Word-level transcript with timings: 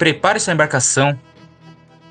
prepare 0.00 0.40
sua 0.40 0.54
embarcação, 0.54 1.20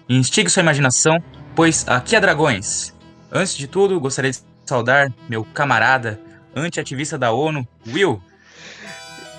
instigue 0.07 0.47
sua 0.47 0.61
imaginação, 0.61 1.17
pois 1.55 1.87
aqui 1.87 2.15
há 2.15 2.19
dragões. 2.19 2.93
Antes 3.31 3.57
de 3.57 3.67
tudo, 3.67 3.99
gostaria 3.99 4.29
de 4.29 4.37
saudar 4.63 5.11
meu 5.27 5.43
camarada, 5.43 6.21
anti-ativista 6.55 7.17
da 7.17 7.31
ONU, 7.31 7.67
Will. 7.87 8.21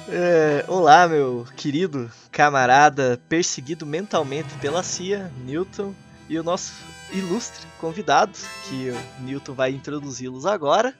É, 0.08 0.64
olá, 0.66 1.06
meu 1.06 1.46
querido 1.56 2.10
camarada 2.32 3.20
perseguido 3.28 3.86
mentalmente 3.86 4.52
pela 4.60 4.82
CIA, 4.82 5.30
Newton, 5.46 5.94
e 6.28 6.36
o 6.36 6.42
nosso 6.42 6.72
ilustre 7.12 7.64
convidado, 7.78 8.36
que 8.64 8.90
o 8.90 9.22
Newton 9.22 9.54
vai 9.54 9.70
introduzi-los 9.70 10.44
agora. 10.44 10.92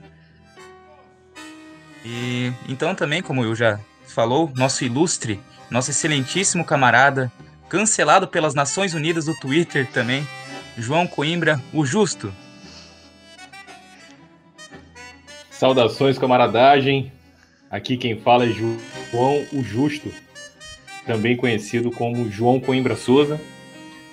E 2.05 2.53
então 2.69 2.95
também, 2.95 3.21
como 3.21 3.43
eu 3.43 3.57
já 3.57 3.81
falou, 4.07 4.53
nosso 4.55 4.85
ilustre, 4.85 5.41
nosso 5.69 5.91
excelentíssimo 5.91 6.65
camarada, 6.65 7.31
cancelado 7.71 8.27
pelas 8.27 8.53
Nações 8.53 8.93
Unidas 8.95 9.27
do 9.27 9.35
Twitter 9.35 9.87
também, 9.91 10.27
João 10.77 11.07
Coimbra, 11.07 11.63
o 11.73 11.87
Justo. 11.87 12.35
Saudações, 15.51 16.19
camaradagem. 16.19 17.13
Aqui 17.71 17.97
quem 17.97 18.21
fala 18.21 18.45
é 18.45 18.49
João 18.49 19.47
o 19.53 19.63
Justo, 19.63 20.13
também 21.07 21.37
conhecido 21.37 21.93
como 21.93 22.29
João 22.29 22.59
Coimbra 22.59 22.97
Souza, 22.97 23.41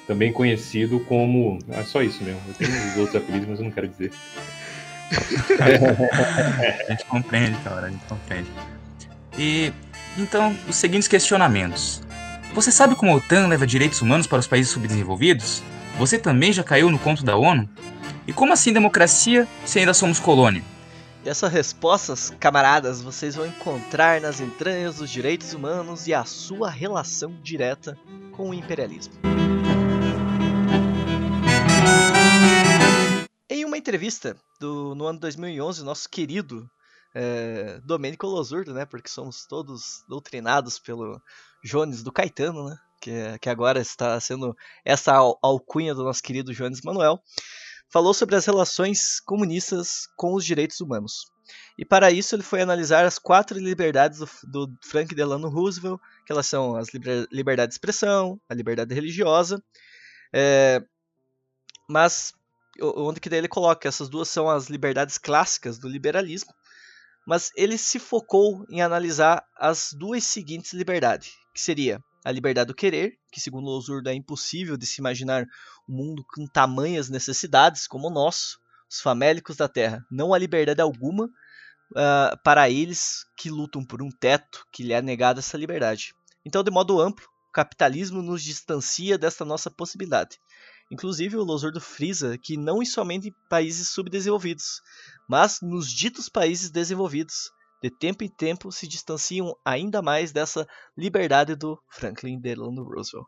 também 0.05 0.31
conhecido 0.31 0.99
como. 0.99 1.57
É 1.69 1.83
só 1.83 2.03
isso 2.03 2.23
mesmo. 2.23 2.41
Eu 2.47 2.53
tenho 2.53 2.71
os 2.71 2.97
outros 2.97 3.15
apelidos, 3.15 3.47
mas 3.49 3.59
eu 3.59 3.65
não 3.65 3.71
quero 3.71 3.87
dizer. 3.87 4.11
a 6.87 6.91
gente 6.91 7.05
compreende, 7.05 7.57
cara, 7.63 7.87
a 7.87 7.89
gente 7.89 8.05
compreende. 8.05 8.49
E 9.35 9.73
então, 10.15 10.55
os 10.67 10.75
seguintes 10.75 11.07
questionamentos. 11.07 12.06
Você 12.57 12.71
sabe 12.71 12.95
como 12.95 13.11
a 13.11 13.15
OTAN 13.17 13.45
leva 13.45 13.67
direitos 13.67 14.01
humanos 14.01 14.25
para 14.25 14.39
os 14.39 14.47
países 14.47 14.71
subdesenvolvidos? 14.71 15.61
Você 15.99 16.17
também 16.17 16.51
já 16.51 16.63
caiu 16.63 16.89
no 16.89 16.97
conto 16.97 17.23
da 17.23 17.37
ONU? 17.37 17.69
E 18.25 18.33
como 18.33 18.51
assim 18.51 18.73
democracia 18.73 19.47
se 19.63 19.77
ainda 19.77 19.93
somos 19.93 20.19
colônia? 20.19 20.63
E 21.23 21.29
essas 21.29 21.51
respostas, 21.53 22.33
camaradas, 22.39 22.99
vocês 22.99 23.35
vão 23.35 23.45
encontrar 23.45 24.19
nas 24.21 24.39
entranhas 24.39 24.95
dos 24.95 25.11
direitos 25.11 25.53
humanos 25.53 26.07
e 26.07 26.15
a 26.15 26.25
sua 26.25 26.67
relação 26.67 27.39
direta 27.43 27.95
com 28.31 28.49
o 28.49 28.53
imperialismo. 28.55 29.13
Em 33.47 33.65
uma 33.65 33.77
entrevista 33.77 34.35
do, 34.59 34.95
no 34.95 35.05
ano 35.05 35.19
2011, 35.19 35.83
nosso 35.83 36.09
querido 36.09 36.67
é, 37.13 37.79
Domênico 37.83 38.25
Losurdo, 38.25 38.73
né, 38.73 38.83
porque 38.83 39.09
somos 39.09 39.45
todos 39.45 40.03
doutrinados 40.07 40.79
pelo 40.79 41.21
Jones 41.63 42.03
do 42.03 42.11
Caetano, 42.11 42.69
né, 42.69 42.77
que, 43.01 43.39
que 43.39 43.49
agora 43.49 43.79
está 43.79 44.19
sendo 44.19 44.55
essa 44.83 45.13
alcunha 45.41 45.93
do 45.93 46.03
nosso 46.03 46.21
querido 46.21 46.53
Jones 46.53 46.81
Manuel, 46.83 47.21
falou 47.89 48.13
sobre 48.13 48.35
as 48.35 48.45
relações 48.45 49.19
comunistas 49.19 50.07
com 50.15 50.33
os 50.33 50.45
direitos 50.45 50.79
humanos. 50.81 51.25
E 51.77 51.85
para 51.85 52.11
isso 52.11 52.35
ele 52.35 52.43
foi 52.43 52.61
analisar 52.61 53.05
as 53.05 53.17
quatro 53.17 53.57
liberdades 53.57 54.19
do, 54.43 54.67
do 54.67 54.77
Frank 54.83 55.13
Delano 55.15 55.49
Roosevelt, 55.49 55.99
que 56.25 56.31
elas 56.31 56.47
são 56.47 56.75
as 56.75 56.93
liber, 56.93 57.27
liberdade 57.31 57.69
de 57.69 57.75
expressão, 57.75 58.39
a 58.49 58.53
liberdade 58.53 58.93
religiosa, 58.93 59.63
é, 60.33 60.83
mas 61.89 62.33
onde 62.81 63.19
que 63.19 63.29
daí 63.29 63.39
ele 63.39 63.47
coloca 63.47 63.87
essas 63.87 64.09
duas 64.09 64.27
são 64.27 64.49
as 64.49 64.67
liberdades 64.67 65.17
clássicas 65.17 65.79
do 65.79 65.87
liberalismo, 65.87 66.53
mas 67.27 67.51
ele 67.57 67.77
se 67.77 67.99
focou 67.99 68.65
em 68.69 68.81
analisar 68.81 69.45
as 69.57 69.91
duas 69.91 70.23
seguintes 70.23 70.71
liberdades, 70.71 71.33
que 71.53 71.59
seria 71.59 72.01
a 72.23 72.31
liberdade 72.31 72.69
do 72.69 72.73
querer, 72.73 73.19
que 73.29 73.41
segundo 73.41 73.65
Losurdo 73.65 74.09
é 74.09 74.13
impossível 74.13 74.77
de 74.77 74.85
se 74.85 75.01
imaginar 75.01 75.43
um 75.89 75.93
mundo 75.93 76.23
com 76.33 76.47
tamanhas 76.47 77.09
necessidades 77.09 77.85
como 77.85 78.07
o 78.07 78.09
nosso, 78.09 78.61
os 78.89 79.01
famélicos 79.01 79.57
da 79.57 79.67
Terra, 79.67 80.05
não 80.09 80.33
há 80.33 80.37
liberdade 80.37 80.81
alguma 80.81 81.25
uh, 81.25 82.41
para 82.45 82.69
eles 82.69 83.25
que 83.35 83.49
lutam 83.49 83.83
por 83.83 84.01
um 84.01 84.09
teto 84.09 84.65
que 84.71 84.81
lhe 84.81 84.93
é 84.93 85.01
negado 85.01 85.39
essa 85.39 85.57
liberdade. 85.57 86.15
Então, 86.45 86.63
de 86.63 86.71
modo 86.71 87.01
amplo, 87.01 87.25
o 87.49 87.51
capitalismo 87.51 88.21
nos 88.21 88.41
distancia 88.41 89.17
desta 89.17 89.43
nossa 89.43 89.69
possibilidade. 89.69 90.39
Inclusive, 90.89 91.35
o 91.35 91.43
Losurdo 91.43 91.81
frisa 91.81 92.37
que 92.37 92.55
não 92.55 92.83
somente 92.85 93.27
em 93.27 93.35
países 93.49 93.89
subdesenvolvidos, 93.89 94.81
mas 95.27 95.59
nos 95.61 95.91
ditos 95.91 96.29
países 96.29 96.69
desenvolvidos, 96.69 97.51
de 97.81 97.89
tempo 97.89 98.23
em 98.23 98.29
tempo 98.29 98.71
se 98.71 98.87
distanciam 98.87 99.55
ainda 99.63 100.01
mais 100.01 100.31
dessa 100.31 100.67
liberdade 100.97 101.55
do 101.55 101.77
Franklin 101.89 102.39
Delano 102.39 102.83
Roosevelt, 102.83 103.27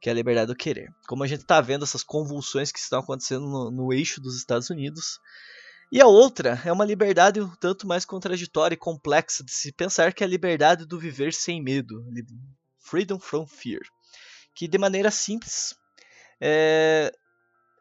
que 0.00 0.08
é 0.08 0.12
a 0.12 0.14
liberdade 0.14 0.48
do 0.48 0.56
querer. 0.56 0.88
Como 1.08 1.24
a 1.24 1.26
gente 1.26 1.40
está 1.40 1.60
vendo 1.60 1.84
essas 1.84 2.02
convulsões 2.02 2.70
que 2.70 2.78
estão 2.78 3.00
acontecendo 3.00 3.48
no, 3.48 3.70
no, 3.70 3.92
eixo 3.92 4.20
dos 4.20 4.36
Estados 4.36 4.70
Unidos. 4.70 5.18
E 5.90 6.00
a 6.00 6.06
outra 6.06 6.60
é 6.64 6.70
uma 6.70 6.84
liberdade 6.84 7.40
um 7.40 7.50
tanto 7.56 7.86
mais 7.86 8.04
contraditória 8.04 8.74
e 8.74 8.78
complexa 8.78 9.42
de 9.42 9.50
se 9.50 9.72
pensar 9.72 10.12
que 10.12 10.22
é 10.22 10.26
a 10.26 10.30
liberdade 10.30 10.86
do 10.86 11.00
viver 11.00 11.32
sem 11.32 11.60
medo, 11.60 12.04
freedom 12.78 13.18
from 13.18 13.44
fear, 13.44 13.80
que 14.54 14.68
de 14.68 14.78
maneira 14.78 15.10
simples 15.10 15.74
é, 16.40 17.12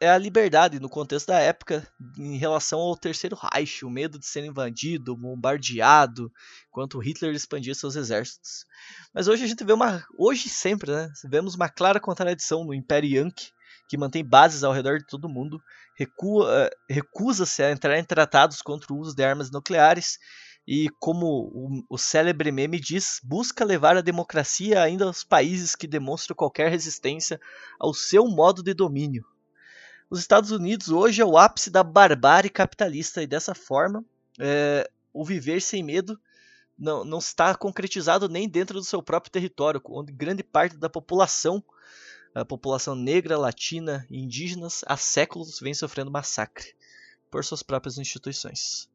é 0.01 0.09
a 0.09 0.17
liberdade 0.17 0.79
no 0.79 0.89
contexto 0.89 1.27
da 1.27 1.39
época 1.39 1.87
em 2.17 2.37
relação 2.37 2.79
ao 2.79 2.95
Terceiro 2.95 3.35
Reich, 3.35 3.83
o 3.83 3.89
medo 3.89 4.17
de 4.17 4.25
ser 4.25 4.43
invadido, 4.45 5.15
bombardeado, 5.15 6.31
enquanto 6.69 6.99
Hitler 6.99 7.33
expandia 7.33 7.75
seus 7.75 7.95
exércitos. 7.95 8.65
Mas 9.13 9.27
hoje 9.27 9.43
a 9.43 9.47
gente 9.47 9.63
vê 9.63 9.73
uma, 9.73 10.03
hoje 10.17 10.49
sempre, 10.49 10.91
né, 10.91 11.11
vemos 11.25 11.55
uma 11.55 11.69
clara 11.69 11.99
contradição 11.99 12.63
no 12.63 12.73
Império 12.73 13.09
Yankee, 13.09 13.51
que 13.87 13.97
mantém 13.97 14.23
bases 14.23 14.63
ao 14.63 14.71
redor 14.71 14.99
de 14.99 15.05
todo 15.05 15.25
o 15.25 15.29
mundo, 15.29 15.61
recua, 15.97 16.69
recusa-se 16.87 17.61
a 17.63 17.71
entrar 17.71 17.97
em 17.97 18.03
tratados 18.03 18.61
contra 18.61 18.93
o 18.93 18.97
uso 18.97 19.15
de 19.15 19.23
armas 19.23 19.51
nucleares 19.51 20.17
e, 20.71 20.87
como 20.99 21.25
o, 21.51 21.83
o 21.89 21.97
célebre 21.97 22.51
meme 22.51 22.79
diz, 22.79 23.19
busca 23.23 23.65
levar 23.65 23.97
a 23.97 24.01
democracia 24.01 24.83
ainda 24.83 25.05
aos 25.05 25.23
países 25.23 25.75
que 25.75 25.87
demonstram 25.87 26.35
qualquer 26.35 26.69
resistência 26.69 27.41
ao 27.79 27.91
seu 27.91 28.27
modo 28.27 28.61
de 28.61 28.71
domínio. 28.75 29.25
Os 30.11 30.19
Estados 30.19 30.51
Unidos 30.51 30.89
hoje 30.89 31.23
é 31.23 31.25
o 31.25 31.39
ápice 31.39 31.71
da 31.71 31.83
barbárie 31.83 32.51
capitalista 32.51 33.23
e 33.23 33.25
dessa 33.25 33.55
forma 33.55 34.05
é, 34.39 34.87
o 35.11 35.25
viver 35.25 35.59
sem 35.59 35.81
medo 35.81 36.19
não, 36.77 37.03
não 37.03 37.17
está 37.17 37.55
concretizado 37.55 38.29
nem 38.29 38.47
dentro 38.47 38.77
do 38.77 38.85
seu 38.85 39.01
próprio 39.01 39.31
território, 39.31 39.81
onde 39.85 40.13
grande 40.13 40.43
parte 40.43 40.77
da 40.77 40.87
população, 40.87 41.63
a 42.31 42.45
população 42.45 42.93
negra, 42.93 43.39
latina 43.39 44.05
e 44.07 44.19
indígenas, 44.19 44.83
há 44.85 44.95
séculos 44.95 45.59
vem 45.59 45.73
sofrendo 45.73 46.11
massacre 46.11 46.75
por 47.31 47.43
suas 47.43 47.63
próprias 47.63 47.97
instituições. 47.97 48.87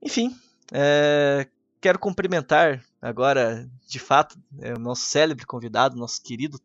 Enfim, 0.00 0.34
é, 0.70 1.48
quero 1.80 1.98
cumprimentar 1.98 2.84
agora, 3.00 3.68
de 3.88 3.98
fato, 3.98 4.38
é, 4.60 4.74
o 4.74 4.78
nosso 4.78 5.06
célebre 5.06 5.46
convidado, 5.46 5.96
nosso 5.96 6.22
querido 6.22 6.60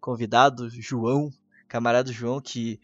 convidado, 0.00 0.68
João, 0.70 1.32
camarada 1.68 2.12
João, 2.12 2.40
que 2.40 2.78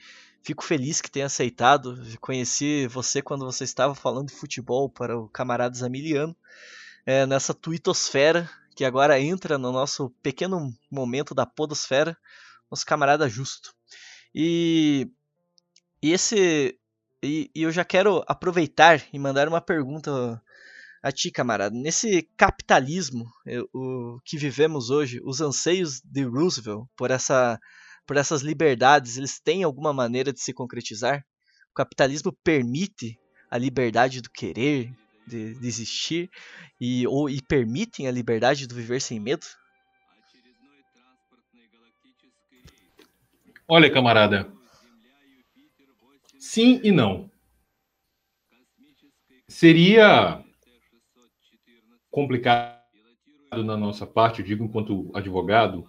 Fico 0.49 0.65
feliz 0.65 1.03
que 1.03 1.11
tenha 1.11 1.27
aceitado. 1.27 1.99
Conheci 2.23 2.87
você 2.87 3.21
quando 3.21 3.45
você 3.45 3.65
estava 3.65 3.95
falando 3.95 4.29
de 4.29 4.35
futebol 4.35 4.89
para 4.89 5.19
o 5.19 5.29
camarada 5.29 5.77
Zamiliano, 5.77 6.35
é, 7.05 7.27
nessa 7.27 7.53
tuitosfera 7.53 8.49
que 8.75 8.83
agora 8.83 9.21
entra 9.21 9.59
no 9.59 9.71
nosso 9.71 10.09
pequeno 10.23 10.73
momento 10.91 11.35
da 11.35 11.45
podosfera, 11.45 12.17
nosso 12.71 12.87
camarada 12.87 13.29
Justo. 13.29 13.75
E, 14.35 15.11
e 16.01 16.13
esse 16.13 16.79
e, 17.23 17.51
e 17.55 17.63
eu 17.63 17.71
já 17.71 17.85
quero 17.85 18.25
aproveitar 18.27 19.05
e 19.13 19.19
mandar 19.19 19.49
uma 19.49 19.61
pergunta 19.61 20.41
a 21.03 21.13
ti, 21.13 21.31
camarada. 21.31 21.75
Nesse 21.75 22.23
capitalismo 22.37 23.27
o, 23.75 24.19
que 24.25 24.37
vivemos 24.37 24.91
hoje, 24.91 25.21
os 25.25 25.41
anseios 25.41 26.01
de 26.05 26.23
Roosevelt 26.23 26.87
por 26.97 27.11
essa 27.11 27.59
por 28.09 28.17
essas 28.17 28.41
liberdades, 28.41 29.19
eles 29.19 29.39
têm 29.39 29.63
alguma 29.63 29.93
maneira 29.93 30.33
de 30.33 30.41
se 30.41 30.55
concretizar? 30.55 31.23
O 31.71 31.75
capitalismo 31.75 32.33
permite 32.43 33.19
a 33.51 33.59
liberdade 33.59 34.23
do 34.23 34.31
querer, 34.31 34.91
de, 35.27 35.53
de 35.55 35.69
existir, 35.69 36.31
e, 36.81 37.07
ou, 37.07 37.29
e 37.29 37.43
permitem 37.43 38.09
a 38.09 38.11
liberdade 38.11 38.67
do 38.67 38.75
viver 38.75 39.03
sem 39.03 39.21
medo? 39.21 39.47
Olha, 43.69 43.93
camarada, 43.93 44.51
sim 46.39 46.81
e 46.83 46.91
não. 46.91 47.31
Seria 49.47 50.43
complicado 52.11 52.79
na 53.65 53.77
nossa 53.77 54.07
parte, 54.07 54.41
eu 54.41 54.47
digo 54.47 54.65
enquanto 54.65 55.11
advogado, 55.15 55.87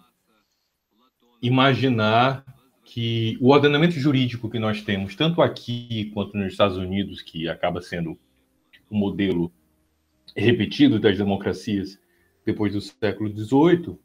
imaginar 1.42 2.44
que 2.84 3.38
o 3.40 3.50
ordenamento 3.50 3.94
jurídico 3.94 4.50
que 4.50 4.58
nós 4.58 4.82
temos, 4.82 5.14
tanto 5.14 5.40
aqui 5.40 6.10
quanto 6.12 6.36
nos 6.36 6.52
Estados 6.52 6.76
Unidos, 6.76 7.22
que 7.22 7.48
acaba 7.48 7.80
sendo 7.80 8.18
o 8.90 8.96
um 8.96 8.98
modelo 8.98 9.52
repetido 10.36 10.98
das 10.98 11.16
democracias 11.16 11.98
depois 12.44 12.72
do 12.72 12.80
século 12.80 13.30
XVIII, 13.30 13.98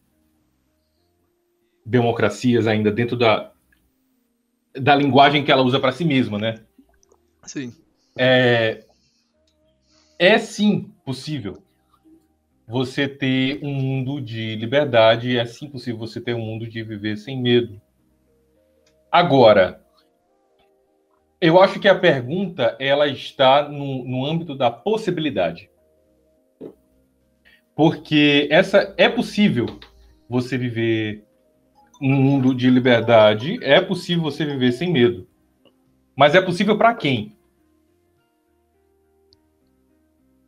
democracias 1.86 2.68
ainda 2.68 2.92
dentro 2.92 3.16
da, 3.16 3.52
da 4.74 4.96
linguagem 4.96 5.44
que 5.44 5.52
ela 5.52 5.64
usa 5.64 5.80
para 5.80 5.92
si 5.92 6.04
mesma, 6.04 6.38
né? 6.38 6.64
Sim. 7.44 7.74
É, 8.18 8.86
é 10.18 10.38
sim 10.38 10.92
possível 11.04 11.65
você 12.68 13.08
ter 13.08 13.60
um 13.64 13.74
mundo 13.74 14.20
de 14.20 14.56
liberdade, 14.56 15.38
é 15.38 15.46
sim 15.46 15.70
possível 15.70 16.00
você 16.00 16.20
ter 16.20 16.34
um 16.34 16.42
mundo 16.42 16.68
de 16.68 16.84
viver 16.84 17.18
sem 17.18 17.40
medo. 17.40 17.80
Agora, 19.12 19.86
eu 21.40 21.62
acho 21.62 21.80
que 21.80 21.88
a 21.88 21.98
pergunta 21.98 22.76
ela 22.80 23.08
está 23.08 23.70
no, 23.70 24.04
no 24.04 24.26
âmbito 24.26 24.56
da 24.56 24.72
possibilidade. 24.72 25.70
Porque 27.76 28.48
essa 28.50 28.94
é 28.98 29.08
possível 29.08 29.66
você 30.28 30.58
viver 30.58 31.24
um 32.02 32.14
mundo 32.16 32.54
de 32.54 32.70
liberdade, 32.70 33.60
é 33.62 33.80
possível 33.80 34.24
você 34.24 34.44
viver 34.44 34.72
sem 34.72 34.92
medo. 34.92 35.28
Mas 36.16 36.34
é 36.34 36.42
possível 36.42 36.78
para 36.78 36.96
quem? 36.96 37.36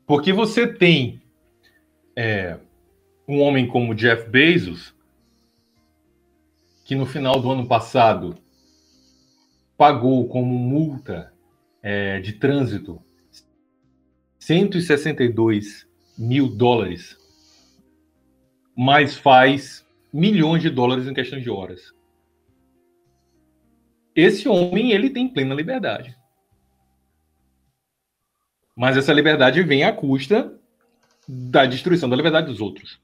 Porque 0.05 0.31
você 0.31 0.65
tem 0.65 1.21
é, 2.17 2.57
um 3.27 3.41
homem 3.41 3.67
como 3.67 3.93
Jeff 3.93 4.27
Bezos, 4.27 4.91
que 6.83 6.95
no 6.95 7.05
final 7.05 7.39
do 7.39 7.51
ano 7.51 7.67
passado 7.67 8.35
pagou 9.77 10.27
como 10.27 10.57
multa 10.57 11.31
é, 11.83 12.19
de 12.19 12.33
trânsito 12.33 12.99
162 14.39 15.87
mil 16.17 16.47
dólares, 16.47 17.15
mas 18.75 19.15
faz 19.15 19.85
milhões 20.11 20.63
de 20.63 20.71
dólares 20.71 21.05
em 21.05 21.13
questão 21.13 21.39
de 21.39 21.51
horas. 21.51 21.93
Esse 24.15 24.49
homem 24.49 24.91
ele 24.91 25.11
tem 25.11 25.31
plena 25.31 25.53
liberdade. 25.53 26.17
Mas 28.75 28.97
essa 28.97 29.13
liberdade 29.13 29.61
vem 29.61 29.83
à 29.83 29.93
custa 29.93 30.56
da 31.27 31.65
destruição 31.65 32.09
da 32.09 32.15
liberdade 32.15 32.47
dos 32.47 32.61
outros. 32.61 33.01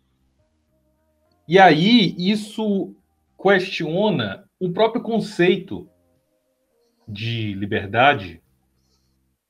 E 1.48 1.60
aí 1.60 2.16
isso 2.18 2.96
questiona 3.42 4.46
o 4.60 4.72
próprio 4.72 5.02
conceito 5.02 5.90
de 7.08 7.54
liberdade 7.54 8.42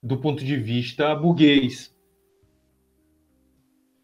do 0.02 0.18
ponto 0.18 0.44
de 0.44 0.58
vista 0.58 1.14
burguês. 1.16 1.94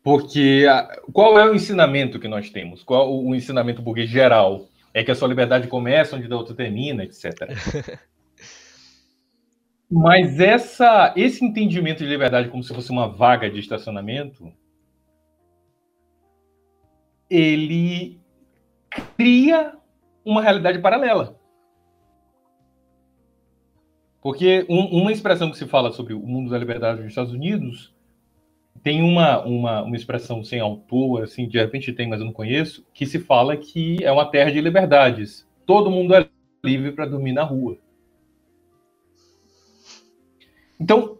Porque 0.03 0.65
qual 1.11 1.37
é 1.37 1.49
o 1.49 1.55
ensinamento 1.55 2.19
que 2.19 2.27
nós 2.27 2.49
temos? 2.49 2.83
Qual 2.83 3.13
o, 3.13 3.35
ensinamento 3.35 3.81
burguês 3.81 4.09
geral? 4.09 4.67
É 4.93 5.03
que 5.03 5.11
a 5.11 5.15
sua 5.15 5.27
liberdade 5.27 5.67
começa 5.67 6.15
onde 6.15 6.31
a 6.31 6.35
outra 6.35 6.55
termina, 6.55 7.03
etc. 7.03 7.49
Mas 9.91 10.39
essa, 10.39 11.13
esse 11.17 11.43
entendimento 11.43 11.99
de 11.99 12.09
liberdade 12.09 12.49
como 12.49 12.63
se 12.63 12.73
fosse 12.73 12.91
uma 12.91 13.07
vaga 13.07 13.49
de 13.49 13.59
estacionamento, 13.59 14.53
ele 17.27 18.19
cria 19.17 19.73
uma 20.23 20.41
realidade 20.41 20.79
paralela. 20.79 21.39
Porque 24.21 24.65
um, 24.69 25.01
uma 25.01 25.11
expressão 25.11 25.49
que 25.49 25.57
se 25.57 25.65
fala 25.65 25.91
sobre 25.91 26.13
o 26.13 26.19
mundo 26.19 26.51
da 26.51 26.57
liberdade 26.57 26.99
nos 27.01 27.09
Estados 27.09 27.33
Unidos 27.33 27.93
tem 28.83 29.01
uma, 29.01 29.43
uma, 29.43 29.81
uma 29.81 29.95
expressão 29.95 30.43
sem 30.43 30.59
autor, 30.59 31.23
assim, 31.23 31.47
de 31.47 31.57
repente 31.57 31.91
tem, 31.93 32.07
mas 32.07 32.19
eu 32.19 32.25
não 32.25 32.33
conheço, 32.33 32.85
que 32.93 33.05
se 33.05 33.19
fala 33.19 33.57
que 33.57 33.97
é 34.03 34.11
uma 34.11 34.29
terra 34.29 34.51
de 34.51 34.61
liberdades. 34.61 35.47
Todo 35.65 35.89
mundo 35.89 36.13
é 36.13 36.29
livre 36.63 36.91
para 36.91 37.05
dormir 37.05 37.33
na 37.33 37.43
rua. 37.43 37.77
Então, 40.79 41.19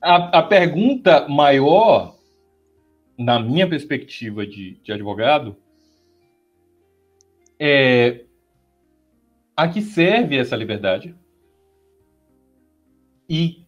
a, 0.00 0.38
a 0.38 0.42
pergunta 0.42 1.28
maior, 1.28 2.16
na 3.18 3.38
minha 3.38 3.68
perspectiva 3.68 4.46
de, 4.46 4.78
de 4.82 4.92
advogado, 4.92 5.56
é 7.58 8.24
a 9.56 9.68
que 9.68 9.80
serve 9.80 10.36
essa 10.36 10.54
liberdade? 10.54 11.14
e 13.28 13.64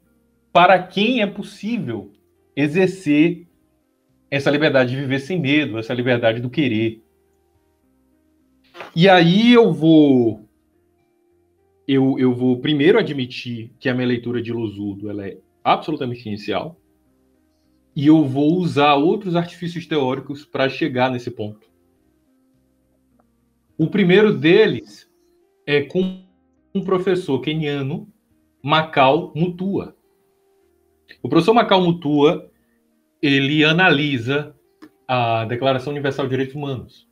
para 0.52 0.82
quem 0.82 1.20
é 1.20 1.26
possível 1.26 2.12
exercer 2.54 3.46
essa 4.30 4.50
liberdade 4.50 4.90
de 4.90 4.96
viver 5.00 5.20
sem 5.20 5.40
medo, 5.40 5.78
essa 5.78 5.94
liberdade 5.94 6.40
do 6.40 6.50
querer. 6.50 7.02
E 8.94 9.08
aí 9.08 9.52
eu 9.52 9.72
vou 9.72 10.47
eu, 11.88 12.18
eu 12.18 12.34
vou 12.34 12.60
primeiro 12.60 12.98
admitir 12.98 13.72
que 13.80 13.88
a 13.88 13.94
minha 13.94 14.06
leitura 14.06 14.42
de 14.42 14.52
Losurdo 14.52 15.08
ela 15.08 15.26
é 15.26 15.38
absolutamente 15.64 16.28
inicial 16.28 16.78
e 17.96 18.06
eu 18.06 18.26
vou 18.26 18.58
usar 18.58 18.94
outros 18.94 19.34
artifícios 19.34 19.86
teóricos 19.86 20.44
para 20.44 20.68
chegar 20.68 21.10
nesse 21.10 21.30
ponto. 21.30 21.66
O 23.78 23.88
primeiro 23.88 24.36
deles 24.36 25.10
é 25.66 25.80
com 25.82 26.22
um 26.74 26.84
professor 26.84 27.40
keniano 27.40 28.06
Macau 28.62 29.32
Mutua. 29.34 29.96
O 31.22 31.28
professor 31.28 31.54
Macau 31.54 31.80
Mutua, 31.80 32.50
ele 33.22 33.64
analisa 33.64 34.54
a 35.06 35.46
Declaração 35.46 35.92
Universal 35.92 36.26
de 36.26 36.30
Direitos 36.30 36.54
Humanos. 36.54 37.08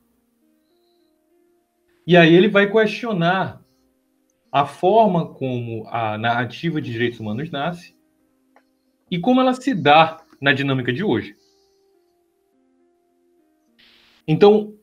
E 2.05 2.15
aí 2.15 2.33
ele 2.33 2.47
vai 2.47 2.71
questionar 2.71 3.66
a 4.51 4.65
forma 4.65 5.33
como 5.33 5.87
a 5.89 6.17
narrativa 6.17 6.81
de 6.81 6.91
direitos 6.91 7.19
humanos 7.19 7.51
nasce 7.51 7.95
e 9.09 9.19
como 9.19 9.41
ela 9.41 9.53
se 9.53 9.73
dá 9.73 10.23
na 10.41 10.53
dinâmica 10.53 10.91
de 10.93 11.03
hoje. 11.03 11.35
Então, 14.27 14.77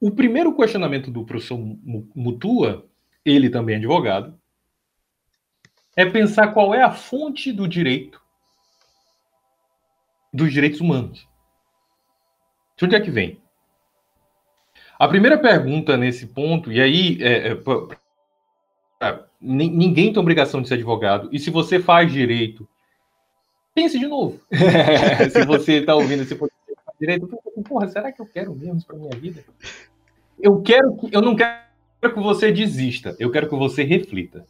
o 0.00 0.10
primeiro 0.10 0.54
questionamento 0.54 1.10
do 1.10 1.24
professor 1.24 1.58
Mutua, 2.14 2.88
ele 3.24 3.50
também 3.50 3.74
é 3.74 3.78
advogado, 3.78 4.38
é 5.96 6.04
pensar 6.04 6.52
qual 6.52 6.74
é 6.74 6.82
a 6.82 6.92
fonte 6.92 7.52
do 7.52 7.66
direito, 7.66 8.22
dos 10.32 10.52
direitos 10.52 10.80
humanos. 10.80 11.26
De 12.76 12.84
onde 12.84 12.94
é 12.94 13.00
que 13.00 13.10
vem? 13.10 13.40
A 14.98 15.08
primeira 15.08 15.38
pergunta 15.38 15.96
nesse 15.96 16.26
ponto, 16.26 16.70
e 16.70 16.80
aí 16.80 17.18
é, 17.22 17.48
é, 17.48 17.54
ninguém 19.40 20.12
tem 20.12 20.20
obrigação 20.20 20.60
de 20.62 20.68
ser 20.68 20.74
advogado, 20.74 21.28
e 21.32 21.38
se 21.38 21.50
você 21.50 21.78
faz 21.78 22.10
direito, 22.10 22.68
pense 23.74 23.98
de 23.98 24.06
novo. 24.06 24.40
se 25.30 25.44
você 25.44 25.74
está 25.78 25.94
ouvindo 25.94 26.22
esse 26.22 26.38
direito, 26.98 27.28
porra, 27.68 27.88
será 27.88 28.10
que 28.10 28.20
eu 28.20 28.26
quero 28.26 28.54
mesmo 28.54 28.76
isso 28.76 28.86
para 28.86 28.96
minha 28.96 29.16
vida? 29.16 29.44
Eu 30.38 30.62
quero 30.62 30.96
que, 30.96 31.14
eu 31.14 31.20
não 31.20 31.36
quero 31.36 31.56
que 32.02 32.20
você 32.20 32.52
desista, 32.52 33.16
eu 33.18 33.30
quero 33.30 33.48
que 33.48 33.54
você 33.54 33.82
reflita. 33.82 34.46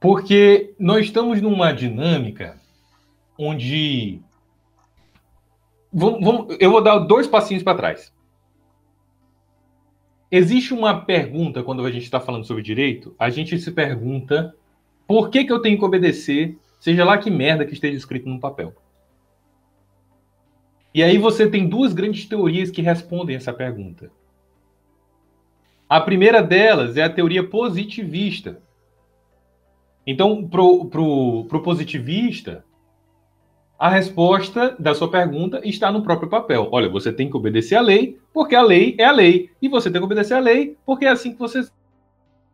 Porque 0.00 0.74
nós 0.78 1.06
estamos 1.06 1.40
numa 1.40 1.72
dinâmica 1.72 2.60
onde. 3.38 4.20
Vamos, 5.92 6.24
vamos, 6.24 6.56
eu 6.58 6.70
vou 6.70 6.82
dar 6.82 6.98
dois 6.98 7.26
passinhos 7.26 7.62
para 7.62 7.76
trás. 7.76 8.12
Existe 10.34 10.72
uma 10.72 10.98
pergunta 10.98 11.62
quando 11.62 11.84
a 11.84 11.90
gente 11.90 12.04
está 12.04 12.18
falando 12.18 12.46
sobre 12.46 12.62
direito, 12.62 13.14
a 13.18 13.28
gente 13.28 13.58
se 13.58 13.70
pergunta 13.70 14.56
por 15.06 15.28
que, 15.28 15.44
que 15.44 15.52
eu 15.52 15.60
tenho 15.60 15.78
que 15.78 15.84
obedecer, 15.84 16.56
seja 16.80 17.04
lá 17.04 17.18
que 17.18 17.30
merda 17.30 17.66
que 17.66 17.74
esteja 17.74 17.98
escrito 17.98 18.26
no 18.30 18.40
papel. 18.40 18.74
E 20.94 21.02
aí 21.02 21.18
você 21.18 21.50
tem 21.50 21.68
duas 21.68 21.92
grandes 21.92 22.24
teorias 22.24 22.70
que 22.70 22.80
respondem 22.80 23.36
essa 23.36 23.52
pergunta. 23.52 24.10
A 25.86 26.00
primeira 26.00 26.42
delas 26.42 26.96
é 26.96 27.02
a 27.02 27.10
teoria 27.10 27.46
positivista, 27.46 28.62
então, 30.06 30.48
pro, 30.48 30.86
pro 30.86 31.62
positivista, 31.62 32.64
a 33.82 33.88
resposta 33.88 34.76
da 34.78 34.94
sua 34.94 35.10
pergunta 35.10 35.60
está 35.64 35.90
no 35.90 36.04
próprio 36.04 36.30
papel. 36.30 36.68
Olha, 36.70 36.88
você 36.88 37.12
tem 37.12 37.28
que 37.28 37.36
obedecer 37.36 37.74
à 37.74 37.80
lei, 37.80 38.16
porque 38.32 38.54
a 38.54 38.62
lei 38.62 38.94
é 38.96 39.04
a 39.04 39.10
lei. 39.10 39.50
E 39.60 39.68
você 39.68 39.90
tem 39.90 40.00
que 40.00 40.04
obedecer 40.04 40.34
à 40.34 40.38
lei, 40.38 40.76
porque 40.86 41.04
é 41.04 41.08
assim 41.08 41.32
que 41.32 41.38
você 41.40 41.66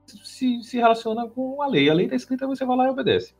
se, 0.07 0.63
se 0.63 0.79
relaciona 0.79 1.29
com 1.29 1.61
a 1.61 1.67
lei. 1.67 1.91
A 1.91 1.93
lei 1.93 2.07
está 2.07 2.17
escrita, 2.17 2.47
você 2.47 2.65
vai 2.65 2.79
lá 2.79 2.87
e 2.87 2.89
obedece. 2.89 3.35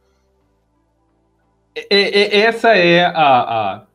É, 1.75 1.87
é, 1.89 2.21
é, 2.21 2.41
essa 2.41 2.77
é 2.77 3.07
a, 3.07 3.39
a, 3.77 3.87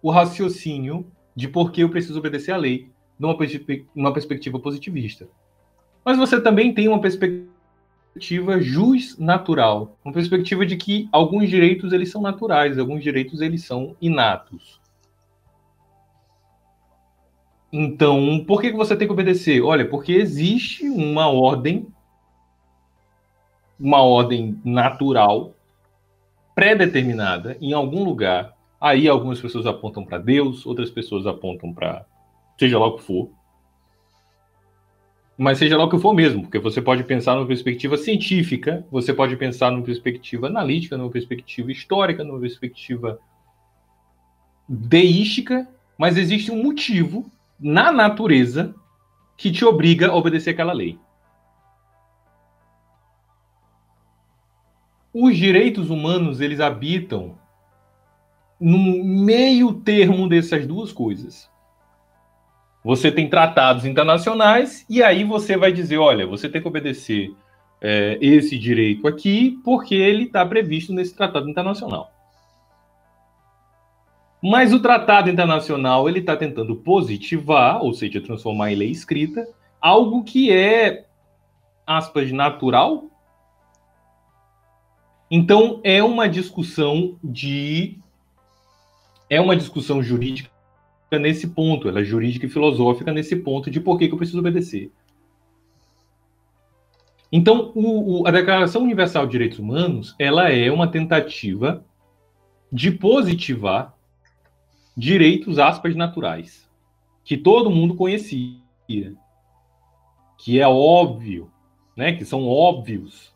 o 0.00 0.12
raciocínio 0.12 1.04
de 1.34 1.48
por 1.48 1.72
que 1.72 1.80
eu 1.80 1.90
preciso 1.90 2.20
obedecer 2.20 2.52
à 2.52 2.56
lei, 2.56 2.88
numa, 3.18 3.36
numa 3.96 4.12
perspectiva 4.12 4.60
positivista. 4.60 5.28
Mas 6.04 6.16
você 6.16 6.40
também 6.40 6.72
tem 6.72 6.86
uma 6.86 7.00
perspectiva 7.00 7.57
perspectiva 8.18 8.60
jus 8.60 9.16
natural, 9.16 9.96
uma 10.04 10.12
perspectiva 10.12 10.66
de 10.66 10.76
que 10.76 11.08
alguns 11.12 11.48
direitos 11.48 11.92
eles 11.92 12.10
são 12.10 12.20
naturais, 12.20 12.76
alguns 12.76 13.02
direitos 13.02 13.40
eles 13.40 13.64
são 13.64 13.96
inatos. 14.00 14.80
Então, 17.72 18.44
por 18.46 18.60
que 18.60 18.72
você 18.72 18.96
tem 18.96 19.06
que 19.06 19.12
obedecer? 19.12 19.62
Olha, 19.62 19.88
porque 19.88 20.12
existe 20.12 20.88
uma 20.88 21.28
ordem, 21.28 21.86
uma 23.78 24.02
ordem 24.02 24.60
natural, 24.64 25.54
pré-determinada, 26.54 27.56
em 27.60 27.72
algum 27.72 28.02
lugar. 28.02 28.56
Aí 28.80 29.06
algumas 29.06 29.40
pessoas 29.40 29.66
apontam 29.66 30.04
para 30.04 30.18
Deus, 30.18 30.66
outras 30.66 30.90
pessoas 30.90 31.26
apontam 31.26 31.72
para 31.72 32.04
seja 32.58 32.78
lá 32.78 32.86
o 32.86 32.96
que 32.96 33.04
for. 33.04 33.30
Mas 35.38 35.58
seja 35.58 35.78
lá 35.78 35.84
o 35.84 35.88
que 35.88 36.00
for 36.00 36.12
mesmo, 36.12 36.42
porque 36.42 36.58
você 36.58 36.82
pode 36.82 37.04
pensar 37.04 37.36
numa 37.36 37.46
perspectiva 37.46 37.96
científica, 37.96 38.84
você 38.90 39.14
pode 39.14 39.36
pensar 39.36 39.70
numa 39.70 39.84
perspectiva 39.84 40.48
analítica, 40.48 40.96
numa 40.96 41.10
perspectiva 41.10 41.70
histórica, 41.70 42.24
numa 42.24 42.40
perspectiva 42.40 43.20
deística, 44.68 45.68
mas 45.96 46.16
existe 46.16 46.50
um 46.50 46.60
motivo 46.60 47.30
na 47.58 47.92
natureza 47.92 48.74
que 49.36 49.52
te 49.52 49.64
obriga 49.64 50.08
a 50.08 50.14
obedecer 50.16 50.50
aquela 50.50 50.72
lei. 50.72 50.98
Os 55.14 55.36
direitos 55.36 55.88
humanos, 55.88 56.40
eles 56.40 56.58
habitam 56.58 57.38
no 58.60 58.76
meio 59.04 59.72
termo 59.72 60.28
dessas 60.28 60.66
duas 60.66 60.92
coisas. 60.92 61.48
Você 62.84 63.10
tem 63.10 63.28
tratados 63.28 63.84
internacionais 63.84 64.86
e 64.88 65.02
aí 65.02 65.24
você 65.24 65.56
vai 65.56 65.72
dizer, 65.72 65.98
olha, 65.98 66.26
você 66.26 66.48
tem 66.48 66.62
que 66.62 66.68
obedecer 66.68 67.34
é, 67.80 68.18
esse 68.20 68.58
direito 68.58 69.06
aqui 69.06 69.58
porque 69.64 69.94
ele 69.94 70.24
está 70.24 70.44
previsto 70.46 70.92
nesse 70.92 71.14
tratado 71.14 71.48
internacional. 71.48 72.12
Mas 74.40 74.72
o 74.72 74.80
tratado 74.80 75.28
internacional 75.28 76.08
ele 76.08 76.20
está 76.20 76.36
tentando 76.36 76.76
positivar, 76.76 77.82
ou 77.82 77.92
seja, 77.92 78.20
transformar 78.20 78.72
em 78.72 78.76
lei 78.76 78.90
escrita, 78.90 79.48
algo 79.80 80.22
que 80.22 80.52
é, 80.52 81.04
aspas, 81.84 82.30
natural. 82.30 83.06
Então 85.28 85.80
é 85.82 86.02
uma 86.02 86.28
discussão 86.28 87.18
de 87.22 87.98
é 89.28 89.40
uma 89.40 89.56
discussão 89.56 90.02
jurídica 90.02 90.57
nesse 91.16 91.46
ponto, 91.48 91.88
ela 91.88 92.00
é 92.00 92.04
jurídica 92.04 92.46
e 92.46 92.50
filosófica 92.50 93.12
nesse 93.12 93.36
ponto 93.36 93.70
de 93.70 93.80
por 93.80 93.98
que, 93.98 94.08
que 94.08 94.14
eu 94.14 94.18
preciso 94.18 94.40
obedecer. 94.40 94.90
Então, 97.30 97.72
o, 97.74 98.22
o, 98.22 98.26
a 98.26 98.30
Declaração 98.30 98.82
Universal 98.82 99.26
de 99.26 99.32
Direitos 99.32 99.58
Humanos, 99.58 100.16
ela 100.18 100.50
é 100.50 100.70
uma 100.70 100.88
tentativa 100.88 101.84
de 102.72 102.90
positivar 102.90 103.94
direitos, 104.96 105.58
aspas, 105.58 105.94
naturais, 105.94 106.68
que 107.24 107.36
todo 107.36 107.70
mundo 107.70 107.94
conhecia, 107.94 108.58
que 110.38 110.60
é 110.60 110.66
óbvio, 110.66 111.50
né, 111.96 112.12
que 112.12 112.24
são 112.24 112.48
óbvios. 112.48 113.34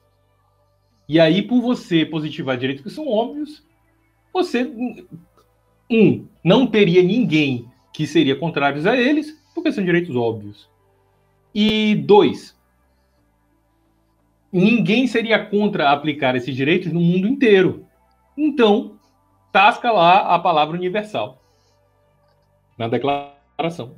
E 1.08 1.20
aí, 1.20 1.42
por 1.42 1.60
você 1.60 2.04
positivar 2.04 2.56
direitos 2.56 2.82
que 2.82 2.90
são 2.90 3.06
óbvios, 3.06 3.62
você, 4.32 4.72
um, 5.92 6.26
não 6.42 6.66
teria 6.66 7.02
ninguém 7.02 7.66
que 7.92 8.06
seria 8.06 8.34
contrário 8.34 8.88
a 8.88 8.96
eles, 8.96 9.38
porque 9.54 9.70
são 9.70 9.84
direitos 9.84 10.16
óbvios. 10.16 10.68
E 11.54 11.94
dois, 11.94 12.58
ninguém 14.50 15.06
seria 15.06 15.44
contra 15.44 15.90
aplicar 15.90 16.34
esses 16.34 16.56
direitos 16.56 16.92
no 16.92 17.00
mundo 17.00 17.28
inteiro. 17.28 17.86
Então, 18.36 18.98
tasca 19.52 19.92
lá 19.92 20.34
a 20.34 20.38
palavra 20.38 20.76
universal 20.76 21.42
na 22.78 22.88
declaração. 22.88 23.96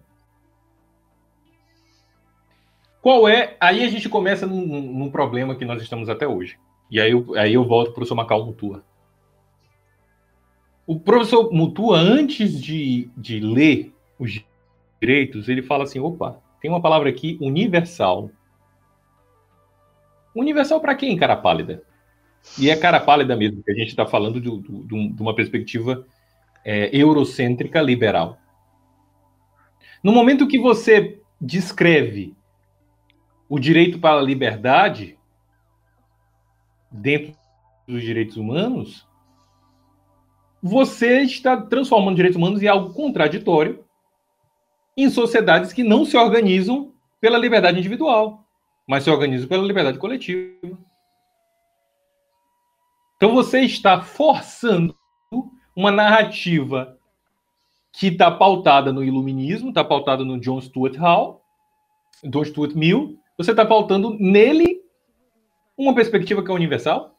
Qual 3.01 3.29
é? 3.29 3.57
Aí 3.61 3.85
a 3.85 3.89
gente 3.89 4.09
começa 4.09 4.47
num, 4.47 4.65
num, 4.67 5.11
problema 5.11 5.55
que 5.55 5.65
nós 5.65 5.83
estamos 5.83 6.09
até 6.09 6.27
hoje. 6.27 6.59
E 6.91 7.01
aí 7.01 7.11
eu, 7.11 7.35
aí 7.37 7.55
eu 7.55 7.65
volto 7.65 7.93
para 7.93 8.03
o 8.03 8.17
Macau 8.17 8.47
Mutua. 8.47 8.83
O 10.87 11.01
professor 11.01 11.51
Mutua, 11.53 11.99
antes 11.99 12.61
de, 12.61 13.09
de 13.17 13.41
ler 13.41 13.95
os 14.19 14.45
direitos, 15.01 15.49
ele 15.49 15.63
fala 15.63 15.85
assim: 15.85 15.99
opa, 15.99 16.41
tem 16.61 16.71
uma 16.71 16.81
palavra 16.81 17.09
aqui, 17.09 17.39
universal. 17.41 18.31
Universal 20.35 20.81
para 20.81 20.95
quem, 20.95 21.17
cara 21.17 21.37
pálida? 21.37 21.83
E 22.59 22.69
é 22.69 22.77
cara 22.77 23.01
pálida 23.01 23.35
mesmo, 23.35 23.63
que 23.63 23.71
a 23.71 23.75
gente 23.75 23.89
está 23.89 24.05
falando 24.05 24.41
de, 24.41 24.51
de, 24.59 24.87
de, 24.87 25.23
uma 25.23 25.35
perspectiva 25.35 26.07
é, 26.65 26.91
eurocêntrica 26.95 27.81
liberal. 27.81 28.39
No 30.03 30.13
momento 30.13 30.47
que 30.47 30.59
você 30.59 31.21
descreve 31.41 32.37
o 33.49 33.59
direito 33.59 33.99
para 33.99 34.19
a 34.19 34.23
liberdade 34.23 35.19
dentro 36.91 37.35
dos 37.87 38.03
direitos 38.03 38.37
humanos, 38.37 39.07
você 40.67 41.21
está 41.21 41.61
transformando 41.61 42.17
direitos 42.17 42.39
humanos 42.39 42.63
em 42.63 42.67
algo 42.67 42.95
contraditório 42.95 43.85
em 44.97 45.11
sociedades 45.11 45.75
que 45.75 45.85
não 45.85 46.07
se 46.07 46.17
organizam 46.17 46.91
pela 47.21 47.37
liberdade 47.37 47.79
individual, 47.79 48.47
mas 48.89 49.05
se 49.05 49.11
organizam 49.11 49.47
pela 49.47 49.63
liberdade 49.63 49.99
coletiva. 49.99 50.79
Então 53.19 53.35
você 53.35 53.61
está 53.61 54.01
forçando 54.01 54.97
uma 55.77 55.91
narrativa 55.91 56.99
que 57.93 58.07
está 58.07 58.31
pautada 58.31 58.91
no 58.91 59.05
iluminismo, 59.05 59.69
está 59.69 59.85
pautada 59.85 60.25
no 60.25 60.41
John 60.41 60.63
Stuart 60.63 60.97
Hall, 60.97 61.45
John 62.25 62.43
Stuart 62.43 62.75
Mill. 62.75 63.19
Você 63.37 63.51
está 63.51 63.67
pautando 63.67 64.17
nele 64.19 64.81
uma 65.77 65.95
perspectiva 65.95 66.43
que 66.43 66.51
é 66.51 66.55
universal? 66.55 67.15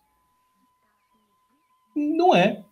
Não 1.95 2.35
é. 2.35 2.65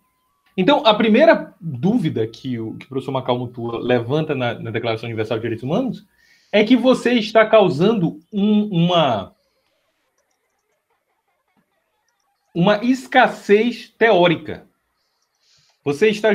Então, 0.55 0.85
a 0.85 0.93
primeira 0.93 1.55
dúvida 1.59 2.27
que 2.27 2.59
o, 2.59 2.75
que 2.75 2.85
o 2.85 2.89
professor 2.89 3.11
Macau 3.11 3.39
Mutua 3.39 3.79
levanta 3.79 4.35
na, 4.35 4.53
na, 4.53 4.71
Declaração 4.71 5.07
Universal 5.07 5.37
de 5.37 5.41
Direitos 5.41 5.63
Humanos 5.63 6.05
é 6.51 6.63
que 6.63 6.75
você 6.75 7.13
está 7.13 7.45
causando 7.45 8.19
um, 8.31 8.65
uma, 8.65 9.35
uma 12.53 12.83
escassez 12.83 13.89
teórica. 13.97 14.67
Você 15.83 16.09
está 16.09 16.29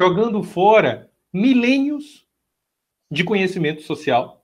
jogando 0.00 0.42
fora 0.42 1.10
milênios 1.30 2.26
de 3.10 3.24
conhecimento 3.24 3.82
social 3.82 4.38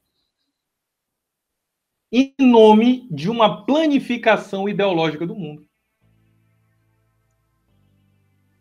em 2.12 2.32
nome 2.38 3.08
de 3.10 3.28
uma 3.28 3.64
planificação 3.64 4.68
ideológica 4.68 5.26
do 5.26 5.34
mundo. 5.34 5.66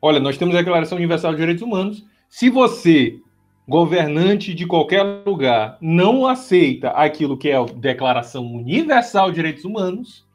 Olha, 0.05 0.19
nós 0.19 0.37
temos 0.37 0.53
a 0.53 0.57
Declaração 0.57 0.97
Universal 0.97 1.31
de 1.31 1.37
Direitos 1.37 1.63
Humanos. 1.63 2.05
Se 2.27 2.49
você, 2.49 3.21
governante 3.65 4.53
de 4.53 4.67
qualquer 4.67 5.01
lugar, 5.25 5.77
não 5.79 6.27
aceita 6.27 6.89
aquilo 6.89 7.37
que 7.37 7.47
é 7.47 7.55
a 7.55 7.63
Declaração 7.63 8.45
Universal 8.45 9.29
de 9.29 9.35
Direitos 9.35 9.63
Humanos, 9.63 10.27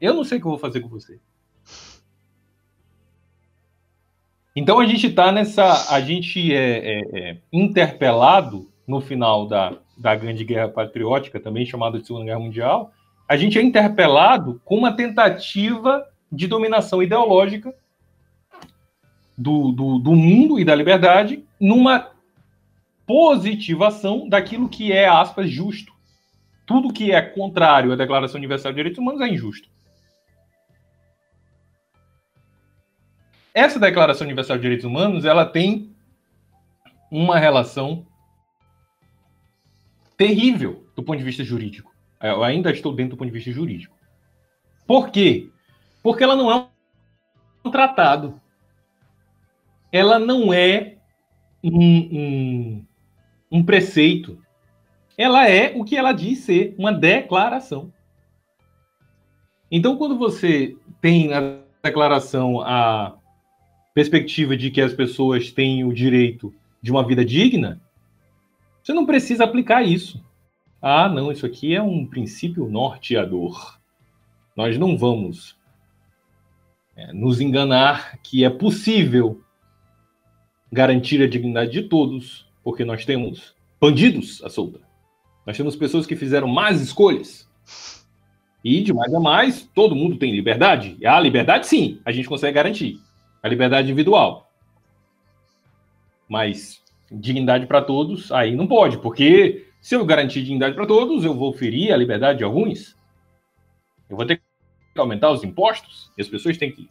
eu 0.00 0.14
não 0.14 0.22
sei 0.22 0.38
o 0.38 0.40
que 0.40 0.46
eu 0.46 0.52
vou 0.52 0.58
fazer 0.60 0.78
com 0.78 0.88
você. 0.88 1.18
Então 4.54 4.78
a 4.78 4.86
gente 4.86 5.08
está 5.08 5.32
nessa. 5.32 5.92
A 5.92 6.00
gente 6.00 6.54
é, 6.54 6.78
é, 6.78 7.00
é, 7.12 7.38
interpelado 7.52 8.70
no 8.86 9.00
final 9.00 9.48
da, 9.48 9.78
da 9.96 10.14
Grande 10.14 10.44
Guerra 10.44 10.68
Patriótica, 10.68 11.40
também 11.40 11.66
chamada 11.66 11.98
de 11.98 12.06
Segunda 12.06 12.26
Guerra 12.26 12.38
Mundial, 12.38 12.92
a 13.28 13.36
gente 13.36 13.58
é 13.58 13.62
interpelado 13.62 14.62
com 14.64 14.76
uma 14.76 14.92
tentativa 14.92 16.06
de 16.30 16.46
dominação 16.46 17.02
ideológica 17.02 17.74
do, 19.38 19.72
do, 19.72 19.98
do 20.00 20.14
mundo 20.14 20.58
e 20.58 20.64
da 20.64 20.74
liberdade 20.74 21.42
numa 21.58 22.10
positivação 23.06 24.28
daquilo 24.28 24.68
que 24.68 24.92
é, 24.92 25.08
aspas, 25.08 25.48
justo. 25.48 25.92
Tudo 26.66 26.92
que 26.92 27.12
é 27.12 27.22
contrário 27.22 27.92
à 27.92 27.96
Declaração 27.96 28.36
Universal 28.36 28.72
de 28.72 28.76
Direitos 28.76 28.98
Humanos 28.98 29.22
é 29.22 29.28
injusto. 29.28 29.70
essa 33.58 33.80
Declaração 33.80 34.24
Universal 34.24 34.56
de 34.56 34.62
Direitos 34.62 34.84
Humanos, 34.84 35.24
ela 35.24 35.44
tem 35.44 35.90
uma 37.10 37.36
relação 37.38 38.06
terrível 40.16 40.86
do 40.94 41.02
ponto 41.02 41.18
de 41.18 41.24
vista 41.24 41.42
jurídico. 41.42 41.92
Eu 42.22 42.44
ainda 42.44 42.70
estou 42.70 42.92
dentro 42.92 43.16
do 43.16 43.18
ponto 43.18 43.26
de 43.26 43.36
vista 43.36 43.50
jurídico. 43.50 43.96
Por 44.86 45.10
quê? 45.10 45.50
Porque 46.04 46.22
ela 46.22 46.36
não 46.36 46.52
é 46.52 46.68
um 47.64 47.70
tratado. 47.70 48.40
Ela 49.90 50.18
não 50.18 50.52
é 50.52 50.96
um, 51.62 51.80
um, 51.80 52.86
um 53.50 53.62
preceito. 53.62 54.38
Ela 55.16 55.48
é 55.48 55.72
o 55.74 55.84
que 55.84 55.96
ela 55.96 56.12
diz 56.12 56.40
ser, 56.40 56.74
uma 56.78 56.92
declaração. 56.92 57.92
Então, 59.70 59.96
quando 59.96 60.16
você 60.16 60.76
tem 61.00 61.32
a 61.32 61.58
declaração 61.82 62.60
a 62.60 63.16
perspectiva 63.94 64.56
de 64.56 64.70
que 64.70 64.80
as 64.80 64.92
pessoas 64.92 65.50
têm 65.50 65.84
o 65.84 65.92
direito 65.92 66.54
de 66.80 66.90
uma 66.90 67.06
vida 67.06 67.24
digna, 67.24 67.80
Você 68.82 68.92
não 68.94 69.04
precisa 69.04 69.44
aplicar 69.44 69.82
isso. 69.82 70.24
Ah, 70.80 71.08
não, 71.08 71.30
isso 71.32 71.44
aqui 71.44 71.74
é 71.74 71.82
um 71.82 72.06
princípio 72.06 72.68
norteador. 72.68 73.78
Nós 74.56 74.78
não 74.78 74.96
vamos 74.96 75.58
é, 76.96 77.12
nos 77.12 77.40
enganar 77.40 78.18
que 78.22 78.44
é 78.44 78.50
possível 78.50 79.42
garantir 80.72 81.22
a 81.22 81.28
dignidade 81.28 81.70
de 81.70 81.82
todos, 81.82 82.46
porque 82.62 82.84
nós 82.84 83.04
temos 83.04 83.54
bandidos 83.80 84.42
à 84.44 84.48
solta. 84.48 84.80
Nós 85.46 85.56
temos 85.56 85.76
pessoas 85.76 86.06
que 86.06 86.16
fizeram 86.16 86.46
más 86.46 86.80
escolhas. 86.80 87.48
E 88.62 88.82
de 88.82 88.92
mais 88.92 89.14
a 89.14 89.20
mais, 89.20 89.62
todo 89.74 89.94
mundo 89.94 90.16
tem 90.16 90.32
liberdade. 90.32 90.96
E 91.00 91.06
a 91.06 91.18
liberdade, 91.18 91.66
sim, 91.66 92.00
a 92.04 92.12
gente 92.12 92.28
consegue 92.28 92.54
garantir. 92.54 93.00
A 93.42 93.48
liberdade 93.48 93.88
individual. 93.88 94.50
Mas 96.28 96.82
dignidade 97.10 97.66
para 97.66 97.80
todos, 97.80 98.30
aí 98.30 98.54
não 98.54 98.66
pode, 98.66 98.98
porque 98.98 99.66
se 99.80 99.94
eu 99.94 100.04
garantir 100.04 100.42
dignidade 100.42 100.74
para 100.74 100.86
todos, 100.86 101.24
eu 101.24 101.34
vou 101.34 101.52
ferir 101.52 101.92
a 101.92 101.96
liberdade 101.96 102.38
de 102.38 102.44
alguns. 102.44 102.96
Eu 104.10 104.16
vou 104.16 104.26
ter 104.26 104.36
que 104.36 105.00
aumentar 105.00 105.30
os 105.30 105.42
impostos, 105.42 106.12
e 106.18 106.20
as 106.20 106.28
pessoas 106.28 106.58
têm 106.58 106.70
que 106.72 106.88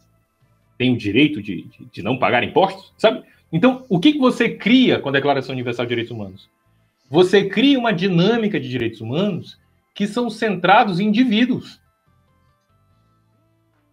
têm 0.78 0.94
o 0.94 0.96
direito 0.96 1.42
de, 1.42 1.64
de, 1.64 1.84
de 1.86 2.02
não 2.02 2.16
pagar 2.16 2.44
impostos, 2.44 2.94
sabe? 2.96 3.24
Então, 3.52 3.84
o 3.88 3.98
que, 3.98 4.18
você 4.18 4.50
cria 4.50 4.98
com 4.98 5.08
a 5.08 5.12
Declaração 5.12 5.54
Universal 5.54 5.86
de 5.86 5.90
Direitos 5.90 6.12
Humanos? 6.12 6.50
Você 7.10 7.48
cria 7.48 7.78
uma 7.78 7.92
dinâmica 7.92 8.60
de 8.60 8.68
direitos 8.68 9.00
humanos 9.00 9.58
que 9.94 10.06
são 10.06 10.28
centrados 10.28 11.00
em 11.00 11.08
indivíduos. 11.08 11.80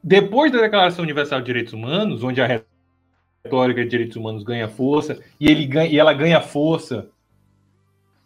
Depois 0.03 0.51
da 0.51 0.61
Declaração 0.61 1.03
Universal 1.03 1.39
de 1.39 1.45
Direitos 1.45 1.73
Humanos, 1.73 2.23
onde 2.23 2.41
a 2.41 2.63
retórica 3.45 3.83
de 3.83 3.89
direitos 3.89 4.17
humanos 4.17 4.43
ganha 4.43 4.67
força, 4.67 5.19
e, 5.39 5.49
ele 5.49 5.65
ganha, 5.65 5.89
e 5.89 5.97
ela 5.97 6.13
ganha 6.13 6.41
força 6.41 7.09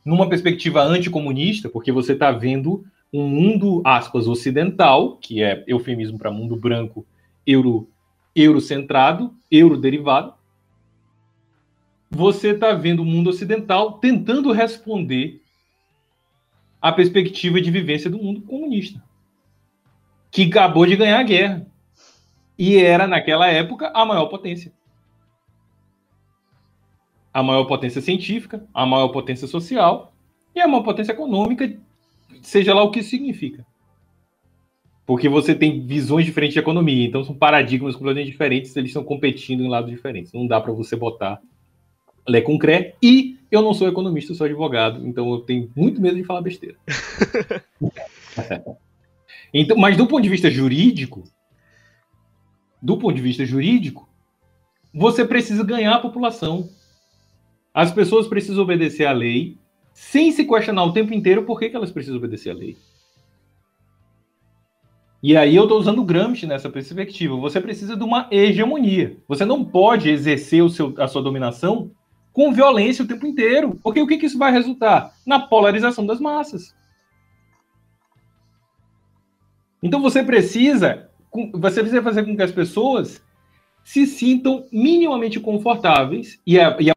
numa 0.04 0.28
perspectiva 0.28 0.82
anticomunista, 0.82 1.70
porque 1.70 1.92
você 1.92 2.14
está 2.14 2.32
vendo 2.32 2.84
um 3.14 3.28
mundo, 3.28 3.82
aspas, 3.86 4.28
ocidental, 4.28 5.18
que 5.18 5.42
é 5.44 5.64
eufemismo 5.68 6.18
para 6.18 6.32
mundo 6.32 6.56
branco, 6.56 7.06
euro, 7.46 7.88
eurocentrado, 8.36 9.34
euroderivado. 9.52 10.34
Você 12.10 12.50
está 12.50 12.74
vendo 12.74 13.02
o 13.02 13.06
mundo 13.06 13.30
ocidental 13.30 14.00
tentando 14.00 14.52
responder 14.52 15.42
à 16.82 16.92
perspectiva 16.92 17.62
de 17.62 17.70
vivência 17.70 18.10
do 18.10 18.18
mundo 18.18 18.42
comunista, 18.42 19.04
que 20.32 20.44
acabou 20.44 20.86
de 20.86 20.96
ganhar 20.96 21.20
a 21.20 21.24
guerra 21.24 21.68
e 22.58 22.78
era, 22.78 23.08
naquela 23.08 23.48
época, 23.48 23.92
a 23.94 24.06
maior 24.06 24.26
potência 24.28 24.74
a 27.34 27.44
maior 27.44 27.66
potência 27.66 28.02
científica, 28.02 28.66
a 28.74 28.86
maior 28.86 29.10
potência 29.10 29.48
social 29.48 30.14
e 30.54 30.60
a 30.60 30.68
maior 30.68 30.84
potência 30.84 31.12
econômica, 31.12 31.80
seja 32.42 32.74
lá 32.74 32.84
o 32.84 32.92
que 32.92 33.00
isso 33.00 33.10
significa. 33.10 33.66
Porque 35.06 35.30
você 35.30 35.56
tem 35.56 35.86
visões 35.86 36.26
diferentes 36.26 36.54
de 36.54 36.60
economia, 36.60 37.08
então 37.08 37.24
são 37.24 37.36
paradigmas 37.36 37.96
completamente 37.96 38.32
diferentes, 38.32 38.76
eles 38.76 38.90
estão 38.90 39.04
competindo 39.04 39.64
em 39.64 39.70
lados 39.70 39.90
diferentes. 39.90 40.34
Não 40.34 40.46
dá 40.46 40.60
para 40.60 40.74
você 40.74 40.96
botar 40.96 41.40
Lé 42.30 42.42
com 42.42 42.58
Cré. 42.58 42.96
E 43.02 43.38
eu 43.52 43.62
não 43.62 43.74
sou 43.74 43.88
economista, 43.88 44.32
eu 44.32 44.36
sou 44.36 44.46
advogado, 44.46 45.06
então 45.06 45.32
eu 45.32 45.40
tenho 45.40 45.72
muito 45.76 46.00
medo 46.00 46.16
de 46.16 46.24
falar 46.24 46.42
besteira. 46.42 46.78
então, 49.54 49.76
mas 49.78 49.98
do 49.98 50.06
ponto 50.08 50.22
de 50.22 50.30
vista 50.30 50.50
jurídico, 50.50 51.24
do 52.82 52.98
ponto 52.98 53.16
de 53.16 53.22
vista 53.22 53.44
jurídico, 53.44 54.08
você 54.94 55.26
precisa 55.26 55.64
ganhar 55.64 55.96
a 55.96 56.00
população. 56.00 56.70
As 57.74 57.92
pessoas 57.92 58.28
precisam 58.28 58.64
obedecer 58.64 59.06
à 59.06 59.12
lei 59.12 59.58
sem 59.94 60.32
se 60.32 60.46
questionar 60.46 60.84
o 60.86 60.94
tempo 60.94 61.14
inteiro 61.14 61.44
por 61.44 61.60
que, 61.60 61.70
que 61.70 61.76
elas 61.76 61.92
precisam 61.92 62.18
obedecer 62.18 62.52
à 62.52 62.54
lei. 62.54 62.78
E 65.22 65.36
aí 65.36 65.56
eu 65.56 65.64
estou 65.64 65.78
usando 65.78 66.00
o 66.00 66.06
Gramsci 66.06 66.48
nessa 66.48 66.70
perspectiva. 66.70 67.36
Você 67.36 67.60
precisa 67.60 67.98
de 67.98 68.04
uma 68.04 68.28
hegemonia. 68.32 69.18
Você 69.28 69.44
não 69.44 69.66
pode 69.66 70.10
exercer 70.10 70.64
o 70.64 70.70
seu, 70.70 70.94
a 70.98 71.08
sua 71.08 71.22
dominação 71.22 71.92
com 72.40 72.54
violência 72.54 73.04
o 73.04 73.08
tempo 73.08 73.28
inteiro. 73.28 73.78
Porque 73.84 74.02
o 74.02 74.08
que, 74.08 74.18
que 74.18 74.26
isso 74.26 74.38
vai 74.38 74.50
resultar? 74.50 75.14
Na 75.26 75.42
polarização 75.42 76.06
das 76.06 76.22
massas. 76.22 76.74
Então 79.84 80.02
você 80.02 80.24
precisa, 80.24 81.10
você 81.54 81.82
precisa 81.82 82.02
fazer 82.02 82.24
com 82.24 82.38
que 82.38 82.42
as 82.42 82.52
pessoas 82.54 83.22
se 83.84 84.06
sintam 84.06 84.66
minimamente 84.72 85.38
confortáveis, 85.38 86.40
e 86.48 86.58
a, 86.58 86.78
e 86.80 86.90
a 86.90 86.94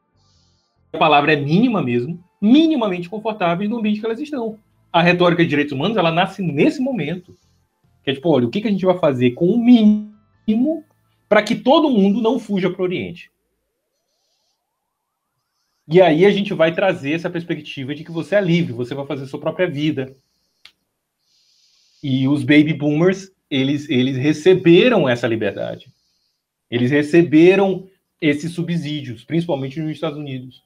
a 0.92 0.98
palavra 0.98 1.32
é 1.32 1.36
mínima 1.36 1.82
mesmo, 1.82 2.22
minimamente 2.40 3.08
confortáveis 3.08 3.68
no 3.68 3.78
ambiente 3.78 3.98
que 3.98 4.06
elas 4.06 4.20
estão. 4.20 4.58
A 4.92 5.02
retórica 5.02 5.42
de 5.42 5.48
direitos 5.48 5.72
humanos, 5.72 5.96
ela 5.96 6.12
nasce 6.12 6.40
nesse 6.42 6.80
momento. 6.80 7.34
Que 8.04 8.10
é 8.10 8.14
tipo, 8.14 8.28
olha, 8.28 8.46
o 8.46 8.50
que, 8.50 8.60
que 8.60 8.68
a 8.68 8.70
gente 8.70 8.84
vai 8.84 8.98
fazer 8.98 9.32
com 9.32 9.46
o 9.46 9.58
mínimo 9.58 10.84
para 11.28 11.42
que 11.42 11.56
todo 11.56 11.90
mundo 11.90 12.20
não 12.20 12.38
fuja 12.38 12.70
para 12.70 12.82
o 12.82 12.84
Oriente? 12.84 13.31
E 15.88 16.00
aí 16.00 16.24
a 16.24 16.30
gente 16.30 16.54
vai 16.54 16.74
trazer 16.74 17.12
essa 17.12 17.30
perspectiva 17.30 17.94
de 17.94 18.04
que 18.04 18.10
você 18.10 18.36
é 18.36 18.40
livre, 18.40 18.72
você 18.72 18.94
vai 18.94 19.06
fazer 19.06 19.26
sua 19.26 19.40
própria 19.40 19.68
vida. 19.68 20.14
E 22.02 22.26
os 22.28 22.42
baby 22.42 22.72
boomers, 22.72 23.30
eles, 23.50 23.88
eles 23.88 24.16
receberam 24.16 25.08
essa 25.08 25.26
liberdade. 25.26 25.92
Eles 26.70 26.90
receberam 26.90 27.88
esses 28.20 28.52
subsídios, 28.52 29.24
principalmente 29.24 29.80
nos 29.80 29.90
Estados 29.90 30.18
Unidos 30.18 30.62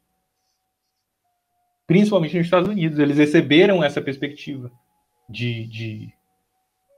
principalmente 1.87 2.37
nos 2.37 2.47
Estados 2.47 2.69
Unidos. 2.69 2.99
Eles 2.99 3.17
receberam 3.17 3.83
essa 3.83 4.03
perspectiva 4.03 4.71
de, 5.29 5.67
de, 5.67 6.13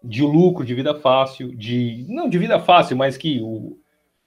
de 0.02 0.22
lucro, 0.22 0.64
de 0.64 0.74
vida 0.74 0.98
fácil, 0.98 1.54
de 1.54 2.06
não 2.08 2.28
de 2.28 2.38
vida 2.38 2.58
fácil, 2.58 2.96
mas 2.96 3.16
que 3.16 3.40
o, 3.40 3.78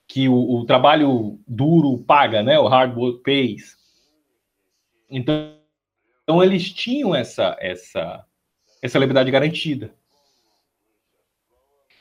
que 0.06 0.28
o, 0.28 0.34
o 0.34 0.64
trabalho 0.64 1.38
duro 1.46 1.98
paga, 1.98 2.42
né? 2.42 2.58
O 2.58 2.68
hard 2.68 2.96
work 2.96 3.22
pays. 3.22 3.76
Então, 5.12 5.58
então 6.22 6.42
eles 6.42 6.72
tinham 6.72 7.14
essa 7.14 7.56
essa 7.60 8.26
essa 8.80 8.98
liberdade 8.98 9.30
garantida. 9.30 9.94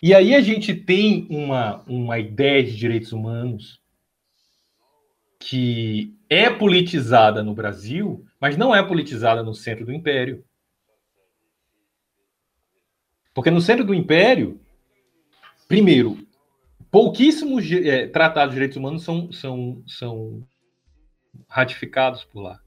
E 0.01 0.15
aí 0.15 0.33
a 0.33 0.41
gente 0.41 0.73
tem 0.73 1.27
uma, 1.29 1.83
uma 1.83 2.17
ideia 2.17 2.63
de 2.63 2.75
direitos 2.75 3.11
humanos 3.11 3.79
que 5.37 6.17
é 6.27 6.49
politizada 6.49 7.43
no 7.43 7.53
Brasil, 7.53 8.25
mas 8.39 8.57
não 8.57 8.73
é 8.73 8.81
politizada 8.81 9.43
no 9.43 9.53
centro 9.53 9.85
do 9.85 9.91
império. 9.91 10.43
Porque 13.33 13.51
no 13.51 13.61
centro 13.61 13.85
do 13.85 13.93
império, 13.93 14.59
primeiro, 15.67 16.17
pouquíssimos 16.89 17.71
é, 17.71 18.07
tratados 18.07 18.51
de 18.51 18.55
direitos 18.55 18.77
humanos 18.77 19.03
são, 19.03 19.31
são, 19.31 19.83
são 19.85 20.47
ratificados 21.47 22.23
por 22.23 22.41
lá. 22.41 22.59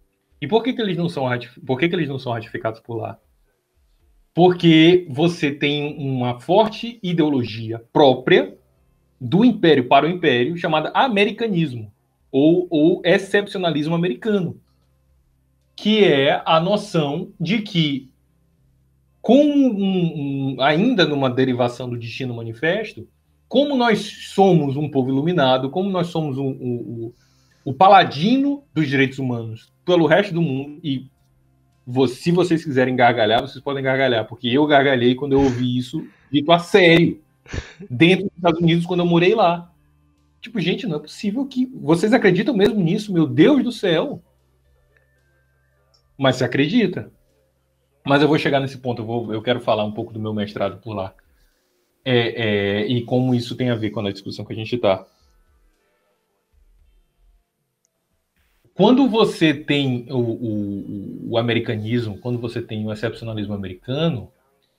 E 0.44 0.46
por 0.46 0.62
que, 0.62 0.74
que 0.74 0.82
eles 0.82 0.98
não 0.98 1.08
são 1.08 1.24
por 1.64 1.78
que, 1.78 1.88
que 1.88 1.94
eles 1.96 2.06
não 2.06 2.18
são 2.18 2.30
ratificados 2.30 2.78
por 2.78 2.96
lá? 2.96 3.18
Porque 4.34 5.06
você 5.08 5.50
tem 5.50 5.96
uma 5.96 6.38
forte 6.38 6.98
ideologia 7.02 7.82
própria 7.90 8.54
do 9.18 9.42
império 9.42 9.88
para 9.88 10.04
o 10.04 10.08
império 10.10 10.54
chamada 10.58 10.90
americanismo 10.94 11.90
ou, 12.30 12.66
ou 12.68 13.00
excepcionalismo 13.06 13.94
americano, 13.94 14.60
que 15.74 16.04
é 16.04 16.42
a 16.44 16.60
noção 16.60 17.32
de 17.40 17.62
que, 17.62 18.10
com 19.22 19.46
um, 19.46 20.56
um, 20.56 20.60
ainda 20.60 21.06
numa 21.06 21.30
derivação 21.30 21.88
do 21.88 21.98
destino 21.98 22.34
manifesto, 22.34 23.08
como 23.48 23.74
nós 23.76 24.00
somos 24.34 24.76
um 24.76 24.90
povo 24.90 25.08
iluminado, 25.08 25.70
como 25.70 25.88
nós 25.88 26.08
somos 26.08 26.36
um, 26.36 26.48
um, 26.48 27.12
o 27.64 27.72
paladino 27.72 28.64
dos 28.74 28.88
direitos 28.88 29.18
humanos 29.18 29.72
pelo 29.84 30.06
resto 30.06 30.34
do 30.34 30.42
mundo, 30.42 30.78
e 30.82 31.08
se 32.08 32.30
vocês 32.30 32.64
quiserem 32.64 32.96
gargalhar, 32.96 33.40
vocês 33.40 33.62
podem 33.62 33.82
gargalhar, 33.82 34.26
porque 34.26 34.48
eu 34.48 34.66
gargalhei 34.66 35.14
quando 35.14 35.32
eu 35.32 35.40
ouvi 35.40 35.76
isso 35.76 36.06
dito 36.30 36.50
a 36.50 36.58
sério, 36.58 37.20
dentro 37.90 38.26
dos 38.26 38.36
Estados 38.36 38.60
Unidos, 38.60 38.86
quando 38.86 39.00
eu 39.00 39.06
morei 39.06 39.34
lá. 39.34 39.70
Tipo, 40.40 40.60
gente, 40.60 40.86
não 40.86 40.96
é 40.96 41.00
possível 41.00 41.46
que. 41.46 41.66
Vocês 41.66 42.12
acreditam 42.12 42.54
mesmo 42.54 42.80
nisso? 42.80 43.12
Meu 43.12 43.26
Deus 43.26 43.62
do 43.62 43.72
céu! 43.72 44.22
Mas 46.18 46.36
se 46.36 46.44
acredita. 46.44 47.10
Mas 48.06 48.20
eu 48.20 48.28
vou 48.28 48.38
chegar 48.38 48.60
nesse 48.60 48.76
ponto, 48.78 49.00
eu, 49.00 49.06
vou, 49.06 49.32
eu 49.32 49.42
quero 49.42 49.60
falar 49.60 49.84
um 49.84 49.92
pouco 49.92 50.12
do 50.12 50.20
meu 50.20 50.34
mestrado 50.34 50.80
por 50.80 50.94
lá. 50.94 51.14
É, 52.04 52.82
é, 52.82 52.86
e 52.86 53.02
como 53.02 53.34
isso 53.34 53.56
tem 53.56 53.70
a 53.70 53.74
ver 53.74 53.90
com 53.90 54.00
a 54.00 54.12
discussão 54.12 54.44
que 54.44 54.52
a 54.52 54.56
gente 54.56 54.74
está. 54.74 55.06
Quando 58.74 59.08
você 59.08 59.54
tem 59.54 60.06
o, 60.10 60.18
o, 60.18 61.30
o 61.30 61.38
americanismo, 61.38 62.18
quando 62.18 62.38
você 62.40 62.60
tem 62.60 62.84
o 62.84 62.92
excepcionalismo 62.92 63.54
americano, 63.54 64.32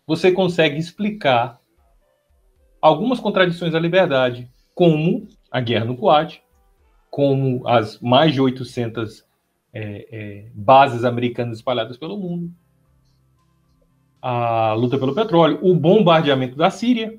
você 0.05 0.31
consegue 0.31 0.77
explicar 0.77 1.57
algumas 2.81 3.19
contradições 3.19 3.71
da 3.71 3.79
liberdade, 3.79 4.49
como 4.73 5.27
a 5.49 5.61
guerra 5.61 5.85
no 5.85 5.95
Kuwait, 5.95 6.43
como 7.09 7.65
as 7.65 7.99
mais 8.01 8.33
de 8.33 8.41
800 8.41 9.25
é, 9.73 10.07
é, 10.11 10.45
bases 10.53 11.05
americanas 11.05 11.57
espalhadas 11.57 11.95
pelo 11.95 12.17
mundo, 12.17 12.53
a 14.21 14.73
luta 14.73 14.97
pelo 14.97 15.15
petróleo, 15.15 15.59
o 15.61 15.73
bombardeamento 15.73 16.57
da 16.57 16.69
Síria, 16.69 17.17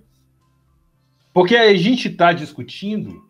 porque 1.32 1.56
a 1.56 1.74
gente 1.74 2.08
está 2.08 2.32
discutindo, 2.32 3.24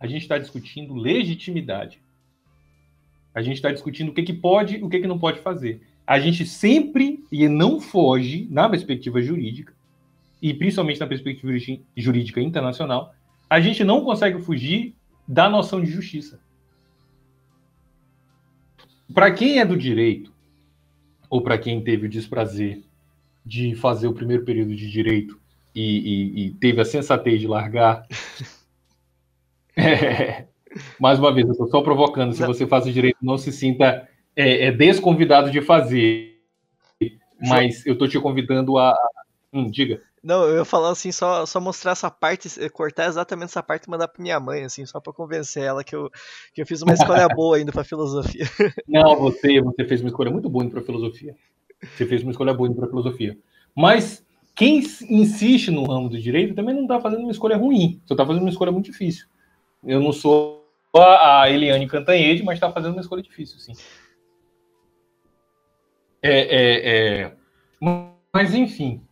a 0.00 0.06
gente 0.08 0.22
está 0.22 0.38
discutindo 0.38 0.94
legitimidade. 0.94 2.03
A 3.34 3.42
gente 3.42 3.56
está 3.56 3.72
discutindo 3.72 4.10
o 4.10 4.14
que, 4.14 4.22
que 4.22 4.32
pode 4.32 4.76
e 4.76 4.82
o 4.82 4.88
que, 4.88 5.00
que 5.00 5.06
não 5.06 5.18
pode 5.18 5.40
fazer. 5.40 5.82
A 6.06 6.20
gente 6.20 6.46
sempre 6.46 7.24
e 7.32 7.48
não 7.48 7.80
foge, 7.80 8.46
na 8.50 8.68
perspectiva 8.68 9.20
jurídica, 9.20 9.74
e 10.40 10.52
principalmente 10.54 11.00
na 11.00 11.06
perspectiva 11.06 11.52
jurídica 11.96 12.40
internacional, 12.40 13.14
a 13.48 13.60
gente 13.60 13.82
não 13.82 14.04
consegue 14.04 14.40
fugir 14.40 14.94
da 15.26 15.48
noção 15.48 15.80
de 15.82 15.90
justiça. 15.90 16.38
Para 19.12 19.32
quem 19.32 19.58
é 19.58 19.64
do 19.64 19.76
direito, 19.76 20.32
ou 21.28 21.40
para 21.40 21.58
quem 21.58 21.82
teve 21.82 22.06
o 22.06 22.10
desprazer 22.10 22.82
de 23.44 23.74
fazer 23.74 24.06
o 24.06 24.14
primeiro 24.14 24.44
período 24.44 24.74
de 24.74 24.90
direito 24.90 25.40
e, 25.74 25.82
e, 25.82 26.46
e 26.46 26.50
teve 26.52 26.80
a 26.80 26.84
sensatez 26.84 27.40
de 27.40 27.46
largar. 27.46 28.06
É, 29.76 30.46
mais 30.98 31.18
uma 31.18 31.32
vez, 31.32 31.46
eu 31.46 31.52
estou 31.52 31.68
só 31.68 31.82
provocando. 31.82 32.32
Se 32.32 32.44
você 32.44 32.66
faz 32.66 32.86
o 32.86 32.92
direito, 32.92 33.18
não 33.22 33.38
se 33.38 33.52
sinta 33.52 34.08
é, 34.36 34.66
é 34.66 34.72
desconvidado 34.72 35.50
de 35.50 35.60
fazer. 35.60 36.34
Mas 37.40 37.84
eu 37.86 37.94
estou 37.94 38.08
te 38.08 38.18
convidando 38.18 38.78
a. 38.78 38.96
Hum, 39.52 39.70
diga. 39.70 40.00
Não, 40.22 40.44
eu 40.44 40.56
ia 40.56 40.64
falar 40.64 40.90
assim, 40.90 41.12
só, 41.12 41.44
só 41.44 41.60
mostrar 41.60 41.92
essa 41.92 42.10
parte, 42.10 42.48
cortar 42.70 43.06
exatamente 43.06 43.50
essa 43.50 43.62
parte 43.62 43.84
e 43.84 43.90
mandar 43.90 44.08
para 44.08 44.22
minha 44.22 44.40
mãe, 44.40 44.64
assim, 44.64 44.86
só 44.86 44.98
para 44.98 45.12
convencer 45.12 45.62
ela 45.62 45.84
que 45.84 45.94
eu, 45.94 46.10
que 46.54 46.62
eu 46.62 46.66
fiz 46.66 46.80
uma 46.80 46.94
escolha 46.94 47.28
boa 47.36 47.60
indo 47.60 47.70
para 47.70 47.84
filosofia. 47.84 48.46
Não, 48.88 49.16
você, 49.16 49.60
você 49.60 49.84
fez 49.84 50.00
uma 50.00 50.08
escolha 50.08 50.30
muito 50.30 50.48
boa 50.48 50.64
indo 50.64 50.72
para 50.72 50.82
filosofia. 50.82 51.36
Você 51.82 52.06
fez 52.06 52.22
uma 52.22 52.30
escolha 52.30 52.54
boa 52.54 52.70
indo 52.70 52.76
para 52.76 52.88
filosofia. 52.88 53.36
Mas 53.76 54.24
quem 54.54 54.78
insiste 55.10 55.70
no 55.70 55.84
ramo 55.84 56.08
do 56.08 56.18
direito 56.18 56.54
também 56.54 56.74
não 56.74 56.82
está 56.82 56.98
fazendo 56.98 57.20
uma 57.20 57.32
escolha 57.32 57.58
ruim, 57.58 58.00
só 58.06 58.14
está 58.14 58.24
fazendo 58.24 58.44
uma 58.44 58.50
escolha 58.50 58.72
muito 58.72 58.86
difícil. 58.86 59.26
Eu 59.84 60.00
não 60.00 60.10
sou 60.10 60.63
a 61.02 61.50
Eliane 61.50 61.88
Cantanhede, 61.88 62.42
mas 62.42 62.56
está 62.56 62.70
fazendo 62.70 62.92
uma 62.92 63.00
escolha 63.00 63.22
difícil, 63.22 63.58
sim. 63.58 63.72
É, 66.22 66.38
é, 66.40 67.22
é... 67.22 67.32
Mas, 68.32 68.54
enfim. 68.54 69.02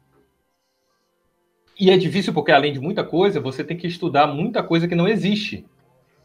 E 1.79 1.91
é 1.91 1.97
difícil 1.97 2.33
porque, 2.33 2.53
além 2.53 2.73
de 2.73 2.81
muita 2.81 3.05
coisa, 3.05 3.41
você 3.41 3.65
tem 3.65 3.77
que 3.77 3.87
estudar 3.87 4.27
muita 4.27 4.63
coisa 4.63 4.87
que 4.87 4.95
não 4.95 5.09
existe. 5.09 5.67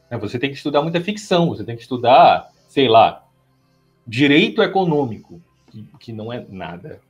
Né? 0.09 0.17
Você 0.17 0.39
tem 0.39 0.49
que 0.49 0.55
estudar 0.55 0.81
muita 0.81 1.01
ficção, 1.01 1.49
você 1.49 1.63
tem 1.63 1.75
que 1.75 1.81
estudar, 1.81 2.49
sei 2.69 2.87
lá, 2.87 3.25
direito 4.05 4.61
econômico, 4.61 5.41
que, 5.99 6.13
não 6.13 6.31
é 6.31 6.45
nada 6.49 7.01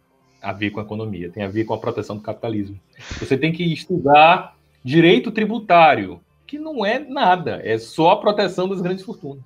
a 0.41 0.51
ver 0.51 0.71
com 0.71 0.79
a 0.79 0.83
economia, 0.83 1.29
tem 1.31 1.43
a 1.43 1.47
ver 1.47 1.65
com 1.65 1.73
a 1.73 1.77
proteção 1.77 2.17
do 2.17 2.23
capitalismo. 2.23 2.79
Você 3.19 3.37
tem 3.37 3.51
que 3.51 3.63
estudar 3.63 4.55
direito 4.83 5.31
tributário, 5.31 6.19
que 6.47 6.57
não 6.57 6.85
é 6.85 6.97
nada, 6.97 7.61
é 7.63 7.77
só 7.77 8.11
a 8.11 8.21
proteção 8.21 8.69
das 8.69 8.81
grandes 8.81 9.03
fortunas. 9.03 9.43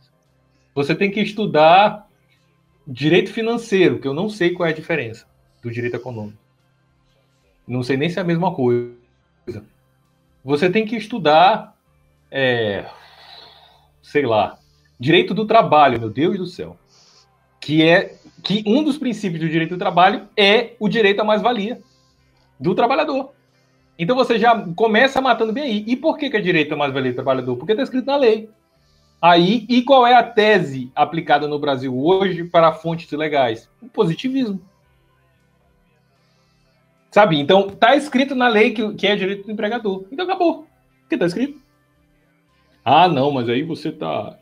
Você 0.76 0.96
tem 0.96 1.10
que 1.10 1.20
estudar 1.20 2.08
direito 2.88 3.34
financeiro, 3.34 4.00
que 4.00 4.08
eu 4.08 4.14
não 4.14 4.30
sei 4.30 4.52
qual 4.52 4.68
é 4.68 4.72
a 4.72 4.76
diferença 4.76 5.26
do 5.62 5.72
direito 5.72 5.96
econômico. 5.96 6.38
Não 7.68 7.84
sei 7.84 7.98
nem 7.98 8.10
se 8.10 8.20
é 8.20 8.22
a 8.22 8.26
mesma 8.26 8.54
coisa. 8.54 8.94
Você 10.44 10.70
tem 10.70 10.86
que 10.86 10.96
estudar, 10.96 11.76
é, 12.30 12.86
sei 14.02 14.26
lá, 14.26 14.58
direito 15.00 15.34
do 15.34 15.46
trabalho, 15.46 16.00
meu 16.00 16.10
Deus 16.10 16.38
do 16.38 16.46
céu, 16.46 16.78
que 17.60 17.84
é 17.84 18.16
que 18.44 18.64
um 18.66 18.84
dos 18.84 18.98
princípios 18.98 19.42
do 19.42 19.50
direito 19.50 19.72
do 19.72 19.80
trabalho 19.80 20.28
é 20.38 20.76
o 20.80 20.88
direito 20.88 21.22
à 21.22 21.24
mais-valia 21.24 21.82
do 22.60 22.74
trabalhador. 22.74 23.34
Então 24.02 24.16
você 24.16 24.40
já 24.40 24.60
começa 24.76 25.22
matando 25.22 25.54
bem 25.54 25.64
aí. 25.64 25.86
E 25.86 25.96
por 25.96 26.18
que, 26.18 26.28
que 26.28 26.36
é 26.36 26.42
direito 26.42 26.74
à 26.74 26.76
mais-valia 26.76 27.12
do 27.12 27.16
trabalhador? 27.16 27.56
Porque 27.56 27.74
está 27.74 27.84
escrito 27.84 28.08
na 28.08 28.18
lei. 28.18 28.50
Aí, 29.22 29.68
e 29.70 29.84
qual 29.84 30.08
é 30.08 30.16
a 30.16 30.24
tese 30.24 30.92
aplicada 30.96 31.48
no 31.48 31.60
Brasil 31.60 31.96
hoje 31.96 32.44
para 32.44 32.74
fontes 32.74 33.12
legais? 33.12 33.70
O 33.80 33.88
positivismo. 33.88 34.60
Sabe? 37.12 37.40
Então, 37.40 37.68
está 37.68 37.96
escrito 37.96 38.34
na 38.34 38.48
lei 38.48 38.72
que, 38.72 38.92
que 38.96 39.06
é 39.06 39.16
direito 39.16 39.46
do 39.46 39.52
empregador. 39.52 40.04
Então 40.12 40.26
acabou. 40.26 40.66
Porque 41.02 41.14
está 41.14 41.28
escrito. 41.28 41.62
Ah, 42.84 43.08
não, 43.08 43.30
mas 43.30 43.48
aí 43.50 43.62
você 43.62 43.90
está. 43.90 44.36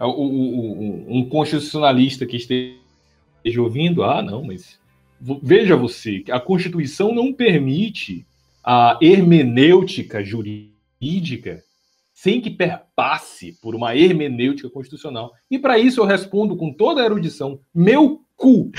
Um 0.00 1.28
constitucionalista 1.30 2.26
que 2.26 2.36
esteja 2.36 3.62
ouvindo, 3.62 4.02
ah, 4.02 4.22
não, 4.22 4.42
mas 4.42 4.80
veja 5.20 5.76
você, 5.76 6.24
a 6.30 6.40
Constituição 6.40 7.14
não 7.14 7.32
permite 7.32 8.26
a 8.70 8.98
hermenêutica 9.00 10.22
jurídica 10.22 11.64
sem 12.12 12.38
que 12.38 12.50
perpasse 12.50 13.58
por 13.62 13.74
uma 13.74 13.96
hermenêutica 13.96 14.68
constitucional. 14.68 15.32
E 15.50 15.58
para 15.58 15.78
isso 15.78 16.02
eu 16.02 16.04
respondo 16.04 16.54
com 16.54 16.70
toda 16.70 17.00
a 17.00 17.04
erudição: 17.06 17.62
meu 17.74 18.26
cu. 18.36 18.70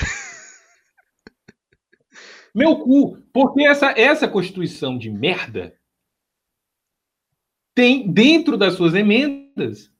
meu 2.54 2.76
cu. 2.78 3.20
Porque 3.32 3.64
essa, 3.64 3.90
essa 3.98 4.28
Constituição 4.28 4.96
de 4.96 5.10
merda 5.10 5.74
tem 7.74 8.08
dentro 8.12 8.56
das 8.56 8.74
suas 8.74 8.94
emendas 8.94 9.90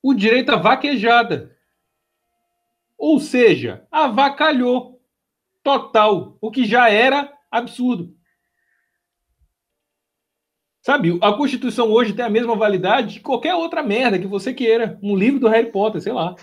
o 0.00 0.14
direito 0.14 0.50
à 0.50 0.56
vaquejada. 0.56 1.56
Ou 2.96 3.18
seja, 3.18 3.84
avacalhou 3.90 5.02
total, 5.60 6.38
o 6.40 6.52
que 6.52 6.64
já 6.64 6.88
era 6.88 7.36
absurdo. 7.50 8.16
Sabe, 10.82 11.16
a 11.22 11.32
Constituição 11.32 11.92
hoje 11.92 12.12
tem 12.12 12.24
a 12.24 12.30
mesma 12.30 12.56
validade 12.56 13.14
de 13.14 13.20
qualquer 13.20 13.54
outra 13.54 13.84
merda 13.84 14.18
que 14.18 14.26
você 14.26 14.52
queira. 14.52 14.98
Um 15.00 15.14
livro 15.14 15.38
do 15.38 15.46
Harry 15.46 15.70
Potter, 15.70 16.00
sei 16.00 16.12
lá. 16.12 16.34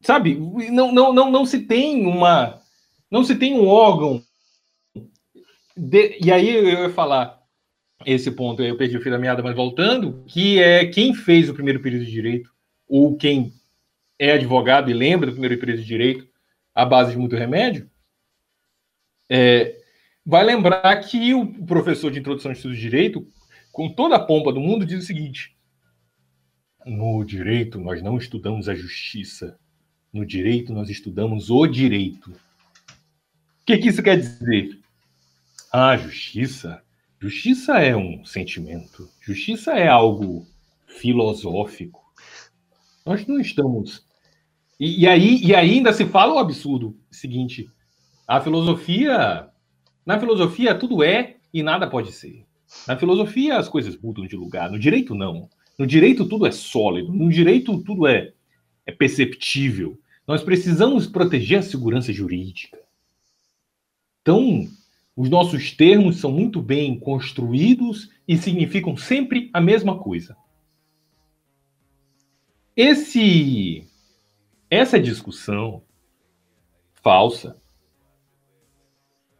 Sabe, 0.00 0.36
não, 0.70 0.92
não, 0.92 1.12
não, 1.12 1.30
não 1.30 1.44
se 1.44 1.66
tem 1.66 2.06
uma. 2.06 2.60
Não 3.10 3.24
se 3.24 3.34
tem 3.34 3.58
um 3.58 3.66
órgão. 3.66 4.22
De, 5.76 6.18
e 6.24 6.30
aí 6.30 6.48
eu 6.48 6.68
ia 6.68 6.90
falar 6.90 7.40
esse 8.06 8.30
ponto, 8.30 8.62
eu 8.62 8.76
perdi 8.76 8.96
o 8.96 9.00
fio 9.00 9.10
da 9.10 9.18
meada, 9.18 9.42
mas 9.42 9.54
voltando, 9.54 10.24
que 10.28 10.58
é 10.60 10.86
quem 10.86 11.12
fez 11.12 11.50
o 11.50 11.54
primeiro 11.54 11.80
período 11.80 12.04
de 12.04 12.12
direito, 12.12 12.50
ou 12.88 13.16
quem 13.16 13.52
é 14.18 14.32
advogado 14.32 14.88
e 14.88 14.94
lembra 14.94 15.26
do 15.26 15.32
primeiro 15.32 15.58
período 15.58 15.80
de 15.80 15.86
direito 15.86 16.28
à 16.72 16.84
base 16.84 17.10
de 17.10 17.18
muito 17.18 17.36
remédio, 17.36 17.90
é, 19.28 19.79
vai 20.24 20.44
lembrar 20.44 20.96
que 21.00 21.34
o 21.34 21.64
professor 21.64 22.10
de 22.10 22.18
introdução 22.18 22.52
de 22.52 22.58
estudos 22.58 22.78
de 22.78 22.82
direito, 22.82 23.26
com 23.72 23.88
toda 23.92 24.16
a 24.16 24.24
pompa 24.24 24.52
do 24.52 24.60
mundo, 24.60 24.86
diz 24.86 25.02
o 25.02 25.06
seguinte: 25.06 25.56
no 26.84 27.24
direito 27.24 27.78
nós 27.80 28.02
não 28.02 28.16
estudamos 28.16 28.68
a 28.68 28.74
justiça, 28.74 29.58
no 30.12 30.24
direito 30.24 30.72
nós 30.72 30.88
estudamos 30.90 31.50
o 31.50 31.66
direito. 31.66 32.30
O 32.30 33.64
que, 33.66 33.78
que 33.78 33.88
isso 33.88 34.02
quer 34.02 34.18
dizer? 34.18 34.78
Ah, 35.72 35.96
justiça. 35.96 36.82
Justiça 37.20 37.78
é 37.78 37.94
um 37.94 38.24
sentimento. 38.24 39.08
Justiça 39.20 39.72
é 39.72 39.86
algo 39.86 40.46
filosófico. 40.86 42.00
Nós 43.06 43.26
não 43.26 43.38
estamos 43.38 44.04
e, 44.80 45.02
e, 45.02 45.06
aí, 45.06 45.36
e 45.44 45.54
ainda 45.54 45.92
se 45.92 46.06
fala 46.06 46.32
o 46.32 46.38
absurdo 46.38 46.98
seguinte: 47.10 47.68
a 48.26 48.40
filosofia. 48.40 49.46
Na 50.04 50.18
filosofia, 50.18 50.74
tudo 50.74 51.02
é 51.02 51.36
e 51.52 51.62
nada 51.62 51.88
pode 51.88 52.12
ser. 52.12 52.44
Na 52.86 52.96
filosofia, 52.96 53.56
as 53.56 53.68
coisas 53.68 53.96
mudam 53.96 54.26
de 54.26 54.36
lugar. 54.36 54.70
No 54.70 54.78
direito, 54.78 55.14
não. 55.14 55.48
No 55.78 55.86
direito, 55.86 56.28
tudo 56.28 56.46
é 56.46 56.50
sólido. 56.50 57.12
No 57.12 57.30
direito, 57.30 57.82
tudo 57.82 58.06
é, 58.06 58.32
é 58.86 58.92
perceptível. 58.92 59.98
Nós 60.26 60.42
precisamos 60.42 61.06
proteger 61.06 61.58
a 61.58 61.62
segurança 61.62 62.12
jurídica. 62.12 62.78
Então, 64.22 64.68
os 65.16 65.28
nossos 65.28 65.72
termos 65.72 66.18
são 66.18 66.30
muito 66.30 66.62
bem 66.62 66.98
construídos 66.98 68.10
e 68.26 68.36
significam 68.36 68.96
sempre 68.96 69.50
a 69.52 69.60
mesma 69.60 69.98
coisa. 69.98 70.36
Esse 72.76 73.86
essa 74.70 75.00
discussão 75.00 75.82
falsa. 77.02 77.59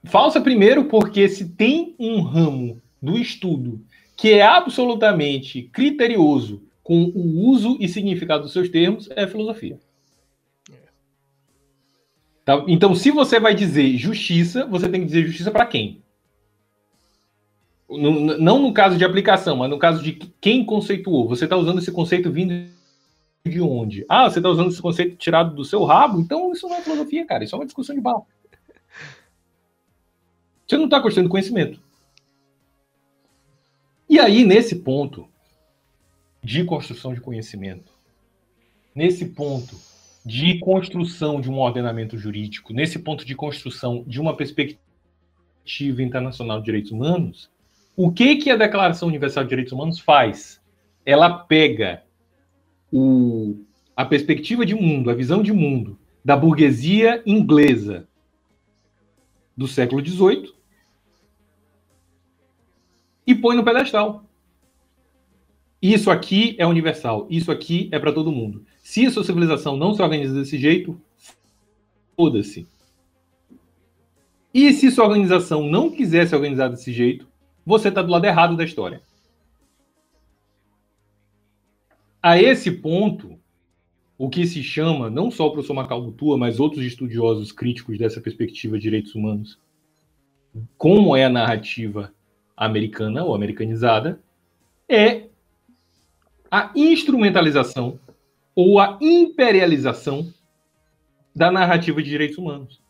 Falsa, 0.04 0.40
primeiro, 0.40 0.84
porque 0.84 1.28
se 1.28 1.48
tem 1.50 1.94
um 1.98 2.20
ramo 2.20 2.80
do 3.00 3.18
estudo 3.18 3.84
que 4.16 4.32
é 4.32 4.42
absolutamente 4.42 5.62
criterioso 5.72 6.62
com 6.82 7.04
o 7.04 7.48
uso 7.48 7.76
e 7.80 7.88
significado 7.88 8.42
dos 8.42 8.52
seus 8.52 8.68
termos, 8.68 9.08
é 9.14 9.26
filosofia. 9.26 9.78
Tá? 12.44 12.64
Então, 12.66 12.94
se 12.94 13.10
você 13.10 13.38
vai 13.38 13.54
dizer 13.54 13.96
justiça, 13.96 14.66
você 14.66 14.88
tem 14.88 15.00
que 15.00 15.06
dizer 15.06 15.26
justiça 15.26 15.50
para 15.50 15.66
quem? 15.66 16.02
No, 17.88 18.38
não 18.38 18.60
no 18.60 18.72
caso 18.72 18.96
de 18.96 19.04
aplicação, 19.04 19.56
mas 19.56 19.70
no 19.70 19.78
caso 19.78 20.02
de 20.02 20.12
quem 20.40 20.64
conceituou. 20.64 21.28
Você 21.28 21.44
está 21.44 21.56
usando 21.56 21.78
esse 21.78 21.92
conceito 21.92 22.30
vindo 22.30 22.52
de 23.46 23.60
onde? 23.60 24.04
Ah, 24.08 24.28
você 24.28 24.38
está 24.38 24.48
usando 24.48 24.70
esse 24.70 24.82
conceito 24.82 25.16
tirado 25.16 25.54
do 25.54 25.64
seu 25.64 25.84
rabo? 25.84 26.20
Então 26.20 26.52
isso 26.52 26.68
não 26.68 26.76
é 26.76 26.82
filosofia, 26.82 27.26
cara. 27.26 27.44
Isso 27.44 27.54
é 27.54 27.58
uma 27.58 27.66
discussão 27.66 27.94
de 27.94 28.00
bar. 28.00 28.20
Você 30.70 30.76
não 30.76 30.84
está 30.84 31.00
construindo 31.00 31.28
conhecimento. 31.28 31.80
E 34.08 34.20
aí, 34.20 34.44
nesse 34.44 34.76
ponto 34.76 35.28
de 36.44 36.62
construção 36.62 37.12
de 37.12 37.20
conhecimento, 37.20 37.92
nesse 38.94 39.30
ponto 39.30 39.74
de 40.24 40.60
construção 40.60 41.40
de 41.40 41.50
um 41.50 41.58
ordenamento 41.58 42.16
jurídico, 42.16 42.72
nesse 42.72 43.00
ponto 43.00 43.24
de 43.24 43.34
construção 43.34 44.04
de 44.06 44.20
uma 44.20 44.36
perspectiva 44.36 46.04
internacional 46.04 46.60
de 46.60 46.66
direitos 46.66 46.92
humanos, 46.92 47.50
o 47.96 48.12
que 48.12 48.36
que 48.36 48.48
a 48.48 48.56
Declaração 48.56 49.08
Universal 49.08 49.42
de 49.42 49.50
Direitos 49.50 49.72
Humanos 49.72 49.98
faz? 49.98 50.62
Ela 51.04 51.36
pega 51.36 52.04
o, 52.92 53.56
a 53.96 54.04
perspectiva 54.04 54.64
de 54.64 54.76
mundo, 54.76 55.10
a 55.10 55.14
visão 55.14 55.42
de 55.42 55.52
mundo 55.52 55.98
da 56.24 56.36
burguesia 56.36 57.24
inglesa 57.26 58.06
do 59.56 59.66
século 59.66 60.06
XVIII 60.06 60.59
e 63.26 63.34
põe 63.34 63.56
no 63.56 63.64
pedestal. 63.64 64.24
Isso 65.80 66.10
aqui 66.10 66.56
é 66.58 66.66
universal, 66.66 67.26
isso 67.30 67.50
aqui 67.50 67.88
é 67.90 67.98
para 67.98 68.12
todo 68.12 68.32
mundo. 68.32 68.64
Se 68.82 69.06
a 69.06 69.10
sua 69.10 69.24
civilização 69.24 69.76
não 69.76 69.94
se 69.94 70.02
organiza 70.02 70.34
desse 70.34 70.58
jeito, 70.58 71.00
foda-se. 72.16 72.66
E 74.52 74.72
se 74.72 74.90
sua 74.90 75.06
organização 75.06 75.62
não 75.62 75.90
quiser 75.90 76.26
se 76.28 76.34
organizar 76.34 76.68
desse 76.68 76.92
jeito, 76.92 77.26
você 77.64 77.88
está 77.88 78.02
do 78.02 78.10
lado 78.10 78.24
errado 78.26 78.56
da 78.56 78.64
história. 78.64 79.00
A 82.22 82.40
esse 82.40 82.70
ponto, 82.70 83.38
o 84.18 84.28
que 84.28 84.46
se 84.46 84.62
chama, 84.62 85.08
não 85.08 85.30
só 85.30 85.46
o 85.46 85.52
professor 85.52 85.72
Macau 85.72 86.02
Mutua, 86.02 86.36
mas 86.36 86.60
outros 86.60 86.84
estudiosos 86.84 87.52
críticos 87.52 87.96
dessa 87.96 88.20
perspectiva 88.20 88.76
de 88.76 88.82
direitos 88.82 89.14
humanos, 89.14 89.58
como 90.76 91.16
é 91.16 91.24
a 91.24 91.30
narrativa 91.30 92.12
americana 92.60 93.24
ou 93.24 93.34
americanizada, 93.34 94.20
é 94.86 95.28
a 96.50 96.70
instrumentalização 96.76 97.98
ou 98.54 98.78
a 98.78 98.98
imperialização 99.00 100.30
da 101.34 101.50
narrativa 101.50 102.02
de 102.02 102.10
direitos 102.10 102.36
humanos. 102.36 102.82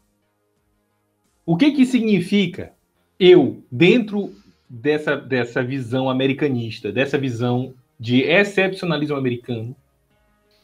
O 1.46 1.56
que 1.56 1.70
que 1.70 1.86
significa 1.86 2.72
eu, 3.18 3.62
dentro 3.70 4.34
dessa, 4.68 5.16
dessa 5.16 5.62
visão 5.62 6.10
americanista, 6.10 6.90
dessa 6.90 7.16
visão 7.16 7.72
de 7.98 8.22
excepcionalismo 8.22 9.16
americano, 9.16 9.76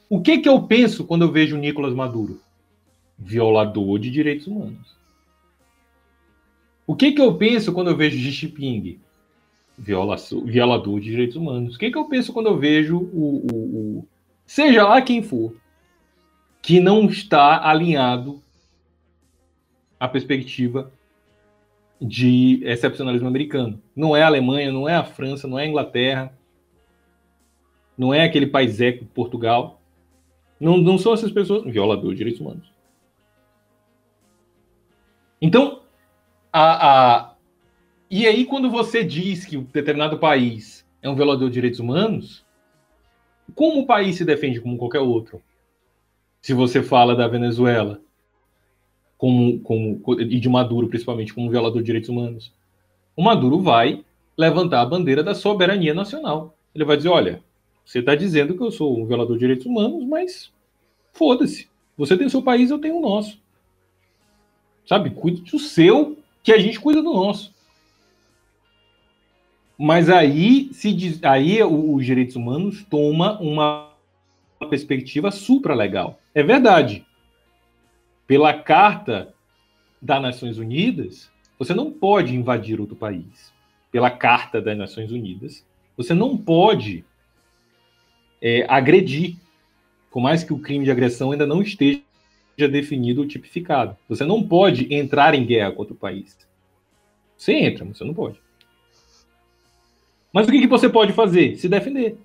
o 0.09 0.21
que 0.21 0.39
que 0.39 0.49
eu 0.49 0.63
penso 0.63 1.05
quando 1.05 1.23
eu 1.23 1.31
vejo 1.33 1.57
Nicolas 1.57 1.95
Maduro? 1.95 2.41
Violador 3.19 3.99
de 3.99 4.11
direitos 4.11 4.47
humanos. 4.47 4.97
O 6.87 6.95
que, 6.95 7.13
que 7.13 7.21
eu 7.21 7.37
penso 7.37 7.73
quando 7.73 7.91
eu 7.91 7.97
vejo 7.97 8.17
Xi 8.17 8.31
Jinping? 8.31 9.01
violador 9.79 11.01
de 11.01 11.11
direitos 11.11 11.37
humanos. 11.37 11.77
O 11.77 11.79
que, 11.79 11.91
que 11.91 11.99
eu 11.99 12.09
penso 12.09 12.33
quando 12.33 12.47
eu 12.47 12.59
vejo 12.59 12.97
o, 12.97 13.47
o, 13.53 13.99
o, 13.99 14.09
seja 14.47 14.87
lá 14.87 15.03
quem 15.03 15.23
for, 15.23 15.55
que 16.63 16.81
não 16.81 17.07
está 17.07 17.69
alinhado 17.69 18.43
à 20.01 20.09
perspectiva 20.09 20.91
de 22.01 22.61
excepcionalismo 22.65 23.29
americano? 23.29 23.81
Não 23.95 24.17
é 24.17 24.23
a 24.23 24.27
Alemanha, 24.27 24.73
não 24.73 24.89
é 24.89 24.95
a 24.95 25.05
França, 25.05 25.47
não 25.47 25.59
é 25.59 25.65
a 25.65 25.69
Inglaterra, 25.69 26.33
não 27.97 28.13
é 28.13 28.25
aquele 28.25 28.47
país 28.47 28.81
eco, 28.81 29.05
Portugal. 29.07 29.81
Não, 30.59 30.79
não 30.79 30.97
são 30.97 31.13
essas 31.13 31.31
pessoas 31.31 31.65
violador 31.71 32.13
de 32.13 32.17
direitos 32.17 32.41
humanos. 32.41 32.73
Então, 35.41 35.83
a, 36.59 37.19
a, 37.19 37.35
e 38.11 38.27
aí, 38.27 38.47
quando 38.47 38.71
você 38.71 39.05
diz 39.05 39.45
que 39.45 39.59
um 39.59 39.65
determinado 39.65 40.19
país 40.19 40.87
é 41.03 41.11
um 41.11 41.15
violador 41.15 41.49
de 41.49 41.55
direitos 41.55 41.81
humanos, 41.81 42.47
como 43.55 43.81
o 43.81 43.87
país 43.87 44.17
se 44.17 44.25
defende 44.25 44.59
como 44.59 44.79
qualquer 44.79 45.01
outro? 45.01 45.43
Se 46.41 46.55
você 46.55 46.83
fala 46.83 47.15
da 47.15 47.29
Venezuela 47.29 48.01
como, 49.19 49.61
como, 49.61 50.01
e 50.19 50.41
de 50.41 50.49
Maduro, 50.49 50.89
principalmente, 50.89 51.35
como 51.35 51.47
um 51.47 51.51
violador 51.51 51.81
de 51.81 51.87
direitos 51.87 52.09
humanos, 52.09 52.51
o 53.15 53.23
Maduro 53.23 53.61
vai 53.61 54.03
levantar 54.35 54.81
a 54.81 54.87
bandeira 54.87 55.23
da 55.23 55.35
soberania 55.35 55.93
nacional. 55.93 56.57
Ele 56.75 56.87
vai 56.87 56.97
dizer: 56.97 57.11
olha, 57.11 57.43
você 57.85 57.99
está 57.99 58.15
dizendo 58.15 58.57
que 58.57 58.63
eu 58.63 58.71
sou 58.71 58.99
um 58.99 59.05
violador 59.05 59.37
de 59.37 59.41
direitos 59.41 59.67
humanos, 59.67 60.07
mas 60.07 60.51
foda-se. 61.13 61.69
Você 61.99 62.17
tem 62.17 62.27
o 62.27 62.31
seu 62.31 62.41
país, 62.41 62.71
eu 62.71 62.79
tenho 62.79 62.97
o 62.97 63.03
nosso. 63.03 63.39
Sabe? 64.87 65.11
Cuide 65.11 65.43
do 65.51 65.59
seu 65.59 66.17
que 66.47 66.53
a 66.53 66.59
gente 66.61 66.79
cuida 66.79 67.03
do 67.03 67.13
nosso. 67.13 67.53
Mas 69.77 70.09
aí, 70.09 70.73
se 70.73 70.93
diz, 70.93 71.23
aí 71.25 71.61
os 71.61 72.07
direitos 72.07 72.37
humanos 72.37 72.87
toma 72.89 73.37
uma 73.41 73.91
perspectiva 74.71 75.33
supralegal. 75.33 76.21
É 76.33 76.45
verdade. 76.45 77.05
Pela 78.29 78.55
Carta 78.55 79.35
das 80.01 80.23
Nações 80.23 80.57
Unidas, 80.57 81.29
você 81.59 81.75
não 81.75 81.91
pode 81.91 82.37
invadir 82.37 82.81
outro 82.81 82.95
país. 82.95 83.53
Pela 83.91 84.09
Carta 84.09 84.61
das 84.61 84.79
Nações 84.79 85.11
Unidas, 85.11 85.67
você 85.97 86.15
não 86.15 86.39
pode 86.39 87.05
é, 88.41 88.65
agredir, 88.69 89.35
por 90.13 90.21
mais 90.21 90.45
que 90.45 90.53
o 90.53 90.61
crime 90.61 90.85
de 90.85 90.93
agressão 90.93 91.33
ainda 91.33 91.45
não 91.45 91.61
esteja 91.61 92.06
definido 92.57 93.21
ou 93.21 93.29
tipificado. 93.29 93.97
Você 94.09 94.25
não 94.25 94.43
pode 94.43 94.93
entrar 94.93 95.35
em 95.35 95.45
guerra 95.45 95.73
contra 95.73 95.93
o 95.93 95.97
país. 95.97 96.37
Você 97.37 97.53
entra, 97.53 97.85
mas 97.85 97.99
você 97.99 98.05
não 98.05 98.15
pode. 98.15 98.41
Mas 100.33 100.49
o 100.49 100.51
que, 100.51 100.61
que 100.61 100.67
você 100.67 100.89
pode 100.89 101.13
fazer? 101.13 101.57
Se 101.57 101.69
defender. 101.69 102.17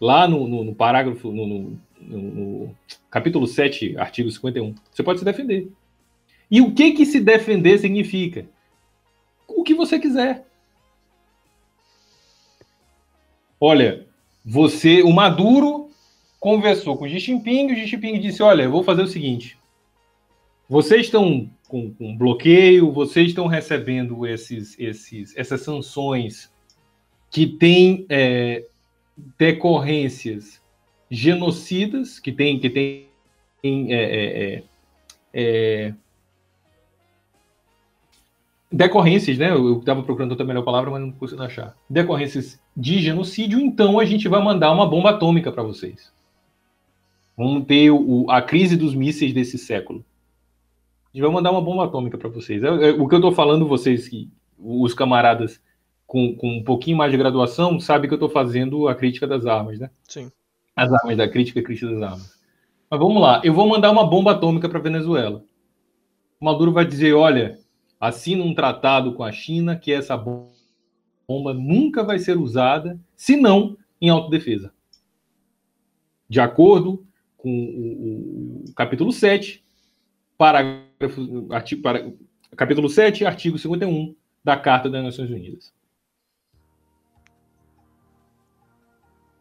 Lá 0.00 0.26
no, 0.26 0.46
no, 0.48 0.64
no 0.64 0.74
parágrafo, 0.74 1.30
no, 1.32 1.78
no, 2.00 2.76
capítulo 3.10 3.46
7, 3.46 3.96
artigo 3.96 4.30
51, 4.30 4.74
você 4.92 5.02
pode 5.02 5.18
se 5.18 5.24
defender. 5.24 5.68
E 6.50 6.60
o 6.60 6.72
que, 6.72 6.92
que 6.92 7.04
se 7.04 7.20
defender 7.20 7.78
significa? 7.78 8.46
O 9.46 9.62
que 9.62 9.74
você 9.74 9.98
quiser. 9.98 10.46
Olha, 13.60 14.06
você, 14.44 15.02
o 15.02 15.12
Maduro 15.12 15.87
conversou 16.38 16.96
com 16.96 17.04
o 17.04 17.08
Xi 17.08 17.18
Jinping, 17.18 17.72
o 17.72 17.74
Xi 17.74 17.86
Jinping 17.86 18.20
disse: 18.20 18.42
Olha, 18.42 18.62
eu 18.62 18.70
vou 18.70 18.82
fazer 18.82 19.02
o 19.02 19.08
seguinte. 19.08 19.58
Vocês 20.68 21.06
estão 21.06 21.50
com, 21.66 21.92
com 21.94 22.16
bloqueio, 22.16 22.92
vocês 22.92 23.28
estão 23.28 23.46
recebendo 23.46 24.26
esses, 24.26 24.78
esses, 24.78 25.36
essas 25.36 25.62
sanções 25.62 26.52
que 27.30 27.46
têm 27.46 28.04
é, 28.08 28.64
decorrências 29.38 30.60
genocidas, 31.10 32.18
que 32.18 32.30
tem, 32.30 32.58
que 32.58 32.68
tem 32.68 33.08
é, 33.62 33.94
é, 33.94 34.54
é, 34.54 34.62
é 35.32 35.94
decorrências, 38.70 39.38
né? 39.38 39.50
Eu 39.50 39.78
estava 39.78 40.02
procurando 40.02 40.32
outra 40.32 40.46
melhor 40.46 40.64
palavra, 40.64 40.90
mas 40.90 41.00
não 41.00 41.12
consigo 41.12 41.42
achar. 41.42 41.74
Decorrências 41.88 42.60
de 42.76 43.00
genocídio, 43.00 43.58
então 43.58 43.98
a 43.98 44.04
gente 44.04 44.28
vai 44.28 44.42
mandar 44.42 44.70
uma 44.70 44.86
bomba 44.86 45.10
atômica 45.10 45.50
para 45.50 45.62
vocês. 45.62 46.12
Vamos 47.38 47.66
ter 47.66 47.88
o, 47.92 48.28
a 48.28 48.42
crise 48.42 48.76
dos 48.76 48.96
mísseis 48.96 49.32
desse 49.32 49.56
século. 49.56 50.04
A 51.04 51.16
gente 51.16 51.22
vai 51.22 51.32
mandar 51.32 51.52
uma 51.52 51.60
bomba 51.60 51.84
atômica 51.84 52.18
para 52.18 52.28
vocês. 52.28 52.64
É, 52.64 52.66
é, 52.66 52.90
o 52.90 53.06
que 53.06 53.14
eu 53.14 53.20
estou 53.20 53.30
falando, 53.30 53.64
vocês, 53.64 54.08
que 54.08 54.28
os 54.58 54.92
camaradas 54.92 55.60
com, 56.04 56.34
com 56.34 56.56
um 56.56 56.64
pouquinho 56.64 56.96
mais 56.96 57.12
de 57.12 57.16
graduação, 57.16 57.78
sabem 57.78 58.08
que 58.08 58.14
eu 58.14 58.16
estou 58.16 58.28
fazendo 58.28 58.88
a 58.88 58.94
crítica 58.94 59.24
das 59.24 59.46
armas, 59.46 59.78
né? 59.78 59.88
Sim. 60.08 60.32
As 60.74 60.92
armas, 60.92 61.16
da 61.16 61.28
crítica 61.28 61.60
e 61.60 61.62
crítica 61.62 61.92
das 61.92 62.02
armas. 62.02 62.38
Mas 62.90 62.98
vamos 62.98 63.22
lá, 63.22 63.40
eu 63.44 63.54
vou 63.54 63.68
mandar 63.68 63.92
uma 63.92 64.04
bomba 64.04 64.32
atômica 64.32 64.68
para 64.68 64.80
Venezuela. 64.80 65.44
O 66.40 66.44
Maduro 66.44 66.72
vai 66.72 66.84
dizer: 66.84 67.14
olha, 67.14 67.60
assina 68.00 68.42
um 68.42 68.52
tratado 68.52 69.12
com 69.12 69.22
a 69.22 69.30
China 69.30 69.76
que 69.76 69.92
essa 69.92 70.16
bomba 70.16 71.54
nunca 71.54 72.02
vai 72.02 72.18
ser 72.18 72.36
usada, 72.36 72.98
se 73.14 73.36
não 73.36 73.76
em 74.00 74.08
autodefesa. 74.08 74.72
De 76.28 76.40
acordo 76.40 77.06
com 77.48 78.64
o, 78.64 78.64
o 78.68 78.74
capítulo 78.74 79.10
7, 79.10 79.64
parágrafo, 80.36 81.46
artigo, 81.50 81.82
para, 81.82 82.12
capítulo 82.56 82.88
7, 82.88 83.24
artigo 83.24 83.58
51 83.58 84.14
da 84.44 84.56
Carta 84.56 84.90
das 84.90 85.02
Nações 85.02 85.30
Unidas. 85.30 85.72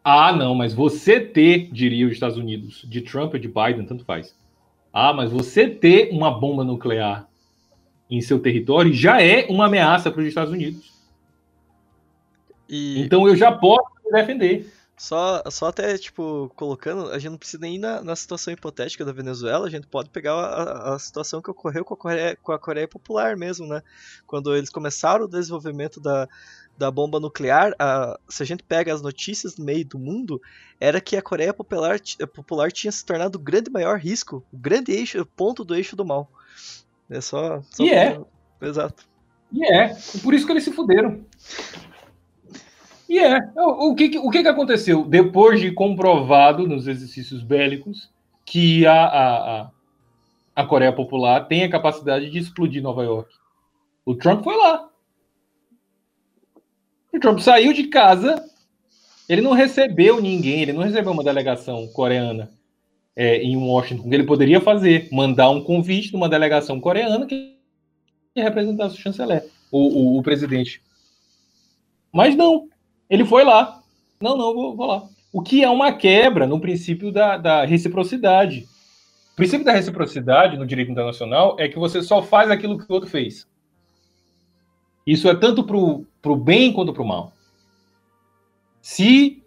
Ah, 0.04 0.32
não, 0.32 0.56
mas 0.56 0.74
você 0.74 1.20
ter, 1.20 1.70
diria 1.70 2.06
os 2.06 2.14
Estados 2.14 2.38
Unidos, 2.38 2.86
de 2.88 3.02
Trump 3.02 3.34
ou 3.34 3.40
de 3.40 3.48
Biden, 3.48 3.86
tanto 3.86 4.06
faz. 4.06 4.34
Ah, 4.94 5.12
mas 5.12 5.30
você 5.30 5.70
ter 5.70 6.10
uma 6.12 6.32
bomba 6.32 6.64
nuclear 6.64 7.28
em 8.10 8.22
seu 8.22 8.40
território 8.40 8.94
já 8.94 9.22
é 9.22 9.46
uma 9.48 9.66
ameaça 9.66 10.10
para 10.10 10.22
os 10.22 10.28
Estados 10.28 10.54
Unidos. 10.54 10.94
E... 12.70 13.02
Então 13.02 13.28
eu 13.28 13.36
já 13.36 13.52
posso 13.52 13.92
me 14.06 14.12
defender. 14.12 14.72
Só, 14.98 15.44
só 15.52 15.68
até, 15.68 15.96
tipo, 15.96 16.52
colocando, 16.56 17.12
a 17.12 17.20
gente 17.20 17.30
não 17.30 17.38
precisa 17.38 17.62
nem 17.62 17.76
ir 17.76 17.78
na, 17.78 18.02
na 18.02 18.16
situação 18.16 18.52
hipotética 18.52 19.06
da 19.06 19.12
Venezuela, 19.12 19.68
a 19.68 19.70
gente 19.70 19.86
pode 19.86 20.10
pegar 20.10 20.34
a, 20.34 20.96
a 20.96 21.00
situação 21.00 21.40
que 21.40 21.52
ocorreu 21.52 21.86
com 21.86 21.94
a, 21.94 21.98
Coreia, 21.98 22.36
com 22.42 22.52
a 22.52 22.58
Coreia 22.58 22.88
Popular 22.88 23.38
mesmo, 23.38 23.68
né? 23.68 23.84
Quando 24.26 24.56
eles 24.56 24.72
começaram 24.72 25.26
o 25.26 25.28
desenvolvimento 25.28 26.02
da, 26.02 26.28
da 26.76 26.90
bomba 26.90 27.20
nuclear, 27.20 27.76
a, 27.78 28.20
se 28.28 28.42
a 28.42 28.46
gente 28.46 28.64
pega 28.64 28.92
as 28.92 29.04
notícias 29.04 29.56
no 29.56 29.66
meio 29.66 29.86
do 29.86 30.00
mundo, 30.00 30.42
era 30.80 31.00
que 31.00 31.16
a 31.16 31.22
Coreia 31.22 31.54
Popular, 31.54 32.00
Popular 32.34 32.72
tinha 32.72 32.92
se 32.92 33.06
tornado 33.06 33.36
o 33.36 33.42
grande 33.42 33.70
maior 33.70 34.00
risco, 34.00 34.44
o 34.52 34.58
grande 34.58 34.92
eixo, 34.92 35.22
o 35.22 35.26
ponto 35.28 35.64
do 35.64 35.76
eixo 35.76 35.96
do 35.96 36.04
mal. 36.04 36.28
É 37.08 37.22
só. 37.22 37.62
só 37.70 37.84
e 37.84 37.92
é. 37.92 38.20
Exato. 38.60 39.06
E 39.52 39.64
é. 39.64 39.96
Por 40.24 40.34
isso 40.34 40.46
que 40.46 40.52
eles 40.52 40.64
se 40.64 40.72
fuderam. 40.72 41.24
E 43.18 43.20
é. 43.20 43.40
O, 43.56 43.90
o, 43.90 43.96
que, 43.96 44.16
o 44.20 44.30
que, 44.30 44.44
que 44.44 44.48
aconteceu? 44.48 45.04
Depois 45.04 45.60
de 45.60 45.72
comprovado 45.72 46.68
nos 46.68 46.88
exercícios 46.88 47.42
bélicos 47.42 48.12
que 48.46 48.86
a, 48.86 48.94
a, 48.94 49.62
a, 49.62 49.72
a 50.56 50.66
Coreia 50.66 50.94
Popular 50.94 51.48
tem 51.48 51.64
a 51.64 51.70
capacidade 51.70 52.30
de 52.30 52.38
explodir 52.38 52.84
Nova 52.84 53.04
York. 53.04 53.34
O 54.06 54.14
Trump 54.14 54.44
foi 54.44 54.56
lá. 54.56 54.88
O 57.12 57.20
Trump 57.20 57.40
saiu 57.40 57.74
de 57.74 57.86
casa, 57.86 58.46
ele 59.28 59.42
não 59.42 59.54
recebeu 59.54 60.22
ninguém, 60.22 60.62
ele 60.62 60.74
não 60.74 60.84
recebeu 60.84 61.12
uma 61.12 61.24
delegação 61.24 61.88
coreana 61.88 62.52
é, 63.16 63.38
em 63.38 63.58
Washington. 63.58 64.14
Ele 64.14 64.26
poderia 64.26 64.62
fazer, 64.62 65.10
mandar 65.12 65.50
um 65.50 65.64
convite 65.64 66.12
de 66.12 66.16
uma 66.16 66.30
delegação 66.30 66.80
coreana 66.80 67.26
que 67.26 67.58
representasse 68.36 68.94
o 68.94 69.00
chanceler, 69.00 69.50
o, 69.72 69.80
o, 69.80 70.20
o 70.20 70.22
presidente. 70.22 70.84
Mas 72.14 72.36
não, 72.36 72.70
ele 73.10 73.26
foi 73.26 73.44
lá. 73.44 73.82
Não, 74.22 74.38
não, 74.38 74.54
vou, 74.54 74.76
vou 74.76 74.86
lá. 74.86 75.08
O 75.32 75.42
que 75.42 75.64
é 75.64 75.70
uma 75.70 75.92
quebra 75.92 76.48
no 76.48 76.60
princípio 76.60 77.12
da, 77.12 77.38
da 77.38 77.66
reciprocidade. 77.66 78.68
O 79.34 79.36
princípio 79.36 79.66
da 79.66 79.72
reciprocidade 79.72 80.58
no 80.58 80.66
direito 80.66 80.92
internacional 80.92 81.56
é 81.60 81.68
que 81.68 81.78
você 81.78 82.02
só 82.02 82.24
faz 82.24 82.50
aquilo 82.50 82.78
que 82.78 82.90
o 82.90 82.94
outro 82.94 83.10
fez. 83.10 83.48
Isso 85.06 85.30
é 85.30 85.36
tanto 85.36 85.64
para 85.64 86.32
o 86.32 86.36
bem 86.36 86.74
quanto 86.74 86.92
para 86.92 87.04
o 87.04 87.08
mal. 87.08 87.32
Se 88.82 89.44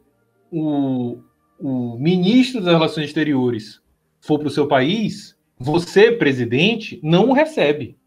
o, 0.50 1.18
o 1.58 1.98
ministro 1.98 2.60
das 2.60 2.72
Relações 2.72 3.06
Exteriores 3.06 3.80
for 4.20 4.38
para 4.38 4.48
o 4.48 4.50
seu 4.50 4.66
país, 4.66 5.36
você, 5.58 6.12
presidente, 6.12 6.98
não 7.02 7.28
o 7.28 7.32
recebe. 7.32 7.98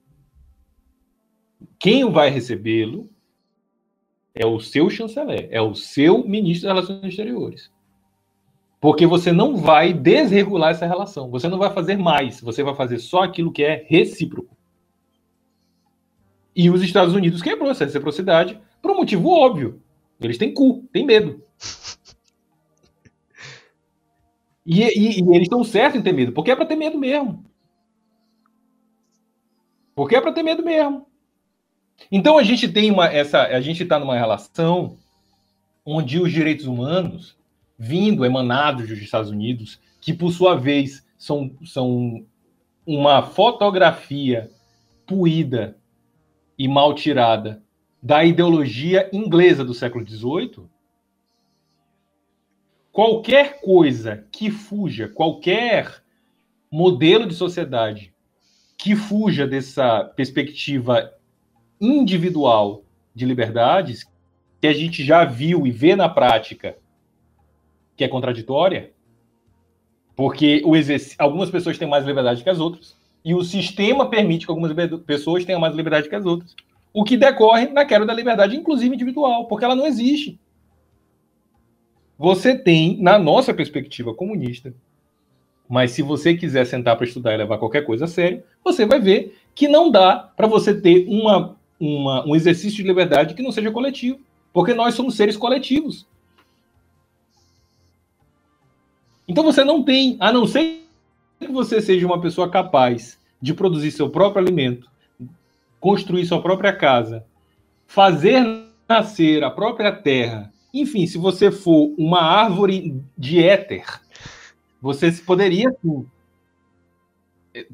Quem 1.78 2.10
vai 2.10 2.30
recebê-lo 2.30 3.12
é 4.36 4.46
o 4.46 4.60
seu 4.60 4.89
chanceler, 4.89 5.48
é 5.52 5.62
o 5.62 5.76
seu 5.76 6.28
ministro 6.28 6.67
das 6.67 6.88
Relações 6.88 7.10
Exteriores. 7.10 7.72
Porque 8.80 9.06
você 9.06 9.32
não 9.32 9.56
vai 9.56 9.93
desregular 9.93 10.72
essa 10.72 10.86
relação, 10.86 11.30
você 11.30 11.48
não 11.48 11.58
vai 11.58 11.72
fazer 11.72 11.98
mais, 11.98 12.41
você 12.41 12.63
vai 12.63 12.76
fazer 12.76 13.00
só 13.00 13.24
aquilo 13.24 13.52
que 13.52 13.63
é 13.63 13.86
recíproco. 13.88 14.58
E 16.56 16.69
os 16.69 16.84
Estados 16.84 17.15
Unidos 17.15 17.41
quebrou 17.41 17.72
essa 17.72 17.86
reciprocidade 17.86 18.60
por 18.82 18.91
um 18.91 18.98
motivo 18.98 19.30
óbvio. 19.30 19.82
Eles 20.19 20.38
têm 20.38 20.54
cu, 20.54 20.84
têm 20.91 21.06
medo. 21.06 21.41
E, 24.65 24.82
e, 24.82 25.22
e 25.22 25.36
eles 25.36 25.43
estão 25.43 25.63
certos 25.63 26.00
em 26.00 26.04
ter 26.04 26.13
medo, 26.13 26.32
porque 26.32 26.52
é 26.52 26.56
para 26.56 26.65
ter 26.65 26.76
medo 26.76 26.98
mesmo. 26.98 27.43
Porque 29.96 30.15
é 30.15 30.22
para 30.22 30.32
ter 30.32 30.43
medo 30.43 30.63
mesmo. 30.63 31.08
Então 32.12 32.38
a 32.38 32.44
gente 32.44 32.68
tem 32.68 32.92
uma 32.92 33.08
essa 33.08 33.44
a 33.44 33.62
gente 33.62 33.84
está 33.84 34.00
numa 34.00 34.16
relação 34.16 34.98
onde 35.86 36.20
os 36.20 36.32
direitos 36.32 36.66
humanos 36.66 37.38
vindo 37.78 38.26
emanados 38.26 38.88
dos 38.88 39.00
Estados 39.00 39.30
Unidos, 39.30 39.80
que 40.00 40.13
por 40.13 40.32
sua 40.32 40.56
vez 40.56 41.06
são, 41.18 41.52
são 41.66 42.26
uma 42.86 43.22
fotografia 43.22 44.50
puída 45.06 45.78
e 46.58 46.68
mal 46.68 46.94
tirada 46.94 47.62
da 48.02 48.24
ideologia 48.24 49.10
inglesa 49.13 49.63
do 49.63 49.74
século 49.74 50.08
XVIII, 50.08 50.66
qualquer 52.92 53.62
coisa 53.62 54.28
que 54.32 54.52
fuja, 54.52 55.08
qualquer 55.08 56.04
modelo 56.70 57.26
de 57.26 57.34
sociedade 57.34 58.13
que 58.78 58.96
fuja 58.96 59.48
dessa 59.48 60.04
perspectiva 60.04 61.13
individual 61.84 62.84
de 63.13 63.26
liberdades, 63.26 64.06
que 64.62 64.67
a 64.67 64.74
gente 64.74 65.04
já 65.04 65.26
viu 65.26 65.67
e 65.67 65.72
vê 65.72 65.96
na 65.96 66.08
prática 66.08 66.78
que 67.98 68.04
é 68.04 68.08
contraditória, 68.08 68.91
porque 70.15 70.62
o 70.65 70.74
algumas 71.19 71.50
pessoas 71.52 71.78
têm 71.78 71.88
mais 71.88 72.06
liberdade 72.06 72.43
que 72.43 72.50
as 72.50 72.60
outras, 72.60 72.98
e 73.26 73.34
o 73.34 73.43
sistema 73.43 74.10
permite 74.10 74.46
que 74.46 74.52
algumas 74.52 74.74
pessoas 75.06 75.46
tenham 75.46 75.60
mais 75.60 75.76
liberdade 75.76 76.10
que 76.10 76.15
as 76.15 76.26
outras. 76.26 76.56
O 76.93 77.04
que 77.04 77.17
decorre 77.17 77.67
na 77.67 77.86
queda 77.86 78.06
da 78.06 78.13
liberdade, 78.13 78.56
inclusive 78.56 78.96
individual, 78.96 79.48
porque 79.48 79.65
ela 79.65 79.76
não 79.76 79.86
existe. 79.86 80.39
Você 82.17 82.58
tem, 82.58 83.02
na 83.02 83.17
nossa 83.17 83.54
perspectiva 83.54 84.13
comunista, 84.13 84.74
mas 85.67 85.91
se 85.91 86.02
você 86.02 86.36
quiser 86.36 86.65
sentar 86.65 86.96
para 86.96 87.06
estudar 87.06 87.34
e 87.34 87.38
levar 87.38 87.58
qualquer 87.58 87.86
coisa 87.86 88.06
a 88.06 88.08
sério, 88.08 88.43
você 88.63 88.86
vai 88.86 89.00
ver 89.00 89.38
que 89.56 89.67
não 89.67 89.89
dá 89.89 90.15
para 90.15 90.48
você 90.48 90.80
ter 90.80 91.06
uma, 91.08 91.58
uma, 91.84 92.26
um 92.26 92.36
exercício 92.36 92.78
de 92.78 92.84
liberdade 92.84 93.34
que 93.34 93.43
não 93.43 93.52
seja 93.52 93.72
coletivo, 93.72 94.19
porque 94.54 94.74
nós 94.74 94.96
somos 94.96 95.15
seres 95.15 95.36
coletivos. 95.36 96.08
Então 99.28 99.43
você 99.43 99.63
não 99.63 99.84
tem, 99.84 100.15
a 100.19 100.32
não 100.32 100.48
ser 100.48 100.88
que 101.39 101.48
você 101.48 101.82
seja 101.82 102.06
uma 102.06 102.22
pessoa 102.22 102.50
capaz 102.50 103.19
de 103.41 103.54
produzir 103.54 103.91
seu 103.91 104.10
próprio 104.10 104.41
alimento, 104.41 104.89
construir 105.80 106.26
sua 106.26 106.41
própria 106.41 106.74
casa, 106.74 107.26
fazer 107.86 108.65
nascer 108.88 109.43
a 109.43 109.52
própria 109.52 109.91
terra, 109.91 110.54
enfim, 110.74 111.06
se 111.06 111.17
você 111.17 111.52
for 111.52 111.93
uma 111.98 112.22
árvore 112.22 113.04
de 113.17 113.43
éter, 113.43 113.86
você 114.82 115.12
poderia 115.12 115.69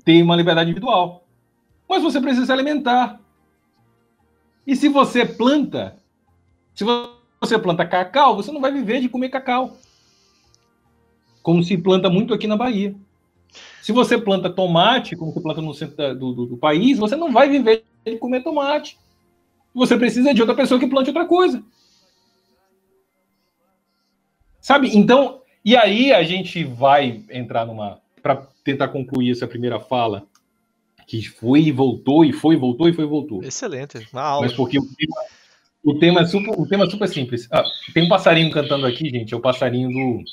ter 0.03 0.21
uma 0.23 0.35
liberdade 0.35 0.69
individual. 0.69 1.23
Mas 1.87 2.03
você 2.03 2.19
precisa 2.19 2.45
se 2.45 2.51
alimentar. 2.51 3.19
E 4.69 4.75
se 4.75 4.87
você 4.87 5.25
planta, 5.25 5.97
se 6.75 6.85
você 7.41 7.57
planta 7.57 7.87
cacau, 7.87 8.35
você 8.35 8.51
não 8.51 8.61
vai 8.61 8.71
viver 8.71 9.01
de 9.01 9.09
comer 9.09 9.29
cacau 9.29 9.75
como 11.41 11.63
se 11.63 11.75
planta 11.75 12.07
muito 12.07 12.35
aqui 12.35 12.45
na 12.45 12.55
Bahia. 12.55 12.93
Se 13.81 13.91
você 13.91 14.15
planta 14.15 14.47
tomate, 14.47 15.15
como 15.15 15.33
se 15.33 15.41
planta 15.41 15.59
no 15.59 15.73
centro 15.73 16.13
do, 16.13 16.33
do, 16.33 16.45
do, 16.45 16.57
país, 16.57 16.99
você 16.99 17.15
não 17.15 17.31
vai 17.31 17.49
viver 17.49 17.83
de 18.05 18.19
comer 18.19 18.43
tomate. 18.43 18.95
Você 19.73 19.97
precisa 19.97 20.35
de 20.35 20.41
outra 20.41 20.55
pessoa 20.55 20.79
que 20.79 20.85
plante 20.85 21.09
outra 21.09 21.25
coisa. 21.25 21.63
Sabe? 24.61 24.95
Então, 24.95 25.41
e 25.65 25.75
aí 25.75 26.13
a 26.13 26.21
gente 26.21 26.63
vai 26.63 27.23
entrar 27.31 27.65
numa. 27.65 27.99
Para 28.21 28.47
tentar 28.63 28.89
concluir 28.89 29.31
essa 29.31 29.47
primeira 29.47 29.79
fala, 29.79 30.27
que 31.09 31.27
foi 31.27 31.61
e 31.61 31.71
voltou, 31.71 32.23
e 32.23 32.31
foi 32.31 32.53
e 32.53 32.57
voltou, 32.57 32.87
e 32.87 32.93
foi 32.93 33.03
e 33.03 33.07
voltou. 33.07 33.43
Excelente, 33.43 34.07
uma 34.13 34.21
aula. 34.21 34.45
Mas 34.45 34.55
porque 34.55 34.77
o 34.77 34.85
tema, 34.85 35.15
o 35.83 35.97
tema, 35.97 36.21
é, 36.21 36.25
super, 36.25 36.51
o 36.51 36.67
tema 36.67 36.85
é 36.85 36.89
super 36.89 37.09
simples. 37.09 37.47
Ah, 37.51 37.63
tem 37.95 38.03
um 38.03 38.07
passarinho 38.07 38.51
cantando 38.51 38.85
aqui, 38.85 39.09
gente, 39.09 39.33
é 39.33 39.37
o 39.37 39.41
passarinho 39.41 39.89
do 39.89 40.23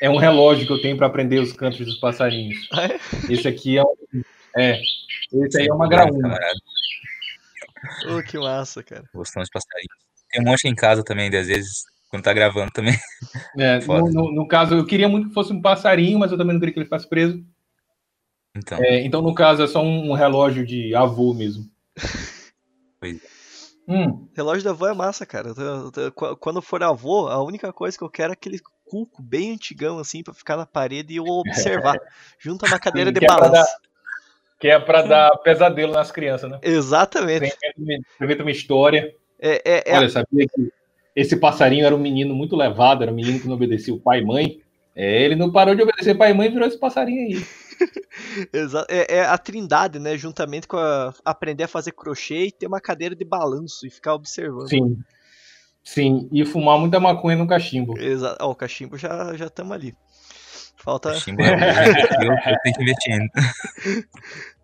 é 0.00 0.08
um 0.08 0.16
relógio 0.16 0.66
que 0.66 0.72
eu 0.72 0.80
tenho 0.80 0.96
para 0.96 1.08
aprender 1.08 1.40
os 1.40 1.52
cantos 1.52 1.84
dos 1.84 1.96
passarinhos. 1.96 2.68
Ah, 2.72 2.84
é? 2.84 3.00
Esse 3.28 3.48
aqui 3.48 3.76
é, 3.76 3.82
um, 3.82 4.22
é 4.56 4.80
esse 5.32 5.60
aí 5.60 5.66
é 5.66 5.74
uma 5.74 5.88
graúna. 5.88 6.38
Oh, 8.08 8.22
que 8.22 8.38
massa, 8.38 8.84
cara. 8.84 9.02
Gostamos 9.12 9.48
de 9.48 9.52
passarinhos. 9.52 9.96
Tem 10.30 10.42
um 10.42 10.44
monte 10.44 10.68
em 10.68 10.74
casa 10.76 11.02
também, 11.02 11.26
às 11.36 11.48
vezes, 11.48 11.82
quando 12.08 12.22
tá 12.22 12.32
gravando 12.32 12.70
também. 12.70 12.96
É, 13.58 13.80
no, 13.84 14.12
no, 14.12 14.32
no, 14.32 14.46
caso, 14.46 14.76
eu 14.76 14.86
queria 14.86 15.08
muito 15.08 15.28
que 15.28 15.34
fosse 15.34 15.52
um 15.52 15.60
passarinho, 15.60 16.20
mas 16.20 16.30
eu 16.30 16.38
também 16.38 16.52
não 16.52 16.60
queria 16.60 16.72
que 16.72 16.78
ele 16.78 16.86
ficasse 16.86 17.08
preso. 17.08 17.44
Então, 18.56 18.78
é, 18.82 19.00
então 19.04 19.22
no 19.22 19.34
caso, 19.34 19.62
é 19.62 19.66
só 19.66 19.82
um, 19.82 20.10
um 20.10 20.14
relógio 20.14 20.66
de 20.66 20.94
avô 20.94 21.32
mesmo. 21.32 21.64
Pois 22.98 23.16
é. 23.16 23.40
Hum. 23.88 24.28
Relógio 24.36 24.62
da 24.62 24.70
avó 24.70 24.86
é 24.88 24.94
massa, 24.94 25.26
cara. 25.26 25.52
Quando 26.38 26.62
for 26.62 26.82
avô, 26.82 27.26
a 27.26 27.42
única 27.42 27.72
coisa 27.72 27.98
que 27.98 28.04
eu 28.04 28.10
quero 28.10 28.32
é 28.32 28.34
aquele 28.34 28.60
cuco 28.84 29.20
bem 29.20 29.52
antigão, 29.52 29.98
assim, 29.98 30.22
para 30.22 30.32
ficar 30.32 30.56
na 30.56 30.64
parede 30.64 31.14
e 31.14 31.16
eu 31.16 31.24
observar. 31.24 31.96
junto 32.38 32.64
a 32.64 32.68
uma 32.68 32.78
cadeira 32.78 33.10
de 33.10 33.20
balanço. 33.26 33.68
Que 34.60 34.68
é 34.68 34.78
para 34.78 35.02
dar 35.02 35.30
pesadelo 35.38 35.92
nas 35.92 36.12
crianças, 36.12 36.50
né? 36.50 36.58
Exatamente. 36.62 37.56
Inventa 38.20 38.42
uma 38.42 38.50
história. 38.50 39.12
É, 39.40 39.62
é, 39.64 39.82
é 39.86 39.96
Olha, 39.96 40.08
sabia 40.08 40.46
que 40.46 40.72
esse 41.16 41.36
passarinho 41.36 41.86
era 41.86 41.94
um 41.94 41.98
menino 41.98 42.34
muito 42.34 42.54
levado, 42.54 43.02
era 43.02 43.10
um 43.10 43.14
menino 43.14 43.40
que 43.40 43.48
não 43.48 43.54
obedecia 43.54 43.94
o 43.94 44.00
pai 44.00 44.20
e 44.20 44.24
mãe. 44.24 44.60
É, 44.94 45.24
ele 45.24 45.34
não 45.34 45.50
parou 45.50 45.74
de 45.74 45.82
obedecer 45.82 46.16
pai 46.16 46.30
e 46.30 46.34
mãe 46.34 46.48
e 46.48 46.52
virou 46.52 46.68
esse 46.68 46.78
passarinho 46.78 47.26
aí. 47.26 47.46
é, 48.88 49.16
é, 49.16 49.20
a 49.24 49.38
trindade, 49.38 49.98
né? 49.98 50.16
Juntamente 50.16 50.66
com 50.68 50.76
a, 50.76 51.14
aprender 51.24 51.64
a 51.64 51.68
fazer 51.68 51.92
crochê 51.92 52.46
e 52.46 52.52
ter 52.52 52.66
uma 52.66 52.80
cadeira 52.80 53.14
de 53.14 53.24
balanço 53.24 53.86
e 53.86 53.90
ficar 53.90 54.14
observando. 54.14 54.68
Sim. 54.68 54.98
Sim, 55.82 56.28
e 56.30 56.44
fumar 56.44 56.78
muita 56.78 57.00
maconha 57.00 57.36
no 57.36 57.46
cachimbo. 57.46 57.98
Exato. 57.98 58.36
Ó, 58.44 58.50
o 58.50 58.54
cachimbo 58.54 58.98
já 58.98 59.34
já 59.34 59.46
estamos 59.46 59.72
ali. 59.72 59.94
Falta. 60.76 61.10
Cachimbo, 61.10 61.42
eu, 61.42 61.48
eu, 61.48 62.36
ainda. 63.08 63.30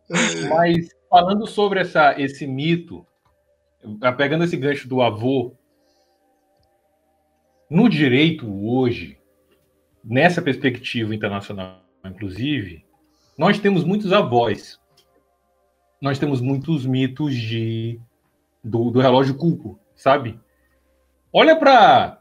Mas 0.48 0.88
falando 1.10 1.46
sobre 1.46 1.80
essa, 1.80 2.14
esse 2.20 2.46
mito, 2.46 3.06
pegando 4.16 4.44
esse 4.44 4.56
gancho 4.56 4.88
do 4.88 5.02
avô, 5.02 5.56
no 7.68 7.88
direito 7.88 8.46
hoje, 8.64 9.18
nessa 10.04 10.40
perspectiva 10.40 11.14
internacional, 11.14 11.82
inclusive, 12.04 12.85
nós 13.36 13.58
temos 13.58 13.84
muitos 13.84 14.12
avós. 14.12 14.80
Nós 16.00 16.18
temos 16.18 16.40
muitos 16.40 16.86
mitos 16.86 17.34
de 17.34 18.00
do, 18.62 18.90
do 18.90 19.00
relógio 19.00 19.36
culpo, 19.36 19.78
sabe? 19.94 20.38
Olha 21.32 21.56
para 21.56 22.20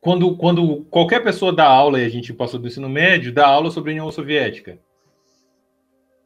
quando, 0.00 0.36
quando 0.36 0.84
qualquer 0.84 1.22
pessoa 1.22 1.52
dá 1.52 1.66
aula, 1.66 2.00
e 2.00 2.04
a 2.04 2.08
gente 2.08 2.32
passou 2.32 2.60
do 2.60 2.66
ensino 2.66 2.88
médio, 2.88 3.32
dá 3.32 3.46
aula 3.46 3.70
sobre 3.70 3.90
a 3.90 3.94
União 3.94 4.10
Soviética. 4.12 4.78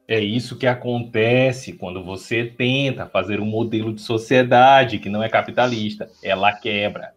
É 0.06 0.20
isso 0.20 0.58
que 0.58 0.66
acontece 0.66 1.72
quando 1.72 2.04
você 2.04 2.44
tenta 2.44 3.06
fazer 3.06 3.40
um 3.40 3.46
modelo 3.46 3.94
de 3.94 4.02
sociedade 4.02 4.98
que 4.98 5.08
não 5.08 5.22
é 5.22 5.28
capitalista. 5.28 6.10
Ela 6.22 6.52
quebra. 6.52 7.14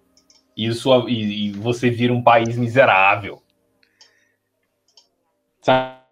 Isso, 0.55 1.09
e, 1.09 1.47
e 1.47 1.51
você 1.51 1.89
vira 1.89 2.13
um 2.13 2.23
país 2.23 2.57
miserável. 2.57 3.41
Sabe? 5.61 6.04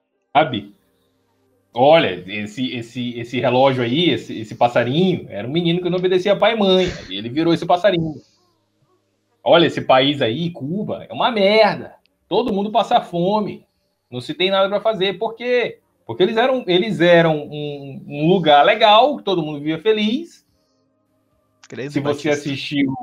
Olha, 1.74 2.24
esse, 2.28 2.76
esse, 2.76 3.20
esse 3.20 3.40
relógio 3.40 3.84
aí, 3.84 4.10
esse, 4.12 4.40
esse 4.40 4.56
passarinho, 4.56 5.26
era 5.30 5.48
um 5.48 5.52
menino 5.52 5.82
que 5.82 5.90
não 5.90 5.98
obedecia 5.98 6.36
pai 6.36 6.54
e 6.54 6.58
mãe. 6.58 6.86
Ele 7.10 7.30
virou 7.30 7.54
esse 7.54 7.66
passarinho. 7.66 8.16
Olha, 9.44 9.66
esse 9.66 9.82
país 9.82 10.22
aí, 10.22 10.52
Cuba, 10.52 11.06
é 11.10 11.14
uma 11.14 11.32
merda. 11.32 11.96
Todo 12.28 12.54
mundo 12.54 12.72
passa 12.72 13.02
fome. 13.02 13.66
Não 14.10 14.22
se 14.22 14.34
tem 14.34 14.52
nada 14.52 14.70
para 14.70 14.82
fazer. 14.82 15.18
Por 15.18 15.36
quê? 15.36 15.80
Porque 16.06 16.22
eles 16.22 16.38
eram, 16.38 16.64
eles 16.68 17.02
eram 17.02 17.38
um, 17.38 18.04
um 18.08 18.28
lugar 18.28 18.64
legal, 18.64 19.22
todo 19.22 19.42
mundo 19.42 19.60
vivia 19.60 19.80
feliz. 19.80 20.46
Credo 21.68 21.92
se 21.92 22.00
você 22.00 22.30
Batista. 22.30 22.52
assistiu. 22.52 22.94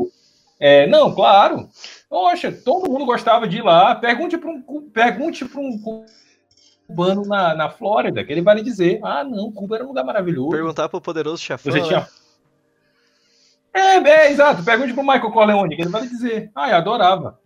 É, 0.58 0.86
não, 0.86 1.14
claro. 1.14 1.68
Poxa, 2.08 2.52
todo 2.52 2.90
mundo 2.90 3.06
gostava 3.06 3.48
de 3.48 3.58
ir 3.58 3.62
lá. 3.62 3.94
Pergunte 3.94 4.38
para 4.38 4.50
um, 4.50 4.62
pergunte 4.92 5.44
um 5.44 6.04
cubano 6.90 7.24
na, 7.24 7.54
na 7.54 7.70
Flórida, 7.70 8.24
que 8.24 8.32
ele 8.32 8.42
vai 8.42 8.56
lhe 8.56 8.62
dizer: 8.62 9.00
ah, 9.02 9.24
não, 9.24 9.52
Cuba 9.52 9.76
era 9.76 9.84
um 9.84 9.88
lugar 9.88 10.04
maravilhoso. 10.04 10.50
Perguntar 10.50 10.88
para 10.88 10.98
o 10.98 11.00
poderoso 11.00 11.42
chefão. 11.42 11.72
Você 11.72 11.80
tinha... 11.82 12.00
Né? 12.00 12.06
É, 13.72 13.96
é, 13.96 14.32
exato. 14.32 14.64
Pergunte 14.64 14.92
para 14.92 15.02
o 15.02 15.06
Michael 15.06 15.30
Corleone, 15.30 15.76
que 15.76 15.82
ele 15.82 15.90
vai 15.90 16.02
lhe 16.02 16.08
dizer: 16.08 16.50
ah, 16.54 16.68
eu 16.70 16.76
adorava. 16.76 17.40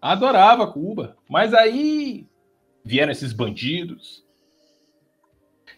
Adorava 0.00 0.66
Cuba. 0.70 1.16
Mas 1.28 1.54
aí 1.54 2.26
vieram 2.84 3.12
esses 3.12 3.32
bandidos. 3.32 4.24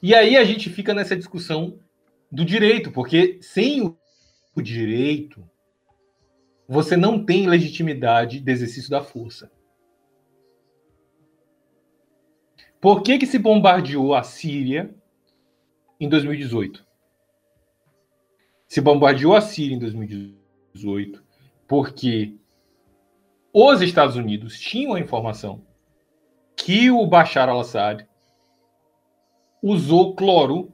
E 0.03 0.15
aí 0.15 0.37
a 0.37 0.45
gente 0.45 0.69
fica 0.69 0.93
nessa 0.93 1.17
discussão 1.17 1.79
do 2.31 2.45
direito, 2.45 2.91
porque 2.91 3.39
sem 3.41 3.83
o, 3.83 3.97
o 4.57 4.61
direito, 4.61 5.49
você 6.69 6.97
não 6.97 7.25
tem 7.25 7.47
legitimidade 7.47 8.41
de 8.41 8.53
exercício 8.53 8.91
da 8.91 9.03
força. 9.03 9.51
Por 12.85 13.03
que, 13.03 13.17
que 13.17 13.25
se 13.25 13.39
bombardeou 13.39 14.15
a 14.15 14.23
Síria 14.23 14.95
em 15.99 16.07
2018? 16.07 16.87
Se 18.69 18.79
bombardeou 18.79 19.35
a 19.35 19.41
Síria 19.41 19.75
em 19.75 19.79
2018 19.79 21.25
porque 21.67 22.37
os 23.55 23.81
Estados 23.81 24.17
Unidos 24.17 24.61
tinham 24.61 24.93
a 24.93 25.01
informação 25.01 25.63
que 26.55 26.91
o 26.91 27.07
Bashar 27.07 27.49
al-Assad 27.49 28.07
usou 29.63 30.15
cloro, 30.15 30.71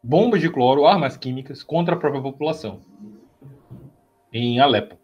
bombas 0.00 0.40
de 0.40 0.48
cloro, 0.48 0.86
armas 0.86 1.16
químicas 1.16 1.64
contra 1.64 1.96
a 1.96 1.98
própria 1.98 2.22
população 2.22 2.80
em 4.32 4.60
Alepo. 4.60 4.96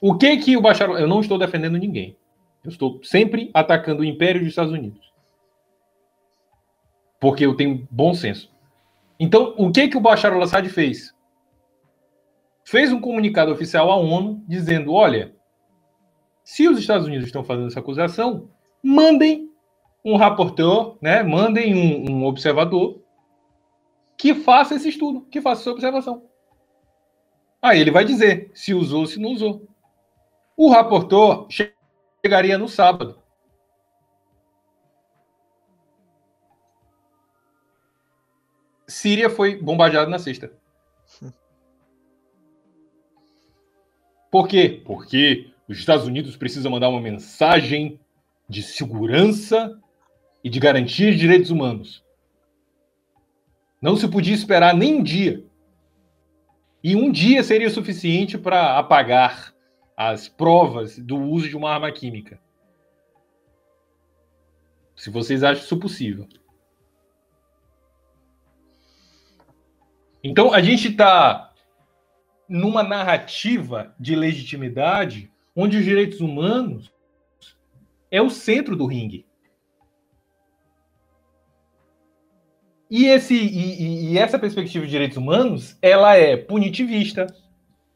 O 0.00 0.16
que 0.16 0.36
que 0.36 0.56
o 0.56 0.62
Bashar... 0.62 0.88
Eu 0.90 1.08
não 1.08 1.20
estou 1.20 1.36
defendendo 1.36 1.76
ninguém. 1.76 2.16
Eu 2.64 2.70
estou 2.70 3.02
sempre 3.02 3.50
atacando 3.54 4.02
o 4.02 4.04
Império 4.04 4.40
dos 4.40 4.50
Estados 4.50 4.72
Unidos. 4.72 5.10
Porque 7.18 7.44
eu 7.44 7.56
tenho 7.56 7.86
bom 7.90 8.14
senso. 8.14 8.50
Então, 9.18 9.54
o 9.58 9.70
que 9.70 9.88
que 9.88 9.96
o 9.96 10.00
Bashar 10.00 10.32
al-Assad 10.32 10.66
fez? 10.68 11.14
Fez 12.64 12.92
um 12.92 13.00
comunicado 13.00 13.52
oficial 13.52 13.90
à 13.90 13.96
ONU 13.96 14.42
dizendo: 14.46 14.92
olha, 14.92 15.34
se 16.42 16.68
os 16.68 16.78
Estados 16.78 17.06
Unidos 17.06 17.26
estão 17.26 17.44
fazendo 17.44 17.66
essa 17.66 17.80
acusação, 17.80 18.48
mandem 18.82 19.50
um 20.04 20.16
rapporteur, 20.16 20.96
né? 21.00 21.22
mandem 21.22 21.74
um, 21.74 22.10
um 22.10 22.24
observador 22.24 23.02
que 24.16 24.34
faça 24.34 24.74
esse 24.74 24.88
estudo, 24.88 25.22
que 25.30 25.40
faça 25.40 25.62
essa 25.62 25.70
observação. 25.70 26.24
Aí 27.60 27.80
ele 27.80 27.90
vai 27.90 28.04
dizer 28.04 28.50
se 28.54 28.72
usou 28.72 29.00
ou 29.00 29.06
se 29.06 29.18
não 29.18 29.32
usou. 29.32 29.68
O 30.56 30.70
rapporteur 30.70 31.46
chegaria 32.24 32.58
no 32.58 32.68
sábado. 32.68 33.18
Síria 38.86 39.30
foi 39.30 39.56
bombardeada 39.56 40.10
na 40.10 40.18
sexta. 40.18 40.52
Por 44.30 44.46
quê? 44.46 44.82
Porque 44.84 45.52
os 45.68 45.78
Estados 45.78 46.06
Unidos 46.06 46.36
precisam 46.36 46.70
mandar 46.70 46.88
uma 46.88 47.00
mensagem 47.00 47.98
de 48.48 48.62
segurança 48.62 49.80
e 50.42 50.50
de 50.50 50.58
garantia 50.58 51.10
de 51.10 51.18
direitos 51.18 51.50
humanos. 51.50 52.04
Não 53.80 53.96
se 53.96 54.08
podia 54.08 54.34
esperar 54.34 54.74
nem 54.74 54.96
um 54.96 55.02
dia. 55.02 55.44
E 56.82 56.96
um 56.96 57.10
dia 57.10 57.42
seria 57.42 57.70
suficiente 57.70 58.36
para 58.36 58.78
apagar 58.78 59.54
as 60.02 60.30
provas 60.30 60.98
do 60.98 61.18
uso 61.18 61.46
de 61.46 61.54
uma 61.54 61.70
arma 61.74 61.92
química. 61.92 62.40
Se 64.96 65.10
vocês 65.10 65.42
acham 65.42 65.62
isso 65.62 65.78
possível. 65.78 66.26
Então 70.24 70.54
a 70.54 70.62
gente 70.62 70.88
está 70.88 71.52
numa 72.48 72.82
narrativa 72.82 73.94
de 74.00 74.16
legitimidade 74.16 75.30
onde 75.54 75.76
os 75.76 75.84
direitos 75.84 76.22
humanos 76.22 76.90
é 78.10 78.22
o 78.22 78.30
centro 78.30 78.74
do 78.74 78.86
ringue. 78.86 79.26
E, 82.90 83.04
esse, 83.04 83.34
e, 83.34 84.12
e, 84.14 84.18
essa 84.18 84.38
perspectiva 84.38 84.86
de 84.86 84.90
direitos 84.90 85.18
humanos, 85.18 85.76
ela 85.82 86.16
é 86.16 86.38
punitivista, 86.38 87.26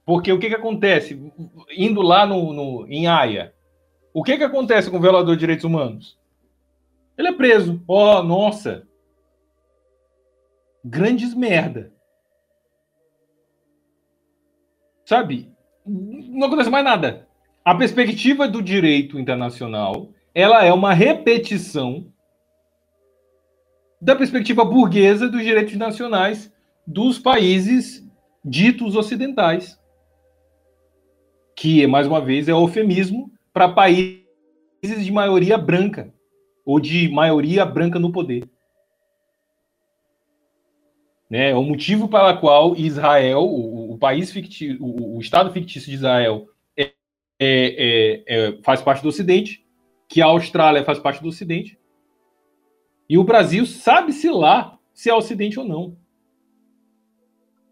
porque 0.04 0.30
o 0.32 0.38
que, 0.38 0.48
que 0.48 0.54
acontece? 0.54 1.18
Indo 1.76 2.02
lá 2.02 2.26
no, 2.26 2.52
no, 2.52 2.86
em 2.88 3.06
Haia, 3.06 3.54
o 4.12 4.22
que, 4.22 4.36
que 4.36 4.44
acontece 4.44 4.90
com 4.90 4.98
o 4.98 5.00
violador 5.00 5.34
de 5.34 5.40
direitos 5.40 5.64
humanos? 5.64 6.18
Ele 7.16 7.28
é 7.28 7.32
preso. 7.32 7.82
Oh, 7.86 8.22
nossa! 8.22 8.86
Grandes 10.84 11.34
merda. 11.34 11.92
Sabe? 15.06 15.50
Não 15.86 16.48
acontece 16.48 16.70
mais 16.70 16.84
nada. 16.84 17.26
A 17.64 17.74
perspectiva 17.74 18.46
do 18.46 18.62
direito 18.62 19.18
internacional, 19.18 20.10
ela 20.34 20.64
é 20.64 20.72
uma 20.72 20.92
repetição 20.92 22.06
da 24.00 24.14
perspectiva 24.14 24.64
burguesa 24.66 25.30
dos 25.30 25.42
direitos 25.42 25.76
nacionais 25.76 26.52
dos 26.86 27.18
países 27.18 28.06
ditos 28.44 28.96
ocidentais 28.96 29.80
que, 31.56 31.86
mais 31.86 32.06
uma 32.06 32.20
vez, 32.20 32.48
é 32.48 32.52
eufemismo 32.52 33.30
para 33.52 33.68
países 33.68 34.24
de 34.82 35.12
maioria 35.12 35.56
branca 35.56 36.12
ou 36.64 36.80
de 36.80 37.08
maioria 37.08 37.64
branca 37.64 37.98
no 37.98 38.10
poder. 38.10 38.48
Né? 41.28 41.50
É 41.50 41.54
o 41.54 41.62
motivo 41.62 42.08
pela 42.08 42.36
qual 42.36 42.76
Israel, 42.76 43.42
o, 43.42 43.92
o 43.92 43.98
país 43.98 44.30
fictício, 44.32 44.76
o, 44.80 45.16
o, 45.16 45.20
Estado 45.20 45.52
fictício 45.52 45.88
de 45.88 45.96
Israel, 45.96 46.46
é, 46.76 46.92
é, 47.40 48.24
é, 48.26 48.58
faz 48.62 48.82
parte 48.82 49.02
do 49.02 49.08
Ocidente, 49.08 49.64
que 50.08 50.20
a 50.20 50.26
Austrália 50.26 50.84
faz 50.84 50.98
parte 50.98 51.22
do 51.22 51.28
Ocidente, 51.28 51.78
e 53.08 53.18
o 53.18 53.24
Brasil 53.24 53.66
sabe-se 53.66 54.30
lá 54.30 54.78
se 54.92 55.10
é 55.10 55.14
Ocidente 55.14 55.58
ou 55.58 55.66
não. 55.66 55.96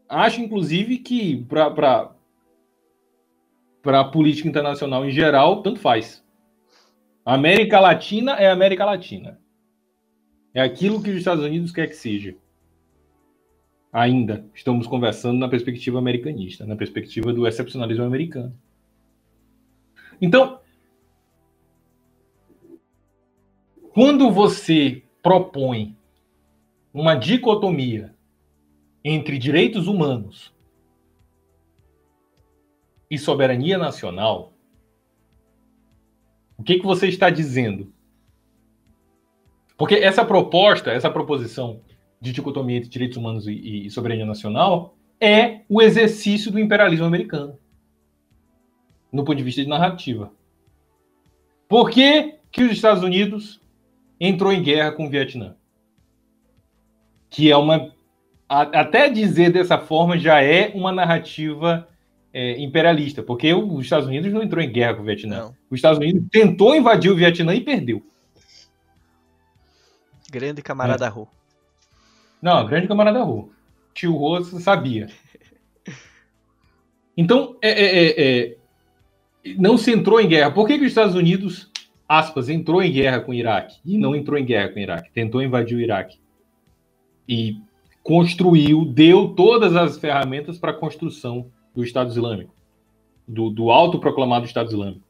Acho, 0.08 0.40
inclusive, 0.40 0.98
que 0.98 1.44
para 1.44 2.14
para 3.82 4.00
a 4.00 4.04
política 4.04 4.48
internacional 4.48 5.04
em 5.04 5.10
geral, 5.10 5.62
tanto 5.62 5.80
faz. 5.80 6.24
América 7.24 7.80
Latina 7.80 8.32
é 8.32 8.50
América 8.50 8.84
Latina. 8.84 9.40
É 10.54 10.60
aquilo 10.60 11.02
que 11.02 11.10
os 11.10 11.16
Estados 11.16 11.44
Unidos 11.44 11.72
quer 11.72 11.88
que 11.88 11.94
seja. 11.96 12.36
ainda 13.92 14.46
estamos 14.54 14.86
conversando 14.86 15.38
na 15.38 15.48
perspectiva 15.48 15.98
americanista, 15.98 16.64
na 16.64 16.74
perspectiva 16.74 17.32
do 17.32 17.46
excepcionalismo 17.46 18.04
americano. 18.04 18.56
Então, 20.20 20.60
quando 23.92 24.30
você 24.30 25.02
propõe 25.22 25.94
uma 26.92 27.14
dicotomia 27.14 28.14
entre 29.04 29.38
direitos 29.38 29.86
humanos 29.86 30.51
e 33.12 33.18
soberania 33.18 33.76
nacional, 33.76 34.54
o 36.56 36.62
que, 36.62 36.78
que 36.78 36.86
você 36.86 37.08
está 37.08 37.28
dizendo? 37.28 37.92
Porque 39.76 39.96
essa 39.96 40.24
proposta, 40.24 40.90
essa 40.90 41.10
proposição 41.10 41.82
de 42.18 42.32
dicotomia 42.32 42.78
entre 42.78 42.88
direitos 42.88 43.18
humanos 43.18 43.46
e, 43.46 43.84
e 43.84 43.90
soberania 43.90 44.24
nacional 44.24 44.96
é 45.20 45.60
o 45.68 45.82
exercício 45.82 46.50
do 46.50 46.58
imperialismo 46.58 47.04
americano, 47.04 47.58
no 49.12 49.26
ponto 49.26 49.36
de 49.36 49.44
vista 49.44 49.60
de 49.60 49.68
narrativa. 49.68 50.32
Por 51.68 51.90
que, 51.90 52.38
que 52.50 52.62
os 52.62 52.72
Estados 52.72 53.02
Unidos 53.02 53.60
entrou 54.18 54.54
em 54.54 54.62
guerra 54.62 54.92
com 54.92 55.04
o 55.04 55.10
Vietnã? 55.10 55.54
Que 57.28 57.50
é 57.50 57.56
uma. 57.58 57.92
até 58.48 59.10
dizer 59.10 59.52
dessa 59.52 59.76
forma 59.76 60.16
já 60.16 60.42
é 60.42 60.72
uma 60.74 60.90
narrativa 60.90 61.91
é, 62.32 62.60
imperialista, 62.60 63.22
porque 63.22 63.52
os 63.52 63.84
Estados 63.84 64.06
Unidos 64.06 64.32
não 64.32 64.42
entrou 64.42 64.62
em 64.62 64.70
guerra 64.70 64.94
com 64.94 65.02
o 65.02 65.04
Vietnã. 65.04 65.38
Não. 65.38 65.56
Os 65.70 65.78
Estados 65.78 65.98
Unidos 65.98 66.24
tentou 66.30 66.74
invadir 66.74 67.10
o 67.10 67.16
Vietnã 67.16 67.54
e 67.54 67.60
perdeu. 67.60 68.02
Grande 70.30 70.62
camarada 70.62 71.06
é. 71.06 71.26
Não, 72.40 72.66
grande 72.66 72.88
camarada 72.88 73.22
Hu. 73.22 73.52
Tio 73.92 74.16
Hu 74.16 74.42
sabia. 74.42 75.08
Então, 77.14 77.58
é, 77.60 77.68
é, 77.68 78.06
é, 78.06 78.46
é, 78.46 78.56
não 79.58 79.76
se 79.76 79.92
entrou 79.92 80.18
em 80.18 80.26
guerra. 80.26 80.50
Por 80.50 80.66
que, 80.66 80.78
que 80.78 80.84
os 80.84 80.88
Estados 80.88 81.14
Unidos, 81.14 81.70
aspas, 82.08 82.48
entrou 82.48 82.82
em 82.82 82.90
guerra 82.90 83.20
com 83.20 83.32
o 83.32 83.34
Iraque 83.34 83.76
e 83.84 83.98
não 83.98 84.16
entrou 84.16 84.38
em 84.38 84.46
guerra 84.46 84.70
com 84.70 84.76
o 84.76 84.82
Iraque? 84.82 85.12
Tentou 85.12 85.42
invadir 85.42 85.76
o 85.76 85.80
Iraque. 85.82 86.18
E 87.28 87.60
construiu, 88.02 88.86
deu 88.86 89.34
todas 89.34 89.76
as 89.76 89.98
ferramentas 89.98 90.58
para 90.58 90.70
a 90.70 90.74
construção 90.74 91.50
do 91.74 91.82
Estado 91.82 92.10
Islâmico, 92.10 92.54
do, 93.26 93.50
do 93.50 93.70
autoproclamado 93.70 94.46
Estado 94.46 94.68
Islâmico. 94.68 95.06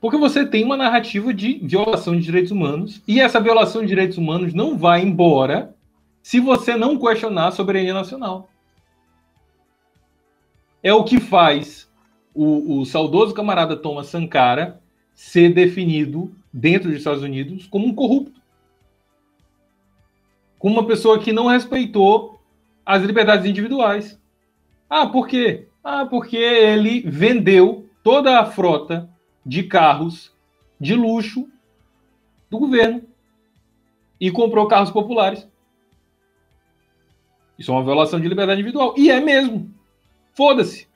Porque 0.00 0.16
você 0.16 0.46
tem 0.46 0.64
uma 0.64 0.76
narrativa 0.76 1.32
de 1.32 1.54
violação 1.62 2.14
de 2.14 2.22
direitos 2.22 2.52
humanos, 2.52 3.02
e 3.08 3.20
essa 3.20 3.40
violação 3.40 3.82
de 3.82 3.88
direitos 3.88 4.18
humanos 4.18 4.54
não 4.54 4.76
vai 4.76 5.02
embora 5.02 5.74
se 6.22 6.40
você 6.40 6.76
não 6.76 6.98
questionar 6.98 7.48
a 7.48 7.52
soberania 7.52 7.94
nacional. 7.94 8.48
É 10.82 10.92
o 10.92 11.04
que 11.04 11.18
faz 11.18 11.90
o, 12.34 12.80
o 12.80 12.84
saudoso 12.84 13.34
camarada 13.34 13.76
Thomas 13.76 14.08
Sankara 14.08 14.80
ser 15.14 15.52
definido 15.54 16.30
dentro 16.52 16.88
dos 16.88 16.98
Estados 16.98 17.22
Unidos 17.22 17.66
como 17.66 17.86
um 17.86 17.94
corrupto. 17.94 18.40
Como 20.58 20.74
uma 20.74 20.86
pessoa 20.86 21.18
que 21.18 21.32
não 21.32 21.46
respeitou 21.46 22.35
as 22.86 23.02
liberdades 23.02 23.44
individuais. 23.44 24.18
Ah, 24.88 25.08
por 25.08 25.26
quê? 25.26 25.66
Ah, 25.82 26.06
porque 26.06 26.36
ele 26.36 27.00
vendeu 27.00 27.90
toda 28.02 28.38
a 28.38 28.46
frota 28.46 29.10
de 29.44 29.64
carros 29.64 30.32
de 30.80 30.94
luxo 30.94 31.48
do 32.48 32.58
governo 32.58 33.02
e 34.20 34.30
comprou 34.30 34.68
carros 34.68 34.92
populares. 34.92 35.46
Isso 37.58 37.72
é 37.72 37.74
uma 37.74 37.84
violação 37.84 38.20
de 38.20 38.28
liberdade 38.28 38.60
individual. 38.60 38.94
E 38.96 39.10
é 39.10 39.20
mesmo. 39.20 39.74
Foda-se. 40.34 40.86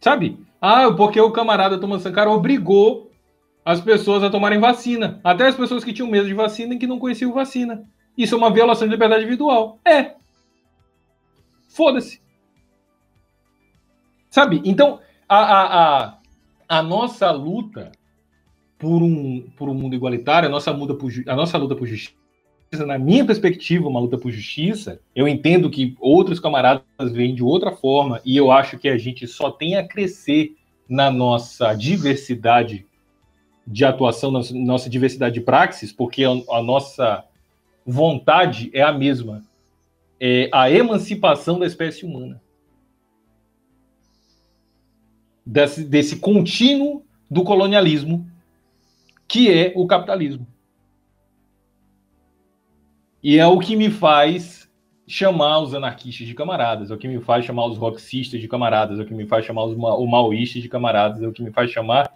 Sabe? 0.00 0.44
Ah, 0.60 0.90
porque 0.90 1.20
o 1.20 1.30
camarada 1.30 1.78
Thomas 1.78 2.02
Sankara 2.02 2.30
obrigou 2.30 3.12
as 3.64 3.80
pessoas 3.80 4.22
a 4.22 4.30
tomarem 4.30 4.58
vacina. 4.58 5.20
Até 5.22 5.46
as 5.46 5.54
pessoas 5.54 5.84
que 5.84 5.92
tinham 5.92 6.10
medo 6.10 6.26
de 6.26 6.34
vacina 6.34 6.74
e 6.74 6.78
que 6.78 6.86
não 6.86 6.98
conheciam 6.98 7.32
vacina. 7.32 7.86
Isso 8.16 8.34
é 8.34 8.38
uma 8.38 8.52
violação 8.52 8.86
de 8.86 8.92
liberdade 8.92 9.22
individual. 9.22 9.78
É. 9.84 10.14
Foda-se. 11.68 12.20
Sabe? 14.30 14.62
Então, 14.64 15.00
a, 15.28 15.38
a, 15.38 16.06
a, 16.06 16.18
a, 16.68 16.82
nossa 16.82 17.30
luta 17.30 17.92
por 18.78 19.02
um, 19.02 19.48
por 19.56 19.68
um 19.68 19.74
mundo 19.74 19.94
igualitário, 19.94 20.48
a 20.48 20.52
nossa, 20.52 20.70
luta 20.70 20.94
por, 20.94 21.10
a 21.26 21.36
nossa 21.36 21.58
luta 21.58 21.74
por 21.74 21.86
justiça, 21.86 22.16
na 22.86 22.98
minha 22.98 23.24
perspectiva, 23.24 23.88
uma 23.88 24.00
luta 24.00 24.18
por 24.18 24.30
justiça, 24.30 25.00
eu 25.14 25.28
entendo 25.28 25.70
que 25.70 25.96
outros 26.00 26.40
camaradas 26.40 27.12
veem 27.12 27.34
de 27.34 27.42
outra 27.42 27.72
forma, 27.72 28.20
e 28.24 28.36
eu 28.36 28.50
acho 28.50 28.78
que 28.78 28.88
a 28.88 28.98
gente 28.98 29.26
só 29.26 29.50
tem 29.50 29.76
a 29.76 29.86
crescer 29.86 30.54
na 30.88 31.10
nossa 31.10 31.74
diversidade 31.74 32.86
de 33.66 33.84
atuação, 33.84 34.30
na 34.30 34.40
nossa 34.52 34.88
diversidade 34.88 35.34
de 35.34 35.40
praxis, 35.40 35.92
porque 35.92 36.24
a, 36.24 36.30
a 36.30 36.62
nossa 36.62 37.24
vontade 37.86 38.70
é 38.74 38.82
a 38.82 38.92
mesma. 38.92 39.44
É 40.18 40.50
a 40.52 40.70
emancipação 40.70 41.58
da 41.58 41.66
espécie 41.66 42.04
humana. 42.04 42.42
Desse, 45.44 45.84
desse 45.84 46.16
contínuo 46.16 47.04
do 47.30 47.44
colonialismo, 47.44 48.28
que 49.28 49.52
é 49.52 49.72
o 49.76 49.86
capitalismo. 49.86 50.46
E 53.22 53.38
é 53.38 53.46
o 53.46 53.58
que 53.58 53.76
me 53.76 53.90
faz 53.90 54.68
chamar 55.06 55.60
os 55.60 55.72
anarquistas 55.72 56.26
de 56.26 56.34
camaradas, 56.34 56.90
é 56.90 56.94
o 56.94 56.98
que 56.98 57.06
me 57.06 57.20
faz 57.20 57.44
chamar 57.44 57.66
os 57.66 57.78
roxistas 57.78 58.40
de 58.40 58.48
camaradas, 58.48 58.98
é 58.98 59.02
o 59.02 59.06
que 59.06 59.14
me 59.14 59.26
faz 59.26 59.44
chamar 59.44 59.64
os 59.64 59.76
ma 59.76 59.98
maoístas 60.04 60.62
de 60.62 60.68
camaradas, 60.68 61.22
é 61.22 61.28
o 61.28 61.32
que 61.32 61.42
me 61.42 61.52
faz 61.52 61.70
chamar, 61.70 62.10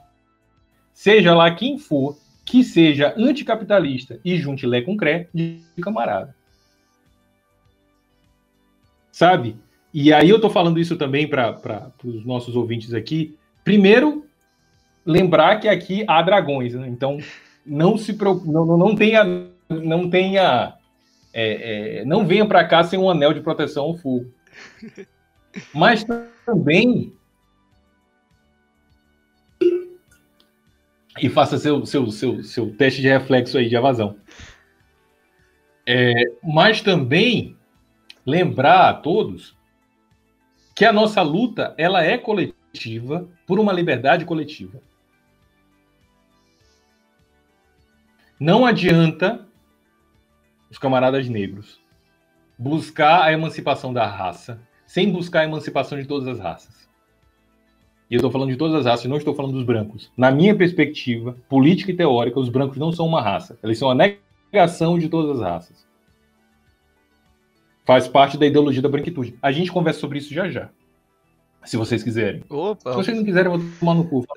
seja 0.92 1.34
lá 1.34 1.52
quem 1.54 1.78
for, 1.78 2.16
que 2.50 2.64
seja 2.64 3.14
anticapitalista 3.16 4.18
e 4.24 4.36
junte 4.36 4.66
Lé 4.66 4.82
com 4.82 4.96
Cré 4.96 5.28
de 5.32 5.60
camarada. 5.80 6.34
Sabe? 9.12 9.56
E 9.94 10.12
aí 10.12 10.28
eu 10.28 10.34
estou 10.34 10.50
falando 10.50 10.80
isso 10.80 10.96
também 10.96 11.28
para 11.28 11.92
os 12.02 12.26
nossos 12.26 12.56
ouvintes 12.56 12.92
aqui. 12.92 13.38
Primeiro, 13.62 14.26
lembrar 15.06 15.60
que 15.60 15.68
aqui 15.68 16.04
há 16.08 16.20
dragões, 16.22 16.74
né? 16.74 16.88
então 16.88 17.18
não 17.64 17.96
se 17.96 18.18
não, 18.44 18.76
não 18.76 18.96
tenha 18.96 19.22
não 19.68 20.10
tenha 20.10 20.74
é, 21.32 22.00
é, 22.00 22.04
não 22.04 22.26
venha 22.26 22.44
para 22.46 22.64
cá 22.64 22.82
sem 22.82 22.98
um 22.98 23.08
anel 23.08 23.32
de 23.32 23.40
proteção 23.40 23.84
ao 23.84 23.94
fogo. 23.98 24.26
Mas 25.72 26.04
também 26.44 27.12
e 31.20 31.28
faça 31.28 31.58
seu, 31.58 31.84
seu, 31.86 32.10
seu, 32.10 32.42
seu 32.42 32.74
teste 32.76 33.00
de 33.00 33.08
reflexo 33.08 33.58
aí 33.58 33.68
de 33.68 33.76
evasão. 33.76 34.16
É, 35.86 36.24
mas 36.42 36.80
também 36.80 37.56
lembrar 38.24 38.88
a 38.88 38.94
todos 38.94 39.56
que 40.74 40.84
a 40.84 40.92
nossa 40.92 41.20
luta 41.22 41.74
ela 41.76 42.02
é 42.02 42.16
coletiva 42.16 43.28
por 43.46 43.58
uma 43.58 43.72
liberdade 43.72 44.24
coletiva. 44.24 44.80
Não 48.38 48.64
adianta 48.64 49.46
os 50.70 50.78
camaradas 50.78 51.28
negros 51.28 51.80
buscar 52.58 53.22
a 53.24 53.32
emancipação 53.32 53.92
da 53.92 54.06
raça 54.06 54.60
sem 54.86 55.10
buscar 55.10 55.40
a 55.40 55.44
emancipação 55.44 55.98
de 55.98 56.06
todas 56.06 56.28
as 56.28 56.38
raças. 56.38 56.79
E 58.10 58.14
eu 58.14 58.18
estou 58.18 58.30
falando 58.30 58.50
de 58.50 58.56
todas 58.56 58.74
as 58.74 58.86
raças, 58.86 59.06
não 59.06 59.18
estou 59.18 59.34
falando 59.34 59.52
dos 59.52 59.62
brancos. 59.62 60.10
Na 60.16 60.32
minha 60.32 60.54
perspectiva 60.54 61.36
política 61.48 61.92
e 61.92 61.96
teórica, 61.96 62.40
os 62.40 62.48
brancos 62.48 62.76
não 62.76 62.90
são 62.90 63.06
uma 63.06 63.22
raça. 63.22 63.56
Eles 63.62 63.78
são 63.78 63.88
a 63.88 63.94
negação 63.94 64.98
de 64.98 65.08
todas 65.08 65.36
as 65.36 65.42
raças. 65.46 65.86
Faz 67.86 68.08
parte 68.08 68.36
da 68.36 68.46
ideologia 68.46 68.82
da 68.82 68.88
branquitude. 68.88 69.38
A 69.40 69.52
gente 69.52 69.70
conversa 69.70 70.00
sobre 70.00 70.18
isso 70.18 70.34
já 70.34 70.50
já. 70.50 70.70
Se 71.64 71.76
vocês 71.76 72.02
quiserem. 72.02 72.42
Opa. 72.48 72.90
Se 72.90 72.96
vocês 72.96 73.16
não 73.16 73.24
quiserem, 73.24 73.52
eu 73.52 73.58
vou 73.58 73.70
tomar 73.78 73.94
no 73.94 74.08
cu. 74.08 74.26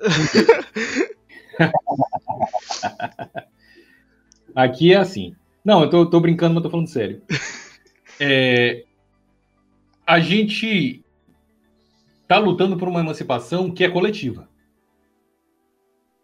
Aqui 4.54 4.92
é 4.92 4.96
assim. 4.96 5.34
Não, 5.64 5.82
eu 5.82 5.90
tô, 5.90 6.06
tô 6.06 6.20
brincando, 6.20 6.54
mas 6.54 6.62
tô 6.62 6.70
falando 6.70 6.86
sério. 6.86 7.20
É, 8.20 8.84
a 10.06 10.20
gente 10.20 11.03
está 12.24 12.38
lutando 12.38 12.76
por 12.76 12.88
uma 12.88 13.00
emancipação 13.00 13.70
que 13.70 13.84
é 13.84 13.88
coletiva. 13.88 14.48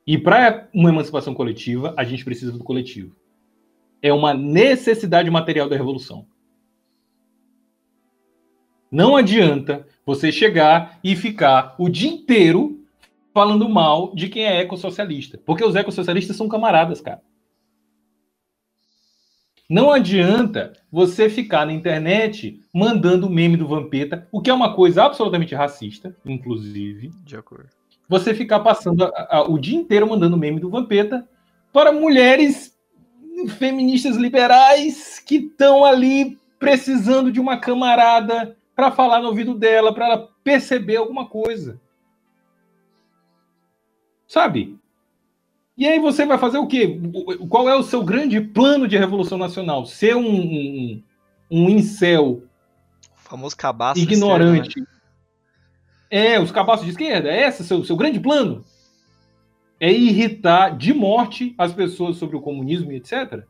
E 0.06 0.18
para 0.18 0.68
uma 0.74 0.88
emancipação 0.88 1.34
coletiva, 1.34 1.94
a 1.96 2.02
gente 2.02 2.24
precisa 2.24 2.50
do 2.50 2.64
coletivo. 2.64 3.14
É 4.02 4.12
uma 4.12 4.34
necessidade 4.34 5.30
material 5.30 5.68
da 5.68 5.76
revolução. 5.76 6.26
Não 8.90 9.14
adianta 9.14 9.86
você 10.04 10.32
chegar 10.32 10.98
e 11.04 11.14
ficar 11.14 11.76
o 11.78 11.88
dia 11.88 12.10
inteiro 12.10 12.84
falando 13.32 13.68
mal 13.68 14.12
de 14.14 14.28
quem 14.28 14.44
é 14.44 14.60
ecossocialista. 14.60 15.38
Porque 15.44 15.64
os 15.64 15.76
ecossocialistas 15.76 16.36
são 16.36 16.48
camaradas, 16.48 17.00
cara. 17.00 17.22
Não 19.70 19.92
adianta 19.92 20.72
você 20.90 21.30
ficar 21.30 21.64
na 21.64 21.72
internet 21.72 22.60
mandando 22.74 23.30
meme 23.30 23.56
do 23.56 23.68
Vampeta, 23.68 24.26
o 24.32 24.42
que 24.42 24.50
é 24.50 24.52
uma 24.52 24.74
coisa 24.74 25.04
absolutamente 25.04 25.54
racista, 25.54 26.16
inclusive. 26.26 27.12
De 27.24 27.36
acordo. 27.36 27.68
Você 28.08 28.34
ficar 28.34 28.58
passando 28.58 29.04
a, 29.04 29.28
a, 29.30 29.42
o 29.48 29.60
dia 29.60 29.78
inteiro 29.78 30.08
mandando 30.08 30.36
meme 30.36 30.58
do 30.58 30.68
Vampeta 30.68 31.24
para 31.72 31.92
mulheres 31.92 32.76
feministas 33.58 34.16
liberais 34.16 35.20
que 35.20 35.36
estão 35.36 35.84
ali 35.84 36.36
precisando 36.58 37.30
de 37.30 37.38
uma 37.38 37.56
camarada 37.56 38.56
para 38.74 38.90
falar 38.90 39.20
no 39.20 39.28
ouvido 39.28 39.54
dela, 39.54 39.94
para 39.94 40.06
ela 40.06 40.28
perceber 40.42 40.96
alguma 40.96 41.28
coisa. 41.28 41.80
Sabe? 44.26 44.79
E 45.80 45.88
aí 45.88 45.98
você 45.98 46.26
vai 46.26 46.36
fazer 46.36 46.58
o 46.58 46.66
quê? 46.66 47.00
Qual 47.48 47.66
é 47.66 47.74
o 47.74 47.82
seu 47.82 48.04
grande 48.04 48.38
plano 48.38 48.86
de 48.86 48.98
revolução 48.98 49.38
nacional? 49.38 49.86
Ser 49.86 50.14
um, 50.14 50.28
um, 50.28 51.02
um 51.50 51.70
incel. 51.70 52.42
O 53.16 53.18
famoso 53.18 53.56
cabaço. 53.56 53.98
Ignorante. 53.98 54.78
Né? 54.78 54.86
É, 56.10 56.38
os 56.38 56.52
cabaços 56.52 56.84
de 56.84 56.90
esquerda. 56.90 57.30
É 57.30 57.48
esse 57.48 57.62
o 57.62 57.64
seu, 57.64 57.82
seu 57.82 57.96
grande 57.96 58.20
plano? 58.20 58.62
É 59.80 59.90
irritar 59.90 60.76
de 60.76 60.92
morte 60.92 61.54
as 61.56 61.72
pessoas 61.72 62.18
sobre 62.18 62.36
o 62.36 62.42
comunismo 62.42 62.92
e 62.92 62.96
etc. 62.96 63.42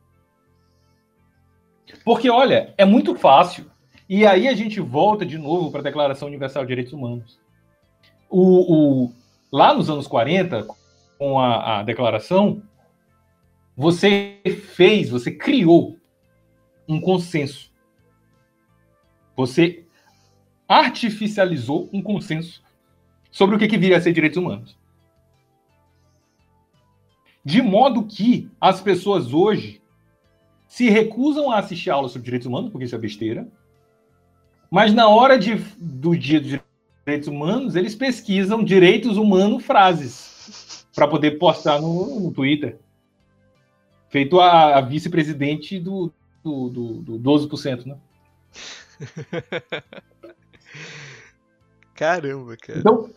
Porque, 2.05 2.31
olha, 2.31 2.73
é 2.79 2.85
muito 2.85 3.17
fácil. 3.17 3.69
E 4.09 4.25
aí 4.25 4.47
a 4.47 4.55
gente 4.55 4.79
volta 4.79 5.27
de 5.27 5.37
novo 5.37 5.73
para 5.73 5.81
a 5.81 5.85
Declaração 5.85 6.29
Universal 6.29 6.63
de 6.63 6.69
Direitos 6.69 6.93
Humanos. 6.93 7.41
O, 8.29 9.07
o, 9.07 9.13
lá 9.51 9.75
nos 9.75 9.91
anos 9.91 10.07
40, 10.07 10.65
com 11.21 11.39
a, 11.39 11.81
a 11.81 11.83
declaração, 11.83 12.63
você 13.77 14.41
fez, 14.75 15.11
você 15.11 15.31
criou 15.31 15.99
um 16.89 16.99
consenso. 16.99 17.71
Você 19.37 19.85
artificializou 20.67 21.91
um 21.93 22.01
consenso 22.03 22.63
sobre 23.31 23.55
o 23.55 23.59
que, 23.59 23.69
que 23.69 23.77
viria 23.77 23.99
a 23.99 24.01
ser 24.01 24.15
direitos 24.15 24.39
humanos. 24.39 24.79
De 27.45 27.61
modo 27.61 28.07
que 28.07 28.51
as 28.59 28.81
pessoas 28.81 29.35
hoje 29.35 29.83
se 30.67 30.89
recusam 30.89 31.51
a 31.51 31.59
assistir 31.59 31.91
aulas 31.91 32.13
sobre 32.13 32.25
direitos 32.25 32.47
humanos, 32.47 32.71
porque 32.71 32.87
isso 32.87 32.95
é 32.95 32.99
besteira, 32.99 33.47
mas 34.71 34.95
na 34.95 35.07
hora 35.07 35.39
de, 35.39 35.57
do 35.79 36.17
dia 36.17 36.41
dos 36.41 36.59
direitos 37.05 37.29
humanos, 37.29 37.77
eles 37.77 37.95
pesquisam 37.95 38.65
direitos 38.65 39.19
humanos 39.19 39.63
frases 39.63 40.31
para 40.95 41.09
poder 41.09 41.39
postar 41.39 41.81
no, 41.81 42.21
no, 42.21 42.33
Twitter. 42.33 42.79
Feito 44.09 44.41
a, 44.41 44.79
a 44.79 44.81
vice-presidente 44.81 45.79
do, 45.79 46.13
do, 46.43 46.69
do, 46.69 47.19
do 47.19 47.19
12%, 47.19 47.87
né? 47.87 47.97
Caramba, 51.95 52.57
cara. 52.57 52.79
Então, 52.79 53.11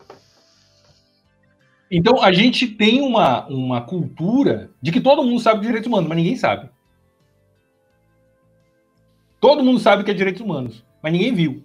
então 1.90 2.22
a 2.22 2.32
gente 2.32 2.66
tem 2.66 3.00
uma, 3.00 3.46
uma 3.46 3.80
cultura 3.80 4.70
de 4.80 4.92
que 4.92 5.00
todo 5.00 5.24
mundo 5.24 5.40
sabe 5.40 5.60
de 5.60 5.66
direitos 5.66 5.88
humanos, 5.88 6.08
mas 6.08 6.16
ninguém 6.16 6.36
sabe. 6.36 6.68
Todo 9.40 9.64
mundo 9.64 9.78
sabe 9.78 10.04
que 10.04 10.10
é 10.10 10.14
direitos 10.14 10.40
humanos, 10.40 10.84
mas 11.02 11.12
ninguém 11.12 11.34
viu. 11.34 11.64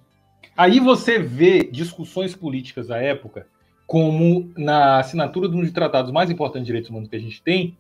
Aí 0.56 0.80
você 0.80 1.18
vê 1.18 1.64
discussões 1.64 2.36
políticas 2.36 2.88
da 2.88 2.98
época 2.98 3.48
como 3.90 4.54
na 4.56 5.00
assinatura 5.00 5.50
de 5.50 5.56
um 5.56 5.62
dos 5.62 5.72
tratados 5.72 6.12
mais 6.12 6.30
importantes 6.30 6.62
de 6.62 6.68
direitos 6.68 6.92
humanos 6.92 7.10
que 7.10 7.16
a 7.16 7.20
gente 7.20 7.42
tem, 7.42 7.76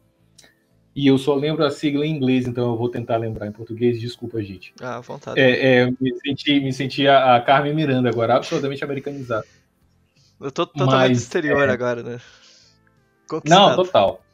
e 0.95 1.05
eu 1.05 1.19
só 1.19 1.35
lembro 1.35 1.63
a 1.63 1.69
sigla 1.69 2.03
em 2.03 2.15
inglês, 2.15 2.47
então 2.47 2.71
eu 2.71 2.75
vou 2.75 2.89
tentar 2.89 3.17
lembrar 3.17 3.45
em 3.45 3.51
português, 3.51 4.01
desculpa, 4.01 4.41
gente. 4.41 4.73
Ah, 4.81 4.97
à 4.97 5.01
vontade. 5.01 5.39
É, 5.39 5.81
é, 5.81 5.85
me 5.85 6.19
senti, 6.25 6.59
me 6.61 6.73
senti 6.73 7.07
a, 7.07 7.35
a, 7.35 7.41
Carmen 7.41 7.75
Miranda 7.75 8.09
agora, 8.09 8.37
absolutamente 8.37 8.83
americanizado. 8.83 9.45
Eu 10.41 10.51
tô 10.51 10.65
totalmente 10.65 11.09
Mas, 11.09 11.21
exterior 11.21 11.69
é... 11.69 11.71
agora, 11.71 12.01
né? 12.01 12.19
Não, 13.45 13.75
total. 13.75 14.25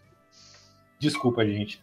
Desculpa, 0.97 1.45
gente. 1.45 1.77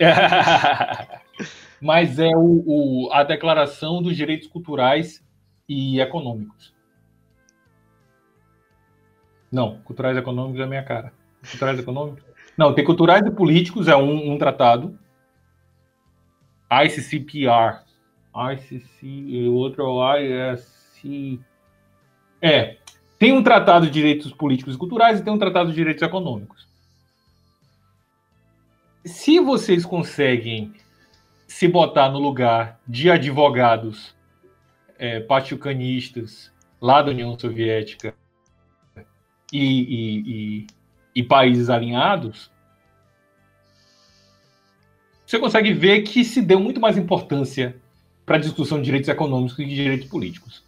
Mas 1.78 2.18
é 2.18 2.34
o, 2.34 2.64
o, 2.66 3.12
a 3.12 3.24
Declaração 3.24 4.02
dos 4.02 4.16
Direitos 4.16 4.48
Culturais 4.48 5.22
e 5.68 6.00
Econômicos. 6.00 6.71
Não, 9.52 9.78
culturais 9.82 10.16
econômicos 10.16 10.60
é 10.60 10.66
minha 10.66 10.82
cara. 10.82 11.12
Culturais 11.50 11.78
econômicos? 11.78 12.24
Não, 12.56 12.74
tem 12.74 12.84
culturais 12.84 13.24
e 13.26 13.30
políticos, 13.30 13.86
é 13.86 13.94
um, 13.94 14.32
um 14.32 14.38
tratado. 14.38 14.98
ICCPR. 16.70 17.82
ICC, 18.34 19.06
e 19.06 19.48
o 19.48 19.52
outro 19.52 19.82
é 19.82 19.86
o 19.86 20.54
ISC. 20.54 21.38
É, 22.40 22.78
tem 23.18 23.32
um 23.32 23.42
tratado 23.42 23.86
de 23.86 23.92
direitos 23.92 24.32
políticos 24.32 24.74
e 24.74 24.78
culturais 24.78 25.20
e 25.20 25.22
tem 25.22 25.32
um 25.32 25.38
tratado 25.38 25.68
de 25.68 25.76
direitos 25.76 26.02
econômicos. 26.02 26.66
Se 29.04 29.38
vocês 29.38 29.84
conseguem 29.84 30.72
se 31.46 31.68
botar 31.68 32.08
no 32.08 32.18
lugar 32.18 32.80
de 32.88 33.10
advogados 33.10 34.16
é, 34.98 35.20
pachucanistas 35.20 36.50
lá 36.80 37.02
da 37.02 37.10
União 37.10 37.38
Soviética 37.38 38.14
e, 39.52 40.64
e, 40.64 40.66
e, 41.14 41.22
países 41.22 41.68
alinhados, 41.68 42.50
você 45.26 45.38
consegue 45.38 45.72
ver 45.72 46.02
que 46.02 46.24
se 46.24 46.40
deu 46.40 46.58
muito 46.58 46.80
mais 46.80 46.96
importância 46.96 47.76
para 48.24 48.36
a 48.36 48.40
discussão 48.40 48.78
de 48.78 48.84
direitos 48.84 49.08
econômicos 49.08 49.58
e 49.58 49.64
de 49.64 49.74
direitos 49.74 50.08
políticos. 50.08 50.64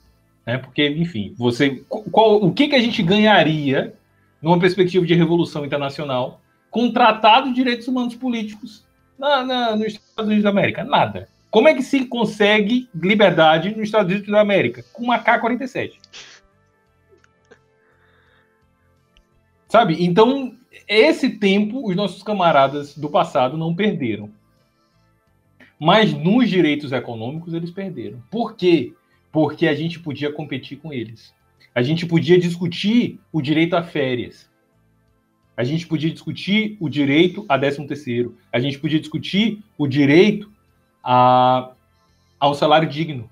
Né? 0.46 0.58
Porque, 0.58 0.86
enfim, 0.88 1.34
você, 1.36 1.82
qual, 1.88 2.42
o 2.44 2.52
que, 2.52 2.68
que 2.68 2.74
a 2.74 2.80
gente 2.80 3.02
ganharia 3.02 3.94
numa 4.42 4.58
perspectiva 4.58 5.06
de 5.06 5.14
revolução 5.14 5.64
internacional 5.64 6.40
com 6.70 6.84
um 6.84 6.92
tratado 6.92 7.48
de 7.48 7.54
direitos 7.54 7.88
humanos 7.88 8.14
políticos 8.14 8.84
na, 9.18 9.44
na, 9.44 9.76
nos 9.76 9.94
Estados 9.94 10.26
Unidos 10.26 10.44
da 10.44 10.50
América? 10.50 10.84
Nada. 10.84 11.28
Como 11.50 11.68
é 11.68 11.74
que 11.74 11.82
se 11.82 12.04
consegue 12.06 12.88
liberdade 12.94 13.70
nos 13.70 13.84
Estados 13.84 14.10
Unidos 14.10 14.30
da 14.30 14.40
América? 14.40 14.84
Com 14.92 15.04
uma 15.04 15.20
K-47. 15.20 15.92
Sabe? 19.74 20.04
Então, 20.04 20.54
esse 20.86 21.30
tempo 21.30 21.88
os 21.88 21.96
nossos 21.96 22.22
camaradas 22.22 22.96
do 22.96 23.10
passado 23.10 23.58
não 23.58 23.74
perderam. 23.74 24.30
Mas 25.80 26.12
nos 26.12 26.48
direitos 26.48 26.92
econômicos 26.92 27.52
eles 27.52 27.72
perderam. 27.72 28.22
Por 28.30 28.54
quê? 28.54 28.92
Porque 29.32 29.66
a 29.66 29.74
gente 29.74 29.98
podia 29.98 30.32
competir 30.32 30.78
com 30.78 30.92
eles. 30.92 31.34
A 31.74 31.82
gente 31.82 32.06
podia 32.06 32.38
discutir 32.38 33.18
o 33.32 33.42
direito 33.42 33.74
a 33.74 33.82
férias. 33.82 34.48
A 35.56 35.64
gente 35.64 35.88
podia 35.88 36.12
discutir 36.12 36.76
o 36.78 36.88
direito 36.88 37.44
a 37.48 37.58
13 37.58 37.84
terceiro. 37.88 38.36
A 38.52 38.60
gente 38.60 38.78
podia 38.78 39.00
discutir 39.00 39.58
o 39.76 39.88
direito 39.88 40.52
a, 41.02 41.72
a 42.38 42.48
um 42.48 42.54
salário 42.54 42.88
digno. 42.88 43.28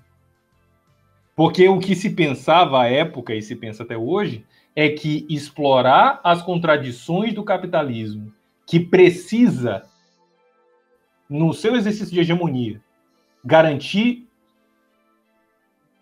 Porque 1.37 1.69
o 1.69 1.79
que 1.79 1.95
se 1.95 2.09
pensava 2.09 2.81
à 2.81 2.89
época 2.89 3.33
e 3.33 3.41
se 3.41 3.55
pensa 3.55 3.83
até 3.83 3.97
hoje 3.97 4.43
é 4.75 4.89
que 4.89 5.25
explorar 5.29 6.19
as 6.23 6.41
contradições 6.41 7.33
do 7.33 7.43
capitalismo, 7.43 8.33
que 8.65 8.79
precisa, 8.79 9.83
no 11.29 11.53
seu 11.53 11.75
exercício 11.75 12.13
de 12.13 12.19
hegemonia, 12.19 12.81
garantir, 13.43 14.27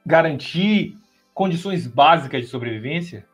garantir 0.06 0.98
condições 1.34 1.88
básicas 1.88 2.42
de 2.42 2.48
sobrevivência, 2.48 3.28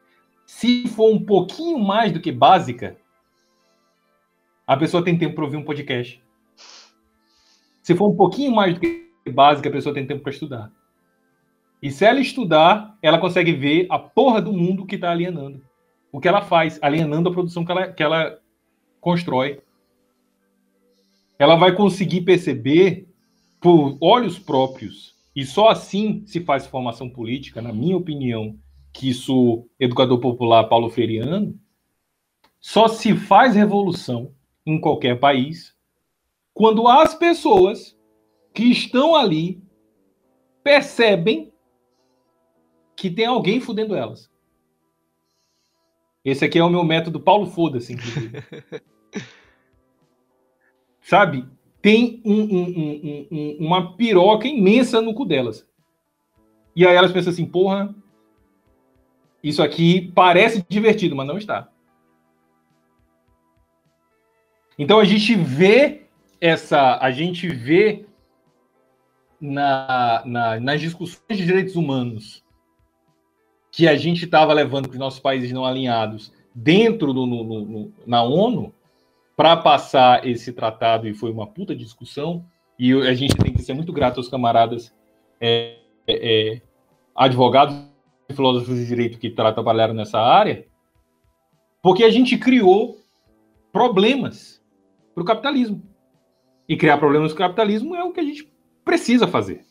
se 0.46 0.88
for 0.88 1.14
um 1.14 1.24
pouquinho 1.24 1.78
mais 1.78 2.12
do 2.12 2.22
que 2.22 2.32
básica, 2.32 2.98
a 4.66 4.76
pessoa 4.76 5.04
tem 5.04 5.18
tempo 5.18 5.36
para 5.36 5.44
ouvir 5.44 5.58
um 5.58 5.64
podcast. 5.64 6.22
Se 7.84 7.96
for 7.96 8.10
um 8.10 8.16
pouquinho 8.16 8.54
mais 8.54 8.74
do 8.74 8.80
que 8.80 9.10
básica, 9.30 9.70
a 9.70 9.72
pessoa 9.72 9.94
tem 9.94 10.06
tempo 10.06 10.24
para 10.24 10.32
estudar. 10.32 10.72
E 11.82 11.92
se 11.92 12.06
ela 12.06 12.20
estudar, 12.20 12.98
ela 13.02 13.20
consegue 13.20 13.54
ver 13.54 13.88
a 13.90 14.00
porra 14.00 14.42
do 14.42 14.52
mundo 14.52 14.86
que 14.86 14.96
está 14.96 15.12
alienando. 15.12 15.64
O 16.12 16.20
que 16.20 16.28
ela 16.28 16.42
faz, 16.42 16.80
alienando 16.82 17.30
a 17.30 17.32
produção 17.32 17.64
que 17.64 17.72
ela, 17.72 17.88
que 17.88 18.02
ela 18.02 18.40
constrói. 19.00 19.62
Ela 21.38 21.56
vai 21.56 21.76
conseguir 21.76 22.22
perceber 22.22 23.08
por 23.60 23.98
olhos 24.02 24.40
próprios, 24.40 25.16
e 25.36 25.46
só 25.46 25.70
assim 25.70 26.24
se 26.26 26.40
faz 26.42 26.66
formação 26.66 27.10
política, 27.10 27.62
na 27.62 27.72
minha 27.72 27.98
opinião, 27.98 28.58
que 28.92 29.14
sou 29.14 29.68
educador 29.80 30.20
popular 30.20 30.64
paulo 30.64 30.90
feriano, 30.90 31.60
só 32.60 32.88
se 32.88 33.16
faz 33.16 33.56
revolução 33.56 34.32
em 34.66 34.80
qualquer 34.80 35.20
país 35.20 35.76
quando 36.58 36.88
as 36.88 37.14
pessoas 37.14 37.96
que 38.52 38.64
estão 38.64 39.16
ali 39.16 39.62
percebem 40.64 41.54
que 42.98 43.10
tem 43.10 43.26
alguém 43.26 43.62
fudendo 43.62 43.96
elas. 43.96 44.30
Esse 46.26 46.44
aqui 46.44 46.60
é 46.60 46.64
o 46.64 46.70
meu 46.70 46.84
método 46.84 47.22
Paulo 47.22 47.46
Foda-se, 47.46 47.94
inclusive. 47.94 48.44
Sabe? 51.00 51.48
tem 51.88 52.22
um, 52.26 52.42
um, 52.42 53.28
um, 53.32 53.58
uma 53.60 53.96
piroca 53.96 54.46
imensa 54.46 55.00
no 55.00 55.14
cu 55.14 55.24
delas. 55.24 55.66
E 56.76 56.86
aí 56.86 56.94
elas 56.94 57.14
pensam 57.14 57.32
assim, 57.32 57.46
porra, 57.46 57.96
isso 59.42 59.64
aqui 59.64 60.12
parece 60.14 60.66
divertido, 60.68 61.16
mas 61.16 61.26
não 61.26 61.38
está. 61.38 61.70
Então 64.78 65.00
a 65.00 65.06
gente 65.06 65.34
vê 65.34 66.08
essa, 66.42 67.00
a 67.00 67.10
gente 67.10 67.48
vê 67.48 68.06
na, 69.40 70.24
na, 70.26 70.60
nas 70.60 70.82
discussões 70.82 71.38
de 71.38 71.46
direitos 71.46 71.78
humanos 71.78 72.44
que 73.78 73.88
a 73.88 73.96
gente 73.96 74.26
estava 74.26 74.54
levando 74.54 74.88
com 74.88 74.94
os 74.94 75.00
nossos 75.00 75.20
países 75.20 75.52
não 75.52 75.64
alinhados 75.64 76.34
dentro 76.54 77.14
do 77.14 77.28
no, 77.28 77.44
no, 77.44 77.94
na 78.08 78.24
ONU 78.24 78.74
para 79.36 79.56
passar 79.56 80.28
esse 80.28 80.52
tratado 80.52 81.08
e 81.08 81.14
foi 81.14 81.30
uma 81.32 81.46
puta 81.46 81.76
discussão 81.76 82.44
e 82.80 82.92
a 82.92 83.14
gente 83.14 83.36
tem 83.36 83.54
que 83.54 83.62
ser 83.62 83.74
muito 83.74 83.94
grato 83.94 84.18
aos 84.18 84.30
camaradas 84.30 84.92
é, 85.40 85.78
é, 86.08 86.56
é 86.56 86.62
advogados 87.16 87.76
e 88.28 88.34
filósofos 88.34 88.78
de 88.78 88.88
direito 88.88 89.20
que 89.20 89.30
trabalharam 89.30 89.94
nessa 89.94 90.20
área, 90.20 90.66
porque 91.80 92.04
a 92.04 92.10
gente 92.10 92.36
criou 92.36 92.98
problemas 93.72 94.60
para 95.14 95.22
o 95.22 95.26
capitalismo. 95.26 95.84
E 96.68 96.76
criar 96.76 96.98
problemas 96.98 97.32
para 97.32 97.46
o 97.46 97.48
capitalismo 97.48 97.96
é 97.96 98.04
o 98.04 98.12
que 98.12 98.22
a 98.22 98.24
gente 98.24 98.52
precisa 98.84 99.28
fazer. 99.28 99.64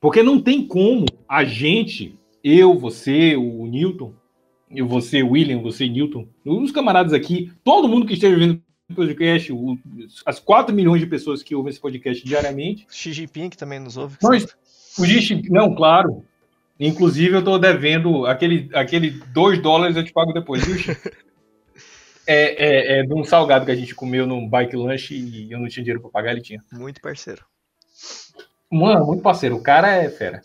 Porque 0.00 0.22
não 0.22 0.40
tem 0.40 0.66
como 0.66 1.04
a 1.28 1.44
gente, 1.44 2.17
eu, 2.48 2.78
você, 2.78 3.36
o 3.36 3.66
Newton, 3.66 4.14
eu, 4.70 4.86
você, 4.86 5.22
William, 5.22 5.60
você, 5.60 5.88
Newton, 5.88 6.28
os 6.44 6.70
camaradas 6.70 7.12
aqui, 7.12 7.52
todo 7.62 7.88
mundo 7.88 8.06
que 8.06 8.14
esteja 8.14 8.36
vendo 8.36 8.62
o 8.90 8.94
podcast, 8.94 9.52
o, 9.52 9.78
as 10.24 10.40
4 10.40 10.74
milhões 10.74 11.00
de 11.00 11.06
pessoas 11.06 11.42
que 11.42 11.54
ouvem 11.54 11.70
esse 11.70 11.80
podcast 11.80 12.24
diariamente. 12.24 12.86
Xi 12.90 13.12
Jinping 13.12 13.50
que 13.50 13.56
também 13.56 13.78
nos 13.78 13.96
ouve. 13.96 14.16
Nós, 14.22 14.46
o 14.98 15.04
Xi 15.04 15.42
não, 15.50 15.74
claro. 15.74 16.24
Inclusive, 16.80 17.34
eu 17.34 17.40
estou 17.40 17.58
devendo 17.58 18.24
aquele, 18.24 18.70
aquele 18.72 19.10
2 19.10 19.60
dólares, 19.60 19.96
eu 19.96 20.04
te 20.04 20.12
pago 20.12 20.32
depois, 20.32 20.64
viu, 20.64 20.76
é, 22.26 22.96
é, 22.96 23.00
é 23.00 23.02
de 23.02 23.12
um 23.12 23.24
salgado 23.24 23.66
que 23.66 23.72
a 23.72 23.76
gente 23.76 23.94
comeu 23.94 24.26
num 24.26 24.48
bike 24.48 24.76
lunch 24.76 25.14
e 25.14 25.52
eu 25.52 25.58
não 25.58 25.68
tinha 25.68 25.82
dinheiro 25.82 26.00
para 26.00 26.10
pagar, 26.10 26.32
ele 26.32 26.40
tinha. 26.40 26.62
Muito 26.72 27.00
parceiro. 27.00 27.44
Mano, 28.70 29.06
muito 29.06 29.22
parceiro. 29.22 29.56
O 29.56 29.62
cara 29.62 29.88
é 29.88 30.08
fera. 30.10 30.42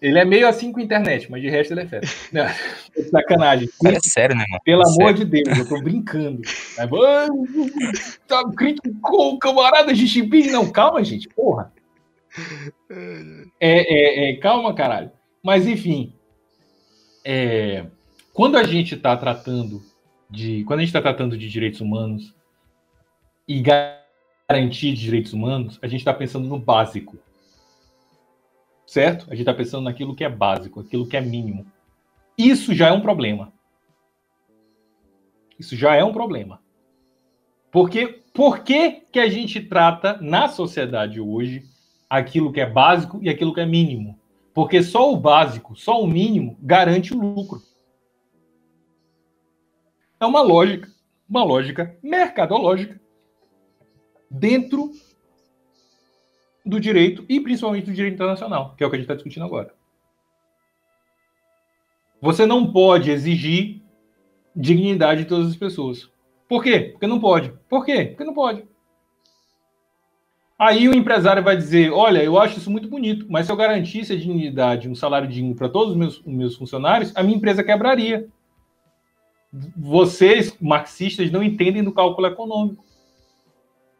Ele 0.00 0.18
é 0.18 0.24
meio 0.24 0.46
assim 0.46 0.70
com 0.70 0.78
a 0.78 0.82
internet, 0.82 1.28
mas 1.30 1.42
de 1.42 1.50
resto 1.50 1.72
ele 1.72 1.80
é 1.80 1.86
fera. 1.86 2.06
sacanagem. 3.10 3.68
Cara, 3.82 3.96
é 3.96 4.00
sério, 4.00 4.36
né, 4.36 4.44
mano? 4.48 4.62
Pelo 4.64 4.82
é 4.82 4.86
amor 4.86 4.96
sério. 4.96 5.14
de 5.14 5.24
Deus, 5.24 5.58
eu 5.58 5.68
tô 5.68 5.82
brincando. 5.82 6.42
tá 8.28 8.44
crítico 8.56 8.88
com 9.00 9.34
o 9.34 9.38
camarada 9.38 9.92
de 9.92 10.06
Chimpim? 10.06 10.50
Não, 10.50 10.70
calma, 10.70 11.02
gente. 11.02 11.28
Porra. 11.28 11.72
É, 13.60 14.30
é, 14.30 14.30
é, 14.30 14.36
calma, 14.36 14.72
caralho. 14.72 15.10
Mas, 15.42 15.66
enfim. 15.66 16.12
É, 17.24 17.86
quando 18.32 18.56
a 18.56 18.62
gente 18.62 18.94
está 18.94 19.16
tratando 19.16 19.82
de. 20.30 20.62
Quando 20.64 20.78
a 20.78 20.82
gente 20.82 20.90
está 20.90 21.02
tratando 21.02 21.36
de 21.36 21.48
direitos 21.48 21.80
humanos 21.80 22.34
e 23.48 23.60
garantir 23.60 24.92
direitos 24.92 25.32
humanos, 25.32 25.76
a 25.82 25.88
gente 25.88 26.00
está 26.00 26.14
pensando 26.14 26.46
no 26.46 26.58
básico 26.58 27.18
certo? 28.88 29.26
A 29.28 29.32
gente 29.32 29.42
está 29.42 29.52
pensando 29.52 29.84
naquilo 29.84 30.16
que 30.16 30.24
é 30.24 30.30
básico, 30.30 30.80
aquilo 30.80 31.06
que 31.06 31.16
é 31.16 31.20
mínimo. 31.20 31.66
Isso 32.38 32.74
já 32.74 32.88
é 32.88 32.92
um 32.92 33.02
problema. 33.02 33.52
Isso 35.58 35.76
já 35.76 35.94
é 35.94 36.02
um 36.02 36.12
problema. 36.12 36.62
Porque 37.70 38.22
por 38.32 38.60
que, 38.60 39.02
que 39.12 39.20
a 39.20 39.28
gente 39.28 39.60
trata 39.60 40.16
na 40.22 40.48
sociedade 40.48 41.20
hoje 41.20 41.66
aquilo 42.08 42.50
que 42.50 42.62
é 42.62 42.70
básico 42.70 43.18
e 43.22 43.28
aquilo 43.28 43.52
que 43.52 43.60
é 43.60 43.66
mínimo? 43.66 44.18
Porque 44.54 44.82
só 44.82 45.12
o 45.12 45.16
básico, 45.18 45.76
só 45.76 46.02
o 46.02 46.06
mínimo 46.06 46.56
garante 46.62 47.12
o 47.12 47.20
lucro. 47.20 47.60
É 50.18 50.24
uma 50.24 50.40
lógica, 50.40 50.88
uma 51.28 51.44
lógica 51.44 51.94
mercadológica 52.02 52.98
dentro 54.30 54.92
do 56.68 56.78
direito 56.78 57.24
e 57.28 57.40
principalmente 57.40 57.86
do 57.86 57.92
direito 57.92 58.14
internacional, 58.14 58.74
que 58.76 58.84
é 58.84 58.86
o 58.86 58.90
que 58.90 58.96
a 58.96 58.98
gente 58.98 59.04
está 59.06 59.14
discutindo 59.14 59.46
agora. 59.46 59.74
Você 62.20 62.44
não 62.46 62.72
pode 62.72 63.10
exigir 63.10 63.82
dignidade 64.54 65.22
de 65.22 65.28
todas 65.28 65.48
as 65.48 65.56
pessoas. 65.56 66.10
Por 66.48 66.62
quê? 66.62 66.80
Porque 66.92 67.06
não 67.06 67.20
pode. 67.20 67.52
Por 67.68 67.84
quê? 67.84 68.06
Porque 68.06 68.24
não 68.24 68.34
pode. 68.34 68.64
Aí 70.58 70.88
o 70.88 70.94
empresário 70.94 71.42
vai 71.42 71.56
dizer: 71.56 71.92
Olha, 71.92 72.22
eu 72.22 72.36
acho 72.36 72.58
isso 72.58 72.70
muito 72.70 72.88
bonito, 72.88 73.26
mas 73.28 73.46
se 73.46 73.52
eu 73.52 73.56
garantisse 73.56 74.12
a 74.12 74.16
dignidade, 74.16 74.88
um 74.88 74.94
salário 74.94 75.28
digno 75.28 75.54
para 75.54 75.68
todos 75.68 75.92
os 75.92 75.96
meus, 75.96 76.22
meus 76.24 76.56
funcionários, 76.56 77.12
a 77.14 77.22
minha 77.22 77.36
empresa 77.36 77.62
quebraria. 77.62 78.26
Vocês, 79.76 80.54
marxistas, 80.60 81.30
não 81.30 81.42
entendem 81.42 81.82
do 81.84 81.92
cálculo 81.92 82.26
econômico. 82.26 82.84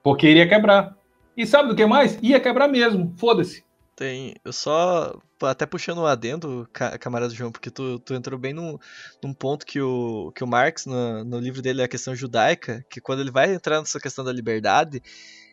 Porque 0.03 0.29
iria 0.29 0.49
quebrar. 0.49 0.98
E 1.39 1.47
sabe 1.47 1.69
do 1.69 1.77
que 1.77 1.87
mais? 1.87 2.19
Ia 2.21 2.41
quebrar 2.41 2.67
mesmo. 2.67 3.15
Foda-se. 3.17 3.65
Tem. 3.95 4.35
Eu 4.45 4.53
só. 4.53 5.17
Até 5.41 5.65
puxando 5.67 5.99
o 5.99 6.07
adendo, 6.07 6.69
camarada 6.99 7.33
João, 7.33 7.53
porque 7.53 7.71
tu, 7.71 8.01
tu 8.01 8.13
entrou 8.13 8.37
bem 8.37 8.53
num, 8.53 8.77
num 9.23 9.33
ponto 9.33 9.65
que 9.65 9.81
o, 9.81 10.33
que 10.35 10.43
o 10.43 10.49
Marx, 10.49 10.85
no, 10.85 11.23
no 11.25 11.39
livro 11.39 11.63
dele, 11.63 11.81
a 11.81 11.87
questão 11.87 12.13
judaica, 12.13 12.85
que 12.91 13.01
quando 13.01 13.21
ele 13.21 13.31
vai 13.31 13.55
entrar 13.55 13.79
nessa 13.79 14.01
questão 14.01 14.25
da 14.25 14.33
liberdade, 14.33 15.01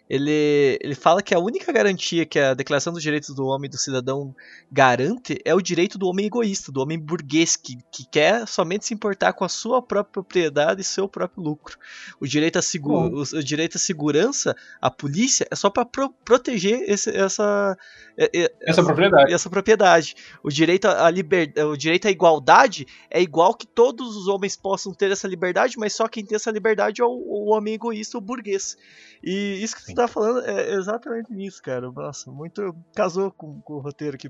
ele, 0.10 0.78
ele 0.82 0.94
fala 0.94 1.22
que 1.22 1.34
a 1.34 1.40
única 1.40 1.72
garantia 1.72 2.26
que 2.26 2.38
a 2.38 2.54
Declaração 2.54 2.94
dos 2.94 3.02
Direitos 3.02 3.34
do 3.34 3.46
Homem 3.46 3.68
e 3.68 3.72
do 3.72 3.78
Cidadão 3.78 4.36
garante 4.72 5.40
é 5.44 5.54
o 5.56 5.62
direito 5.62 5.98
do 5.98 6.08
homem 6.08 6.28
egoísta, 6.28 6.72
do 6.72 6.80
homem 6.82 7.00
burguês, 7.00 7.56
que, 7.56 7.78
que 7.92 8.06
quer 8.06 8.48
somente 8.48 8.86
se 8.86 8.94
importar 8.94 9.34
com 9.34 9.44
a 9.44 9.50
sua 9.50 9.82
própria 9.82 10.06
propriedade 10.06 10.82
e 10.82 10.84
seu 10.84 11.08
próprio 11.08 11.44
lucro. 11.44 11.78
O 12.20 12.28
direito 12.28 12.58
à, 12.58 12.62
o, 12.84 13.22
o, 13.22 13.44
direito 13.44 13.78
à 13.78 13.80
segurança, 13.80 14.56
a 14.80 14.92
polícia, 14.92 15.48
é 15.50 15.56
só 15.56 15.70
para 15.70 15.86
pro, 15.86 16.10
proteger 16.24 16.84
esse, 16.88 17.10
essa, 17.10 17.76
essa, 18.16 18.52
essa, 18.62 18.84
propriedade. 18.84 19.34
essa 19.34 19.50
propriedade. 19.50 20.16
O 20.44 20.50
direito 20.50 20.88
à 20.88 21.10
liberdade, 21.10 21.68
o 21.68 21.76
direito 21.76 22.08
à 22.08 22.12
igualdade 22.12 22.86
é 23.10 23.22
igual 23.22 23.56
que 23.56 23.66
todos 23.66 24.16
os 24.16 24.28
homens 24.28 24.56
possam 24.56 24.94
ter 24.94 25.12
essa 25.12 25.28
liberdade, 25.28 25.80
mas 25.80 25.94
só 25.94 26.08
quem 26.08 26.24
tem 26.24 26.36
essa 26.36 26.52
liberdade 26.52 27.02
é 27.02 27.06
o, 27.06 27.10
o 27.10 27.52
homem 27.52 27.74
egoísta, 27.74 28.18
o 28.18 28.22
burguês. 28.22 28.78
E 29.24 29.64
isso 29.64 29.76
que 29.76 29.95
Você 29.96 30.02
tá 30.02 30.08
falando 30.10 30.46
é 30.46 30.74
exatamente 30.74 31.32
isso, 31.42 31.62
cara. 31.62 31.90
Nossa, 31.90 32.30
muito. 32.30 32.76
Casou 32.94 33.32
com, 33.32 33.62
com 33.62 33.76
o 33.76 33.80
roteiro 33.80 34.16
aqui. 34.16 34.30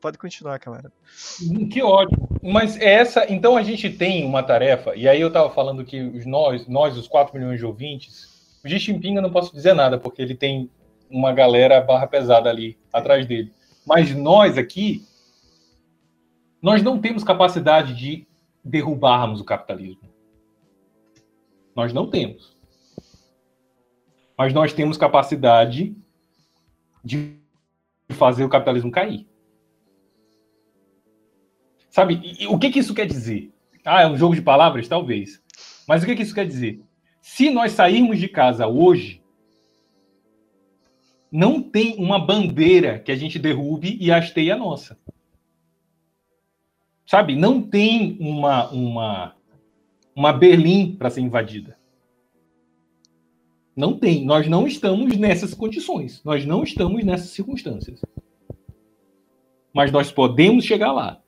Pode 0.00 0.18
continuar. 0.18 0.60
Hum, 1.40 1.68
que 1.68 1.80
ótimo. 1.80 2.28
Mas 2.42 2.76
essa. 2.80 3.32
Então 3.32 3.56
a 3.56 3.62
gente 3.62 3.88
tem 3.88 4.26
uma 4.26 4.42
tarefa, 4.42 4.96
e 4.96 5.08
aí 5.08 5.20
eu 5.20 5.32
tava 5.32 5.50
falando 5.50 5.84
que 5.84 6.02
nós, 6.26 6.66
nós 6.66 6.98
os 6.98 7.06
4 7.06 7.38
milhões 7.38 7.60
de 7.60 7.64
ouvintes, 7.64 8.58
o 8.64 8.68
Jinping 8.68 9.14
eu 9.14 9.22
não 9.22 9.30
posso 9.30 9.54
dizer 9.54 9.72
nada, 9.72 9.98
porque 9.98 10.20
ele 10.20 10.34
tem 10.34 10.68
uma 11.08 11.32
galera 11.32 11.80
barra 11.80 12.08
pesada 12.08 12.50
ali 12.50 12.76
atrás 12.92 13.24
dele. 13.24 13.52
Mas 13.86 14.12
nós 14.12 14.58
aqui, 14.58 15.06
nós 16.60 16.82
não 16.82 17.00
temos 17.00 17.22
capacidade 17.22 17.94
de 17.94 18.26
derrubarmos 18.64 19.40
o 19.40 19.44
capitalismo. 19.44 20.12
Nós 21.76 21.92
não 21.92 22.10
temos 22.10 22.53
mas 24.36 24.52
nós 24.52 24.72
temos 24.72 24.96
capacidade 24.96 25.96
de 27.04 27.36
fazer 28.10 28.44
o 28.44 28.48
capitalismo 28.48 28.90
cair. 28.90 29.26
Sabe? 31.90 32.20
E, 32.40 32.46
o 32.48 32.58
que, 32.58 32.70
que 32.70 32.80
isso 32.80 32.94
quer 32.94 33.06
dizer? 33.06 33.52
Ah, 33.84 34.02
é 34.02 34.06
um 34.06 34.16
jogo 34.16 34.34
de 34.34 34.42
palavras? 34.42 34.88
Talvez. 34.88 35.40
Mas 35.86 36.02
o 36.02 36.06
que, 36.06 36.16
que 36.16 36.22
isso 36.22 36.34
quer 36.34 36.46
dizer? 36.46 36.82
Se 37.20 37.50
nós 37.50 37.72
sairmos 37.72 38.18
de 38.18 38.28
casa 38.28 38.66
hoje, 38.66 39.22
não 41.30 41.62
tem 41.62 41.96
uma 41.96 42.18
bandeira 42.18 42.98
que 42.98 43.12
a 43.12 43.16
gente 43.16 43.38
derrube 43.38 43.96
e 44.00 44.10
hasteie 44.10 44.50
a 44.50 44.56
nossa. 44.56 44.98
Sabe? 47.06 47.36
Não 47.36 47.62
tem 47.62 48.16
uma, 48.18 48.70
uma, 48.70 49.36
uma 50.16 50.32
Berlim 50.32 50.96
para 50.96 51.10
ser 51.10 51.20
invadida. 51.20 51.76
Não 53.76 53.98
tem. 53.98 54.24
Nós 54.24 54.46
não 54.46 54.66
estamos 54.66 55.16
nessas 55.16 55.52
condições. 55.52 56.22
Nós 56.24 56.46
não 56.46 56.62
estamos 56.62 57.04
nessas 57.04 57.30
circunstâncias. 57.30 58.00
Mas 59.72 59.90
nós 59.90 60.12
podemos 60.12 60.64
chegar 60.64 60.92
lá. 60.92 61.20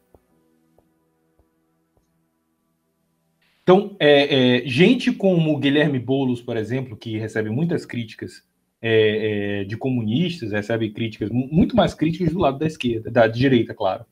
Então, 3.67 3.97
é, 3.99 4.61
é, 4.61 4.69
gente 4.69 5.13
como 5.13 5.59
Guilherme 5.59 5.99
Boulos, 5.99 6.41
por 6.41 6.57
exemplo, 6.57 6.97
que 6.97 7.19
recebe 7.19 7.51
muitas 7.51 7.85
críticas 7.85 8.45
é, 8.81 9.63
é 9.63 9.65
de 9.65 9.77
comunistas, 9.77 10.53
recebe 10.53 10.93
críticas, 10.93 11.31
muito 11.31 11.75
mais 11.75 11.93
críticas 11.93 12.33
do 12.33 12.39
lado 12.39 12.61
da 12.61 12.67
esquerda, 12.67 13.11
da 13.11 13.27
direita, 13.27 13.75
claro. 13.75 14.07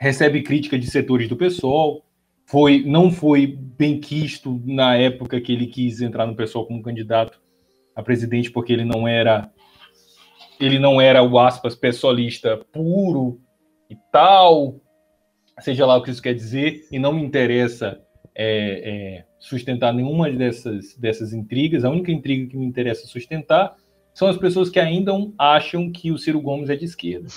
Recebe 0.00 0.44
crítica 0.44 0.78
de 0.78 0.88
setores 0.88 1.28
do 1.28 1.36
PSOL, 1.36 2.05
foi, 2.46 2.82
não 2.84 3.10
foi 3.10 3.46
bem 3.46 4.00
quisto 4.00 4.62
na 4.64 4.96
época 4.96 5.40
que 5.40 5.52
ele 5.52 5.66
quis 5.66 6.00
entrar 6.00 6.26
no 6.26 6.36
pessoal 6.36 6.64
como 6.64 6.82
candidato 6.82 7.40
a 7.94 8.02
presidente 8.02 8.50
porque 8.50 8.72
ele 8.72 8.84
não 8.84 9.06
era 9.06 9.50
ele 10.58 10.78
não 10.78 11.00
era 11.00 11.22
o 11.22 11.38
aspas 11.38 11.74
pessoalista 11.74 12.56
puro 12.72 13.40
e 13.90 13.96
tal, 14.10 14.80
seja 15.60 15.84
lá 15.84 15.96
o 15.96 16.02
que 16.02 16.10
isso 16.10 16.22
quer 16.22 16.34
dizer, 16.34 16.86
e 16.90 16.98
não 16.98 17.12
me 17.12 17.22
interessa 17.22 18.00
é, 18.34 19.18
é, 19.18 19.24
sustentar 19.38 19.92
nenhuma 19.92 20.30
dessas, 20.30 20.96
dessas 20.96 21.32
intrigas. 21.32 21.84
A 21.84 21.90
única 21.90 22.10
intriga 22.10 22.48
que 22.48 22.56
me 22.56 22.66
interessa 22.66 23.06
sustentar 23.06 23.76
são 24.14 24.28
as 24.28 24.36
pessoas 24.36 24.70
que 24.70 24.80
ainda 24.80 25.12
acham 25.38 25.90
que 25.92 26.10
o 26.10 26.18
Ciro 26.18 26.40
Gomes 26.40 26.70
é 26.70 26.76
de 26.76 26.84
esquerda. 26.84 27.28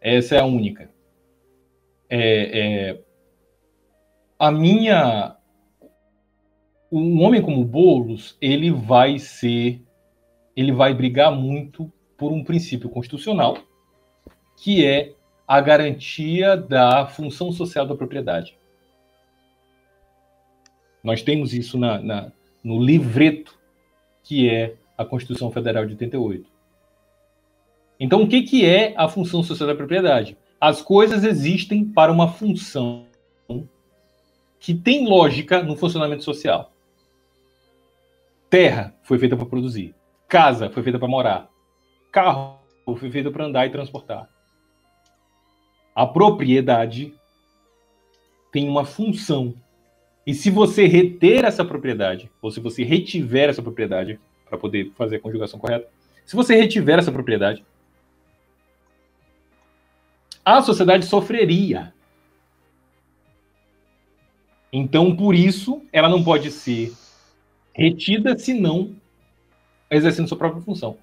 Essa 0.00 0.36
é 0.36 0.38
a 0.40 0.44
única. 0.44 0.90
É, 2.08 2.60
é, 2.90 3.02
a 4.42 4.50
minha. 4.50 5.36
Um 6.90 7.22
homem 7.22 7.40
como 7.40 7.64
Boulos, 7.64 8.36
ele 8.40 8.72
vai 8.72 9.16
ser. 9.16 9.80
Ele 10.56 10.72
vai 10.72 10.92
brigar 10.92 11.30
muito 11.30 11.90
por 12.18 12.32
um 12.32 12.42
princípio 12.42 12.90
constitucional, 12.90 13.56
que 14.56 14.84
é 14.84 15.14
a 15.46 15.60
garantia 15.60 16.56
da 16.56 17.06
função 17.06 17.52
social 17.52 17.86
da 17.86 17.94
propriedade. 17.94 18.58
Nós 21.04 21.22
temos 21.22 21.54
isso 21.54 21.78
na, 21.78 22.00
na, 22.00 22.32
no 22.64 22.82
livreto 22.82 23.56
que 24.24 24.50
é 24.50 24.74
a 24.98 25.04
Constituição 25.04 25.52
Federal 25.52 25.86
de 25.86 25.92
88. 25.92 26.50
Então, 27.98 28.22
o 28.22 28.28
que, 28.28 28.42
que 28.42 28.66
é 28.66 28.92
a 28.96 29.08
função 29.08 29.42
social 29.42 29.68
da 29.68 29.74
propriedade? 29.74 30.36
As 30.60 30.82
coisas 30.82 31.22
existem 31.22 31.84
para 31.84 32.10
uma 32.10 32.28
função 32.28 33.06
que 34.62 34.72
tem 34.72 35.08
lógica 35.08 35.60
no 35.60 35.74
funcionamento 35.74 36.22
social. 36.22 36.72
Terra 38.48 38.94
foi 39.02 39.18
feita 39.18 39.36
para 39.36 39.44
produzir. 39.44 39.92
Casa 40.28 40.70
foi 40.70 40.84
feita 40.84 41.00
para 41.00 41.08
morar. 41.08 41.50
Carro 42.12 42.60
foi 42.96 43.10
feito 43.10 43.32
para 43.32 43.44
andar 43.44 43.66
e 43.66 43.70
transportar. 43.70 44.30
A 45.92 46.06
propriedade 46.06 47.12
tem 48.52 48.68
uma 48.68 48.84
função. 48.84 49.52
E 50.24 50.32
se 50.32 50.48
você 50.48 50.86
reter 50.86 51.44
essa 51.44 51.64
propriedade, 51.64 52.30
ou 52.40 52.48
se 52.48 52.60
você 52.60 52.84
retiver 52.84 53.48
essa 53.48 53.62
propriedade, 53.62 54.20
para 54.48 54.56
poder 54.56 54.92
fazer 54.94 55.16
a 55.16 55.20
conjugação 55.20 55.58
correta, 55.58 55.88
se 56.24 56.36
você 56.36 56.54
retiver 56.54 57.00
essa 57.00 57.10
propriedade, 57.10 57.64
a 60.44 60.62
sociedade 60.62 61.04
sofreria. 61.04 61.92
Então, 64.72 65.14
por 65.14 65.34
isso, 65.34 65.82
ela 65.92 66.08
não 66.08 66.24
pode 66.24 66.50
ser 66.50 66.94
retida 67.74 68.38
se 68.38 68.54
não 68.54 68.94
exercendo 69.90 70.28
sua 70.28 70.38
própria 70.38 70.62
função. 70.62 70.96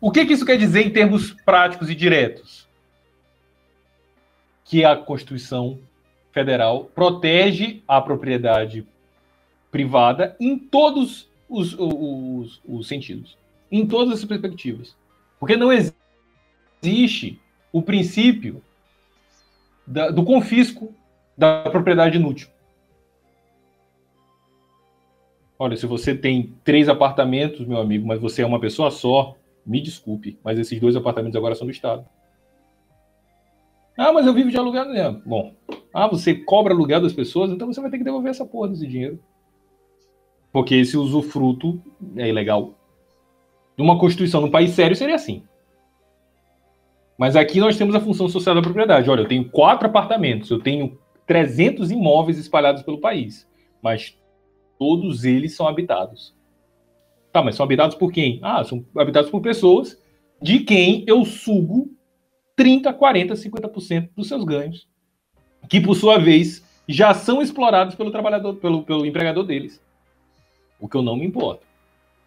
O 0.00 0.10
que, 0.12 0.26
que 0.26 0.34
isso 0.34 0.44
quer 0.44 0.58
dizer 0.58 0.86
em 0.86 0.90
termos 0.90 1.32
práticos 1.44 1.88
e 1.88 1.94
diretos? 1.94 2.68
Que 4.64 4.84
a 4.84 4.94
Constituição 4.94 5.78
Federal 6.30 6.84
protege 6.84 7.82
a 7.88 8.00
propriedade 8.00 8.86
privada 9.70 10.36
em 10.38 10.58
todos 10.58 11.28
os, 11.48 11.74
os, 11.78 12.60
os 12.64 12.86
sentidos, 12.86 13.36
em 13.72 13.86
todas 13.86 14.18
as 14.18 14.24
perspectivas. 14.24 14.94
Porque 15.40 15.56
não 15.56 15.72
existe 15.72 17.40
o 17.72 17.80
princípio 17.80 18.62
da, 19.86 20.10
do 20.10 20.22
confisco 20.22 20.94
da 21.38 21.62
propriedade 21.70 22.16
inútil. 22.16 22.48
Olha, 25.56 25.76
se 25.76 25.86
você 25.86 26.14
tem 26.14 26.54
três 26.64 26.88
apartamentos, 26.88 27.64
meu 27.64 27.78
amigo, 27.78 28.06
mas 28.06 28.20
você 28.20 28.42
é 28.42 28.46
uma 28.46 28.60
pessoa 28.60 28.90
só, 28.90 29.36
me 29.64 29.80
desculpe, 29.80 30.36
mas 30.42 30.58
esses 30.58 30.80
dois 30.80 30.96
apartamentos 30.96 31.36
agora 31.36 31.54
são 31.54 31.66
do 31.66 31.70
Estado. 31.70 32.04
Ah, 33.96 34.12
mas 34.12 34.26
eu 34.26 34.34
vivo 34.34 34.50
de 34.50 34.56
aluguel. 34.56 34.92
É, 34.94 35.10
bom, 35.10 35.54
ah, 35.94 36.08
você 36.08 36.34
cobra 36.34 36.74
aluguel 36.74 37.00
das 37.00 37.12
pessoas, 37.12 37.50
então 37.50 37.66
você 37.72 37.80
vai 37.80 37.90
ter 37.90 37.98
que 37.98 38.04
devolver 38.04 38.30
essa 38.30 38.44
porra 38.44 38.68
desse 38.68 38.86
dinheiro. 38.86 39.18
Porque 40.52 40.74
esse 40.74 40.96
usufruto 40.96 41.80
é 42.16 42.28
ilegal. 42.28 42.74
Numa 43.76 43.98
Constituição 43.98 44.40
num 44.40 44.50
país 44.50 44.72
sério 44.72 44.96
seria 44.96 45.14
assim. 45.14 45.42
Mas 47.16 47.34
aqui 47.36 47.58
nós 47.58 47.76
temos 47.76 47.94
a 47.94 48.00
função 48.00 48.28
social 48.28 48.54
da 48.54 48.62
propriedade. 48.62 49.10
Olha, 49.10 49.22
eu 49.22 49.28
tenho 49.28 49.48
quatro 49.50 49.88
apartamentos, 49.88 50.50
eu 50.50 50.60
tenho 50.60 50.96
300 51.28 51.90
imóveis 51.90 52.38
espalhados 52.38 52.82
pelo 52.82 52.98
país, 52.98 53.46
mas 53.82 54.18
todos 54.78 55.24
eles 55.24 55.54
são 55.54 55.68
habitados. 55.68 56.34
Tá, 57.30 57.42
mas 57.42 57.54
são 57.54 57.64
habitados 57.64 57.94
por 57.94 58.10
quem? 58.10 58.40
Ah, 58.42 58.64
são 58.64 58.84
habitados 58.96 59.30
por 59.30 59.42
pessoas 59.42 60.02
de 60.40 60.60
quem 60.60 61.04
eu 61.06 61.24
sugo 61.26 61.90
30, 62.56 62.92
40, 62.94 63.34
50% 63.34 64.08
dos 64.16 64.26
seus 64.26 64.42
ganhos, 64.42 64.88
que 65.68 65.80
por 65.80 65.94
sua 65.94 66.18
vez 66.18 66.66
já 66.88 67.12
são 67.12 67.42
explorados 67.42 67.94
pelo 67.94 68.10
trabalhador, 68.10 68.54
pelo, 68.56 68.82
pelo 68.82 69.04
empregador 69.04 69.44
deles. 69.44 69.80
O 70.80 70.88
que 70.88 70.96
eu 70.96 71.02
não 71.02 71.14
me 71.14 71.26
importo. 71.26 71.62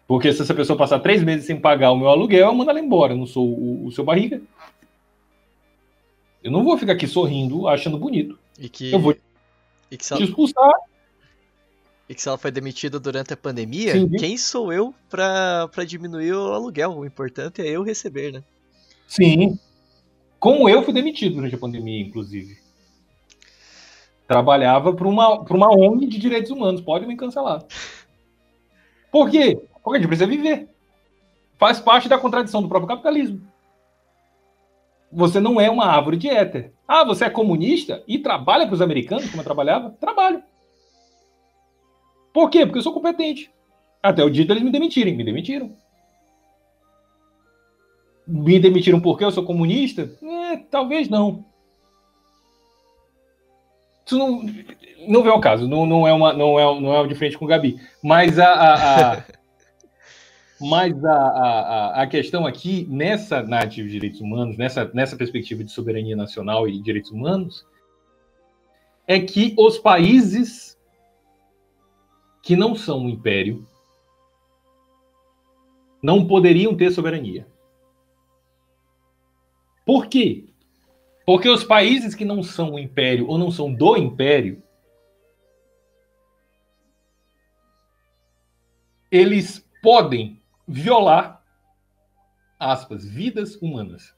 Porque 0.06 0.32
se 0.32 0.42
essa 0.42 0.54
pessoa 0.54 0.76
passar 0.76 1.00
três 1.00 1.24
meses 1.24 1.46
sem 1.46 1.58
pagar 1.58 1.90
o 1.90 1.96
meu 1.96 2.08
aluguel, 2.08 2.46
eu 2.46 2.54
mando 2.54 2.70
ela 2.70 2.78
embora. 2.78 3.14
Eu 3.14 3.16
não 3.16 3.26
sou 3.26 3.48
o, 3.48 3.86
o 3.86 3.90
seu 3.90 4.04
barriga. 4.04 4.40
Eu 6.42 6.52
não 6.52 6.62
vou 6.62 6.76
ficar 6.76 6.92
aqui 6.92 7.06
sorrindo, 7.06 7.66
achando 7.66 7.98
bonito. 7.98 8.38
E 8.62 8.68
que, 8.68 8.92
eu 8.92 9.00
vou 9.00 9.12
e 9.90 9.96
que 9.96 10.04
te 10.04 10.12
ela... 10.12 10.22
expulsar. 10.22 10.72
E 12.08 12.14
que 12.14 12.22
se 12.22 12.28
ela 12.28 12.38
foi 12.38 12.52
demitida 12.52 13.00
durante 13.00 13.32
a 13.32 13.36
pandemia, 13.36 13.92
Sim. 13.92 14.08
quem 14.10 14.36
sou 14.38 14.72
eu 14.72 14.94
para 15.10 15.84
diminuir 15.84 16.32
o 16.32 16.52
aluguel? 16.52 16.96
O 16.96 17.04
importante 17.04 17.60
é 17.60 17.66
eu 17.66 17.82
receber, 17.82 18.32
né? 18.32 18.44
Sim. 19.08 19.58
Como 20.38 20.68
eu 20.68 20.84
fui 20.84 20.94
demitido 20.94 21.34
durante 21.36 21.56
a 21.56 21.58
pandemia, 21.58 22.06
inclusive. 22.06 22.56
Trabalhava 24.28 24.94
para 24.94 25.08
uma, 25.08 25.40
uma 25.40 25.74
ONG 25.74 26.06
de 26.06 26.18
direitos 26.18 26.52
humanos. 26.52 26.80
Pode 26.80 27.04
me 27.04 27.16
cancelar. 27.16 27.64
Por 29.10 29.28
quê? 29.28 29.60
Porque 29.82 29.98
a 29.98 30.00
gente 30.00 30.08
precisa 30.08 30.30
viver. 30.30 30.68
Faz 31.58 31.80
parte 31.80 32.08
da 32.08 32.18
contradição 32.18 32.62
do 32.62 32.68
próprio 32.68 32.88
capitalismo. 32.88 33.42
Você 35.12 35.38
não 35.38 35.60
é 35.60 35.70
uma 35.70 35.84
árvore 35.84 36.16
de 36.16 36.28
éter. 36.28 36.72
Ah, 36.88 37.04
você 37.04 37.26
é 37.26 37.30
comunista 37.30 38.02
e 38.08 38.18
trabalha 38.18 38.66
para 38.66 38.74
os 38.74 38.80
americanos, 38.80 39.28
como 39.28 39.40
eu 39.40 39.44
trabalhava? 39.44 39.90
Trabalho. 40.00 40.42
Por 42.32 42.48
quê? 42.48 42.64
Porque 42.64 42.78
eu 42.78 42.82
sou 42.82 42.94
competente. 42.94 43.52
Até 44.02 44.24
o 44.24 44.30
dia 44.30 44.46
deles 44.46 44.62
me 44.62 44.72
demitirem. 44.72 45.14
Me 45.14 45.22
demitiram. 45.22 45.76
Me 48.26 48.58
demitiram 48.58 49.00
porque 49.00 49.24
eu 49.24 49.30
sou 49.30 49.44
comunista? 49.44 50.10
É, 50.22 50.56
talvez 50.56 51.08
não. 51.08 51.44
Isso 54.06 54.18
não, 54.18 54.42
não 55.06 55.22
vem 55.22 55.30
ao 55.30 55.40
caso. 55.40 55.68
Não, 55.68 55.84
não, 55.84 56.08
é 56.08 56.12
uma, 56.12 56.32
não, 56.32 56.58
é, 56.58 56.80
não 56.80 56.94
é 56.94 57.06
de 57.06 57.14
frente 57.14 57.36
com 57.36 57.44
o 57.44 57.48
Gabi. 57.48 57.78
Mas 58.02 58.38
a, 58.38 58.48
a, 58.48 59.12
a 59.12 59.24
Mas 60.62 61.04
a, 61.04 61.12
a, 61.12 62.02
a 62.02 62.06
questão 62.06 62.46
aqui, 62.46 62.86
nessa 62.88 63.42
narrativa 63.42 63.88
de 63.88 63.94
direitos 63.94 64.20
humanos, 64.20 64.56
nessa, 64.56 64.88
nessa 64.94 65.16
perspectiva 65.16 65.64
de 65.64 65.72
soberania 65.72 66.14
nacional 66.14 66.68
e 66.68 66.80
direitos 66.80 67.10
humanos, 67.10 67.66
é 69.06 69.18
que 69.18 69.54
os 69.58 69.76
países 69.76 70.78
que 72.40 72.54
não 72.54 72.76
são 72.76 73.00
um 73.00 73.08
império 73.08 73.66
não 76.02 76.26
poderiam 76.26 76.76
ter 76.76 76.92
soberania. 76.92 77.46
Por 79.84 80.06
quê? 80.06 80.46
Porque 81.26 81.48
os 81.48 81.64
países 81.64 82.14
que 82.14 82.24
não 82.24 82.42
são 82.42 82.74
um 82.74 82.78
império 82.78 83.28
ou 83.28 83.36
não 83.36 83.50
são 83.50 83.72
do 83.72 83.96
império, 83.96 84.62
eles 89.10 89.68
podem 89.82 90.41
violar, 90.66 91.42
aspas, 92.58 93.04
vidas 93.04 93.56
humanas. 93.56 94.14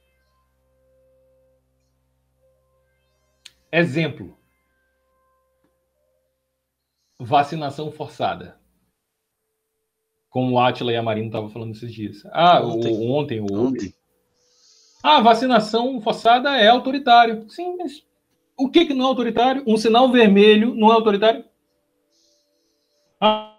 Exemplo: 3.72 4.38
vacinação 7.18 7.90
forçada. 7.90 8.60
Como 10.28 10.54
o 10.54 10.58
Atila 10.58 10.92
e 10.92 10.96
a 10.96 11.02
Marina 11.02 11.26
estavam 11.26 11.48
falando 11.48 11.74
esses 11.74 11.92
dias. 11.92 12.22
Ah, 12.32 12.60
ontem, 12.60 13.08
ontem 13.08 13.40
ou 13.40 13.52
ontem. 13.52 13.94
Ah, 15.02 15.20
vacinação 15.20 16.00
forçada 16.00 16.56
é 16.56 16.68
autoritário. 16.68 17.48
Sim, 17.50 17.76
mas 17.76 18.04
o 18.56 18.70
que, 18.70 18.86
que 18.86 18.94
não 18.94 19.04
é 19.04 19.08
autoritário? 19.08 19.62
Um 19.66 19.76
sinal 19.76 20.10
vermelho 20.10 20.74
não 20.74 20.90
é 20.90 20.94
autoritário? 20.94 21.44
Ah, 23.20 23.53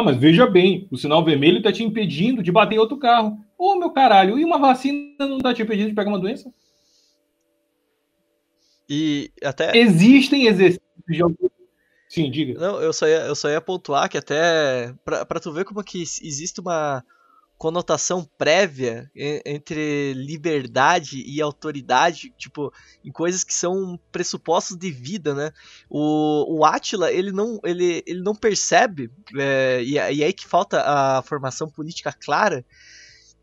ah, 0.00 0.02
mas 0.04 0.16
veja 0.16 0.46
bem, 0.46 0.88
o 0.90 0.96
sinal 0.96 1.24
vermelho 1.24 1.58
está 1.58 1.72
te 1.72 1.82
impedindo 1.82 2.42
de 2.42 2.50
bater 2.50 2.74
em 2.74 2.78
outro 2.78 2.98
carro. 2.98 3.38
Ô, 3.56 3.72
oh, 3.72 3.76
meu 3.76 3.90
caralho, 3.90 4.38
e 4.38 4.44
uma 4.44 4.58
vacina 4.58 5.14
não 5.20 5.36
está 5.36 5.54
te 5.54 5.62
impedindo 5.62 5.88
de 5.88 5.94
pegar 5.94 6.10
uma 6.10 6.18
doença? 6.18 6.52
E 8.88 9.30
até. 9.44 9.76
Existem 9.76 10.46
exercícios 10.46 10.82
de 11.08 11.22
Sim, 12.08 12.28
diga. 12.28 12.58
Não, 12.58 12.80
eu 12.80 12.92
só 12.92 13.06
ia, 13.06 13.20
eu 13.20 13.36
só 13.36 13.48
ia 13.48 13.60
pontuar 13.60 14.08
que 14.08 14.18
até 14.18 14.92
pra 15.04 15.38
tu 15.40 15.52
ver 15.52 15.64
como 15.64 15.84
que 15.84 16.02
existe 16.02 16.60
uma 16.60 17.04
conotação 17.60 18.26
prévia 18.38 19.10
entre 19.14 20.14
liberdade 20.14 21.22
e 21.26 21.42
autoridade, 21.42 22.32
tipo, 22.38 22.72
em 23.04 23.12
coisas 23.12 23.44
que 23.44 23.52
são 23.52 24.00
pressupostos 24.10 24.78
de 24.78 24.90
vida, 24.90 25.34
né? 25.34 25.52
O, 25.86 26.56
o 26.56 26.64
Atila, 26.64 27.12
ele 27.12 27.30
não, 27.30 27.60
ele, 27.62 28.02
ele 28.06 28.22
não 28.22 28.34
percebe, 28.34 29.10
é, 29.38 29.82
e, 29.82 29.92
e 29.92 30.24
aí 30.24 30.32
que 30.32 30.46
falta 30.46 30.80
a 30.80 31.20
formação 31.20 31.68
política 31.68 32.14
clara, 32.18 32.64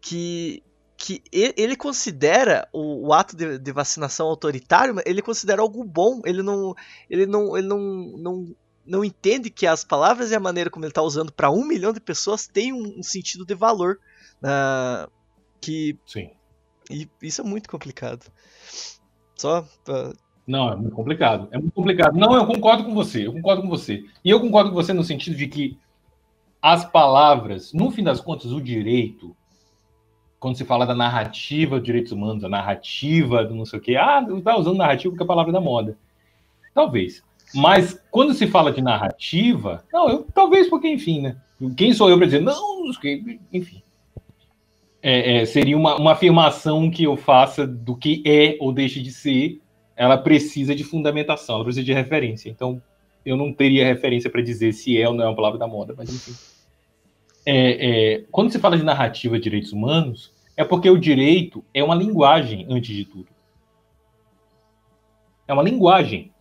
que, 0.01 0.63
que 0.97 1.21
ele 1.31 1.75
considera 1.75 2.67
o, 2.73 3.09
o 3.09 3.13
ato 3.13 3.35
de, 3.35 3.59
de, 3.59 3.71
vacinação 3.71 4.25
autoritário, 4.25 4.95
ele 5.05 5.21
considera 5.21 5.61
algo 5.61 5.83
bom, 5.83 6.21
ele 6.25 6.41
não, 6.41 6.73
ele 7.07 7.27
não, 7.27 7.55
ele 7.55 7.67
não, 7.67 7.77
não, 8.17 8.55
não 8.87 9.03
entende 9.03 9.49
que 9.49 9.67
as 9.67 9.83
palavras 9.83 10.31
e 10.31 10.35
a 10.35 10.39
maneira 10.39 10.69
como 10.69 10.85
ele 10.85 10.91
está 10.91 11.01
usando 11.01 11.31
para 11.31 11.51
um 11.51 11.65
milhão 11.65 11.91
de 11.91 11.99
pessoas 11.99 12.47
tem 12.47 12.73
um, 12.73 12.99
um 12.99 13.03
sentido 13.03 13.45
de 13.45 13.53
valor. 13.53 13.99
Uh, 14.41 15.11
que. 15.59 15.97
Sim. 16.05 16.31
E 16.89 17.07
isso 17.21 17.41
é 17.41 17.43
muito 17.43 17.69
complicado. 17.69 18.31
Só. 19.35 19.65
Pra... 19.83 20.13
Não, 20.45 20.71
é 20.71 20.75
muito 20.75 20.95
complicado. 20.95 21.47
É 21.51 21.57
muito 21.57 21.73
complicado. 21.73 22.17
Não, 22.17 22.33
eu 22.33 22.45
concordo 22.45 22.85
com 22.85 22.93
você. 22.93 23.27
Eu 23.27 23.33
concordo 23.33 23.61
com 23.63 23.69
você. 23.69 24.05
E 24.23 24.29
eu 24.29 24.39
concordo 24.39 24.69
com 24.69 24.75
você 24.75 24.93
no 24.93 25.03
sentido 25.03 25.35
de 25.35 25.47
que 25.47 25.77
as 26.61 26.85
palavras, 26.85 27.73
no 27.73 27.91
fim 27.91 28.03
das 28.03 28.21
contas, 28.21 28.51
o 28.51 28.61
direito, 28.61 29.35
quando 30.39 30.57
se 30.57 30.65
fala 30.65 30.85
da 30.85 30.95
narrativa 30.95 31.79
de 31.79 31.85
direitos 31.85 32.11
humanos, 32.11 32.43
a 32.43 32.49
narrativa 32.49 33.43
do 33.43 33.53
não 33.53 33.65
sei 33.65 33.79
o 33.79 33.81
quê, 33.81 33.95
ah, 33.95 34.25
está 34.37 34.57
usando 34.57 34.77
narrativa 34.77 35.11
porque 35.11 35.23
é 35.23 35.25
a 35.25 35.27
palavra 35.27 35.51
da 35.51 35.61
moda. 35.61 35.97
Talvez. 36.73 37.23
Mas 37.53 37.99
quando 38.11 38.33
se 38.33 38.47
fala 38.47 38.71
de 38.71 38.81
narrativa, 38.81 39.83
não, 39.91 40.09
eu 40.09 40.27
talvez 40.33 40.69
porque, 40.69 40.87
enfim, 40.87 41.21
né? 41.21 41.37
Quem 41.75 41.93
sou 41.93 42.09
eu 42.09 42.17
para 42.17 42.25
dizer, 42.25 42.41
não, 42.41 42.91
enfim 43.51 43.81
é, 45.01 45.37
é, 45.37 45.45
seria 45.45 45.77
uma, 45.77 45.95
uma 45.95 46.11
afirmação 46.11 46.89
que 46.89 47.03
eu 47.03 47.15
faça 47.15 47.65
do 47.65 47.95
que 47.95 48.21
é 48.25 48.57
ou 48.59 48.73
deixe 48.73 49.01
de 49.01 49.11
ser, 49.11 49.61
ela 49.95 50.17
precisa 50.17 50.75
de 50.75 50.83
fundamentação, 50.83 51.55
ela 51.55 51.63
precisa 51.63 51.85
de 51.85 51.93
referência. 51.93 52.49
Então, 52.49 52.81
eu 53.25 53.35
não 53.35 53.53
teria 53.53 53.85
referência 53.85 54.29
para 54.29 54.41
dizer 54.41 54.73
se 54.73 54.99
é 54.99 55.07
ou 55.07 55.13
não 55.13 55.23
é 55.23 55.27
uma 55.27 55.35
palavra 55.35 55.57
da 55.57 55.67
moda, 55.67 55.93
mas 55.97 56.13
enfim. 56.13 56.33
É, 57.45 58.15
é, 58.15 58.23
quando 58.31 58.51
se 58.51 58.59
fala 58.59 58.77
de 58.77 58.83
narrativa 58.83 59.37
de 59.37 59.43
direitos 59.43 59.71
humanos, 59.71 60.33
é 60.55 60.63
porque 60.63 60.89
o 60.89 60.97
direito 60.97 61.63
é 61.73 61.83
uma 61.83 61.95
linguagem, 61.95 62.65
antes 62.69 62.93
de 62.93 63.05
tudo. 63.05 63.27
É 65.47 65.53
uma 65.53 65.63
linguagem. 65.63 66.31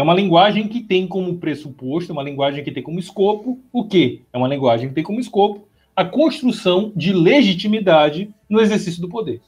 É 0.00 0.02
uma 0.02 0.14
linguagem 0.14 0.66
que 0.66 0.80
tem 0.80 1.06
como 1.06 1.36
pressuposto, 1.36 2.10
uma 2.10 2.22
linguagem 2.22 2.64
que 2.64 2.72
tem 2.72 2.82
como 2.82 2.98
escopo 2.98 3.62
o 3.70 3.86
quê? 3.86 4.22
É 4.32 4.38
uma 4.38 4.48
linguagem 4.48 4.88
que 4.88 4.94
tem 4.94 5.04
como 5.04 5.20
escopo 5.20 5.68
a 5.94 6.06
construção 6.06 6.90
de 6.96 7.12
legitimidade 7.12 8.34
no 8.48 8.62
exercício 8.62 9.02
do 9.02 9.10
poder. 9.10 9.42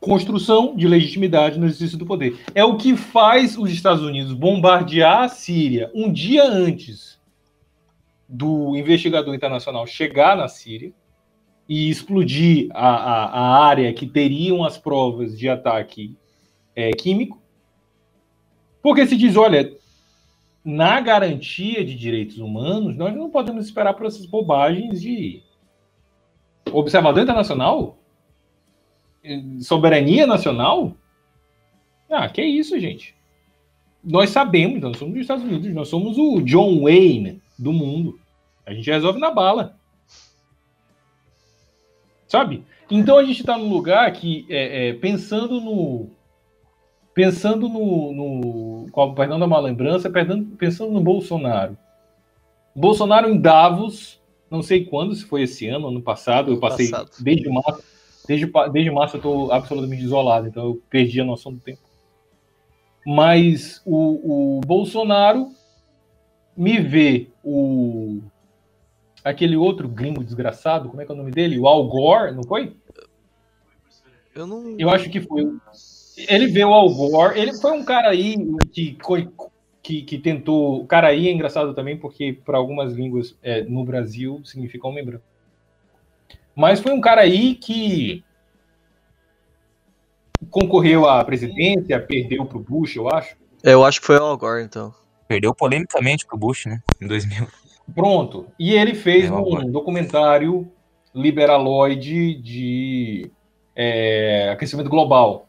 Construção 0.00 0.74
de 0.74 0.88
legitimidade 0.88 1.56
no 1.56 1.66
exercício 1.66 1.96
do 1.96 2.04
poder. 2.04 2.36
É 2.52 2.64
o 2.64 2.76
que 2.76 2.96
faz 2.96 3.56
os 3.56 3.70
Estados 3.70 4.02
Unidos 4.02 4.32
bombardear 4.32 5.22
a 5.22 5.28
Síria 5.28 5.92
um 5.94 6.12
dia 6.12 6.42
antes 6.42 7.16
do 8.28 8.74
investigador 8.74 9.32
internacional 9.32 9.86
chegar 9.86 10.36
na 10.36 10.48
Síria 10.48 10.92
e 11.68 11.88
explodir 11.88 12.66
a, 12.72 12.88
a, 12.88 13.24
a 13.26 13.66
área 13.66 13.92
que 13.92 14.04
teriam 14.04 14.64
as 14.64 14.76
provas 14.76 15.38
de 15.38 15.48
ataque 15.48 16.16
é, 16.78 16.92
químico. 16.92 17.42
Porque 18.80 19.04
se 19.04 19.16
diz, 19.16 19.34
olha, 19.34 19.76
na 20.64 21.00
garantia 21.00 21.84
de 21.84 21.96
direitos 21.96 22.38
humanos, 22.38 22.96
nós 22.96 23.12
não 23.16 23.28
podemos 23.28 23.64
esperar 23.64 23.94
por 23.94 24.06
essas 24.06 24.24
bobagens 24.24 25.00
de 25.00 25.42
observador 26.72 27.20
internacional, 27.20 27.98
soberania 29.60 30.24
nacional. 30.24 30.94
Ah, 32.08 32.28
que 32.28 32.44
isso, 32.44 32.78
gente? 32.78 33.12
Nós 34.04 34.30
sabemos, 34.30 34.80
nós 34.80 34.96
somos 34.96 35.14
dos 35.14 35.22
Estados 35.22 35.44
Unidos, 35.44 35.74
nós 35.74 35.88
somos 35.88 36.16
o 36.16 36.40
John 36.42 36.82
Wayne 36.82 37.42
do 37.58 37.72
mundo. 37.72 38.20
A 38.64 38.72
gente 38.72 38.88
resolve 38.88 39.18
na 39.18 39.32
bala. 39.32 39.76
Sabe? 42.28 42.62
Então 42.88 43.18
a 43.18 43.24
gente 43.24 43.40
está 43.40 43.58
num 43.58 43.68
lugar 43.68 44.12
que, 44.12 44.46
é, 44.48 44.90
é, 44.90 44.92
pensando 44.92 45.60
no, 45.60 46.10
pensando 47.18 47.68
no, 47.68 48.86
no 48.92 49.12
perdão 49.16 49.40
da 49.40 49.46
má 49.48 49.58
lembrança, 49.58 50.08
pensando 50.08 50.92
no 50.92 51.00
Bolsonaro. 51.00 51.76
Bolsonaro 52.72 53.28
em 53.28 53.40
Davos, 53.40 54.22
não 54.48 54.62
sei 54.62 54.84
quando, 54.84 55.16
se 55.16 55.24
foi 55.24 55.42
esse 55.42 55.66
ano, 55.66 55.88
ano 55.88 56.00
passado, 56.00 56.52
eu 56.52 56.60
passei 56.60 56.88
passado. 56.88 57.10
desde 57.18 57.48
março, 57.48 57.82
desde, 58.24 58.48
desde 58.72 58.90
março 58.92 59.16
eu 59.16 59.18
estou 59.18 59.50
absolutamente 59.50 60.00
isolado, 60.00 60.46
então 60.46 60.64
eu 60.64 60.82
perdi 60.88 61.20
a 61.20 61.24
noção 61.24 61.52
do 61.52 61.58
tempo. 61.58 61.80
Mas 63.04 63.82
o, 63.84 64.58
o 64.58 64.60
Bolsonaro 64.60 65.48
me 66.56 66.78
vê 66.78 67.26
o 67.42 68.20
aquele 69.24 69.56
outro 69.56 69.88
gringo 69.88 70.22
desgraçado, 70.22 70.88
como 70.88 71.02
é 71.02 71.04
que 71.04 71.10
é 71.10 71.14
o 71.16 71.18
nome 71.18 71.32
dele? 71.32 71.58
O 71.58 71.66
Al 71.66 71.84
Gore, 71.88 72.32
não 72.32 72.44
foi? 72.44 72.76
Eu 74.36 74.46
não. 74.46 74.76
Eu 74.78 74.88
acho 74.88 75.10
que 75.10 75.20
foi 75.20 75.58
ele 76.28 76.46
vê 76.48 76.64
o 76.64 76.72
Al 76.72 76.92
Gore, 76.92 77.38
ele 77.38 77.54
foi 77.54 77.72
um 77.72 77.84
cara 77.84 78.10
aí 78.10 78.36
que, 78.72 78.98
que, 79.82 80.02
que 80.02 80.18
tentou. 80.18 80.82
O 80.82 80.86
cara 80.86 81.08
aí 81.08 81.28
é 81.28 81.32
engraçado 81.32 81.74
também, 81.74 81.96
porque 81.96 82.32
para 82.32 82.58
algumas 82.58 82.94
línguas 82.94 83.36
é, 83.42 83.62
no 83.62 83.84
Brasil 83.84 84.40
significa 84.44 84.88
homem 84.88 85.04
branco. 85.04 85.24
Mas 86.54 86.80
foi 86.80 86.92
um 86.92 87.00
cara 87.00 87.20
aí 87.20 87.54
que 87.54 88.24
concorreu 90.50 91.08
à 91.08 91.24
presidência, 91.24 92.00
perdeu 92.00 92.44
para 92.44 92.58
o 92.58 92.62
Bush, 92.62 92.96
eu 92.96 93.08
acho. 93.08 93.36
Eu 93.62 93.84
acho 93.84 94.00
que 94.00 94.06
foi 94.06 94.18
o 94.18 94.24
Al 94.24 94.36
Gore, 94.36 94.64
então. 94.64 94.92
Perdeu 95.26 95.54
polemicamente 95.54 96.26
para 96.26 96.36
o 96.36 96.38
Bush, 96.38 96.66
né? 96.66 96.80
Em 97.00 97.06
2000. 97.06 97.46
Pronto. 97.94 98.46
E 98.58 98.72
ele 98.72 98.94
fez 98.94 99.26
é 99.26 99.32
um 99.32 99.70
documentário 99.70 100.70
liberaloide 101.14 102.34
de 102.34 103.30
é, 103.74 104.50
aquecimento 104.50 104.90
global. 104.90 105.47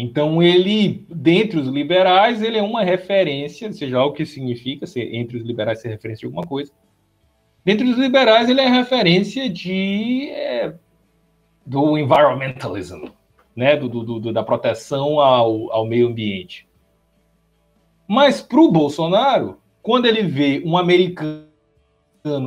Então, 0.00 0.40
ele, 0.40 1.04
dentre 1.10 1.58
os 1.58 1.66
liberais, 1.66 2.40
ele 2.40 2.56
é 2.56 2.62
uma 2.62 2.84
referência, 2.84 3.72
seja 3.72 4.00
o 4.00 4.12
que 4.12 4.24
significa 4.24 4.86
ser 4.86 5.12
entre 5.12 5.36
os 5.36 5.42
liberais 5.42 5.80
ser 5.80 5.88
referência 5.88 6.20
de 6.20 6.26
alguma 6.26 6.46
coisa. 6.46 6.70
Dentre 7.64 7.84
os 7.90 7.98
liberais, 7.98 8.48
ele 8.48 8.60
é 8.60 8.68
referência 8.68 9.50
de 9.50 10.30
é, 10.30 10.72
do 11.66 11.98
environmentalism, 11.98 13.06
né, 13.56 13.76
do, 13.76 13.88
do, 13.88 14.20
do, 14.20 14.32
da 14.32 14.44
proteção 14.44 15.18
ao, 15.18 15.72
ao 15.72 15.84
meio 15.84 16.06
ambiente. 16.06 16.68
Mas 18.06 18.40
para 18.40 18.60
o 18.60 18.70
Bolsonaro, 18.70 19.58
quando 19.82 20.06
ele 20.06 20.22
vê 20.22 20.62
um 20.64 20.78
americano 20.78 21.42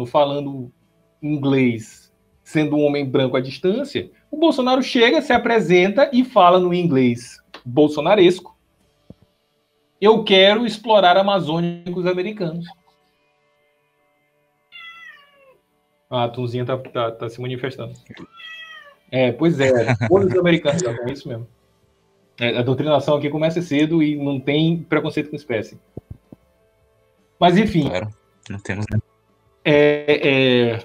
falando 0.05 0.71
inglês, 1.21 2.13
sendo 2.45 2.77
um 2.77 2.85
homem 2.85 3.05
branco 3.05 3.35
à 3.35 3.41
distância, 3.41 4.09
o 4.31 4.37
Bolsonaro 4.37 4.81
chega, 4.81 5.21
se 5.21 5.33
apresenta 5.33 6.09
e 6.13 6.23
fala 6.23 6.57
no 6.57 6.73
inglês 6.73 7.40
bolsonaresco. 7.66 8.57
Eu 9.99 10.24
quero 10.24 10.66
explorar 10.66 11.16
a 11.18 11.22
Amazônia 11.22 11.84
com 11.86 11.99
os 11.99 12.05
americanos. 12.05 12.66
Ah, 16.09 16.26
a 16.26 16.30
Tunzinha 16.30 16.66
tá, 16.66 16.78
tá, 16.78 17.12
tá, 17.12 17.30
se 17.30 17.39
manifestando. 17.39 17.93
É, 19.09 19.32
pois 19.32 19.59
é, 19.59 19.95
todos 20.09 20.32
os 20.32 20.38
americanos, 20.38 20.82
é 20.84 21.12
isso 21.12 21.28
mesmo. 21.28 21.47
É, 22.39 22.57
a 22.57 22.62
doutrinação 22.62 23.16
aqui 23.16 23.30
começa 23.30 23.62
cedo 23.62 24.01
e 24.01 24.16
não 24.16 24.39
tem 24.39 24.84
preconceito 24.84 25.30
com 25.30 25.36
espécie. 25.36 25.80
Mas 27.39 27.57
enfim. 27.57 27.88
Claro, 27.88 28.09
não 28.49 28.59
temos. 28.59 28.86
Né? 28.91 28.99
É, 29.64 30.30
é, 30.74 30.84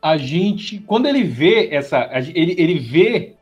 a 0.00 0.16
gente, 0.16 0.78
quando 0.80 1.06
ele 1.06 1.22
vê 1.22 1.68
essa, 1.70 2.10
ele, 2.34 2.54
ele 2.58 2.78
vê 2.78 3.36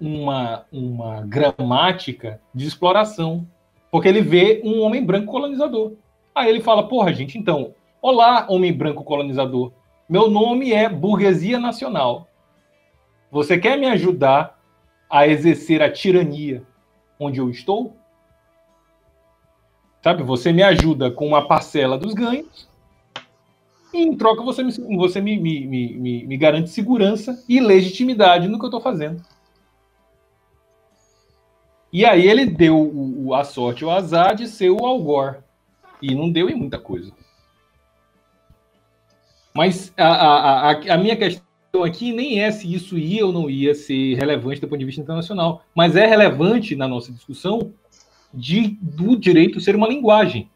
uma, 0.00 0.64
uma 0.70 1.22
gramática 1.22 2.40
de 2.54 2.66
exploração, 2.66 3.46
porque 3.90 4.08
ele 4.08 4.20
vê 4.20 4.60
um 4.64 4.80
homem 4.80 5.04
branco 5.04 5.32
colonizador. 5.32 5.92
Aí 6.34 6.48
ele 6.48 6.60
fala: 6.60 6.86
porra, 6.86 7.12
gente, 7.12 7.38
então, 7.38 7.74
olá, 8.00 8.46
homem 8.48 8.72
branco 8.72 9.04
colonizador. 9.04 9.72
Meu 10.08 10.30
nome 10.30 10.72
é 10.72 10.88
Burguesia 10.88 11.58
Nacional. 11.58 12.28
Você 13.30 13.58
quer 13.58 13.76
me 13.76 13.86
ajudar 13.86 14.58
a 15.10 15.26
exercer 15.26 15.82
a 15.82 15.90
tirania 15.90 16.62
onde 17.18 17.40
eu 17.40 17.50
estou? 17.50 17.96
Sabe, 20.02 20.22
você 20.22 20.52
me 20.52 20.62
ajuda 20.62 21.10
com 21.10 21.26
uma 21.26 21.48
parcela 21.48 21.98
dos 21.98 22.14
ganhos 22.14 22.68
e 23.92 24.02
em 24.02 24.16
troca 24.16 24.42
você 24.42 24.62
me, 24.62 24.72
você 24.96 25.20
me, 25.20 25.38
me, 25.38 25.66
me, 25.66 26.26
me 26.26 26.36
garante 26.36 26.70
segurança 26.70 27.42
e 27.48 27.58
legitimidade 27.58 28.46
no 28.46 28.58
que 28.58 28.64
eu 28.64 28.68
estou 28.68 28.80
fazendo. 28.80 29.22
E 31.96 32.04
aí 32.04 32.28
ele 32.28 32.44
deu 32.44 32.76
o, 32.78 33.34
a 33.34 33.42
sorte, 33.42 33.82
o 33.82 33.90
azar 33.90 34.34
de 34.34 34.48
ser 34.48 34.68
o 34.68 34.84
Al 34.84 35.02
Gore. 35.02 35.38
E 36.02 36.14
não 36.14 36.30
deu 36.30 36.50
em 36.50 36.54
muita 36.54 36.78
coisa. 36.78 37.10
Mas 39.54 39.94
a, 39.96 40.06
a, 40.06 40.72
a, 40.72 40.94
a 40.94 40.98
minha 40.98 41.16
questão 41.16 41.82
aqui 41.82 42.12
nem 42.12 42.42
é 42.42 42.50
se 42.50 42.70
isso 42.70 42.98
ia 42.98 43.24
ou 43.24 43.32
não 43.32 43.48
ia 43.48 43.74
ser 43.74 44.14
relevante 44.14 44.60
do 44.60 44.68
ponto 44.68 44.78
de 44.78 44.84
vista 44.84 45.00
internacional, 45.00 45.64
mas 45.74 45.96
é 45.96 46.04
relevante 46.04 46.76
na 46.76 46.86
nossa 46.86 47.10
discussão 47.10 47.72
de, 48.30 48.76
do 48.78 49.16
direito 49.16 49.58
ser 49.58 49.74
uma 49.74 49.88
linguagem. 49.88 50.50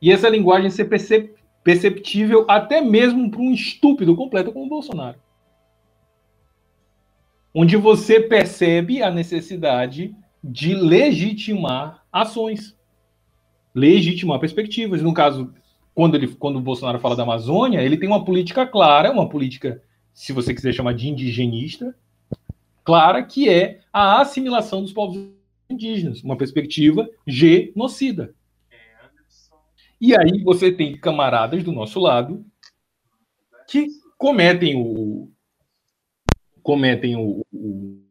E 0.00 0.12
essa 0.12 0.28
linguagem 0.28 0.70
ser 0.70 0.84
percep, 0.84 1.34
perceptível 1.64 2.44
até 2.46 2.80
mesmo 2.80 3.32
para 3.32 3.40
um 3.40 3.52
estúpido 3.52 4.14
completo 4.14 4.52
como 4.52 4.66
o 4.66 4.68
Bolsonaro. 4.68 5.18
Onde 7.52 7.76
você 7.76 8.20
percebe 8.20 9.02
a 9.02 9.10
necessidade 9.10 10.14
de 10.42 10.74
legitimar 10.74 12.04
ações, 12.12 12.76
legitimar 13.74 14.38
perspectivas. 14.38 15.02
No 15.02 15.12
caso, 15.12 15.52
quando, 15.94 16.14
ele, 16.14 16.28
quando 16.28 16.56
o 16.56 16.62
Bolsonaro 16.62 16.98
fala 16.98 17.16
da 17.16 17.22
Amazônia, 17.22 17.82
ele 17.82 17.96
tem 17.96 18.08
uma 18.08 18.24
política 18.24 18.66
clara, 18.66 19.12
uma 19.12 19.28
política, 19.28 19.82
se 20.14 20.32
você 20.32 20.54
quiser 20.54 20.72
chamar 20.72 20.94
de 20.94 21.08
indigenista, 21.08 21.94
clara, 22.84 23.22
que 23.22 23.48
é 23.48 23.80
a 23.92 24.20
assimilação 24.20 24.82
dos 24.82 24.92
povos 24.92 25.30
indígenas, 25.68 26.22
uma 26.22 26.36
perspectiva 26.36 27.08
genocida. 27.26 28.34
E 30.00 30.16
aí 30.16 30.42
você 30.42 30.72
tem 30.72 30.96
camaradas 30.96 31.62
do 31.62 31.72
nosso 31.72 32.00
lado 32.00 32.44
que 33.68 33.86
cometem 34.16 34.74
o 34.76 35.30
cometem 36.62 37.16
o, 37.16 37.44
o, 37.52 38.02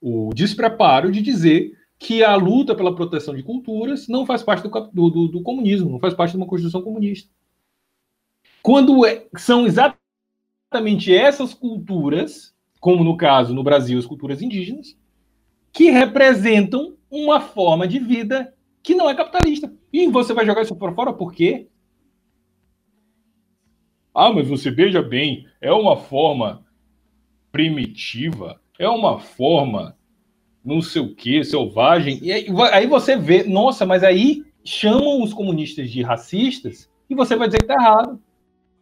o 0.00 0.30
despreparo 0.34 1.10
de 1.12 1.20
dizer 1.20 1.78
que 1.98 2.24
a 2.24 2.34
luta 2.34 2.74
pela 2.74 2.94
proteção 2.94 3.34
de 3.34 3.42
culturas 3.42 4.08
não 4.08 4.24
faz 4.24 4.42
parte 4.42 4.66
do, 4.66 5.10
do, 5.10 5.28
do 5.28 5.42
comunismo, 5.42 5.90
não 5.90 6.00
faz 6.00 6.14
parte 6.14 6.32
de 6.32 6.38
uma 6.38 6.46
constituição 6.46 6.80
comunista. 6.80 7.30
Quando 8.62 9.04
é, 9.04 9.26
são 9.36 9.66
exatamente 9.66 11.14
essas 11.14 11.52
culturas, 11.52 12.54
como 12.80 13.04
no 13.04 13.16
caso 13.16 13.54
no 13.54 13.62
Brasil 13.62 13.98
as 13.98 14.06
culturas 14.06 14.40
indígenas, 14.40 14.96
que 15.72 15.90
representam 15.90 16.96
uma 17.10 17.40
forma 17.40 17.86
de 17.86 17.98
vida 17.98 18.54
que 18.82 18.94
não 18.94 19.08
é 19.08 19.14
capitalista. 19.14 19.72
E 19.92 20.08
você 20.08 20.32
vai 20.32 20.46
jogar 20.46 20.62
isso 20.62 20.76
para 20.76 20.94
fora 20.94 21.12
por 21.12 21.32
quê? 21.32 21.68
Ah, 24.14 24.32
mas 24.32 24.48
você 24.48 24.70
veja 24.70 25.02
bem, 25.02 25.46
é 25.60 25.72
uma 25.72 25.96
forma 25.96 26.64
primitiva, 27.52 28.59
é 28.80 28.88
uma 28.88 29.20
forma 29.20 29.94
não 30.64 30.80
sei 30.80 31.02
o 31.02 31.14
que, 31.14 31.44
selvagem. 31.44 32.18
E 32.22 32.32
aí, 32.32 32.46
aí, 32.72 32.86
você 32.86 33.16
vê, 33.16 33.44
nossa, 33.44 33.84
mas 33.86 34.02
aí 34.02 34.42
chamam 34.64 35.22
os 35.22 35.32
comunistas 35.32 35.90
de 35.90 36.02
racistas 36.02 36.90
e 37.08 37.14
você 37.14 37.36
vai 37.36 37.48
dizer 37.48 37.60
que 37.60 37.66
tá 37.66 37.74
errado. 37.74 38.20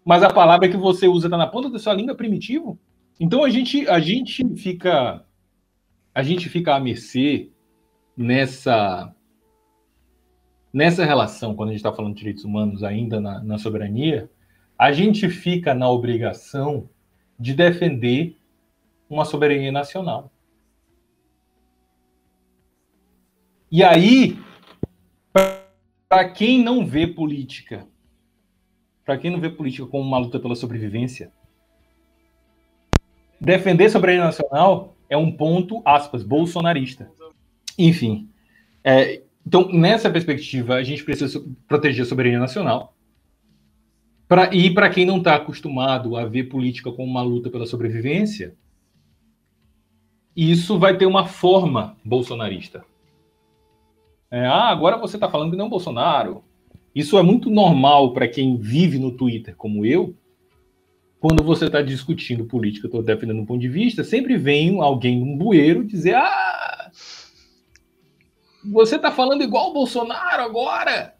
Mas 0.04 0.22
a 0.22 0.32
palavra 0.32 0.68
que 0.68 0.76
você 0.76 1.06
usa 1.06 1.28
tá 1.28 1.36
na 1.36 1.46
ponta 1.46 1.68
da 1.68 1.78
sua 1.78 1.94
língua 1.94 2.12
é 2.12 2.16
primitivo. 2.16 2.78
Então 3.18 3.44
a 3.44 3.50
gente, 3.50 3.88
a 3.88 3.98
gente 3.98 4.44
fica 4.56 5.24
a 6.14 6.22
gente 6.22 6.48
fica 6.48 6.74
à 6.74 6.80
mercê 6.80 7.50
nessa 8.16 9.12
nessa 10.72 11.04
relação, 11.04 11.54
quando 11.54 11.70
a 11.70 11.72
gente 11.72 11.80
está 11.80 11.92
falando 11.92 12.14
de 12.14 12.20
direitos 12.20 12.44
humanos 12.44 12.84
ainda 12.84 13.20
na, 13.20 13.42
na 13.42 13.58
soberania, 13.58 14.30
a 14.78 14.92
gente 14.92 15.28
fica 15.28 15.74
na 15.74 15.90
obrigação 15.90 16.88
de 17.38 17.54
defender 17.54 18.37
uma 19.08 19.24
soberania 19.24 19.72
nacional. 19.72 20.30
E 23.70 23.82
aí, 23.82 24.38
para 26.08 26.28
quem 26.30 26.62
não 26.62 26.86
vê 26.86 27.06
política, 27.06 27.86
para 29.04 29.18
quem 29.18 29.30
não 29.30 29.40
vê 29.40 29.50
política 29.50 29.86
como 29.86 30.04
uma 30.04 30.18
luta 30.18 30.40
pela 30.40 30.54
sobrevivência, 30.54 31.32
defender 33.40 33.90
soberania 33.90 34.24
nacional 34.24 34.96
é 35.08 35.16
um 35.16 35.30
ponto, 35.30 35.82
aspas, 35.84 36.22
bolsonarista. 36.22 37.10
Enfim, 37.78 38.28
é, 38.82 39.22
então, 39.46 39.68
nessa 39.72 40.10
perspectiva, 40.10 40.74
a 40.74 40.82
gente 40.82 41.04
precisa 41.04 41.42
proteger 41.66 42.02
a 42.02 42.08
soberania 42.08 42.38
nacional. 42.38 42.94
Pra, 44.26 44.54
e 44.54 44.72
para 44.74 44.90
quem 44.90 45.06
não 45.06 45.18
está 45.18 45.36
acostumado 45.36 46.16
a 46.16 46.26
ver 46.26 46.44
política 46.44 46.92
como 46.92 47.10
uma 47.10 47.22
luta 47.22 47.48
pela 47.48 47.64
sobrevivência, 47.64 48.54
isso 50.38 50.78
vai 50.78 50.96
ter 50.96 51.04
uma 51.04 51.26
forma 51.26 51.96
bolsonarista. 52.04 52.84
É, 54.30 54.46
ah, 54.46 54.68
agora 54.68 54.96
você 54.96 55.16
está 55.16 55.28
falando 55.28 55.50
que 55.50 55.56
não 55.56 55.66
é 55.66 55.68
Bolsonaro. 55.68 56.44
Isso 56.94 57.18
é 57.18 57.22
muito 57.22 57.50
normal 57.50 58.12
para 58.12 58.28
quem 58.28 58.56
vive 58.56 59.00
no 59.00 59.10
Twitter, 59.10 59.56
como 59.56 59.84
eu. 59.84 60.14
Quando 61.18 61.42
você 61.42 61.66
está 61.66 61.82
discutindo 61.82 62.44
política, 62.44 62.86
estou 62.86 63.02
defendendo 63.02 63.40
um 63.40 63.46
ponto 63.46 63.60
de 63.60 63.68
vista, 63.68 64.04
sempre 64.04 64.36
vem 64.36 64.80
alguém 64.80 65.18
num 65.18 65.36
bueiro 65.36 65.84
dizer: 65.84 66.14
Ah, 66.14 66.90
você 68.64 68.94
está 68.94 69.10
falando 69.10 69.42
igual 69.42 69.70
o 69.70 69.74
Bolsonaro 69.74 70.42
agora. 70.42 71.14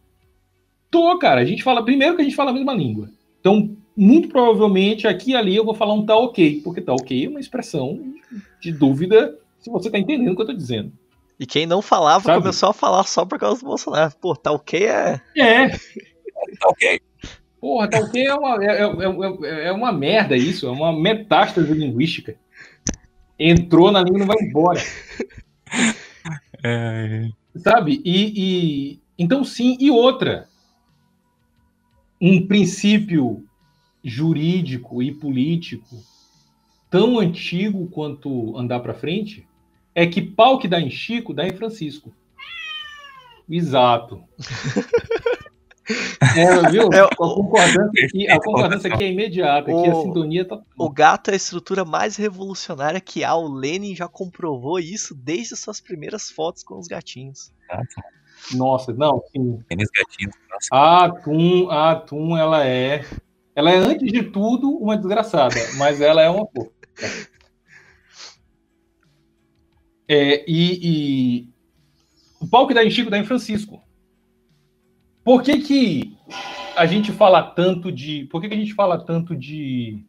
Tô, 0.90 1.18
cara. 1.18 1.40
A 1.40 1.44
gente 1.44 1.64
fala. 1.64 1.84
Primeiro 1.84 2.14
que 2.14 2.22
a 2.22 2.24
gente 2.24 2.36
fala 2.36 2.50
a 2.50 2.54
mesma 2.54 2.72
língua. 2.72 3.10
Então, 3.40 3.76
muito 3.98 4.28
provavelmente 4.28 5.08
aqui 5.08 5.32
e 5.32 5.36
ali 5.36 5.56
eu 5.56 5.64
vou 5.64 5.74
falar 5.74 5.92
um 5.92 6.06
tá 6.06 6.16
ok, 6.16 6.60
porque 6.62 6.80
tá 6.80 6.94
ok 6.94 7.26
é 7.26 7.28
uma 7.28 7.40
expressão 7.40 8.00
de 8.60 8.70
dúvida 8.70 9.36
se 9.58 9.68
você 9.68 9.88
está 9.88 9.98
entendendo 9.98 10.32
o 10.32 10.36
que 10.36 10.42
eu 10.42 10.44
estou 10.44 10.56
dizendo. 10.56 10.92
E 11.38 11.44
quem 11.44 11.66
não 11.66 11.82
falava 11.82 12.24
Sabe? 12.24 12.40
começou 12.40 12.68
a 12.68 12.72
falar 12.72 13.02
só 13.02 13.24
por 13.24 13.40
causa 13.40 13.60
do 13.60 13.66
Bolsonaro. 13.66 14.14
Pô, 14.20 14.36
tá 14.36 14.52
ok 14.52 14.86
é. 14.86 15.20
É. 15.36 15.68
tá 15.68 16.68
ok. 16.68 17.00
Porra, 17.60 17.90
tá 17.90 17.98
ok 17.98 18.24
é 18.24 18.34
uma, 18.34 18.64
é, 18.64 18.82
é, 18.82 18.84
é, 18.84 19.66
é 19.66 19.72
uma 19.72 19.92
merda 19.92 20.36
isso, 20.36 20.68
é 20.68 20.70
uma 20.70 20.92
metástase 20.92 21.72
linguística. 21.74 22.36
Entrou 23.36 23.90
na 23.90 24.00
língua 24.00 24.18
e 24.18 24.20
não 24.20 24.26
vai 24.28 24.38
embora. 24.40 24.80
É... 26.64 27.28
Sabe? 27.56 28.00
E, 28.04 28.32
e, 28.36 29.00
então, 29.18 29.44
sim, 29.44 29.76
e 29.80 29.90
outra. 29.90 30.48
Um 32.20 32.46
princípio 32.46 33.47
jurídico 34.02 35.02
e 35.02 35.12
político 35.12 35.96
tão 36.90 37.18
antigo 37.18 37.86
quanto 37.88 38.56
andar 38.56 38.80
para 38.80 38.94
frente 38.94 39.46
é 39.94 40.06
que 40.06 40.22
pau 40.22 40.58
que 40.58 40.68
dá 40.68 40.80
em 40.80 40.90
Chico, 40.90 41.34
dá 41.34 41.46
em 41.46 41.52
Francisco. 41.52 42.12
Exato. 43.48 44.22
É, 46.36 46.70
viu? 46.70 46.92
É, 46.92 47.00
a 47.00 47.16
concordância, 47.16 48.04
aqui, 48.04 48.28
a 48.28 48.38
concordância 48.38 48.92
aqui 48.92 49.04
é 49.04 49.10
imediata, 49.10 49.70
o, 49.70 49.80
aqui 49.80 49.90
a 49.90 49.94
sintonia 49.94 50.44
tá. 50.44 50.60
O 50.76 50.90
gato 50.90 51.30
é 51.30 51.32
a 51.32 51.36
estrutura 51.36 51.84
mais 51.84 52.16
revolucionária 52.16 53.00
que 53.00 53.24
há. 53.24 53.34
O 53.34 53.48
Lenin 53.48 53.96
já 53.96 54.06
comprovou 54.06 54.78
isso 54.78 55.14
desde 55.14 55.56
suas 55.56 55.80
primeiras 55.80 56.30
fotos 56.30 56.62
com 56.62 56.78
os 56.78 56.86
gatinhos. 56.86 57.52
Nossa, 58.54 58.92
não, 58.92 59.22
sim. 59.32 59.62
gatinhos. 59.70 60.34
A 60.70 61.06
Atum, 61.06 61.70
a 61.70 61.92
Atum, 61.92 62.36
ela 62.36 62.66
é. 62.66 63.04
Ela 63.58 63.72
é, 63.72 63.76
antes 63.76 64.12
de 64.12 64.22
tudo, 64.22 64.70
uma 64.70 64.96
desgraçada, 64.96 65.56
mas 65.78 66.00
ela 66.00 66.22
é 66.22 66.30
uma 66.30 66.46
fofa. 66.46 66.70
É, 70.06 70.48
e, 70.48 70.78
e, 70.80 71.48
o 72.40 72.46
pau 72.46 72.68
que 72.68 72.72
dá 72.72 72.84
em 72.84 72.90
Chico 72.90 73.10
dá 73.10 73.18
em 73.18 73.24
Francisco. 73.24 73.82
Por 75.24 75.42
que, 75.42 75.58
que 75.58 76.16
a 76.76 76.86
gente 76.86 77.10
fala 77.10 77.42
tanto 77.42 77.90
de. 77.90 78.26
Por 78.26 78.40
que, 78.40 78.48
que 78.48 78.54
a 78.54 78.58
gente 78.58 78.74
fala 78.74 79.04
tanto 79.04 79.34
de. 79.34 80.06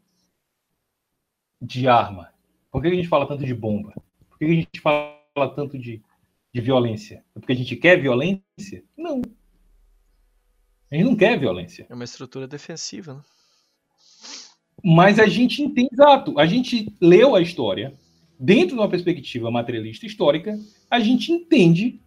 de 1.60 1.88
arma? 1.88 2.32
Por 2.72 2.84
que, 2.84 2.90
que 2.90 2.94
a 2.94 2.98
gente 2.98 3.10
fala 3.10 3.28
tanto 3.28 3.44
de 3.44 3.56
bomba? 3.56 3.96
Por 4.30 4.38
que, 4.38 4.46
que 4.46 4.52
a 4.52 4.56
gente 4.56 4.80
fala 4.80 5.56
tanto 5.56 5.76
de, 5.76 6.04
de 6.54 6.62
violência? 6.62 7.26
É 7.36 7.40
porque 7.40 7.54
a 7.54 7.56
gente 7.56 7.76
quer 7.76 8.00
violência? 8.00 8.84
Não. 8.96 9.24
A 10.92 10.96
gente 10.96 11.06
não 11.06 11.16
quer 11.16 11.40
violência. 11.40 11.88
É 11.90 11.96
uma 11.96 12.04
estrutura 12.04 12.48
defensiva, 12.48 13.16
né? 13.16 13.22
Mas 14.84 15.20
a 15.20 15.28
gente 15.28 15.62
entende, 15.62 15.90
exato, 15.92 16.40
a 16.40 16.46
gente 16.46 16.92
leu 17.02 17.36
a 17.36 17.42
história, 17.42 17.94
dentro 18.40 18.76
de 18.76 18.82
uma 18.82 18.90
perspectiva 18.90 19.52
materialista 19.52 20.06
histórica, 20.06 20.58
a 20.90 21.00
gente 21.00 21.32
entende 21.32 22.00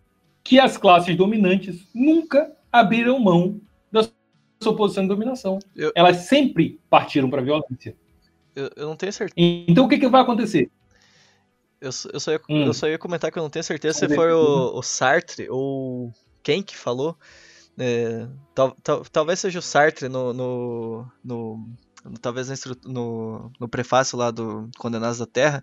que 0.42 0.58
as 0.58 0.76
classes 0.76 1.16
dominantes 1.16 1.86
nunca 1.94 2.50
abriram 2.70 3.18
mão 3.18 3.60
da 3.90 4.08
sua 4.62 4.74
posição 4.74 5.04
de 5.04 5.08
dominação. 5.08 5.58
Eu, 5.76 5.92
Elas 5.94 6.16
sempre 6.18 6.80
partiram 6.88 7.28
para 7.28 7.40
a 7.40 7.44
violência. 7.44 7.96
Eu, 8.54 8.70
eu, 8.76 8.86
não 8.86 8.96
tenho 8.96 9.12
certeza. 9.12 9.34
Então 9.68 9.84
o 9.84 9.88
que, 9.88 9.98
que 9.98 10.08
vai 10.08 10.22
acontecer? 10.22 10.70
Eu, 11.80 11.90
eu, 12.12 12.20
só 12.20 12.32
ia, 12.32 12.40
hum. 12.48 12.66
eu 12.66 12.74
só 12.74 12.88
ia 12.88 12.98
comentar 12.98 13.30
que 13.30 13.38
eu 13.38 13.42
não 13.42 13.50
tenho 13.50 13.64
certeza 13.64 13.98
se 13.98 14.14
foi 14.14 14.32
o, 14.32 14.78
o 14.78 14.82
Sartre 14.82 15.48
ou 15.50 16.12
quem 16.42 16.62
que 16.62 16.76
falou. 16.76 17.16
É, 17.78 18.26
tal, 18.54 18.76
tal, 18.82 19.02
talvez 19.10 19.40
seja 19.40 19.58
o 19.58 19.62
Sartre 19.62 20.08
no, 20.08 20.32
no, 20.32 21.06
no 21.24 21.66
talvez 22.20 22.48
no, 22.84 23.50
no 23.58 23.68
prefácio 23.68 24.18
lá 24.18 24.30
do 24.30 24.68
Condenados 24.78 25.18
da 25.18 25.26
Terra, 25.26 25.62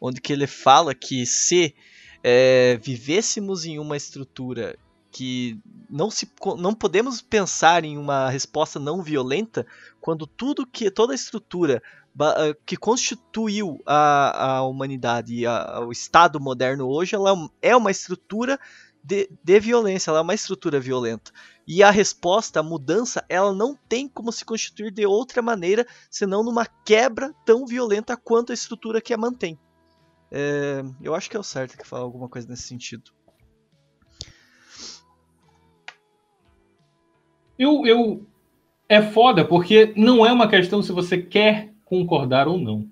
onde 0.00 0.20
que 0.20 0.32
ele 0.32 0.46
fala 0.46 0.94
que 0.94 1.24
se 1.26 1.74
é, 2.22 2.78
vivêssemos 2.82 3.64
em 3.64 3.78
uma 3.78 3.96
estrutura 3.96 4.76
que 5.10 5.58
não 5.88 6.10
se 6.10 6.28
não 6.58 6.74
podemos 6.74 7.22
pensar 7.22 7.84
em 7.84 7.96
uma 7.96 8.28
resposta 8.28 8.78
não 8.78 9.02
violenta 9.02 9.66
quando 10.00 10.26
tudo 10.26 10.66
que 10.66 10.90
toda 10.90 11.12
a 11.12 11.16
estrutura 11.16 11.82
ah, 12.20 12.54
que 12.66 12.76
constituiu 12.76 13.80
a, 13.86 14.56
a 14.56 14.62
humanidade 14.62 15.34
e 15.34 15.46
o 15.46 15.90
Estado 15.90 16.38
moderno 16.38 16.86
hoje 16.86 17.14
ela 17.14 17.48
é 17.62 17.74
uma 17.74 17.90
estrutura 17.90 18.60
de, 19.02 19.30
de 19.42 19.60
violência, 19.60 20.10
ela 20.10 20.18
é 20.18 20.22
uma 20.22 20.34
estrutura 20.34 20.78
violenta. 20.78 21.32
E 21.70 21.82
a 21.82 21.90
resposta, 21.90 22.60
a 22.60 22.62
mudança, 22.62 23.22
ela 23.28 23.52
não 23.52 23.76
tem 23.76 24.08
como 24.08 24.32
se 24.32 24.42
constituir 24.42 24.90
de 24.90 25.04
outra 25.04 25.42
maneira 25.42 25.86
senão 26.10 26.42
numa 26.42 26.64
quebra 26.64 27.34
tão 27.44 27.66
violenta 27.66 28.16
quanto 28.16 28.52
a 28.52 28.54
estrutura 28.54 29.02
que 29.02 29.12
a 29.12 29.18
mantém. 29.18 29.58
É, 30.32 30.82
eu 31.02 31.14
acho 31.14 31.28
que 31.28 31.36
é 31.36 31.40
o 31.40 31.42
certo 31.42 31.76
que 31.76 31.86
falar 31.86 32.04
alguma 32.04 32.26
coisa 32.26 32.48
nesse 32.48 32.62
sentido. 32.62 33.12
Eu, 37.58 37.84
eu 37.84 38.26
é 38.88 39.02
foda 39.02 39.44
porque 39.44 39.92
não 39.94 40.24
é 40.24 40.32
uma 40.32 40.48
questão 40.48 40.82
se 40.82 40.90
você 40.90 41.20
quer 41.20 41.74
concordar 41.84 42.48
ou 42.48 42.58
não. 42.58 42.88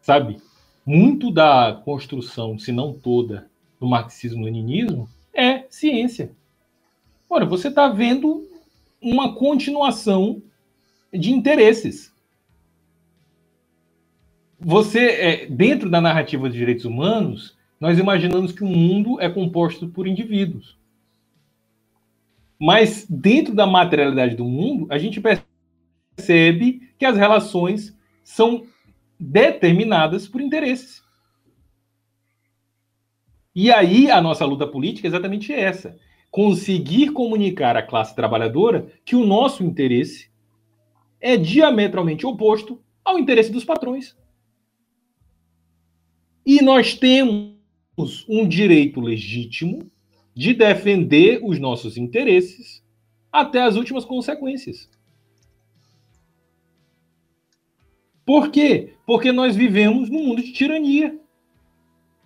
Sabe? 0.00 0.42
Muito 0.84 1.30
da 1.30 1.80
construção, 1.84 2.58
se 2.58 2.72
não 2.72 2.92
toda, 2.92 3.48
do 3.78 3.86
marxismo-leninismo 3.86 5.08
é 5.32 5.64
ciência. 5.70 6.34
Ora, 7.34 7.46
você 7.46 7.68
está 7.68 7.88
vendo 7.88 8.46
uma 9.00 9.34
continuação 9.34 10.42
de 11.10 11.32
interesses. 11.32 12.12
Você, 14.60 14.98
é, 14.98 15.46
dentro 15.46 15.88
da 15.88 15.98
narrativa 15.98 16.50
de 16.50 16.58
direitos 16.58 16.84
humanos, 16.84 17.56
nós 17.80 17.98
imaginamos 17.98 18.52
que 18.52 18.62
o 18.62 18.66
mundo 18.66 19.18
é 19.18 19.30
composto 19.30 19.88
por 19.88 20.06
indivíduos. 20.06 20.76
Mas 22.60 23.06
dentro 23.08 23.54
da 23.54 23.66
materialidade 23.66 24.36
do 24.36 24.44
mundo, 24.44 24.86
a 24.90 24.98
gente 24.98 25.18
percebe 25.18 26.86
que 26.98 27.06
as 27.06 27.16
relações 27.16 27.98
são 28.22 28.66
determinadas 29.18 30.28
por 30.28 30.42
interesses. 30.42 31.02
E 33.54 33.72
aí 33.72 34.10
a 34.10 34.20
nossa 34.20 34.44
luta 34.44 34.66
política 34.66 35.08
é 35.08 35.08
exatamente 35.08 35.50
essa: 35.50 35.98
conseguir 36.32 37.12
comunicar 37.12 37.76
à 37.76 37.82
classe 37.82 38.16
trabalhadora 38.16 38.90
que 39.04 39.14
o 39.14 39.26
nosso 39.26 39.62
interesse 39.62 40.30
é 41.20 41.36
diametralmente 41.36 42.26
oposto 42.26 42.82
ao 43.04 43.18
interesse 43.18 43.52
dos 43.52 43.66
patrões. 43.66 44.16
E 46.44 46.62
nós 46.62 46.94
temos 46.94 47.52
um 48.26 48.48
direito 48.48 48.98
legítimo 48.98 49.90
de 50.34 50.54
defender 50.54 51.38
os 51.44 51.58
nossos 51.58 51.98
interesses 51.98 52.82
até 53.30 53.60
as 53.60 53.76
últimas 53.76 54.06
consequências. 54.06 54.90
Por 58.24 58.50
quê? 58.50 58.94
Porque 59.06 59.30
nós 59.32 59.54
vivemos 59.54 60.08
num 60.08 60.28
mundo 60.28 60.42
de 60.42 60.52
tirania. 60.52 61.20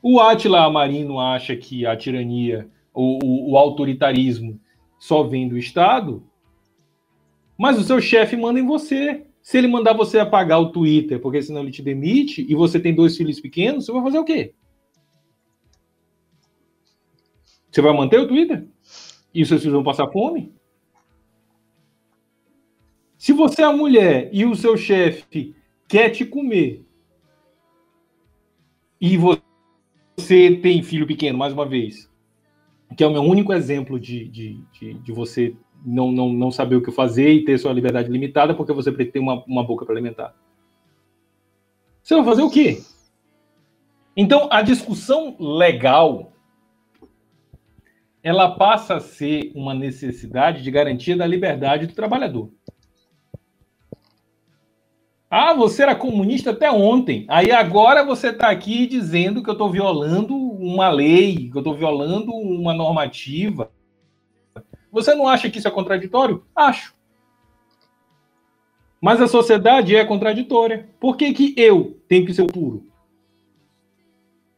O 0.01 0.21
Atila 0.21 0.65
Amarino 0.65 1.19
acha 1.19 1.57
que 1.57 1.85
a 1.85 1.97
tirania, 1.97 2.71
o, 2.97 3.19
o, 3.23 3.53
o 3.53 3.59
autoritarismo 3.59 4.59
só 4.99 5.23
vem 5.23 5.47
do 5.47 5.59
Estado, 5.59 6.27
mas 7.59 7.79
o 7.79 7.85
seu 7.85 8.01
chefe 8.01 8.37
manda 8.37 8.59
em 8.59 8.67
você. 8.67 9.27
Se 9.43 9.59
ele 9.59 9.69
mandar 9.69 9.93
você 9.93 10.19
apagar 10.19 10.61
o 10.61 10.73
Twitter, 10.73 11.21
porque 11.21 11.41
senão 11.43 11.61
ele 11.61 11.71
te 11.71 11.83
demite, 11.83 12.45
e 12.49 12.55
você 12.55 12.81
tem 12.81 12.95
dois 12.95 13.17
filhos 13.17 13.39
pequenos, 13.39 13.85
você 13.85 13.93
vai 13.93 14.03
fazer 14.03 14.19
o 14.19 14.25
quê? 14.25 14.55
Você 17.71 17.83
vai 17.83 17.95
manter 17.95 18.19
o 18.19 18.27
Twitter? 18.27 18.67
E 19.33 19.43
os 19.43 19.49
seus 19.49 19.61
filhos 19.61 19.75
vão 19.75 19.85
passar 19.85 20.11
fome? 20.11 20.53
Se 23.19 23.33
você 23.33 23.63
é 23.63 23.73
mulher 23.73 24.31
e 24.33 24.45
o 24.47 24.57
seu 24.57 24.77
chefe 24.77 25.55
quer 25.87 26.11
te 26.11 26.25
comer 26.25 26.85
e 29.01 29.17
você 29.17 30.57
tem 30.63 30.83
filho 30.83 31.07
pequeno, 31.07 31.39
mais 31.39 31.53
uma 31.53 31.67
vez, 31.67 32.11
que 32.95 33.03
é 33.03 33.07
o 33.07 33.13
meu 33.13 33.23
único 33.23 33.53
exemplo 33.53 33.99
de, 33.99 34.29
de, 34.29 34.61
de, 34.73 34.95
de 34.95 35.13
você 35.13 35.57
não, 35.85 36.13
não, 36.13 36.33
não 36.33 36.51
saber 36.51 36.77
o 36.77 36.83
que 36.83 36.91
fazer 36.91 37.31
e 37.33 37.45
ter 37.45 37.59
sua 37.59 37.73
liberdade 37.73 38.11
limitada 38.11 38.55
porque 38.55 38.73
você 38.73 38.93
tem 38.93 39.23
uma, 39.23 39.43
uma 39.47 39.65
boca 39.65 39.85
para 39.85 39.95
alimentar. 39.95 40.35
Você 42.03 42.15
vai 42.15 42.25
fazer 42.25 42.43
o 42.43 42.51
quê? 42.51 42.83
Então, 44.17 44.49
a 44.51 44.63
discussão 44.63 45.37
legal 45.39 46.33
ela 48.23 48.57
passa 48.57 48.97
a 48.97 49.01
ser 49.01 49.53
uma 49.55 49.73
necessidade 49.73 50.61
de 50.61 50.69
garantia 50.69 51.17
da 51.17 51.25
liberdade 51.25 51.87
do 51.87 51.95
trabalhador. 51.95 52.51
Ah, 55.29 55.53
você 55.53 55.83
era 55.83 55.95
comunista 55.95 56.51
até 56.51 56.71
ontem. 56.71 57.25
Aí 57.29 57.51
agora 57.51 58.05
você 58.05 58.29
está 58.29 58.49
aqui 58.49 58.87
dizendo 58.87 59.43
que 59.43 59.51
eu 59.51 59.53
estou 59.53 59.71
violando 59.71 60.37
uma 60.37 60.89
lei, 60.89 61.51
que 61.51 61.57
eu 61.57 61.61
estou 61.61 61.75
violando 61.75 62.33
uma 62.33 62.73
normativa. 62.73 63.71
Você 64.91 65.15
não 65.15 65.29
acha 65.29 65.51
que 65.51 65.59
isso 65.59 65.69
é 65.69 65.71
contraditório? 65.71 66.45
Acho. 66.55 66.95
Mas 69.01 69.21
a 69.21 69.29
sociedade 69.29 69.95
é 69.95 70.05
contraditória. 70.05 70.89
Por 70.99 71.17
que, 71.17 71.33
que 71.33 71.55
eu 71.57 72.01
tenho 72.09 72.25
que 72.25 72.33
ser 72.33 72.47
puro? 72.47 72.87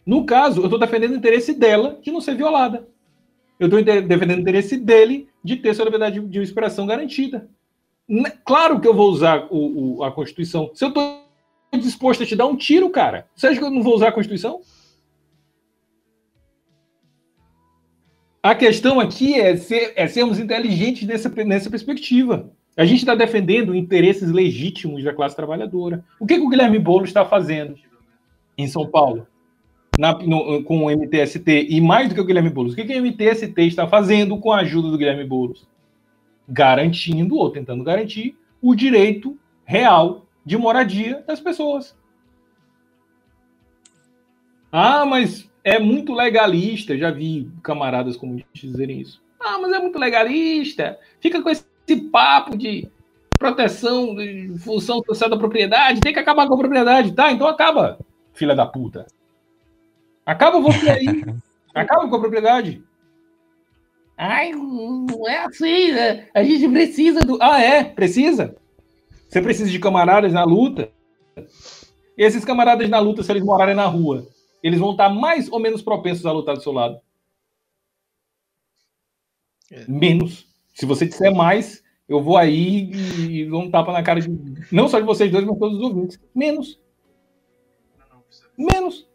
No 0.06 0.24
caso, 0.24 0.60
eu 0.60 0.64
estou 0.64 0.78
defendendo 0.78 1.12
o 1.12 1.16
interesse 1.16 1.54
dela 1.54 1.98
de 2.00 2.10
não 2.10 2.20
ser 2.20 2.34
violada 2.34 2.86
eu 3.58 3.66
estou 3.66 3.82
defendendo 3.82 4.38
o 4.38 4.40
interesse 4.40 4.76
dele 4.76 5.28
de 5.42 5.56
ter 5.56 5.74
sua 5.74 5.84
liberdade 5.84 6.20
de 6.20 6.40
expressão 6.40 6.86
garantida. 6.86 7.48
Claro 8.44 8.80
que 8.80 8.88
eu 8.88 8.94
vou 8.94 9.10
usar 9.10 9.46
o, 9.50 9.98
o, 9.98 10.04
a 10.04 10.10
Constituição. 10.10 10.70
Se 10.74 10.84
eu 10.84 10.88
estou 10.88 11.24
disposto 11.78 12.22
a 12.22 12.26
te 12.26 12.34
dar 12.34 12.46
um 12.46 12.56
tiro, 12.56 12.88
cara, 12.90 13.28
você 13.34 13.48
acha 13.48 13.58
que 13.58 13.64
eu 13.64 13.70
não 13.70 13.82
vou 13.82 13.94
usar 13.94 14.08
a 14.08 14.12
Constituição? 14.12 14.60
A 18.42 18.54
questão 18.54 18.98
aqui 18.98 19.34
é, 19.34 19.56
ser, 19.56 19.92
é 19.94 20.06
sermos 20.06 20.38
inteligentes 20.38 21.06
nessa, 21.06 21.28
nessa 21.44 21.68
perspectiva. 21.68 22.50
A 22.76 22.84
gente 22.84 23.00
está 23.00 23.14
defendendo 23.14 23.74
interesses 23.74 24.30
legítimos 24.30 25.02
da 25.04 25.12
classe 25.12 25.36
trabalhadora. 25.36 26.04
O 26.18 26.26
que, 26.26 26.36
que 26.36 26.44
o 26.44 26.48
Guilherme 26.48 26.78
Boulos 26.78 27.10
está 27.10 27.24
fazendo 27.24 27.74
em 28.56 28.66
São 28.66 28.88
Paulo? 28.88 29.26
na, 29.98 30.16
no, 30.16 30.62
com 30.62 30.84
o 30.84 30.90
MTST 30.90 31.66
e 31.68 31.80
mais 31.80 32.08
do 32.08 32.14
que 32.14 32.20
o 32.20 32.24
Guilherme 32.24 32.50
Boulos. 32.50 32.72
O 32.72 32.76
que, 32.76 32.84
que 32.84 32.98
o 32.98 33.02
MTST 33.02 33.60
está 33.62 33.88
fazendo 33.88 34.38
com 34.38 34.52
a 34.52 34.60
ajuda 34.60 34.90
do 34.90 34.96
Guilherme 34.96 35.24
Boulos? 35.24 35.66
Garantindo 36.48 37.36
ou 37.36 37.50
tentando 37.50 37.84
garantir 37.84 38.36
o 38.60 38.74
direito 38.74 39.38
real 39.64 40.26
de 40.44 40.56
moradia 40.56 41.22
das 41.26 41.40
pessoas. 41.40 41.96
Ah, 44.72 45.04
mas 45.04 45.50
é 45.62 45.78
muito 45.78 46.12
legalista. 46.12 46.96
Já 46.96 47.10
vi 47.10 47.50
camaradas 47.62 48.16
comunistas 48.16 48.60
dizerem 48.60 49.00
isso. 49.00 49.22
Ah, 49.40 49.58
mas 49.60 49.72
é 49.72 49.78
muito 49.78 49.98
legalista. 49.98 50.98
Fica 51.20 51.42
com 51.42 51.50
esse 51.50 51.64
papo 52.10 52.56
de 52.56 52.90
proteção, 53.38 54.14
de 54.14 54.58
função 54.58 55.02
social 55.06 55.30
da 55.30 55.36
propriedade. 55.36 56.00
Tem 56.00 56.12
que 56.12 56.18
acabar 56.18 56.46
com 56.46 56.54
a 56.54 56.58
propriedade. 56.58 57.12
Tá, 57.12 57.30
então 57.30 57.46
acaba, 57.46 57.98
filha 58.32 58.54
da 58.54 58.66
puta. 58.66 59.06
Acaba 60.26 60.60
você 60.60 60.90
aí. 60.90 61.06
Acaba 61.74 62.08
com 62.08 62.16
a 62.16 62.20
propriedade. 62.20 62.82
Ai, 64.20 64.50
não 64.50 65.28
é 65.28 65.44
assim, 65.44 65.92
né? 65.92 66.26
A 66.34 66.42
gente 66.42 66.68
precisa 66.68 67.20
do. 67.20 67.38
Ah, 67.40 67.62
é? 67.62 67.84
Precisa? 67.84 68.56
Você 69.28 69.40
precisa 69.40 69.70
de 69.70 69.78
camaradas 69.78 70.32
na 70.32 70.42
luta? 70.42 70.90
Esses 72.16 72.44
camaradas 72.44 72.88
na 72.88 72.98
luta, 72.98 73.22
se 73.22 73.30
eles 73.30 73.44
morarem 73.44 73.76
na 73.76 73.86
rua, 73.86 74.26
eles 74.60 74.80
vão 74.80 74.90
estar 74.90 75.08
mais 75.08 75.48
ou 75.52 75.60
menos 75.60 75.82
propensos 75.82 76.26
a 76.26 76.32
lutar 76.32 76.56
do 76.56 76.62
seu 76.62 76.72
lado? 76.72 77.00
É. 79.70 79.84
Menos. 79.86 80.48
Se 80.74 80.84
você 80.84 81.06
disser 81.06 81.32
mais, 81.32 81.84
eu 82.08 82.20
vou 82.20 82.36
aí 82.36 82.90
e 83.20 83.46
dou 83.46 83.62
um 83.62 83.70
tapa 83.70 83.92
na 83.92 84.02
cara 84.02 84.20
de. 84.20 84.28
Não 84.72 84.88
só 84.88 84.98
de 84.98 85.06
vocês 85.06 85.30
dois, 85.30 85.44
mas 85.44 85.58
todos 85.58 85.78
os 85.78 85.84
ouvintes. 85.84 86.20
Menos. 86.34 86.80
Menos. 88.56 89.07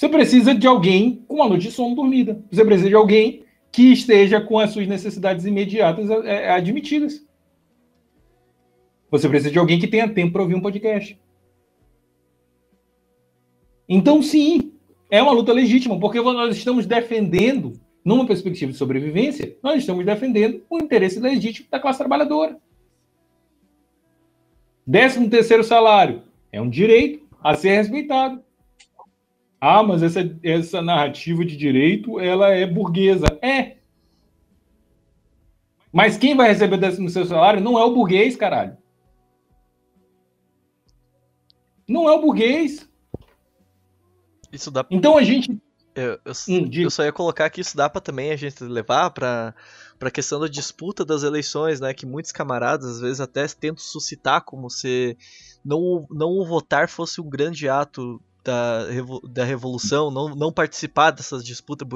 Você 0.00 0.08
precisa 0.08 0.54
de 0.54 0.66
alguém 0.66 1.22
com 1.28 1.34
uma 1.34 1.48
noite 1.50 1.68
de 1.68 1.72
sono 1.72 1.94
dormida. 1.94 2.42
Você 2.50 2.64
precisa 2.64 2.88
de 2.88 2.94
alguém 2.94 3.44
que 3.70 3.92
esteja 3.92 4.40
com 4.40 4.58
as 4.58 4.70
suas 4.70 4.88
necessidades 4.88 5.44
imediatas 5.44 6.08
é, 6.24 6.50
admitidas. 6.50 7.22
Você 9.10 9.28
precisa 9.28 9.50
de 9.50 9.58
alguém 9.58 9.78
que 9.78 9.86
tenha 9.86 10.08
tempo 10.08 10.32
para 10.32 10.40
ouvir 10.40 10.54
um 10.54 10.62
podcast. 10.62 11.20
Então, 13.86 14.22
sim, 14.22 14.72
é 15.10 15.22
uma 15.22 15.32
luta 15.32 15.52
legítima, 15.52 16.00
porque 16.00 16.18
nós 16.18 16.56
estamos 16.56 16.86
defendendo, 16.86 17.78
numa 18.02 18.26
perspectiva 18.26 18.72
de 18.72 18.78
sobrevivência, 18.78 19.54
nós 19.62 19.80
estamos 19.80 20.06
defendendo 20.06 20.62
o 20.70 20.78
interesse 20.78 21.20
legítimo 21.20 21.68
da 21.70 21.78
classe 21.78 21.98
trabalhadora. 21.98 22.56
Décimo 24.86 25.28
terceiro 25.28 25.62
salário 25.62 26.22
é 26.50 26.58
um 26.58 26.70
direito 26.70 27.28
a 27.44 27.54
ser 27.54 27.76
respeitado. 27.76 28.42
Ah, 29.60 29.82
mas 29.82 30.02
essa, 30.02 30.20
essa 30.42 30.80
narrativa 30.80 31.44
de 31.44 31.56
direito, 31.56 32.18
ela 32.18 32.48
é 32.48 32.66
burguesa. 32.66 33.26
É. 33.42 33.76
Mas 35.92 36.16
quem 36.16 36.34
vai 36.36 36.48
receber 36.48 36.78
décimo 36.78 37.10
seu 37.10 37.26
salário 37.26 37.60
não 37.60 37.78
é 37.78 37.84
o 37.84 37.92
burguês, 37.92 38.36
caralho. 38.36 38.78
Não 41.86 42.08
é 42.08 42.12
o 42.12 42.20
burguês. 42.20 42.88
Isso 44.52 44.70
dá. 44.70 44.86
Então 44.90 45.18
a 45.18 45.22
gente. 45.22 45.60
Eu, 45.94 46.18
eu, 46.24 46.32
hum, 46.48 46.70
eu 46.72 46.90
só 46.90 47.02
ia 47.02 47.12
colocar 47.12 47.50
que 47.50 47.60
isso 47.60 47.76
dá 47.76 47.90
para 47.90 48.00
também 48.00 48.30
a 48.30 48.36
gente 48.36 48.62
levar 48.62 49.10
para 49.10 49.54
a 50.00 50.10
questão 50.10 50.38
da 50.40 50.46
disputa 50.46 51.04
das 51.04 51.24
eleições, 51.24 51.80
né? 51.80 51.92
Que 51.92 52.06
muitos 52.06 52.30
camaradas 52.30 52.88
às 52.88 53.00
vezes 53.00 53.20
até 53.20 53.46
tentam 53.48 53.82
suscitar 53.84 54.42
como 54.42 54.70
se 54.70 55.16
não, 55.64 56.06
não 56.08 56.30
o 56.30 56.46
votar 56.46 56.88
fosse 56.88 57.20
um 57.20 57.28
grande 57.28 57.68
ato 57.68 58.22
da, 58.44 58.84
da 59.28 59.44
revolução, 59.44 60.10
não, 60.10 60.34
não 60.34 60.52
participar 60.52 61.10
dessas 61.10 61.44
disputas 61.44 61.86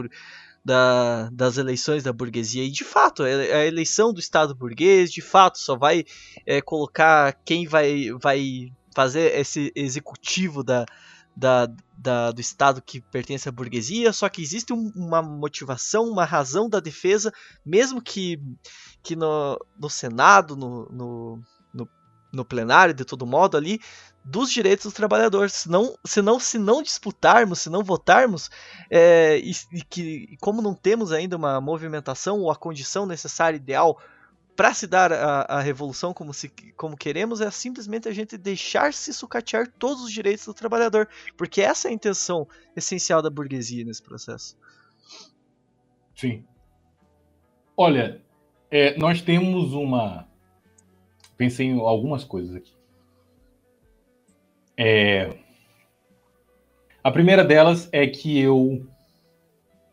da, 0.65 1.29
das 1.31 1.59
eleições 1.59 2.03
da 2.03 2.13
burguesia. 2.13 2.65
E 2.65 2.71
de 2.71 2.85
fato, 2.85 3.23
a 3.23 3.67
eleição 3.67 4.13
do 4.13 4.21
Estado 4.21 4.55
burguês, 4.55 5.13
de 5.13 5.21
fato, 5.21 5.59
só 5.59 5.77
vai 5.77 6.05
é, 6.47 6.61
colocar 6.61 7.33
quem 7.45 7.67
vai, 7.67 8.11
vai 8.21 8.73
fazer 8.95 9.39
esse 9.39 9.71
executivo 9.75 10.63
da, 10.63 10.87
da, 11.37 11.69
da, 11.99 12.31
do 12.31 12.41
Estado 12.41 12.81
que 12.81 13.01
pertence 13.01 13.49
à 13.49 13.53
burguesia, 13.53 14.13
só 14.13 14.29
que 14.29 14.41
existe 14.41 14.73
um, 14.73 14.91
uma 14.95 15.21
motivação, 15.21 16.09
uma 16.09 16.25
razão 16.25 16.69
da 16.69 16.81
defesa, 16.81 17.33
mesmo 17.65 18.01
que, 18.01 18.41
que 19.03 19.15
no, 19.15 19.59
no 19.79 19.91
Senado, 19.91 20.57
no, 20.57 20.87
no, 20.91 21.43
no 22.35 22.45
plenário, 22.45 22.93
de 22.93 23.05
todo 23.05 23.27
modo, 23.27 23.57
ali, 23.57 23.81
dos 24.25 24.51
direitos 24.51 24.87
dos 24.87 24.95
trabalhadores. 24.95 25.53
Se 25.53 25.71
não, 25.71 25.95
se 26.05 26.23
não, 26.23 26.41
se 26.41 26.59
não 26.59 26.83
disputarmos, 26.83 27.61
se 27.61 27.71
não 27.71 27.83
votarmos, 27.83 28.51
é, 28.91 29.39
e, 29.39 29.53
e, 29.73 29.83
que 29.83 30.37
como 30.41 30.63
não 30.63 30.75
temos 30.75 31.13
ainda 31.13 31.37
uma 31.37 31.61
movimentação 31.61 32.41
ou 32.41 32.51
a 32.51 32.57
condição 32.57 33.05
necessária, 33.05 33.57
ideal 33.57 33.99
para 34.57 34.73
se 34.73 34.87
dar 34.87 35.13
a, 35.13 35.43
a, 35.43 35.61
revolução 35.61 36.15
como, 36.15 36.33
se, 36.33 36.49
como 36.77 36.97
queremos, 36.97 37.41
é 37.41 37.51
simplesmente 37.51 38.09
a 38.09 38.13
gente 38.13 38.39
deixar 38.39 38.95
se 38.95 39.13
sucatear 39.13 39.69
todos 39.79 40.05
os 40.05 40.13
direitos 40.13 40.47
do 40.47 40.55
trabalhador, 40.55 41.09
porque 41.37 41.61
essa 41.61 41.89
é 41.89 41.91
a 41.91 41.95
intenção 41.95 42.47
essencial 42.77 43.21
da 43.21 43.29
burguesia 43.29 43.85
nesse 43.85 44.03
processo. 44.03 44.57
Sim. 46.15 46.45
Olha, 47.77 48.23
é, 48.71 48.97
nós 48.97 49.21
temos 49.21 49.73
uma. 49.73 50.29
Pensei 51.37 51.67
em 51.67 51.81
algumas 51.81 52.23
coisas 52.23 52.55
aqui. 52.55 52.74
É... 54.77 55.37
A 57.03 57.11
primeira 57.11 57.45
delas 57.45 57.89
é 57.93 58.07
que 58.07 58.39
eu 58.39 58.87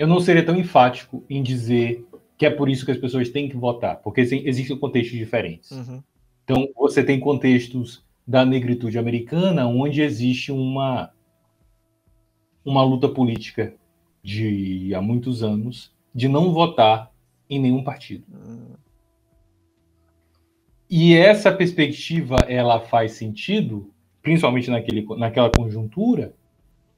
eu 0.02 0.08
não 0.08 0.20
seria 0.20 0.44
tão 0.44 0.56
enfático 0.56 1.24
em 1.30 1.44
dizer 1.44 2.04
que 2.36 2.44
é 2.44 2.50
por 2.50 2.68
isso 2.68 2.84
que 2.84 2.92
as 2.92 2.98
pessoas 2.98 3.30
têm 3.30 3.48
que 3.48 3.56
votar, 3.56 3.98
porque 3.98 4.22
existem 4.22 4.76
contextos 4.76 5.16
diferentes. 5.16 5.70
Uhum. 5.70 6.02
Então, 6.44 6.68
você 6.76 7.04
tem 7.04 7.20
contextos 7.20 8.04
da 8.26 8.44
negritude 8.44 8.98
americana, 8.98 9.68
onde 9.68 10.02
existe 10.02 10.52
uma, 10.52 11.12
uma 12.66 12.84
luta 12.84 13.08
política 13.08 13.76
de 14.24 14.92
há 14.96 15.00
muitos 15.00 15.44
anos 15.44 15.94
de 16.16 16.28
não 16.28 16.52
votar 16.52 17.12
em 17.48 17.60
nenhum 17.60 17.84
partido. 17.84 18.26
Uhum. 18.34 18.74
E 20.90 21.14
essa 21.14 21.52
perspectiva 21.52 22.38
ela 22.48 22.80
faz 22.80 23.12
sentido 23.12 23.94
principalmente 24.22 24.70
naquele, 24.70 25.06
naquela 25.18 25.50
conjuntura, 25.50 26.34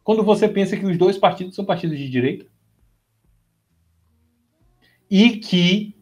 quando 0.03 0.23
você 0.23 0.47
pensa 0.47 0.75
que 0.75 0.85
os 0.85 0.97
dois 0.97 1.17
partidos 1.17 1.55
são 1.55 1.63
partidos 1.63 1.97
de 1.97 2.09
direita 2.09 2.45
e 5.09 5.37
que 5.37 5.95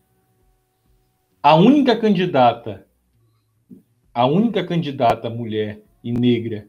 a 1.43 1.55
única 1.55 1.97
candidata, 1.97 2.87
a 4.13 4.25
única 4.25 4.65
candidata 4.65 5.29
mulher 5.29 5.83
e 6.03 6.11
negra 6.11 6.67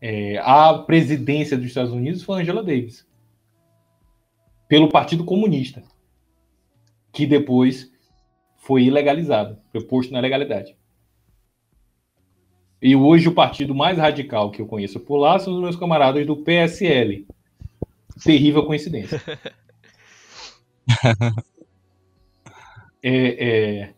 é, 0.00 0.38
à 0.38 0.78
presidência 0.78 1.56
dos 1.56 1.66
Estados 1.66 1.92
Unidos 1.92 2.22
foi 2.22 2.40
Angela 2.40 2.62
Davis, 2.62 3.06
pelo 4.68 4.88
Partido 4.88 5.24
Comunista, 5.24 5.82
que 7.12 7.26
depois 7.26 7.92
foi 8.56 8.84
ilegalizado, 8.84 9.58
foi 9.70 10.10
na 10.10 10.20
legalidade. 10.20 10.76
E 12.82 12.96
hoje 12.96 13.28
o 13.28 13.34
partido 13.34 13.72
mais 13.72 13.96
radical 13.96 14.50
que 14.50 14.60
eu 14.60 14.66
conheço 14.66 14.98
por 14.98 15.16
lá 15.16 15.38
são 15.38 15.54
os 15.54 15.60
meus 15.60 15.76
camaradas 15.76 16.26
do 16.26 16.36
PSL. 16.36 17.24
Terrível 18.24 18.66
coincidência. 18.66 19.22
é, 23.00 23.46
é... 23.46 23.94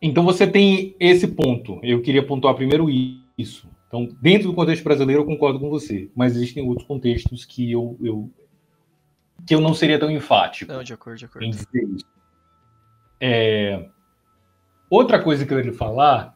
Então 0.00 0.24
você 0.24 0.46
tem 0.46 0.96
esse 0.98 1.28
ponto. 1.28 1.78
Eu 1.82 2.00
queria 2.00 2.26
pontuar 2.26 2.54
primeiro 2.54 2.88
isso. 3.36 3.68
Então, 3.86 4.08
dentro 4.20 4.48
do 4.48 4.54
contexto 4.54 4.82
brasileiro, 4.82 5.20
eu 5.22 5.26
concordo 5.26 5.60
com 5.60 5.68
você, 5.68 6.10
mas 6.16 6.34
existem 6.34 6.66
outros 6.66 6.88
contextos 6.88 7.44
que 7.44 7.70
eu, 7.70 7.98
eu 8.02 8.30
que 9.46 9.54
eu 9.54 9.60
não 9.60 9.74
seria 9.74 9.98
tão 9.98 10.10
enfático. 10.10 10.72
Não, 10.72 10.82
de 10.82 10.94
acordo, 10.94 11.18
de 11.18 11.26
acordo. 11.26 11.44
Em 11.44 11.50
dizer 11.50 11.84
isso. 11.94 12.06
É... 13.20 13.88
Outra 14.88 15.22
coisa 15.22 15.44
que 15.44 15.52
eu 15.52 15.58
queria 15.58 15.74
falar 15.74 16.35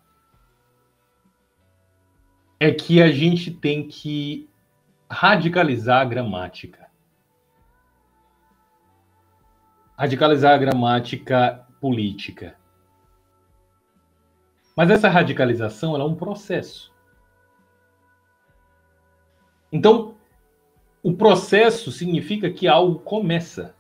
é 2.60 2.70
que 2.70 3.00
a 3.00 3.10
gente 3.10 3.50
tem 3.50 3.88
que 3.88 4.46
radicalizar 5.10 6.02
a 6.02 6.04
gramática. 6.04 6.90
Radicalizar 9.96 10.54
a 10.54 10.58
gramática 10.58 11.66
política. 11.80 12.54
Mas 14.76 14.90
essa 14.90 15.08
radicalização 15.08 15.96
é 15.96 16.04
um 16.04 16.14
processo. 16.14 16.92
Então, 19.72 20.16
o 21.02 21.14
processo 21.14 21.90
significa 21.90 22.50
que 22.50 22.68
algo 22.68 22.98
começa. 22.98 23.74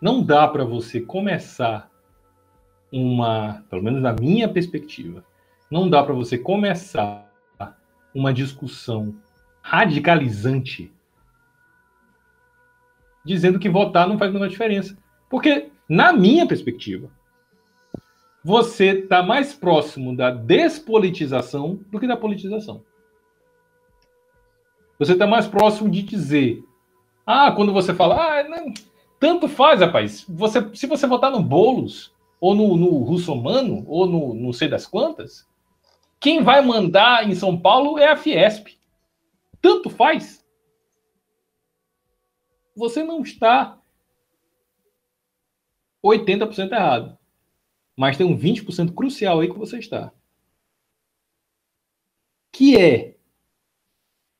Não 0.00 0.22
dá 0.22 0.48
para 0.48 0.64
você 0.64 1.00
começar 1.00 1.90
uma, 2.90 3.64
pelo 3.68 3.82
menos 3.82 4.00
na 4.00 4.12
minha 4.12 4.48
perspectiva, 4.48 5.24
não 5.72 5.88
dá 5.88 6.02
para 6.02 6.12
você 6.12 6.36
começar 6.36 7.32
uma 8.14 8.30
discussão 8.30 9.14
radicalizante 9.62 10.92
dizendo 13.24 13.58
que 13.58 13.70
votar 13.70 14.06
não 14.06 14.18
faz 14.18 14.30
a 14.30 14.34
menor 14.34 14.48
diferença. 14.48 14.98
Porque, 15.30 15.70
na 15.88 16.12
minha 16.12 16.46
perspectiva, 16.46 17.08
você 18.44 18.98
está 18.98 19.22
mais 19.22 19.54
próximo 19.54 20.14
da 20.14 20.30
despolitização 20.30 21.80
do 21.90 21.98
que 21.98 22.06
da 22.06 22.18
politização. 22.18 22.84
Você 24.98 25.14
está 25.14 25.26
mais 25.26 25.46
próximo 25.46 25.88
de 25.88 26.02
dizer. 26.02 26.62
Ah, 27.24 27.50
quando 27.50 27.72
você 27.72 27.94
fala, 27.94 28.40
ah, 28.40 28.42
não, 28.46 28.74
tanto 29.18 29.48
faz, 29.48 29.80
rapaz. 29.80 30.26
Você, 30.28 30.68
se 30.74 30.86
você 30.86 31.06
votar 31.06 31.30
no 31.30 31.42
Boulos, 31.42 32.12
ou 32.38 32.54
no, 32.54 32.76
no 32.76 32.98
Russomano, 33.04 33.84
ou 33.86 34.06
no 34.06 34.34
não 34.34 34.52
sei 34.52 34.68
das 34.68 34.86
quantas, 34.86 35.50
quem 36.22 36.40
vai 36.40 36.62
mandar 36.62 37.28
em 37.28 37.34
São 37.34 37.60
Paulo 37.60 37.98
é 37.98 38.06
a 38.06 38.16
Fiesp. 38.16 38.78
Tanto 39.60 39.90
faz. 39.90 40.46
Você 42.76 43.02
não 43.02 43.22
está 43.22 43.76
80% 46.02 46.70
errado. 46.70 47.18
Mas 47.96 48.16
tem 48.16 48.24
um 48.24 48.38
20% 48.38 48.94
crucial 48.94 49.40
aí 49.40 49.50
que 49.50 49.58
você 49.58 49.80
está. 49.80 50.12
Que 52.52 52.78
é 52.78 53.16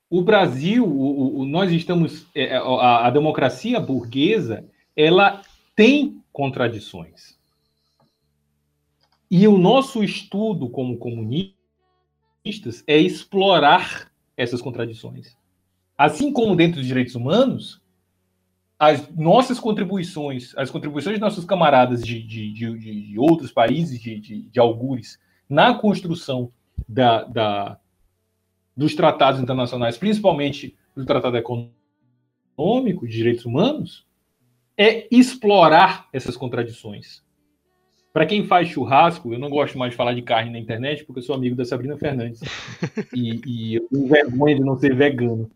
o 0.08 0.22
Brasil, 0.22 0.84
o, 0.84 1.40
o, 1.40 1.44
nós 1.44 1.72
estamos. 1.72 2.26
É, 2.32 2.44
é, 2.44 2.56
a, 2.58 3.08
a 3.08 3.10
democracia 3.10 3.80
burguesa, 3.80 4.70
ela 4.94 5.42
tem 5.74 6.22
contradições. 6.32 7.36
E 9.28 9.48
o 9.48 9.58
nosso 9.58 10.04
estudo 10.04 10.70
como 10.70 10.96
comunista 10.96 11.61
é 12.86 12.98
explorar 12.98 14.10
essas 14.36 14.60
contradições. 14.60 15.36
Assim 15.96 16.32
como 16.32 16.56
dentro 16.56 16.80
dos 16.80 16.86
direitos 16.86 17.14
humanos, 17.14 17.80
as 18.78 19.08
nossas 19.14 19.60
contribuições, 19.60 20.52
as 20.56 20.70
contribuições 20.70 21.14
de 21.14 21.20
nossos 21.20 21.44
camaradas 21.44 22.02
de, 22.02 22.20
de, 22.20 22.52
de, 22.52 22.78
de 22.78 23.18
outros 23.18 23.52
países, 23.52 24.00
de, 24.00 24.18
de, 24.18 24.58
algures, 24.58 25.20
na 25.48 25.74
construção 25.74 26.50
da, 26.88 27.22
da, 27.22 27.78
dos 28.76 28.96
tratados 28.96 29.40
internacionais, 29.40 29.96
principalmente 29.96 30.76
do 30.96 31.06
Tratado 31.06 31.36
Econômico 31.36 33.06
de 33.06 33.12
Direitos 33.12 33.44
Humanos, 33.44 34.04
é 34.76 35.06
explorar 35.14 36.08
essas 36.12 36.36
contradições. 36.36 37.22
Para 38.12 38.26
quem 38.26 38.46
faz 38.46 38.68
churrasco, 38.68 39.32
eu 39.32 39.38
não 39.38 39.48
gosto 39.48 39.78
mais 39.78 39.92
de 39.92 39.96
falar 39.96 40.12
de 40.12 40.22
carne 40.22 40.50
na 40.50 40.58
internet 40.58 41.04
porque 41.04 41.20
eu 41.20 41.24
sou 41.24 41.34
amigo 41.34 41.56
da 41.56 41.64
Sabrina 41.64 41.96
Fernandes. 41.96 42.40
e, 43.14 43.40
e 43.46 43.74
eu 43.76 43.88
tenho 43.88 44.06
vergonha 44.06 44.56
de 44.56 44.60
não 44.60 44.76
ser 44.76 44.94
vegano. 44.94 45.50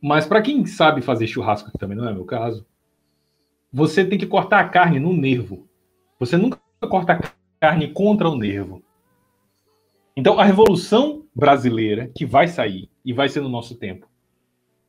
Mas 0.00 0.26
para 0.26 0.40
quem 0.40 0.64
sabe 0.64 1.02
fazer 1.02 1.26
churrasco, 1.26 1.70
que 1.70 1.78
também 1.78 1.96
não 1.96 2.08
é 2.08 2.12
meu 2.12 2.24
caso, 2.24 2.66
você 3.72 4.04
tem 4.04 4.18
que 4.18 4.26
cortar 4.26 4.60
a 4.60 4.68
carne 4.68 4.98
no 4.98 5.12
nervo. 5.12 5.68
Você 6.18 6.36
nunca 6.36 6.58
corta 6.88 7.12
a 7.12 7.32
carne 7.60 7.88
contra 7.88 8.28
o 8.28 8.36
nervo. 8.36 8.82
Então, 10.16 10.38
a 10.38 10.44
revolução 10.44 11.26
brasileira 11.34 12.10
que 12.14 12.24
vai 12.24 12.48
sair 12.48 12.88
e 13.04 13.12
vai 13.12 13.28
ser 13.28 13.42
no 13.42 13.50
nosso 13.50 13.74
tempo, 13.74 14.08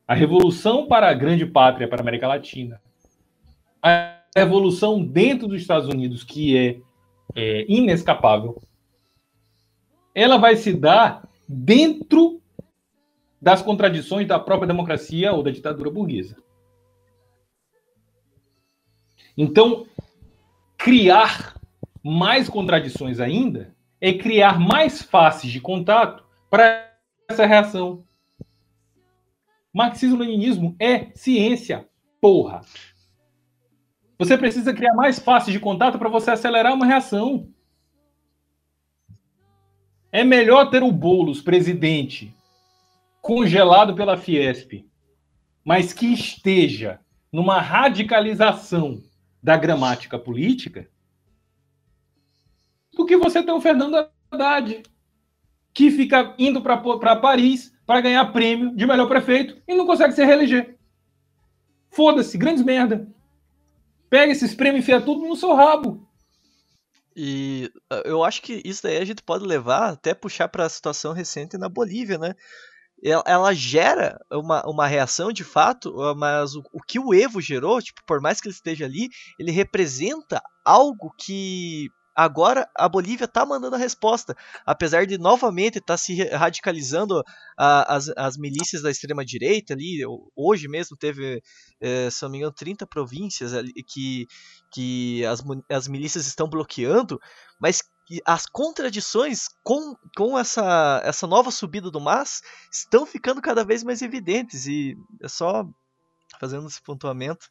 a 0.06 0.14
revolução 0.14 0.86
para 0.86 1.10
a 1.10 1.12
grande 1.12 1.44
pátria, 1.44 1.86
para 1.86 1.98
a 1.98 2.00
América 2.00 2.26
Latina, 2.26 2.80
a 3.82 4.17
revolução 4.38 5.02
dentro 5.02 5.46
dos 5.48 5.60
Estados 5.60 5.88
Unidos 5.88 6.24
que 6.24 6.56
é, 6.56 6.80
é 7.34 7.64
inescapável, 7.68 8.60
ela 10.14 10.36
vai 10.36 10.56
se 10.56 10.72
dar 10.72 11.28
dentro 11.46 12.40
das 13.40 13.62
contradições 13.62 14.26
da 14.26 14.38
própria 14.38 14.66
democracia 14.66 15.32
ou 15.32 15.42
da 15.42 15.50
ditadura 15.50 15.90
burguesa. 15.90 16.36
Então, 19.36 19.86
criar 20.76 21.60
mais 22.02 22.48
contradições 22.48 23.20
ainda 23.20 23.74
é 24.00 24.12
criar 24.12 24.58
mais 24.58 25.02
faces 25.02 25.50
de 25.50 25.60
contato 25.60 26.24
para 26.50 26.92
essa 27.28 27.46
reação. 27.46 28.04
Marxismo-leninismo 29.72 30.74
é 30.80 31.10
ciência, 31.14 31.88
porra. 32.20 32.62
Você 34.18 34.36
precisa 34.36 34.74
criar 34.74 34.94
mais 34.94 35.20
faces 35.20 35.52
de 35.52 35.60
contato 35.60 35.98
para 35.98 36.08
você 36.08 36.32
acelerar 36.32 36.74
uma 36.74 36.84
reação. 36.84 37.48
É 40.10 40.24
melhor 40.24 40.70
ter 40.70 40.82
o 40.82 40.90
Boulos 40.90 41.40
presidente 41.40 42.34
congelado 43.22 43.94
pela 43.94 44.16
Fiesp, 44.16 44.84
mas 45.64 45.92
que 45.92 46.06
esteja 46.06 46.98
numa 47.30 47.60
radicalização 47.60 49.02
da 49.40 49.56
gramática 49.56 50.18
política, 50.18 50.88
do 52.92 53.06
que 53.06 53.16
você 53.16 53.42
ter 53.42 53.52
o 53.52 53.60
Fernando 53.60 54.08
Haddad, 54.30 54.82
que 55.72 55.90
fica 55.90 56.34
indo 56.38 56.60
para 56.60 57.16
Paris 57.16 57.72
para 57.86 58.00
ganhar 58.00 58.32
prêmio 58.32 58.74
de 58.74 58.84
melhor 58.86 59.06
prefeito 59.06 59.62
e 59.68 59.74
não 59.74 59.86
consegue 59.86 60.14
se 60.14 60.24
reeleger. 60.24 60.76
Foda-se, 61.90 62.36
grandes 62.36 62.64
merda. 62.64 63.06
Pega 64.10 64.32
esses 64.32 64.54
prêmios 64.54 64.80
e 64.80 64.82
enfia 64.82 65.00
tudo 65.00 65.26
no 65.26 65.36
seu 65.36 65.54
rabo. 65.54 66.08
E 67.14 67.70
ah, 67.90 68.02
eu 68.04 68.22
acho 68.22 68.40
que 68.42 68.62
isso 68.64 68.82
daí 68.82 68.96
a 68.96 69.04
gente 69.04 69.22
pode 69.22 69.44
levar 69.44 69.90
até 69.90 70.14
puxar 70.14 70.48
para 70.48 70.64
a 70.64 70.68
situação 70.68 71.12
recente 71.12 71.58
na 71.58 71.68
Bolívia, 71.68 72.16
né? 72.16 72.34
Ela, 73.00 73.54
gera 73.54 74.18
uma, 74.32 74.60
uma 74.66 74.86
reação 74.86 75.32
de 75.32 75.44
fato, 75.44 76.00
ah, 76.02 76.14
mas 76.14 76.54
o, 76.54 76.62
o 76.72 76.80
que 76.80 76.98
o 76.98 77.14
Evo 77.14 77.40
gerou, 77.40 77.80
tipo, 77.80 78.00
por 78.06 78.20
mais 78.20 78.40
que 78.40 78.48
ele 78.48 78.54
esteja 78.54 78.84
ali, 78.84 79.08
ele 79.38 79.52
representa 79.52 80.42
algo 80.64 81.12
que 81.16 81.88
agora 82.18 82.68
a 82.76 82.88
Bolívia 82.88 83.26
está 83.26 83.46
mandando 83.46 83.76
a 83.76 83.78
resposta, 83.78 84.36
apesar 84.66 85.06
de 85.06 85.16
novamente 85.16 85.78
estar 85.78 85.94
tá 85.94 85.96
se 85.96 86.20
radicalizando 86.24 87.22
a, 87.56 87.94
as, 87.94 88.08
as 88.16 88.36
milícias 88.36 88.82
da 88.82 88.90
extrema 88.90 89.24
direita 89.24 89.72
ali. 89.72 90.00
Hoje 90.34 90.66
mesmo 90.66 90.96
teve, 90.96 91.40
é, 91.80 92.10
se 92.10 92.20
não 92.24 92.30
me 92.30 92.38
engano, 92.38 92.52
30 92.52 92.84
províncias 92.88 93.54
ali 93.54 93.72
que, 93.72 94.26
que 94.72 95.24
as, 95.26 95.44
as 95.70 95.86
milícias 95.86 96.26
estão 96.26 96.48
bloqueando, 96.48 97.20
mas 97.60 97.84
as 98.24 98.46
contradições 98.46 99.46
com, 99.62 99.94
com 100.16 100.36
essa, 100.36 101.00
essa 101.04 101.24
nova 101.24 101.52
subida 101.52 101.88
do 101.88 102.00
MAS 102.00 102.42
estão 102.72 103.06
ficando 103.06 103.40
cada 103.40 103.64
vez 103.64 103.84
mais 103.84 104.02
evidentes 104.02 104.66
e 104.66 104.96
é 105.22 105.28
só 105.28 105.64
fazendo 106.40 106.66
esse 106.66 106.82
pontuamento. 106.82 107.46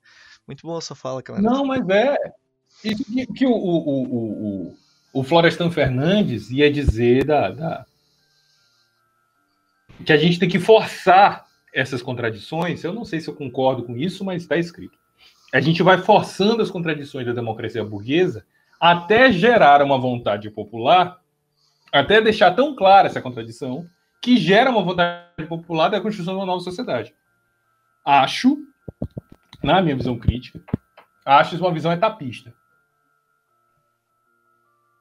Muito 0.45 0.68
bom 0.68 0.76
a 0.76 0.81
sua 0.81 0.95
fala, 0.95 1.23
camarada. 1.23 1.56
Não, 1.56 1.65
mas 1.65 1.88
é, 1.88 2.18
isso 2.84 3.04
que, 3.06 3.26
que 3.28 3.45
o, 3.45 3.52
o, 3.52 4.04
o, 4.04 4.78
o, 5.14 5.24
Florestan 5.24 5.72
Fernandes 5.72 6.52
ia 6.52 6.72
dizer 6.72 7.26
da, 7.26 7.49
da, 7.49 7.86
que 10.06 10.14
a 10.14 10.18
gente 10.18 10.40
tem 10.40 10.48
que 10.48 10.60
forçar 10.60 11.45
essas 11.74 12.02
contradições. 12.02 12.84
Eu 12.84 12.94
não 12.94 13.04
sei 13.04 13.20
se 13.20 13.28
eu 13.28 13.36
concordo 13.36 13.84
com 13.84 13.98
isso, 13.98 14.24
mas 14.24 14.44
está 14.44 14.58
escrito. 14.58 14.98
A 15.54 15.60
gente 15.60 15.82
vai 15.82 15.98
forçando 15.98 16.62
as 16.62 16.70
contradições 16.70 17.26
da 17.26 17.34
democracia 17.34 17.84
burguesa 17.84 18.45
até 18.80 19.32
gerar 19.32 19.82
uma 19.82 19.98
vontade 19.98 20.52
popular, 20.52 21.20
até 21.91 22.22
deixar 22.22 22.52
tão 22.52 22.76
clara 22.76 23.08
essa 23.08 23.22
contradição, 23.22 23.90
que 24.22 24.38
gera 24.38 24.70
uma 24.70 24.84
vontade 24.84 25.48
popular 25.48 25.90
da 25.90 26.02
construção 26.02 26.34
de 26.34 26.40
uma 26.40 26.45
nova 26.45 26.60
sociedade. 26.60 27.16
Acho, 28.06 28.58
na 29.64 29.82
minha 29.82 29.95
visão 29.95 30.18
crítica, 30.18 30.62
acho 31.26 31.56
isso 31.56 31.64
uma 31.64 31.74
visão 31.74 31.91
etapista 31.91 32.54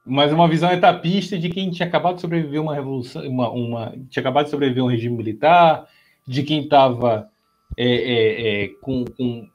mas 0.07 0.31
uma 0.31 0.47
visão 0.47 0.71
etapista 0.71 1.37
de 1.37 1.49
quem 1.49 1.69
tinha 1.69 1.87
acabado 1.87 2.15
de 2.15 2.21
sobreviver 2.21 2.61
uma 2.61 2.73
revolução, 2.73 3.27
uma, 3.27 3.49
uma 3.49 3.89
tinha 4.09 4.21
acabado 4.21 4.45
de 4.45 4.51
sobreviver 4.51 4.83
um 4.83 4.87
regime 4.87 5.17
militar, 5.17 5.87
de 6.25 6.43
quem 6.43 6.63
estava 6.63 7.29
é, 7.75 7.85
é, 7.85 8.63
é, 8.63 8.67
com, 8.81 9.05
com 9.05 9.47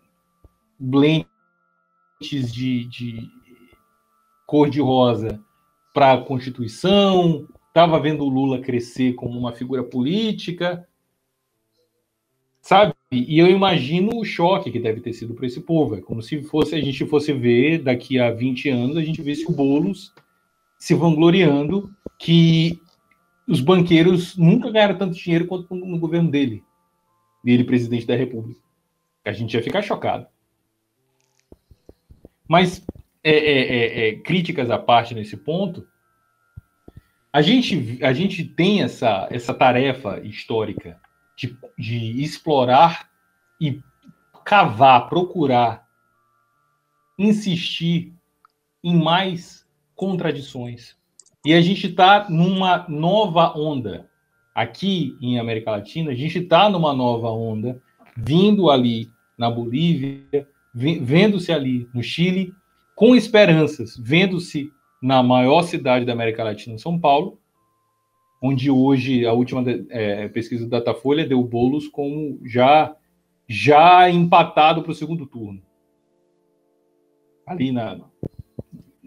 de, 2.20 2.84
de 2.84 3.28
cor 4.46 4.68
de 4.68 4.80
rosa 4.80 5.40
para 5.94 6.12
a 6.12 6.18
Constituição, 6.18 7.48
estava 7.68 7.98
vendo 7.98 8.24
o 8.24 8.28
Lula 8.28 8.60
crescer 8.60 9.14
como 9.14 9.38
uma 9.38 9.52
figura 9.52 9.82
política, 9.82 10.86
sabe? 12.60 12.94
E 13.10 13.38
eu 13.38 13.48
imagino 13.48 14.18
o 14.18 14.24
choque 14.24 14.70
que 14.70 14.78
deve 14.78 15.00
ter 15.00 15.12
sido 15.12 15.34
para 15.34 15.46
esse 15.46 15.60
povo. 15.60 15.96
É 15.96 16.00
como 16.00 16.22
se 16.22 16.42
fosse 16.42 16.74
a 16.74 16.80
gente 16.80 17.04
fosse 17.06 17.32
ver 17.32 17.82
daqui 17.82 18.18
a 18.18 18.30
20 18.30 18.68
anos, 18.70 18.96
a 18.96 19.02
gente 19.02 19.20
visse 19.20 19.46
o 19.46 19.52
Boulos 19.52 20.12
se 20.82 20.96
vangloriando 20.96 21.94
que 22.18 22.76
os 23.46 23.60
banqueiros 23.60 24.36
nunca 24.36 24.68
ganharam 24.68 24.98
tanto 24.98 25.14
dinheiro 25.14 25.46
quanto 25.46 25.72
no 25.76 25.96
governo 25.96 26.28
dele, 26.28 26.64
dele 27.44 27.62
presidente 27.62 28.04
da 28.04 28.16
República. 28.16 28.60
A 29.24 29.30
gente 29.30 29.54
ia 29.54 29.62
ficar 29.62 29.80
chocado. 29.82 30.26
Mas 32.48 32.84
é, 33.22 33.30
é, 33.30 33.60
é, 33.60 34.08
é, 34.08 34.16
críticas 34.16 34.72
à 34.72 34.76
parte 34.76 35.14
nesse 35.14 35.36
ponto, 35.36 35.86
a 37.32 37.40
gente, 37.40 38.04
a 38.04 38.12
gente 38.12 38.44
tem 38.44 38.82
essa, 38.82 39.28
essa 39.30 39.54
tarefa 39.54 40.18
histórica 40.26 41.00
de, 41.36 41.56
de 41.78 42.20
explorar 42.24 43.08
e 43.60 43.80
cavar, 44.44 45.08
procurar, 45.08 45.86
insistir 47.16 48.12
em 48.82 49.00
mais 49.00 49.61
contradições. 50.02 50.96
E 51.46 51.54
a 51.54 51.60
gente 51.60 51.86
está 51.86 52.28
numa 52.28 52.84
nova 52.88 53.56
onda. 53.56 54.10
Aqui 54.52 55.16
em 55.20 55.38
América 55.38 55.70
Latina, 55.70 56.10
a 56.10 56.14
gente 56.14 56.40
está 56.40 56.68
numa 56.68 56.92
nova 56.92 57.30
onda, 57.30 57.80
vindo 58.16 58.68
ali 58.68 59.08
na 59.38 59.48
Bolívia, 59.48 60.44
vendo-se 60.74 61.52
ali 61.52 61.88
no 61.94 62.02
Chile, 62.02 62.52
com 62.96 63.14
esperanças, 63.14 63.96
vendo-se 63.96 64.72
na 65.00 65.22
maior 65.22 65.62
cidade 65.62 66.04
da 66.04 66.14
América 66.14 66.42
Latina, 66.42 66.76
São 66.78 66.98
Paulo, 66.98 67.38
onde 68.42 68.72
hoje 68.72 69.24
a 69.24 69.32
última 69.32 69.62
é, 69.88 70.26
pesquisa 70.30 70.64
do 70.64 70.70
Datafolha 70.70 71.24
deu 71.24 71.44
bolos 71.44 71.86
como 71.86 72.40
já 72.44 72.92
já 73.48 74.10
empatado 74.10 74.82
para 74.82 74.90
o 74.90 74.96
segundo 74.96 75.26
turno. 75.26 75.62
Ali 77.46 77.70
na, 77.70 78.00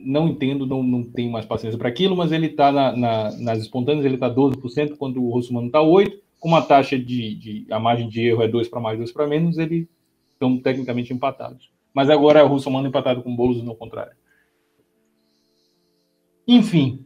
não 0.06 0.28
entendo, 0.28 0.66
não, 0.66 0.84
não 0.84 1.04
tenho 1.04 1.32
mais 1.32 1.46
paciência 1.46 1.78
para 1.78 1.90
aquilo, 1.90 2.16
mas 2.16 2.32
ele 2.32 2.46
está 2.48 2.72
na, 2.72 2.96
na, 2.96 3.38
nas 3.40 3.60
espontâneas, 3.60 4.06
ele 4.06 4.16
está 4.16 4.30
12%, 4.30 4.96
quando 4.98 5.22
o 5.22 5.32
Russumano 5.32 5.68
está 5.68 5.80
8%, 5.80 6.20
com 6.40 6.50
uma 6.50 6.62
taxa 6.62 6.98
de, 6.98 7.36
de, 7.36 7.68
a 7.72 7.80
margem 7.80 8.08
de 8.08 8.22
erro 8.22 8.44
é 8.44 8.48
2 8.48 8.68
para 8.68 8.80
mais, 8.80 8.98
2 9.00 9.12
para 9.12 9.26
menos, 9.26 9.58
eles 9.58 9.88
estão 10.32 10.60
tecnicamente 10.60 11.12
empatados. 11.12 11.72
Mas 11.92 12.10
agora 12.10 12.40
é 12.40 12.44
o 12.44 12.48
Russumano 12.48 12.88
empatado 12.88 13.24
com 13.24 13.34
o 13.34 13.36
Boulos 13.36 13.58
e 13.58 13.64
não 13.64 13.74
o 13.74 13.76
contrário. 13.76 14.14
Enfim, 16.48 17.04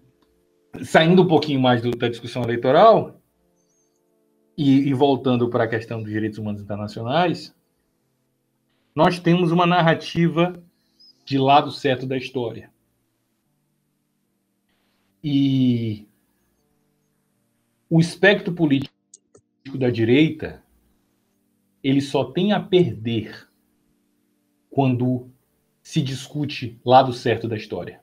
saindo 0.84 1.22
um 1.22 1.28
pouquinho 1.28 1.62
mais 1.62 1.82
do, 1.82 1.92
da 1.92 2.10
discussão 2.10 2.44
eleitoral 2.44 3.22
e, 4.58 4.90
e 4.90 4.94
voltando 4.94 5.50
para 5.50 5.64
a 5.64 5.70
questão 5.70 6.02
dos 6.02 6.12
direitos 6.12 6.38
humanos 6.38 6.62
internacionais, 6.62 7.56
nós 8.94 9.20
temos 9.20 9.52
uma 9.54 9.66
narrativa 9.66 10.62
de 11.24 11.38
lado 11.38 11.72
certo 11.72 12.06
da 12.06 12.18
história. 12.18 12.70
E 15.24 16.08
o 17.90 18.00
espectro 18.00 18.54
político 18.54 18.94
da 19.76 19.90
direita 19.90 20.64
ele 21.84 22.02
só 22.02 22.26
tem 22.26 22.52
a 22.52 22.60
perder 22.60 23.48
quando 24.70 25.30
se 25.82 26.02
discute 26.02 26.80
lado 26.86 27.12
certo 27.14 27.48
da 27.48 27.58
história. 27.58 28.02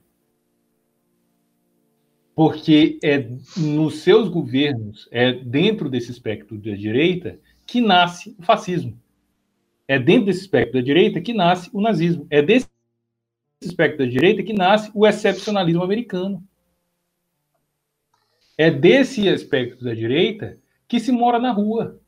Porque 2.34 2.98
é 3.02 3.30
nos 3.56 4.00
seus 4.00 4.28
governos, 4.28 5.08
é 5.10 5.32
dentro 5.32 5.88
desse 5.88 6.10
espectro 6.10 6.58
da 6.58 6.74
direita, 6.74 7.38
que 7.66 7.80
nasce 7.80 8.36
o 8.38 8.42
fascismo. 8.42 9.00
É 9.88 9.98
dentro 9.98 10.26
desse 10.26 10.40
espectro 10.40 10.74
da 10.74 10.80
direita 10.80 11.20
que 11.20 11.32
nasce 11.32 11.70
o 11.72 11.80
nazismo. 11.80 12.26
É 12.28 12.42
desse 12.42 12.68
espectro 13.62 14.04
da 14.04 14.10
direita 14.10 14.42
que 14.42 14.52
nasce 14.52 14.90
o 14.92 15.06
excepcionalismo 15.06 15.82
americano. 15.82 16.42
É 18.56 18.70
desse 18.70 19.28
aspecto 19.28 19.84
da 19.84 19.94
direita 19.94 20.58
que 20.88 20.98
se 20.98 21.12
mora 21.12 21.38
na 21.38 21.52
rua. 21.52 22.00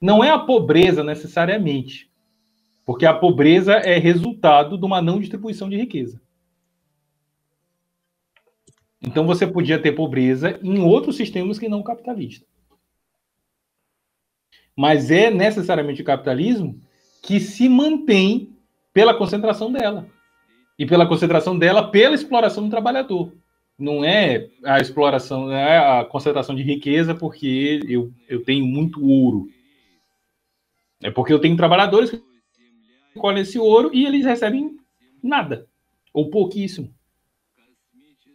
Não 0.00 0.24
é 0.24 0.30
a 0.30 0.38
pobreza 0.38 1.04
necessariamente, 1.04 2.10
porque 2.84 3.06
a 3.06 3.14
pobreza 3.14 3.74
é 3.74 3.98
resultado 3.98 4.76
de 4.76 4.84
uma 4.84 5.00
não 5.00 5.20
distribuição 5.20 5.68
de 5.68 5.76
riqueza. 5.76 6.20
Então 9.00 9.26
você 9.26 9.46
podia 9.46 9.80
ter 9.80 9.92
pobreza 9.92 10.58
em 10.62 10.80
outros 10.80 11.16
sistemas 11.16 11.58
que 11.58 11.68
não 11.68 11.82
capitalista. 11.82 12.46
Mas 14.76 15.10
é 15.10 15.30
necessariamente 15.30 16.02
o 16.02 16.04
capitalismo 16.04 16.80
que 17.22 17.38
se 17.38 17.68
mantém 17.68 18.56
pela 18.92 19.14
concentração 19.14 19.70
dela. 19.70 20.08
E 20.78 20.86
pela 20.86 21.06
concentração 21.06 21.56
dela 21.56 21.90
pela 21.90 22.14
exploração 22.14 22.64
do 22.64 22.70
trabalhador 22.70 23.32
não 23.78 24.04
é 24.04 24.48
a 24.64 24.78
exploração, 24.78 25.46
não 25.46 25.52
é 25.52 25.78
a 25.78 26.04
concentração 26.04 26.54
de 26.54 26.62
riqueza 26.62 27.14
porque 27.14 27.80
eu, 27.88 28.12
eu 28.28 28.42
tenho 28.42 28.64
muito 28.64 29.04
ouro. 29.04 29.48
É 31.02 31.10
porque 31.10 31.32
eu 31.32 31.40
tenho 31.40 31.56
trabalhadores 31.56 32.10
que 32.10 32.22
colhem 33.18 33.42
esse 33.42 33.58
ouro 33.58 33.90
e 33.92 34.06
eles 34.06 34.24
recebem 34.24 34.76
nada, 35.22 35.66
ou 36.12 36.30
pouquíssimo. 36.30 36.94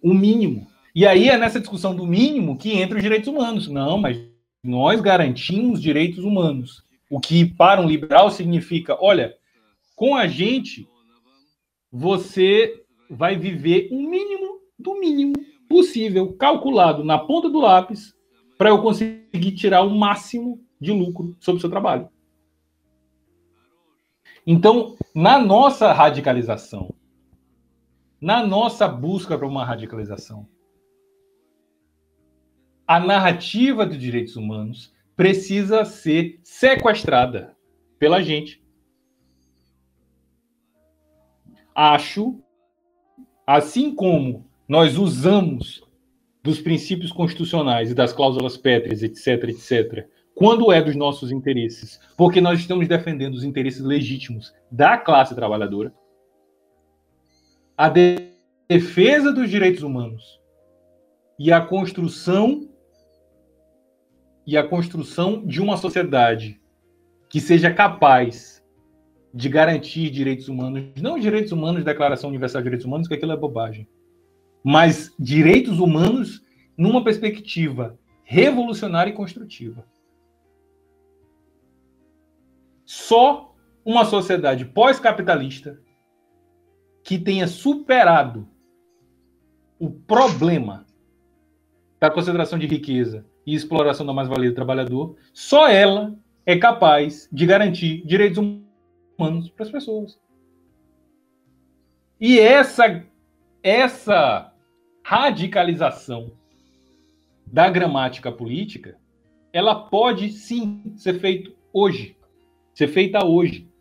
O 0.04 0.14
mínimo. 0.14 0.68
E 0.94 1.06
aí 1.06 1.30
é 1.30 1.38
nessa 1.38 1.60
discussão 1.60 1.96
do 1.96 2.06
mínimo 2.06 2.58
que 2.58 2.74
entra 2.74 2.98
os 2.98 3.04
direitos 3.04 3.28
humanos. 3.28 3.68
Não, 3.68 3.98
mas 3.98 4.20
nós 4.64 5.00
garantimos 5.00 5.82
direitos 5.82 6.24
humanos. 6.24 6.84
O 7.10 7.20
que 7.20 7.46
para 7.46 7.82
um 7.82 7.88
liberal 7.88 8.30
significa, 8.30 8.98
olha, 9.00 9.36
com 9.96 10.16
a 10.16 10.28
gente 10.28 10.88
você 11.92 12.84
vai 13.10 13.38
viver 13.38 13.88
um 13.92 14.10
mínimo 14.10 14.47
do 14.88 15.00
mínimo 15.00 15.34
possível, 15.68 16.34
calculado 16.38 17.04
na 17.04 17.20
ponta 17.20 17.50
do 17.50 17.60
lápis, 17.60 18.16
para 18.58 18.70
eu 18.70 18.82
conseguir 18.82 19.52
tirar 19.52 19.82
o 19.82 19.90
máximo 19.90 20.64
de 20.80 20.94
lucro 20.94 21.36
sobre 21.42 21.58
o 21.58 21.62
seu 21.62 21.70
trabalho. 21.70 22.10
Então, 24.46 24.96
na 25.14 25.38
nossa 25.38 25.92
radicalização, 25.92 26.96
na 28.22 28.46
nossa 28.46 28.88
busca 28.88 29.38
para 29.38 29.46
uma 29.46 29.66
radicalização, 29.66 30.48
a 32.88 32.98
narrativa 32.98 33.86
dos 33.86 33.98
direitos 33.98 34.38
humanos 34.38 34.96
precisa 35.18 35.84
ser 35.84 36.40
sequestrada 36.44 37.58
pela 38.00 38.24
gente. 38.24 38.64
Acho, 41.76 42.42
assim 43.46 43.94
como 43.94 44.48
nós 44.68 44.98
usamos 44.98 45.84
dos 46.44 46.60
princípios 46.60 47.12
constitucionais 47.12 47.92
e 47.92 47.96
das 47.96 48.14
cláusulas 48.14 48.58
pétreas, 48.58 49.04
etc., 49.04 49.50
etc., 49.50 50.08
quando 50.34 50.72
é 50.72 50.82
dos 50.82 50.96
nossos 50.96 51.32
interesses, 51.32 52.00
porque 52.16 52.40
nós 52.40 52.60
estamos 52.60 52.88
defendendo 52.88 53.34
os 53.34 53.44
interesses 53.44 53.82
legítimos 53.82 54.54
da 54.72 54.96
classe 54.96 55.34
trabalhadora, 55.34 55.92
a 57.76 57.90
defesa 57.90 59.34
dos 59.34 59.50
direitos 59.50 59.82
humanos 59.82 60.40
e 61.40 61.52
a 61.52 61.60
construção 61.60 62.70
e 64.46 64.56
a 64.56 64.68
construção 64.68 65.46
de 65.46 65.60
uma 65.60 65.76
sociedade 65.76 66.62
que 67.30 67.40
seja 67.40 67.74
capaz 67.74 68.64
de 69.34 69.50
garantir 69.50 70.10
direitos 70.10 70.48
humanos, 70.48 70.86
não 71.02 71.20
direitos 71.20 71.52
humanos, 71.52 71.84
Declaração 71.84 72.30
Universal 72.30 72.62
de 72.62 72.66
Direitos 72.66 72.86
Humanos, 72.86 73.08
que 73.08 73.14
aquilo 73.14 73.34
é 73.34 73.38
bobagem, 73.38 73.88
mas 74.70 75.16
direitos 75.18 75.80
humanos 75.80 76.44
numa 76.78 77.02
perspectiva 77.02 77.98
revolucionária 78.22 79.12
e 79.12 79.14
construtiva. 79.14 79.88
Só 82.84 83.56
uma 83.86 84.04
sociedade 84.04 84.66
pós-capitalista 84.66 85.82
que 87.02 87.18
tenha 87.18 87.48
superado 87.48 88.46
o 89.80 89.90
problema 89.90 90.86
da 91.98 92.12
concentração 92.12 92.60
de 92.60 92.68
riqueza 92.68 93.26
e 93.46 93.56
exploração 93.56 94.06
da 94.06 94.12
mais-valia 94.12 94.50
do 94.50 94.56
trabalhador, 94.56 95.16
só 95.32 95.70
ela 95.70 96.14
é 96.46 96.58
capaz 96.58 97.30
de 97.32 97.46
garantir 97.46 98.06
direitos 98.06 98.38
humanos 98.38 99.50
para 99.50 99.66
as 99.66 99.72
pessoas. 99.72 100.20
E 102.20 102.38
essa 102.38 103.08
essa 103.64 104.54
radicalização 105.10 106.34
da 107.46 107.70
gramática 107.70 108.30
política, 108.30 108.98
ela 109.54 109.74
pode 109.74 110.34
sim 110.34 110.94
ser 110.98 111.22
feita 111.22 111.50
hoje, 111.72 112.18
ser 112.74 112.90
feita 112.90 113.26
hoje. 113.26 113.72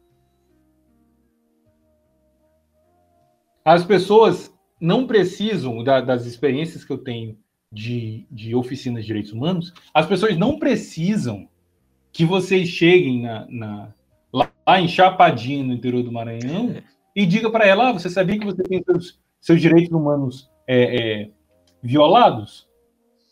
As 3.65 3.85
pessoas 3.85 4.57
não 4.81 5.05
precisam 5.05 5.83
da, 5.83 6.01
das 6.01 6.27
experiências 6.27 6.85
que 6.85 6.93
eu 6.93 6.99
tenho 6.99 7.37
de, 7.73 8.25
de 8.31 8.55
oficinas 8.55 9.03
de 9.03 9.09
direitos 9.09 9.33
humanos, 9.33 9.75
as 9.93 10.07
pessoas 10.07 10.39
não 10.39 10.61
precisam 10.61 11.49
que 12.13 12.25
vocês 12.25 12.69
cheguem 12.69 13.23
na, 13.23 13.47
na, 13.51 13.95
lá 14.33 14.81
em 14.81 14.87
Chapadinha, 14.87 15.65
no 15.65 15.73
interior 15.73 16.05
do 16.05 16.13
Maranhão, 16.13 16.77
e 17.17 17.27
diga 17.27 17.51
para 17.51 17.67
ela: 17.67 17.89
ah, 17.89 17.93
você 17.93 18.09
sabia 18.09 18.39
que 18.39 18.47
você 18.47 18.63
tem 18.63 18.81
seus, 18.85 19.19
seus 19.41 19.61
direitos 19.61 19.91
humanos 19.91 20.55
é, 20.67 21.23
é, 21.23 21.31
violados? 21.83 22.69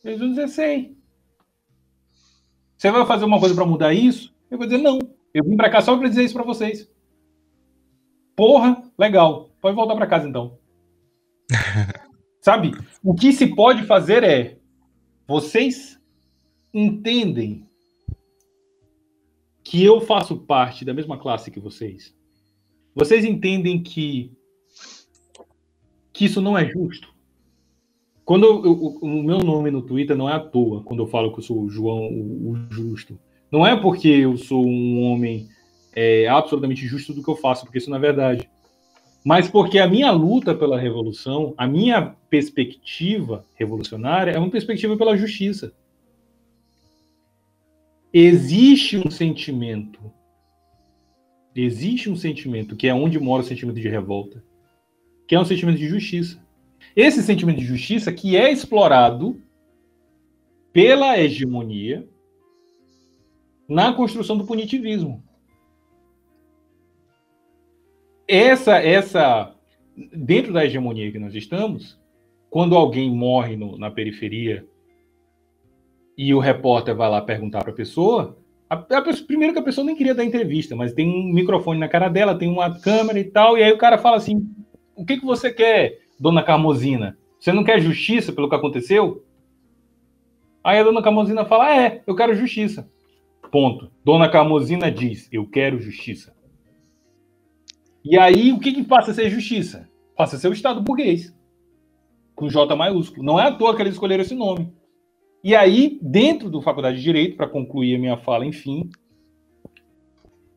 Eles 0.04 0.18
vão 0.18 0.30
dizer, 0.30 0.48
sei. 0.48 0.96
Você 2.76 2.90
vai 2.90 3.06
fazer 3.06 3.24
uma 3.24 3.40
coisa 3.40 3.54
para 3.54 3.64
mudar 3.64 3.94
isso? 3.94 4.34
Eu 4.50 4.58
vou 4.58 4.66
dizer, 4.66 4.78
não. 4.78 4.98
Eu 5.32 5.44
vim 5.44 5.56
para 5.56 5.70
cá 5.70 5.80
só 5.80 5.96
para 5.96 6.08
dizer 6.08 6.24
isso 6.24 6.34
para 6.34 6.44
vocês. 6.44 6.88
Porra, 8.36 8.82
legal. 8.98 9.50
Pode 9.60 9.74
voltar 9.74 9.94
para 9.94 10.06
casa 10.06 10.28
então. 10.28 10.58
Sabe? 12.42 12.72
O 13.02 13.14
que 13.14 13.32
se 13.32 13.46
pode 13.46 13.84
fazer 13.84 14.22
é 14.22 14.58
vocês 15.26 15.98
entendem 16.72 17.66
que 19.62 19.82
eu 19.82 20.00
faço 20.00 20.36
parte 20.36 20.84
da 20.84 20.92
mesma 20.92 21.18
classe 21.18 21.50
que 21.50 21.58
vocês. 21.58 22.14
Vocês 22.94 23.24
entendem 23.24 23.82
que 23.82 24.30
que 26.12 26.26
isso 26.26 26.40
não 26.40 26.56
é 26.56 26.64
justo. 26.68 27.13
Quando 28.24 28.46
eu, 28.46 28.96
o 29.02 29.22
meu 29.22 29.38
nome 29.38 29.70
no 29.70 29.82
Twitter 29.82 30.16
não 30.16 30.28
é 30.28 30.32
à 30.32 30.40
toa, 30.40 30.82
quando 30.82 31.02
eu 31.02 31.06
falo 31.06 31.32
que 31.32 31.40
eu 31.40 31.42
sou 31.42 31.62
o 31.62 31.68
João 31.68 32.06
o, 32.06 32.52
o 32.52 32.56
Justo. 32.70 33.18
Não 33.52 33.66
é 33.66 33.76
porque 33.76 34.08
eu 34.08 34.36
sou 34.36 34.66
um 34.66 35.02
homem 35.02 35.48
é, 35.94 36.26
absolutamente 36.26 36.86
justo 36.86 37.12
do 37.12 37.22
que 37.22 37.28
eu 37.28 37.36
faço, 37.36 37.64
porque 37.64 37.78
isso 37.78 37.90
não 37.90 37.98
é 37.98 38.00
verdade. 38.00 38.48
Mas 39.24 39.48
porque 39.48 39.78
a 39.78 39.86
minha 39.86 40.10
luta 40.10 40.54
pela 40.54 40.78
revolução, 40.78 41.54
a 41.56 41.66
minha 41.66 42.14
perspectiva 42.28 43.44
revolucionária 43.54 44.32
é 44.32 44.38
uma 44.38 44.50
perspectiva 44.50 44.96
pela 44.96 45.16
justiça. 45.16 45.72
Existe 48.12 48.96
um 48.98 49.10
sentimento, 49.10 50.00
existe 51.54 52.10
um 52.10 52.16
sentimento 52.16 52.76
que 52.76 52.86
é 52.86 52.94
onde 52.94 53.18
mora 53.18 53.42
o 53.42 53.46
sentimento 53.46 53.80
de 53.80 53.88
revolta, 53.88 54.44
que 55.26 55.34
é 55.34 55.40
um 55.40 55.44
sentimento 55.44 55.78
de 55.78 55.88
justiça. 55.88 56.43
Esse 56.96 57.22
sentimento 57.22 57.58
de 57.58 57.66
justiça 57.66 58.12
que 58.12 58.36
é 58.36 58.50
explorado 58.50 59.40
pela 60.72 61.18
hegemonia 61.18 62.08
na 63.68 63.92
construção 63.92 64.36
do 64.36 64.44
punitivismo. 64.44 65.22
Essa, 68.26 68.78
essa, 68.78 69.54
dentro 70.12 70.52
da 70.52 70.64
hegemonia 70.64 71.10
que 71.10 71.18
nós 71.18 71.34
estamos, 71.34 71.98
quando 72.48 72.76
alguém 72.76 73.10
morre 73.10 73.56
no, 73.56 73.76
na 73.76 73.90
periferia 73.90 74.66
e 76.16 76.32
o 76.32 76.38
repórter 76.38 76.94
vai 76.94 77.10
lá 77.10 77.20
perguntar 77.20 77.62
para 77.62 77.72
a 77.72 77.76
pessoa, 77.76 78.38
primeiro 79.26 79.52
que 79.52 79.58
a 79.58 79.64
pessoa 79.64 79.84
nem 79.84 79.96
queria 79.96 80.14
dar 80.14 80.24
entrevista, 80.24 80.74
mas 80.74 80.92
tem 80.92 81.08
um 81.08 81.32
microfone 81.32 81.78
na 81.78 81.88
cara 81.88 82.08
dela, 82.08 82.38
tem 82.38 82.48
uma 82.48 82.78
câmera 82.78 83.18
e 83.18 83.24
tal, 83.24 83.58
e 83.58 83.62
aí 83.62 83.72
o 83.72 83.78
cara 83.78 83.98
fala 83.98 84.16
assim: 84.16 84.48
o 84.94 85.04
que, 85.04 85.18
que 85.18 85.24
você 85.24 85.52
quer? 85.52 86.03
Dona 86.18 86.42
Carmosina, 86.42 87.18
você 87.38 87.52
não 87.52 87.64
quer 87.64 87.80
justiça 87.80 88.32
pelo 88.32 88.48
que 88.48 88.54
aconteceu? 88.54 89.24
Aí 90.62 90.78
a 90.78 90.82
dona 90.82 91.02
Carmosina 91.02 91.44
fala: 91.44 91.78
É, 91.78 92.02
eu 92.06 92.16
quero 92.16 92.34
justiça. 92.34 92.88
Ponto. 93.50 93.90
Dona 94.02 94.28
Carmosina 94.28 94.90
diz: 94.90 95.28
Eu 95.30 95.46
quero 95.46 95.78
justiça. 95.78 96.34
E 98.04 98.18
aí, 98.18 98.52
o 98.52 98.58
que, 98.58 98.72
que 98.72 98.82
passa 98.82 99.10
a 99.10 99.14
ser 99.14 99.30
justiça? 99.30 99.88
Passa 100.16 100.36
a 100.36 100.38
ser 100.38 100.48
o 100.48 100.52
Estado 100.52 100.80
burguês. 100.80 101.34
Com 102.34 102.48
J 102.48 102.74
maiúsculo. 102.74 103.24
Não 103.24 103.38
é 103.38 103.48
à 103.48 103.52
toa 103.52 103.74
que 103.74 103.82
eles 103.82 103.94
escolheram 103.94 104.22
esse 104.22 104.34
nome. 104.34 104.72
E 105.42 105.54
aí, 105.54 105.98
dentro 106.00 106.48
do 106.48 106.62
Faculdade 106.62 106.96
de 106.96 107.02
Direito, 107.02 107.36
para 107.36 107.48
concluir 107.48 107.96
a 107.96 107.98
minha 107.98 108.16
fala, 108.16 108.46
enfim, 108.46 108.88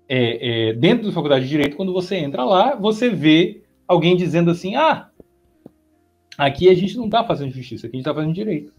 é, 0.07 0.69
é, 0.69 0.73
dentro 0.73 1.07
da 1.07 1.13
Faculdade 1.13 1.43
de 1.43 1.49
Direito, 1.49 1.75
quando 1.75 1.91
você 1.91 2.15
entra 2.15 2.45
lá, 2.45 2.75
você 2.75 3.09
vê 3.09 3.63
alguém 3.85 4.15
dizendo 4.15 4.51
assim: 4.51 4.75
ah, 4.75 5.09
aqui 6.37 6.69
a 6.69 6.73
gente 6.73 6.95
não 6.95 7.05
está 7.05 7.23
fazendo 7.23 7.51
justiça, 7.51 7.87
aqui 7.87 7.95
a 7.95 7.97
gente 7.97 8.07
está 8.07 8.13
fazendo 8.13 8.33
direito. 8.33 8.73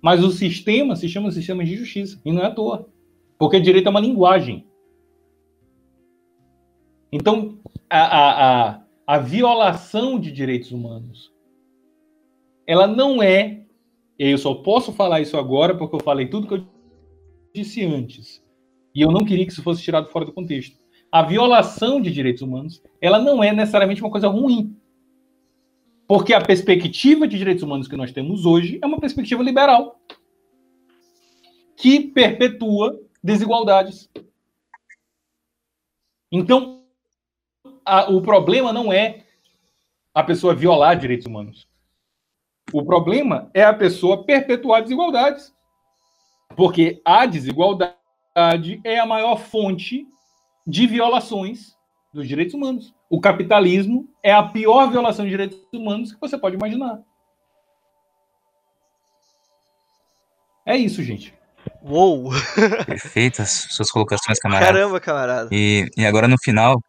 Mas 0.00 0.22
o 0.22 0.30
sistema 0.30 0.96
se 0.96 1.08
chama 1.08 1.30
sistema 1.30 1.64
de 1.64 1.76
justiça, 1.76 2.20
e 2.24 2.32
não 2.32 2.42
é 2.42 2.46
à 2.46 2.50
toa. 2.50 2.88
Porque 3.38 3.60
direito 3.60 3.86
é 3.86 3.90
uma 3.90 4.00
linguagem. 4.00 4.66
Então, 7.12 7.58
a, 7.88 7.98
a, 7.98 8.70
a, 8.70 8.82
a 9.06 9.18
violação 9.18 10.18
de 10.20 10.30
direitos 10.30 10.70
humanos, 10.70 11.32
ela 12.66 12.86
não 12.86 13.22
é. 13.22 13.64
Eu 14.18 14.38
só 14.38 14.54
posso 14.54 14.92
falar 14.92 15.20
isso 15.20 15.36
agora 15.36 15.76
porque 15.76 15.96
eu 15.96 16.00
falei 16.00 16.28
tudo 16.28 16.46
que 16.46 16.54
eu 16.54 16.66
disse 17.54 17.84
antes. 17.84 18.44
E 18.94 19.00
eu 19.00 19.10
não 19.10 19.24
queria 19.24 19.44
que 19.44 19.52
isso 19.52 19.62
fosse 19.62 19.82
tirado 19.82 20.08
fora 20.10 20.24
do 20.24 20.32
contexto. 20.32 20.78
A 21.10 21.22
violação 21.22 22.00
de 22.00 22.12
direitos 22.12 22.42
humanos, 22.42 22.82
ela 23.00 23.18
não 23.18 23.42
é 23.42 23.52
necessariamente 23.52 24.00
uma 24.00 24.10
coisa 24.10 24.28
ruim. 24.28 24.76
Porque 26.10 26.34
a 26.34 26.40
perspectiva 26.40 27.28
de 27.28 27.38
direitos 27.38 27.62
humanos 27.62 27.86
que 27.86 27.96
nós 27.96 28.10
temos 28.10 28.44
hoje 28.44 28.80
é 28.82 28.86
uma 28.86 28.98
perspectiva 28.98 29.44
liberal 29.44 30.00
que 31.76 32.00
perpetua 32.00 33.00
desigualdades. 33.22 34.10
Então, 36.32 36.84
a, 37.84 38.10
o 38.10 38.20
problema 38.20 38.72
não 38.72 38.92
é 38.92 39.24
a 40.12 40.24
pessoa 40.24 40.52
violar 40.52 40.98
direitos 40.98 41.28
humanos. 41.28 41.68
O 42.72 42.84
problema 42.84 43.48
é 43.54 43.62
a 43.62 43.72
pessoa 43.72 44.24
perpetuar 44.24 44.82
desigualdades. 44.82 45.54
Porque 46.56 47.00
a 47.04 47.24
desigualdade 47.24 47.94
é 48.82 48.98
a 48.98 49.06
maior 49.06 49.36
fonte 49.36 50.08
de 50.66 50.88
violações 50.88 51.78
dos 52.12 52.26
direitos 52.26 52.54
humanos. 52.54 52.92
O 53.10 53.20
capitalismo 53.20 54.08
é 54.22 54.32
a 54.32 54.40
pior 54.40 54.88
violação 54.88 55.24
de 55.24 55.32
direitos 55.32 55.58
humanos 55.74 56.12
que 56.12 56.20
você 56.20 56.38
pode 56.38 56.54
imaginar. 56.54 57.00
É 60.64 60.76
isso, 60.76 61.02
gente. 61.02 61.34
Uou! 61.82 62.30
Perfeitas 62.86 63.66
suas 63.70 63.90
colocações, 63.90 64.38
camarada. 64.38 64.72
Caramba, 64.72 65.00
camarada. 65.00 65.48
E, 65.50 65.86
e 65.96 66.06
agora 66.06 66.28
no 66.28 66.36
final, 66.40 66.80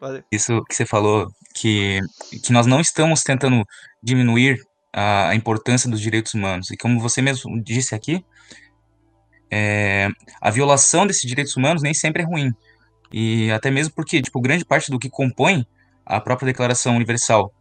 Valeu. 0.00 0.24
isso 0.32 0.64
que 0.64 0.74
você 0.74 0.84
falou, 0.84 1.28
que, 1.54 2.00
que 2.44 2.52
nós 2.52 2.66
não 2.66 2.80
estamos 2.80 3.22
tentando 3.22 3.62
diminuir 4.02 4.58
a, 4.92 5.28
a 5.28 5.34
importância 5.36 5.88
dos 5.88 6.00
direitos 6.00 6.34
humanos. 6.34 6.72
E 6.72 6.76
como 6.76 6.98
você 6.98 7.22
mesmo 7.22 7.62
disse 7.62 7.94
aqui, 7.94 8.24
é, 9.48 10.08
a 10.40 10.50
violação 10.50 11.06
desses 11.06 11.22
direitos 11.22 11.56
humanos 11.56 11.82
nem 11.82 11.94
sempre 11.94 12.22
é 12.22 12.26
ruim. 12.26 12.50
E 13.12 13.50
até 13.50 13.70
mesmo 13.70 13.92
porque, 13.94 14.20
tipo, 14.20 14.40
grande 14.40 14.64
parte 14.64 14.90
do 14.90 14.98
que 14.98 15.08
compõe 15.08 15.66
a 16.04 16.20
própria 16.20 16.46
Declaração 16.46 16.96
Universal 16.96 17.52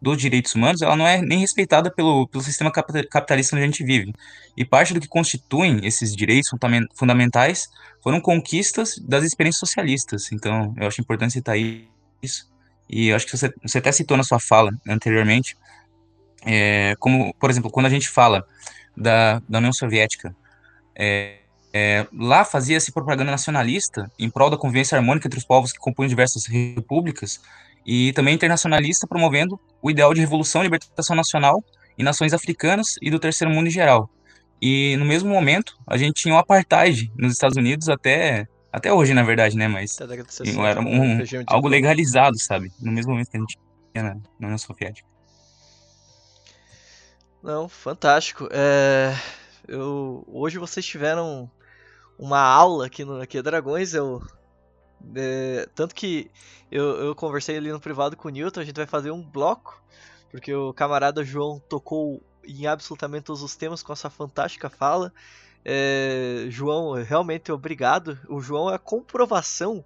dos 0.00 0.18
Direitos 0.18 0.54
Humanos, 0.54 0.82
ela 0.82 0.94
não 0.94 1.06
é 1.06 1.22
nem 1.22 1.38
respeitada 1.38 1.90
pelo, 1.90 2.28
pelo 2.28 2.44
sistema 2.44 2.70
capitalista 2.70 3.56
onde 3.56 3.64
a 3.64 3.66
gente 3.66 3.82
vive. 3.82 4.14
E 4.56 4.64
parte 4.64 4.92
do 4.92 5.00
que 5.00 5.08
constituem 5.08 5.80
esses 5.84 6.14
direitos 6.14 6.50
fundamentais 6.94 7.68
foram 8.02 8.20
conquistas 8.20 8.98
das 8.98 9.24
experiências 9.24 9.60
socialistas. 9.60 10.30
Então, 10.32 10.74
eu 10.76 10.86
acho 10.86 11.00
importante 11.00 11.32
citar 11.32 11.56
isso. 11.58 12.50
E 12.88 13.08
eu 13.08 13.16
acho 13.16 13.26
que 13.26 13.36
você, 13.36 13.52
você 13.62 13.78
até 13.78 13.90
citou 13.90 14.16
na 14.16 14.22
sua 14.22 14.38
fala 14.38 14.70
anteriormente, 14.86 15.56
é, 16.44 16.94
como, 17.00 17.34
por 17.34 17.50
exemplo, 17.50 17.70
quando 17.70 17.86
a 17.86 17.90
gente 17.90 18.08
fala 18.08 18.46
da, 18.96 19.42
da 19.48 19.58
União 19.58 19.72
Soviética, 19.72 20.34
é, 20.94 21.38
é, 21.78 22.06
lá 22.10 22.42
fazia-se 22.42 22.90
propaganda 22.90 23.30
nacionalista 23.30 24.10
em 24.18 24.30
prol 24.30 24.48
da 24.48 24.56
convivência 24.56 24.96
harmônica 24.96 25.28
entre 25.28 25.38
os 25.38 25.44
povos 25.44 25.72
que 25.72 25.78
compõem 25.78 26.08
diversas 26.08 26.46
repúblicas 26.46 27.38
e 27.84 28.14
também 28.14 28.34
internacionalista 28.34 29.06
promovendo 29.06 29.60
o 29.82 29.90
ideal 29.90 30.14
de 30.14 30.20
revolução 30.20 30.62
e 30.62 30.64
libertação 30.64 31.14
nacional 31.14 31.62
em 31.98 32.02
nações 32.02 32.32
africanas 32.32 32.96
e 33.02 33.10
do 33.10 33.18
terceiro 33.18 33.52
mundo 33.52 33.66
em 33.66 33.70
geral. 33.70 34.08
E 34.60 34.96
no 34.96 35.04
mesmo 35.04 35.28
momento, 35.28 35.76
a 35.86 35.98
gente 35.98 36.22
tinha 36.22 36.34
o 36.34 36.38
apartheid 36.38 37.12
nos 37.14 37.34
Estados 37.34 37.58
Unidos 37.58 37.90
até 37.90 38.48
até 38.72 38.92
hoje, 38.92 39.12
na 39.12 39.22
verdade, 39.22 39.56
né, 39.56 39.68
mas 39.68 39.98
era 40.66 40.80
um, 40.80 41.18
algo 41.46 41.68
legalizado, 41.68 42.38
sabe? 42.38 42.70
No 42.80 42.92
mesmo 42.92 43.12
momento 43.12 43.30
que 43.30 43.36
a 43.36 43.40
gente 43.40 43.58
tinha 43.92 44.04
na, 44.04 44.14
na 44.14 44.46
União 44.48 44.58
Soviética. 44.58 45.08
Não, 47.42 47.68
fantástico. 47.68 48.48
É, 48.50 49.14
eu, 49.68 50.24
hoje 50.26 50.58
vocês 50.58 50.84
tiveram 50.84 51.50
uma 52.18 52.40
aula 52.40 52.86
aqui 52.86 53.04
no 53.04 53.20
aqui 53.20 53.40
Dragões. 53.42 53.94
Eu, 53.94 54.22
é, 55.14 55.68
tanto 55.74 55.94
que 55.94 56.30
eu, 56.70 56.84
eu 56.96 57.14
conversei 57.14 57.56
ali 57.56 57.70
no 57.70 57.80
privado 57.80 58.16
com 58.16 58.28
o 58.28 58.30
Newton. 58.30 58.60
A 58.60 58.64
gente 58.64 58.76
vai 58.76 58.86
fazer 58.86 59.10
um 59.10 59.22
bloco, 59.22 59.82
porque 60.30 60.54
o 60.54 60.72
camarada 60.72 61.24
João 61.24 61.60
tocou 61.68 62.22
em 62.44 62.66
absolutamente 62.66 63.24
todos 63.24 63.42
os 63.42 63.56
temas 63.56 63.82
com 63.82 63.92
essa 63.92 64.10
fantástica 64.10 64.70
fala. 64.70 65.12
É, 65.64 66.46
João, 66.48 66.92
realmente 66.92 67.50
obrigado. 67.50 68.18
O 68.28 68.40
João 68.40 68.70
é 68.70 68.74
a 68.74 68.78
comprovação 68.78 69.84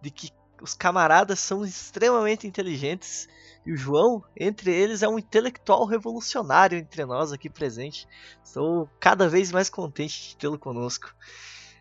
de 0.00 0.10
que 0.10 0.30
os 0.60 0.74
camaradas 0.74 1.38
são 1.38 1.64
extremamente 1.64 2.46
inteligentes 2.46 3.28
e 3.68 3.72
o 3.72 3.76
João, 3.76 4.24
entre 4.34 4.72
eles, 4.72 5.02
é 5.02 5.08
um 5.08 5.18
intelectual 5.18 5.84
revolucionário 5.84 6.78
entre 6.78 7.04
nós 7.04 7.32
aqui 7.32 7.50
presente. 7.50 8.08
Estou 8.42 8.88
cada 8.98 9.28
vez 9.28 9.52
mais 9.52 9.68
contente 9.68 10.30
de 10.30 10.36
tê-lo 10.38 10.58
conosco. 10.58 11.14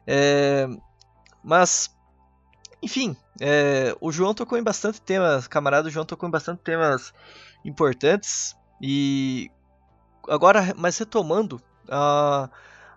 É, 0.07 0.67
mas, 1.43 1.93
enfim, 2.81 3.15
é, 3.41 3.95
o 3.99 4.11
João 4.11 4.33
tocou 4.33 4.57
em 4.57 4.63
bastante 4.63 5.01
temas, 5.01 5.47
camarada, 5.47 5.89
João 5.89 6.05
tocou 6.05 6.27
em 6.27 6.31
bastante 6.31 6.61
temas 6.63 7.13
importantes. 7.65 8.55
E 8.81 9.51
agora, 10.27 10.73
mas 10.77 10.97
retomando, 10.97 11.61
uh, 11.85 12.49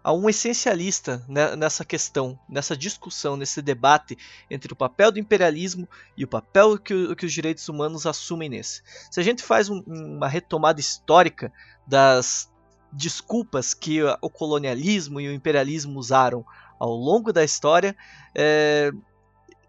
a 0.02 0.12
um 0.12 0.28
essencialista 0.28 1.24
nessa 1.28 1.84
questão, 1.84 2.38
nessa 2.48 2.76
discussão, 2.76 3.36
nesse 3.36 3.60
debate 3.60 4.16
entre 4.50 4.72
o 4.72 4.76
papel 4.76 5.12
do 5.12 5.18
imperialismo 5.18 5.88
e 6.16 6.24
o 6.24 6.28
papel 6.28 6.78
que, 6.78 7.14
que 7.14 7.26
os 7.26 7.32
direitos 7.32 7.68
humanos 7.68 8.06
assumem 8.06 8.48
nesse. 8.48 8.82
Se 9.10 9.20
a 9.20 9.22
gente 9.22 9.42
faz 9.42 9.68
um, 9.68 9.82
uma 9.86 10.26
retomada 10.26 10.80
histórica 10.80 11.52
das 11.86 12.50
desculpas 12.92 13.74
que 13.74 14.02
o 14.02 14.30
colonialismo 14.30 15.20
e 15.20 15.28
o 15.28 15.32
imperialismo 15.32 15.98
usaram 15.98 16.44
ao 16.80 16.94
longo 16.94 17.32
da 17.32 17.44
história, 17.44 17.94
é, 18.34 18.90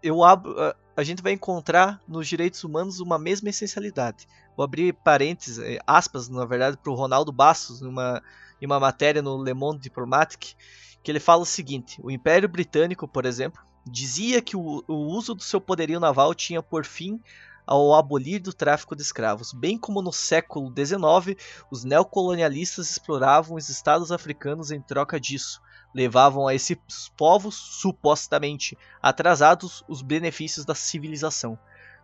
eu 0.02 0.24
abro, 0.24 0.56
a 0.96 1.02
gente 1.04 1.22
vai 1.22 1.32
encontrar 1.32 2.00
nos 2.08 2.26
direitos 2.26 2.64
humanos 2.64 2.98
uma 2.98 3.18
mesma 3.18 3.50
essencialidade. 3.50 4.26
Vou 4.56 4.64
abrir 4.64 4.92
parênteses, 4.92 5.58
é, 5.58 5.78
aspas, 5.86 6.28
na 6.28 6.44
verdade, 6.44 6.76
para 6.76 6.90
o 6.90 6.96
Ronaldo 6.96 7.30
Bastos, 7.30 7.80
numa 7.80 8.22
em 8.60 8.66
uma 8.66 8.78
matéria 8.78 9.20
no 9.20 9.42
Le 9.42 9.52
Monde 9.52 9.80
Diplomatique, 9.80 10.54
que 11.02 11.10
ele 11.10 11.18
fala 11.20 11.42
o 11.42 11.46
seguinte: 11.46 12.00
o 12.02 12.10
Império 12.10 12.48
Britânico, 12.48 13.08
por 13.08 13.26
exemplo, 13.26 13.60
dizia 13.84 14.40
que 14.40 14.56
o, 14.56 14.84
o 14.86 14.94
uso 14.94 15.34
do 15.34 15.42
seu 15.42 15.60
poderio 15.60 15.98
naval 15.98 16.34
tinha 16.34 16.62
por 16.62 16.84
fim 16.84 17.20
ao 17.66 17.94
abolir 17.94 18.40
do 18.40 18.52
tráfico 18.52 18.94
de 18.96 19.02
escravos, 19.02 19.52
bem 19.52 19.78
como 19.78 20.02
no 20.02 20.12
século 20.12 20.72
XIX, 20.74 21.40
os 21.70 21.84
neocolonialistas 21.84 22.90
exploravam 22.90 23.56
os 23.56 23.68
estados 23.68 24.10
africanos 24.10 24.70
em 24.70 24.80
troca 24.80 25.18
disso, 25.18 25.60
levavam 25.94 26.46
a 26.46 26.54
esses 26.54 26.76
povos 27.16 27.54
supostamente 27.54 28.76
atrasados 29.02 29.84
os 29.88 30.02
benefícios 30.02 30.64
da 30.64 30.74
civilização. 30.74 31.58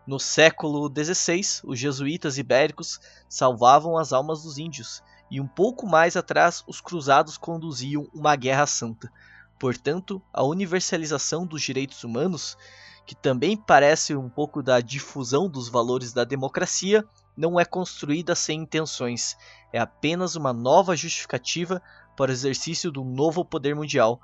No 0.06 0.18
século 0.18 0.90
XVI, 0.90 1.60
os 1.64 1.78
jesuítas 1.78 2.38
ibéricos 2.38 3.00
salvavam 3.28 3.98
as 3.98 4.12
almas 4.12 4.42
dos 4.42 4.58
índios, 4.58 5.02
e 5.30 5.40
um 5.40 5.46
pouco 5.46 5.86
mais 5.86 6.16
atrás 6.16 6.64
os 6.66 6.80
cruzados 6.80 7.36
conduziam 7.36 8.08
uma 8.14 8.34
guerra 8.34 8.66
santa. 8.66 9.12
Portanto, 9.58 10.22
a 10.32 10.42
universalização 10.42 11.44
dos 11.44 11.60
direitos 11.60 12.04
humanos, 12.04 12.56
que 13.04 13.14
também 13.14 13.56
parece 13.56 14.14
um 14.14 14.28
pouco 14.28 14.62
da 14.62 14.80
difusão 14.80 15.48
dos 15.48 15.68
valores 15.68 16.12
da 16.12 16.24
democracia, 16.24 17.04
não 17.36 17.58
é 17.58 17.64
construída 17.64 18.34
sem 18.34 18.62
intenções, 18.62 19.36
é 19.72 19.78
apenas 19.78 20.36
uma 20.36 20.52
nova 20.52 20.96
justificativa 20.96 21.82
para 22.18 22.32
o 22.32 22.34
exercício 22.34 22.90
do 22.90 23.04
novo 23.04 23.44
poder 23.44 23.76
mundial, 23.76 24.20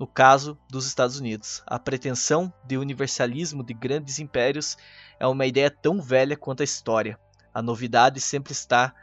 no 0.00 0.06
caso 0.06 0.58
dos 0.66 0.86
Estados 0.86 1.20
Unidos. 1.20 1.62
A 1.66 1.78
pretensão 1.78 2.50
de 2.64 2.78
universalismo 2.78 3.62
de 3.62 3.74
grandes 3.74 4.18
impérios 4.18 4.78
é 5.20 5.26
uma 5.26 5.44
ideia 5.44 5.70
tão 5.70 6.00
velha 6.00 6.38
quanto 6.38 6.62
a 6.62 6.64
história. 6.64 7.20
A 7.52 7.60
novidade 7.60 8.18
sempre 8.18 8.54
está 8.54 8.94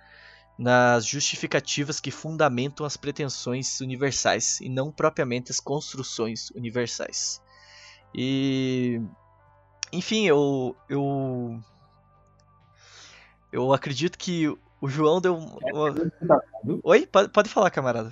nas 0.57 1.05
justificativas 1.05 1.99
que 1.99 2.09
fundamentam 2.09 2.83
as 2.83 2.97
pretensões 2.97 3.79
universais 3.79 4.59
e 4.59 4.69
não 4.69 4.91
propriamente 4.91 5.51
as 5.51 5.59
construções 5.59 6.49
universais. 6.51 7.39
E 8.13 8.99
enfim, 9.93 10.25
eu 10.25 10.75
eu 10.89 11.61
eu 13.51 13.71
acredito 13.71 14.17
que 14.17 14.47
o 14.81 14.89
João 14.89 15.21
deu 15.21 15.37
uma... 15.37 15.95
Oi, 16.83 17.05
pode, 17.05 17.29
pode 17.29 17.49
falar, 17.49 17.69
camarada. 17.69 18.11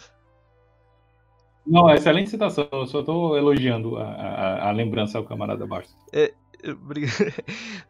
Não, 1.70 1.88
excelente 1.92 2.32
citação. 2.32 2.68
Eu 2.72 2.88
só 2.88 3.02
estou 3.02 3.38
elogiando 3.38 3.96
a, 3.98 4.04
a, 4.04 4.70
a, 4.70 4.72
lembrança 4.72 5.20
ao 5.20 5.24
camarada 5.24 5.68
Bastos. 5.68 5.96
É, 6.12 6.34
eu, 6.64 6.78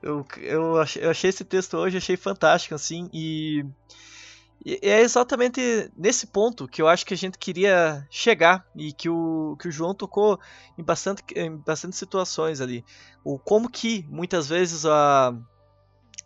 eu, 0.44 0.78
achei, 0.78 1.04
eu 1.04 1.10
achei 1.10 1.30
esse 1.30 1.46
texto 1.46 1.78
hoje, 1.78 1.96
achei 1.96 2.18
fantástico, 2.18 2.76
assim, 2.76 3.10
e, 3.14 3.66
e 4.66 4.78
é 4.82 5.00
exatamente 5.00 5.90
nesse 5.96 6.28
ponto 6.28 6.68
que 6.68 6.82
eu 6.82 6.90
acho 6.90 7.06
que 7.06 7.14
a 7.14 7.18
gente 7.18 7.38
queria 7.38 8.06
chegar 8.12 8.68
e 8.76 8.92
que 8.92 9.10
o, 9.10 9.56
que 9.58 9.70
o 9.70 9.72
João 9.72 9.96
tocou 9.96 10.38
em 10.78 10.84
bastante, 10.84 11.24
em 11.34 11.56
bastante 11.56 11.96
situações 11.96 12.60
ali. 12.60 12.84
O 13.24 13.40
como 13.40 13.70
que 13.70 14.06
muitas 14.10 14.50
vezes 14.50 14.86
a. 14.86 15.34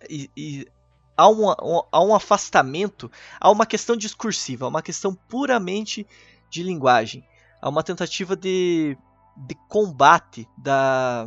E, 0.09 0.30
e, 0.35 0.67
há, 1.15 1.30
um, 1.30 1.47
há 1.91 2.03
um 2.03 2.15
afastamento, 2.15 3.11
há 3.39 3.51
uma 3.51 3.67
questão 3.67 3.95
discursiva, 3.95 4.67
uma 4.67 4.81
questão 4.81 5.13
puramente 5.13 6.07
de 6.49 6.63
linguagem. 6.63 7.23
Há 7.64 7.69
uma 7.69 7.81
tentativa 7.81 8.35
de, 8.35 8.98
de 9.38 9.56
combate 9.69 10.45
da, 10.57 11.26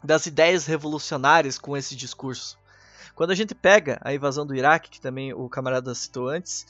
das 0.00 0.24
ideias 0.26 0.64
revolucionárias 0.64 1.58
com 1.58 1.76
esse 1.76 1.96
discurso. 1.96 2.56
Quando 3.16 3.32
a 3.32 3.34
gente 3.34 3.52
pega 3.52 4.00
a 4.00 4.14
invasão 4.14 4.46
do 4.46 4.54
Iraque, 4.54 4.90
que 4.90 5.00
também 5.00 5.34
o 5.34 5.48
camarada 5.48 5.92
citou 5.92 6.28
antes, 6.28 6.64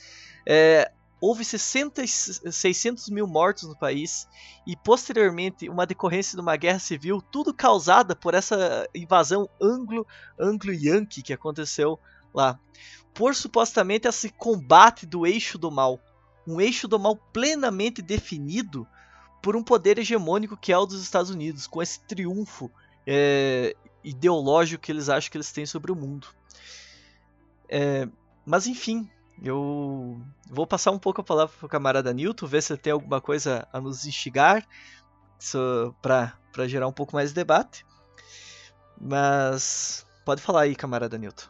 é, 0.47 0.91
houve 1.21 1.45
60, 1.45 2.07
600 2.07 3.11
mil 3.11 3.27
mortos 3.27 3.65
no 3.65 3.77
país 3.77 4.27
e 4.67 4.75
posteriormente 4.75 5.69
uma 5.69 5.87
decorrência 5.87 6.35
de 6.35 6.41
uma 6.41 6.57
guerra 6.57 6.79
civil, 6.79 7.21
tudo 7.21 7.53
causada 7.53 8.17
por 8.17 8.33
essa 8.33 8.89
invasão 8.95 9.47
anglo 9.61 10.07
anglo 10.39 10.73
que 11.23 11.35
aconteceu 11.35 12.01
lá, 12.33 12.59
por 13.13 13.35
supostamente 13.35 14.09
esse 14.09 14.31
combate 14.31 15.05
do 15.05 15.27
eixo 15.27 15.59
do 15.59 15.71
mal, 15.71 16.01
um 16.47 16.61
eixo 16.61 16.89
do 16.89 16.99
mal 16.99 17.17
plenamente 17.17 18.03
definido 18.03 18.87
por 19.43 19.57
um 19.57 19.63
poder 19.63 19.99
hegemônico 19.99 20.57
que 20.57 20.73
é 20.73 20.79
o 20.79 20.87
dos 20.87 21.03
Estados 21.03 21.31
Unidos, 21.31 21.67
com 21.67 21.83
esse 21.83 22.01
triunfo 22.01 22.71
é, 23.07 23.75
ideológico 24.05 24.83
que 24.83 24.93
eles 24.93 25.09
acham 25.09 25.31
que 25.31 25.37
eles 25.37 25.53
têm 25.53 25.67
sobre 25.67 25.91
o 25.91 25.97
mundo. 25.97 26.29
É, 27.69 28.09
mas 28.45 28.67
enfim, 28.67 29.09
eu 29.43 30.21
vou 30.51 30.67
passar 30.67 30.91
um 30.91 30.99
pouco 30.99 31.21
a 31.21 31.25
palavra 31.25 31.55
para 31.57 31.67
o 31.67 31.69
camarada 31.69 32.13
Newton, 32.13 32.47
ver 32.47 32.63
se 32.63 32.73
ele 32.73 32.81
tem 32.81 32.93
alguma 32.93 33.21
coisa 33.21 33.67
a 33.73 33.81
nos 33.81 34.05
instigar 34.05 34.67
para 36.03 36.69
gerar 36.69 36.87
um 36.87 36.93
pouco 36.93 37.15
mais 37.15 37.31
de 37.31 37.35
debate. 37.35 37.87
Mas 39.01 40.07
pode 40.25 40.43
falar 40.43 40.63
aí, 40.63 40.77
camarada 40.77 41.17
Newton. 41.17 41.49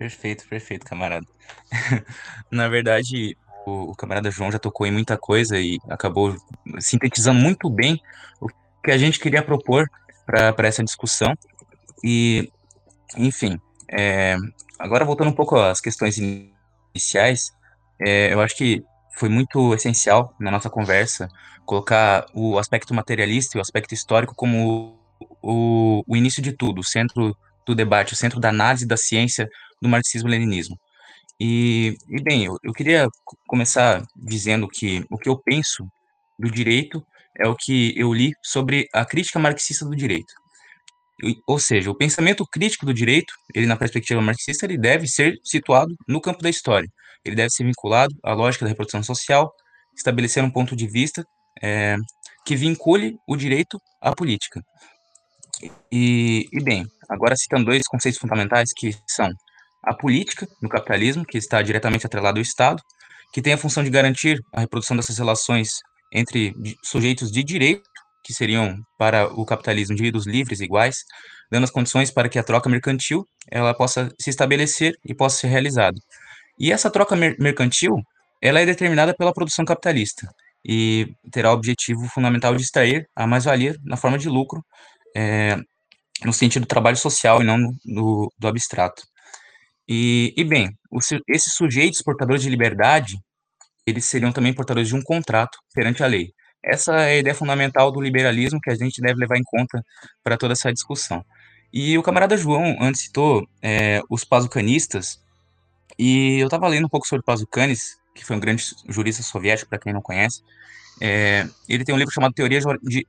Perfeito, 0.00 0.48
perfeito, 0.48 0.86
camarada. 0.86 1.26
Na 2.50 2.68
verdade, 2.68 3.36
o, 3.66 3.90
o, 3.90 3.94
camarada 3.94 4.30
João 4.30 4.50
já 4.50 4.58
tocou 4.58 4.86
em 4.86 4.90
muita 4.90 5.18
coisa 5.18 5.60
e 5.60 5.78
acabou 5.90 6.34
sintetizando 6.78 7.38
muito 7.38 7.68
bem 7.68 8.00
o 8.40 8.48
que 8.82 8.90
a 8.90 8.96
gente 8.96 9.20
queria 9.20 9.42
propor 9.42 9.86
para 10.24 10.66
essa 10.66 10.82
discussão. 10.82 11.36
E, 12.02 12.50
enfim, 13.14 13.60
é, 13.92 14.36
agora 14.78 15.04
voltando 15.04 15.28
um 15.28 15.34
pouco 15.34 15.56
às 15.56 15.82
questões 15.82 16.16
iniciais, 16.16 17.52
é, 18.00 18.32
eu 18.32 18.40
acho 18.40 18.56
que 18.56 18.82
foi 19.18 19.28
muito 19.28 19.74
essencial 19.74 20.34
na 20.40 20.50
nossa 20.50 20.70
conversa 20.70 21.28
colocar 21.66 22.24
o 22.32 22.58
aspecto 22.58 22.94
materialista 22.94 23.58
e 23.58 23.60
o 23.60 23.60
aspecto 23.60 23.92
histórico 23.92 24.34
como 24.34 24.98
o, 25.42 26.02
o 26.08 26.16
início 26.16 26.42
de 26.42 26.52
tudo, 26.52 26.80
o 26.80 26.84
centro 26.84 27.36
do 27.66 27.74
debate, 27.74 28.14
o 28.14 28.16
centro 28.16 28.40
da 28.40 28.48
análise 28.48 28.86
da 28.86 28.96
ciência 28.96 29.46
do 29.80 29.88
marxismo-leninismo. 29.88 30.76
E, 31.40 31.96
e, 32.08 32.22
bem, 32.22 32.44
eu, 32.44 32.58
eu 32.62 32.72
queria 32.72 33.08
começar 33.46 34.04
dizendo 34.14 34.68
que 34.68 35.04
o 35.10 35.16
que 35.16 35.28
eu 35.28 35.38
penso 35.38 35.86
do 36.38 36.50
direito 36.50 37.02
é 37.38 37.48
o 37.48 37.56
que 37.56 37.94
eu 37.96 38.12
li 38.12 38.32
sobre 38.42 38.86
a 38.92 39.04
crítica 39.04 39.38
marxista 39.38 39.84
do 39.84 39.96
direito. 39.96 40.32
Ou 41.46 41.58
seja, 41.58 41.90
o 41.90 41.94
pensamento 41.94 42.46
crítico 42.46 42.86
do 42.86 42.94
direito, 42.94 43.32
ele 43.54 43.66
na 43.66 43.76
perspectiva 43.76 44.20
marxista, 44.20 44.66
ele 44.66 44.78
deve 44.78 45.06
ser 45.06 45.38
situado 45.44 45.94
no 46.08 46.20
campo 46.20 46.42
da 46.42 46.50
história. 46.50 46.88
Ele 47.24 47.36
deve 47.36 47.50
ser 47.50 47.64
vinculado 47.64 48.14
à 48.24 48.32
lógica 48.32 48.64
da 48.64 48.70
reprodução 48.70 49.02
social, 49.02 49.52
estabelecer 49.94 50.42
um 50.42 50.50
ponto 50.50 50.74
de 50.74 50.86
vista 50.86 51.24
é, 51.62 51.96
que 52.46 52.56
vincule 52.56 53.18
o 53.26 53.36
direito 53.36 53.78
à 54.00 54.14
política. 54.14 54.62
E, 55.92 56.46
e, 56.52 56.62
bem, 56.62 56.86
agora 57.08 57.36
citando 57.36 57.66
dois 57.66 57.82
conceitos 57.86 58.18
fundamentais 58.18 58.70
que 58.74 58.94
são 59.06 59.28
a 59.82 59.94
política 59.94 60.46
no 60.60 60.68
capitalismo, 60.68 61.24
que 61.24 61.38
está 61.38 61.62
diretamente 61.62 62.06
atrelado 62.06 62.38
ao 62.38 62.42
Estado, 62.42 62.82
que 63.32 63.40
tem 63.40 63.52
a 63.52 63.58
função 63.58 63.82
de 63.82 63.90
garantir 63.90 64.40
a 64.52 64.60
reprodução 64.60 64.96
dessas 64.96 65.18
relações 65.18 65.80
entre 66.12 66.54
sujeitos 66.82 67.30
de 67.30 67.42
direito, 67.42 67.88
que 68.24 68.32
seriam 68.32 68.76
para 68.98 69.26
o 69.32 69.44
capitalismo 69.46 69.94
indivíduos 69.94 70.26
livres 70.26 70.60
e 70.60 70.64
iguais, 70.64 71.04
dando 71.50 71.64
as 71.64 71.70
condições 71.70 72.10
para 72.10 72.28
que 72.28 72.38
a 72.38 72.42
troca 72.42 72.68
mercantil 72.68 73.26
ela 73.50 73.74
possa 73.74 74.12
se 74.20 74.30
estabelecer 74.30 74.94
e 75.04 75.14
possa 75.14 75.38
ser 75.38 75.48
realizada. 75.48 75.98
E 76.58 76.72
essa 76.72 76.90
troca 76.90 77.16
mer 77.16 77.36
mercantil 77.38 78.02
ela 78.42 78.60
é 78.60 78.66
determinada 78.66 79.14
pela 79.14 79.32
produção 79.32 79.64
capitalista 79.64 80.28
e 80.64 81.14
terá 81.30 81.50
o 81.50 81.54
objetivo 81.54 82.06
fundamental 82.08 82.54
de 82.54 82.62
extrair 82.62 83.08
a 83.14 83.26
mais-valia 83.26 83.76
na 83.84 83.96
forma 83.96 84.18
de 84.18 84.28
lucro, 84.28 84.64
é, 85.16 85.56
no 86.24 86.32
sentido 86.32 86.62
do 86.62 86.68
trabalho 86.68 86.96
social 86.96 87.40
e 87.40 87.44
não 87.44 87.58
no, 87.84 88.32
do 88.38 88.48
abstrato. 88.48 89.02
E, 89.92 90.32
e 90.36 90.44
bem, 90.44 90.70
os, 90.88 91.08
esses 91.26 91.52
sujeitos 91.52 92.00
portadores 92.00 92.44
de 92.44 92.48
liberdade, 92.48 93.18
eles 93.84 94.04
seriam 94.04 94.30
também 94.30 94.54
portadores 94.54 94.88
de 94.88 94.94
um 94.94 95.02
contrato 95.02 95.58
perante 95.74 96.04
a 96.04 96.06
lei. 96.06 96.32
Essa 96.64 96.94
é 97.00 97.14
a 97.14 97.16
ideia 97.16 97.34
fundamental 97.34 97.90
do 97.90 98.00
liberalismo 98.00 98.60
que 98.60 98.70
a 98.70 98.74
gente 98.76 99.02
deve 99.02 99.18
levar 99.18 99.36
em 99.36 99.42
conta 99.42 99.84
para 100.22 100.36
toda 100.36 100.52
essa 100.52 100.72
discussão. 100.72 101.24
E 101.72 101.98
o 101.98 102.04
camarada 102.04 102.36
João 102.36 102.76
antes 102.80 103.00
citou 103.00 103.44
é, 103.60 104.00
os 104.08 104.24
pazucanistas, 104.24 105.20
e 105.98 106.38
eu 106.38 106.46
estava 106.46 106.68
lendo 106.68 106.86
um 106.86 106.88
pouco 106.88 107.06
sobre 107.06 107.24
Pazucanes, 107.24 107.98
que 108.14 108.24
foi 108.24 108.36
um 108.36 108.40
grande 108.40 108.64
jurista 108.88 109.24
soviético, 109.24 109.70
para 109.70 109.78
quem 109.78 109.92
não 109.92 110.00
conhece. 110.00 110.40
É, 111.00 111.48
ele 111.68 111.84
tem 111.84 111.94
um 111.94 111.98
livro 111.98 112.12
chamado 112.12 112.34
Teoria 112.34 112.60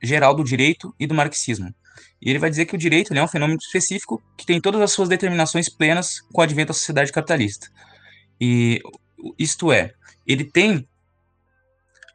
Geral 0.02 0.34
do 0.34 0.42
Direito 0.42 0.94
e 0.98 1.06
do 1.06 1.14
Marxismo. 1.14 1.74
E 2.20 2.30
ele 2.30 2.38
vai 2.38 2.48
dizer 2.48 2.66
que 2.66 2.74
o 2.74 2.78
direito 2.78 3.12
é 3.12 3.22
um 3.22 3.28
fenômeno 3.28 3.58
específico 3.60 4.22
que 4.36 4.46
tem 4.46 4.60
todas 4.60 4.80
as 4.80 4.92
suas 4.92 5.08
determinações 5.08 5.68
plenas 5.68 6.20
com 6.32 6.40
o 6.40 6.44
advento 6.44 6.68
da 6.68 6.74
sociedade 6.74 7.12
capitalista. 7.12 7.68
E 8.40 8.80
isto 9.38 9.72
é, 9.72 9.92
ele 10.26 10.44
tem 10.44 10.88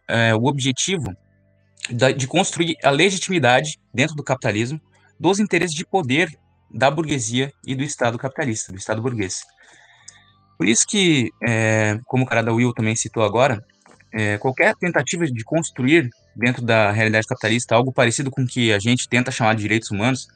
é, 0.08 0.34
o 0.34 0.46
objetivo 0.46 1.14
de 2.18 2.28
construir 2.28 2.76
a 2.84 2.90
legitimidade 2.90 3.80
dentro 3.94 4.16
do 4.16 4.24
capitalismo 4.24 4.82
dos 5.20 5.40
interesses 5.40 5.76
de 5.76 5.86
poder 5.86 6.30
da 6.70 6.92
burguesia 6.92 7.52
e 7.66 7.76
do 7.76 7.84
Estado 7.84 8.18
capitalista, 8.18 8.72
do 8.72 8.78
Estado 8.78 9.02
burguês. 9.02 9.44
Por 10.58 10.68
isso 10.68 10.86
que, 10.88 11.30
é, 11.48 12.00
como 12.06 12.24
o 12.24 12.28
cara 12.28 12.42
da 12.42 12.52
Will 12.52 12.74
também 12.74 12.96
citou 12.96 13.24
agora, 13.24 13.64
é, 14.18 14.36
qualquer 14.40 14.76
tentativa 14.76 15.28
de 15.28 15.44
construir 15.44 16.10
dentro 16.36 16.64
da 16.66 16.92
realidade 16.92 17.28
capitalista 17.28 17.76
algo 17.76 17.94
parecido 17.94 18.32
com 18.32 18.42
o 18.42 18.48
que 18.48 18.74
a 18.74 18.80
gente 18.80 19.08
tenta 19.08 19.30
chamar 19.30 19.54
de 19.54 19.62
direitos 19.62 19.92
humanos, 19.92 20.28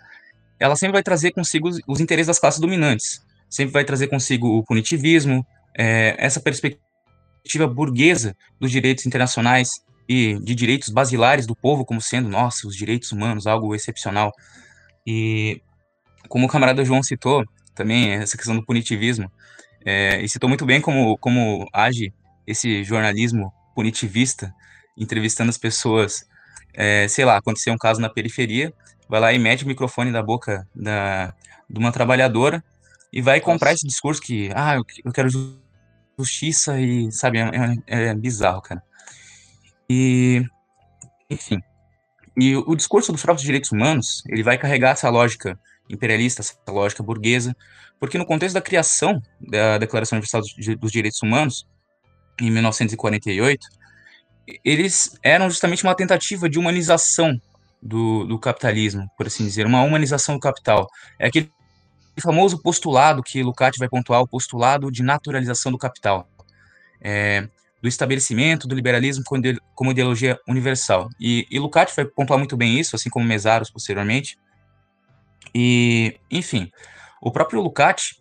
ela 0.60 0.76
sempre 0.76 0.94
vai 0.94 1.02
trazer 1.02 1.32
consigo 1.32 1.68
os, 1.68 1.80
os 1.88 2.00
interesses 2.00 2.28
das 2.28 2.38
classes 2.38 2.60
dominantes, 2.60 3.26
sempre 3.50 3.74
vai 3.74 3.84
trazer 3.84 4.08
consigo 4.08 4.48
o 4.56 4.64
punitivismo, 4.64 5.44
é, 5.76 6.16
essa 6.20 6.40
perspectiva 6.40 7.68
burguesa 7.68 8.36
dos 8.60 8.70
direitos 8.70 9.08
internacionais 9.08 9.70
e 10.08 10.38
de 10.44 10.54
direitos 10.54 10.90
basilares 10.90 11.48
do 11.48 11.56
povo 11.56 11.84
como 11.84 12.00
sendo, 12.00 12.30
nossa, 12.30 12.68
os 12.68 12.76
direitos 12.76 13.12
humanos, 13.12 13.48
algo 13.48 13.74
excepcional. 13.74 14.32
E 15.08 15.60
como 16.30 16.46
o 16.46 16.50
camarada 16.50 16.86
João 16.86 17.02
citou, 17.02 17.44
também 17.74 18.12
essa 18.12 18.38
questão 18.38 18.56
do 18.56 18.64
punitivismo, 18.64 19.32
é, 19.84 20.22
e 20.22 20.30
citou 20.30 20.48
muito 20.48 20.68
bem 20.68 20.80
como, 20.80 21.18
como 21.18 21.68
age 21.74 22.14
esse 22.46 22.84
jornalismo 22.84 23.52
punitivista, 23.76 24.54
entrevistando 24.98 25.50
as 25.50 25.58
pessoas, 25.58 26.28
é, 26.74 27.08
sei 27.08 27.26
lá, 27.26 27.38
aconteceu 27.38 27.74
um 27.74 27.78
caso 27.78 28.00
na 28.00 28.10
periferia, 28.10 28.74
vai 29.10 29.20
lá 29.20 29.34
e 29.34 29.40
mete 29.40 29.64
o 29.64 29.68
microfone 29.68 30.12
da 30.12 30.22
boca 30.22 30.68
da, 30.76 31.34
de 31.70 31.80
uma 31.80 31.92
trabalhadora 31.92 32.64
e 33.12 33.22
vai 33.22 33.42
comprar 33.42 33.74
esse 33.74 33.86
discurso 33.86 34.22
que, 34.22 34.50
ah, 34.56 34.76
eu 35.04 35.12
quero 35.12 35.30
justiça 36.18 36.80
e, 36.80 37.12
sabe, 37.12 37.40
é, 37.40 37.50
é, 37.88 38.04
é 38.08 38.16
bizarro, 38.16 38.62
cara. 38.62 38.82
E, 39.90 40.46
enfim, 41.30 41.62
e 42.38 42.56
o 42.56 42.76
discurso 42.76 43.12
dos 43.12 43.22
próprios 43.22 43.44
direitos 43.44 43.72
humanos, 43.72 44.24
ele 44.28 44.44
vai 44.44 44.58
carregar 44.58 44.92
essa 44.92 45.10
lógica 45.10 45.60
imperialista, 45.90 46.42
essa 46.42 46.56
lógica 46.70 47.04
burguesa, 47.04 47.56
porque 48.00 48.18
no 48.18 48.26
contexto 48.26 48.54
da 48.54 48.62
criação 48.62 49.22
da 49.40 49.78
Declaração 49.78 50.18
Universal 50.18 50.42
dos 50.80 50.92
Direitos 50.92 51.22
Humanos, 51.22 51.68
em 52.40 52.52
1948, 52.52 53.68
eles 54.64 55.18
eram 55.24 55.50
justamente 55.50 55.84
uma 55.84 55.96
tentativa 55.96 56.50
de 56.50 56.60
humanização 56.60 57.40
do, 57.82 58.26
do 58.26 58.40
capitalismo, 58.40 59.10
por 59.18 59.28
assim 59.28 59.46
dizer, 59.46 59.66
uma 59.66 59.82
humanização 59.84 60.36
do 60.36 60.42
capital. 60.42 60.88
É 61.20 61.28
aquele 61.28 61.52
famoso 62.22 62.62
postulado 62.62 63.24
que 63.24 63.42
Lukács 63.42 63.80
vai 63.80 63.90
pontuar, 63.90 64.22
o 64.22 64.28
postulado 64.28 64.92
de 64.92 65.02
naturalização 65.02 65.72
do 65.72 65.78
capital. 65.78 66.28
É, 67.02 67.48
do 67.82 67.88
estabelecimento 67.88 68.68
do 68.68 68.76
liberalismo 68.76 69.24
como 69.74 69.92
ideologia 69.92 70.40
universal. 70.48 71.10
E, 71.20 71.48
e 71.50 71.58
Lukács 71.58 71.96
vai 71.96 72.06
pontuar 72.06 72.38
muito 72.38 72.56
bem 72.56 72.80
isso, 72.80 72.96
assim 72.96 73.10
como 73.10 73.26
Mesaros 73.26 73.72
posteriormente. 73.72 74.38
E, 75.54 76.16
enfim, 76.30 76.70
o 77.20 77.32
próprio 77.32 77.60
Lukács 77.60 78.21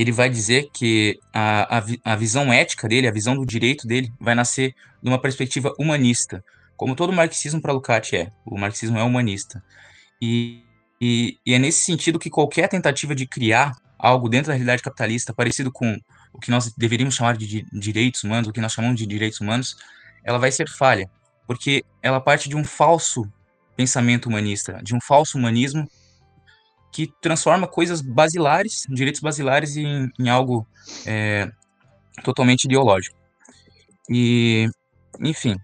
ele 0.00 0.12
vai 0.12 0.30
dizer 0.30 0.70
que 0.72 1.18
a, 1.34 1.78
a, 1.78 1.84
a, 2.04 2.14
visão 2.14 2.52
ética 2.52 2.86
dele, 2.86 3.08
a 3.08 3.12
visão 3.12 3.34
do 3.34 3.44
direito 3.44 3.84
dele, 3.84 4.12
vai 4.20 4.32
nascer 4.32 4.72
de 5.02 5.08
uma 5.08 5.20
perspectiva 5.20 5.74
humanista, 5.76 6.44
como 6.76 6.94
todo 6.94 7.12
marxismo 7.12 7.60
para 7.60 7.72
Lukács 7.72 8.12
é. 8.12 8.30
O 8.46 8.56
marxismo 8.56 8.96
é 8.96 9.02
humanista. 9.02 9.60
E, 10.22 10.62
e, 11.00 11.36
e, 11.44 11.52
é 11.52 11.58
nesse 11.58 11.84
sentido 11.84 12.16
que 12.16 12.30
qualquer 12.30 12.68
tentativa 12.68 13.12
de 13.12 13.26
criar 13.26 13.72
algo 13.98 14.28
dentro 14.28 14.48
da 14.48 14.52
realidade 14.52 14.82
capitalista 14.82 15.34
parecido 15.34 15.72
com 15.72 15.98
o 16.32 16.38
que 16.38 16.52
nós 16.52 16.72
deveríamos 16.76 17.16
chamar 17.16 17.36
de 17.36 17.66
direitos 17.72 18.22
humanos, 18.22 18.48
o 18.48 18.52
que 18.52 18.60
nós 18.60 18.72
chamamos 18.72 18.96
de 18.96 19.04
direitos 19.04 19.40
humanos, 19.40 19.76
ela 20.22 20.38
vai 20.38 20.52
ser 20.52 20.68
falha, 20.68 21.10
porque 21.44 21.84
ela 22.00 22.20
parte 22.20 22.48
de 22.48 22.56
um 22.56 22.62
falso 22.62 23.28
pensamento 23.76 24.28
humanista, 24.28 24.80
de 24.80 24.94
um 24.94 25.00
falso 25.00 25.36
humanismo 25.36 25.88
que 26.92 27.12
transforma 27.20 27.66
coisas 27.66 28.00
basilares, 28.00 28.84
direitos 28.88 29.20
basilares, 29.20 29.76
em, 29.76 30.10
em 30.18 30.28
algo 30.28 30.66
é, 31.06 31.50
totalmente 32.22 32.64
ideológico. 32.64 33.16
E, 34.10 34.68
enfim, 35.20 35.56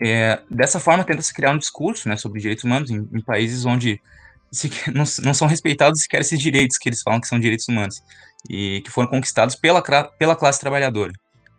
é, 0.00 0.40
dessa 0.50 0.80
forma 0.80 1.04
tenta-se 1.04 1.32
criar 1.32 1.52
um 1.52 1.58
discurso 1.58 2.08
né, 2.08 2.16
sobre 2.16 2.40
direitos 2.40 2.64
humanos 2.64 2.90
em, 2.90 3.08
em 3.12 3.22
países 3.22 3.64
onde 3.64 4.00
se, 4.50 4.70
não, 4.92 5.04
não, 5.22 5.34
são 5.34 5.46
respeitados 5.46 6.02
sequer 6.02 6.20
esses 6.20 6.38
direitos 6.40 6.78
que 6.78 6.88
eles 6.88 7.02
falam 7.02 7.20
que 7.20 7.28
são 7.28 7.38
direitos 7.38 7.68
humanos 7.68 8.02
e 8.48 8.80
que 8.84 8.90
foram 8.90 9.08
conquistados 9.08 9.54
pela, 9.54 9.82
pela 10.18 10.36
classe 10.36 10.60
trabalhadora, 10.60 11.12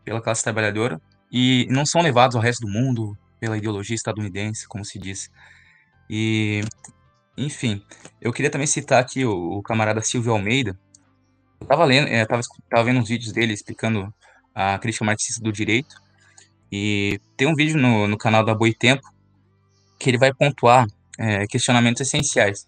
pela 0.03 0.21
classe 0.21 0.43
trabalhadora 0.43 0.99
e 1.31 1.67
não 1.69 1.85
são 1.85 2.01
levados 2.01 2.35
ao 2.35 2.41
resto 2.41 2.65
do 2.65 2.71
mundo 2.71 3.17
pela 3.39 3.57
ideologia 3.57 3.95
estadunidense, 3.95 4.67
como 4.67 4.85
se 4.85 4.97
diz. 4.97 5.29
E 6.09 6.61
enfim, 7.37 7.83
eu 8.21 8.31
queria 8.31 8.49
também 8.49 8.67
citar 8.67 9.01
aqui 9.01 9.25
o, 9.25 9.57
o 9.57 9.61
camarada 9.61 10.01
Silvio 10.01 10.31
Almeida. 10.31 10.77
Eu 11.59 11.65
estava 11.65 11.85
lendo, 11.85 12.07
é, 12.07 12.25
tava, 12.25 12.41
tava 12.69 12.83
vendo 12.83 12.99
uns 12.99 13.09
vídeos 13.09 13.33
dele 13.33 13.53
explicando 13.53 14.13
a 14.53 14.77
crítica 14.79 15.05
marxista 15.05 15.41
do 15.41 15.51
direito. 15.51 15.95
E 16.71 17.19
tem 17.37 17.47
um 17.47 17.55
vídeo 17.55 17.77
no, 17.77 18.07
no 18.07 18.17
canal 18.17 18.43
da 18.43 18.55
Boitempo 18.55 19.07
que 19.99 20.09
ele 20.09 20.17
vai 20.17 20.33
pontuar 20.33 20.87
é, 21.17 21.45
questionamentos 21.47 22.01
essenciais. 22.01 22.67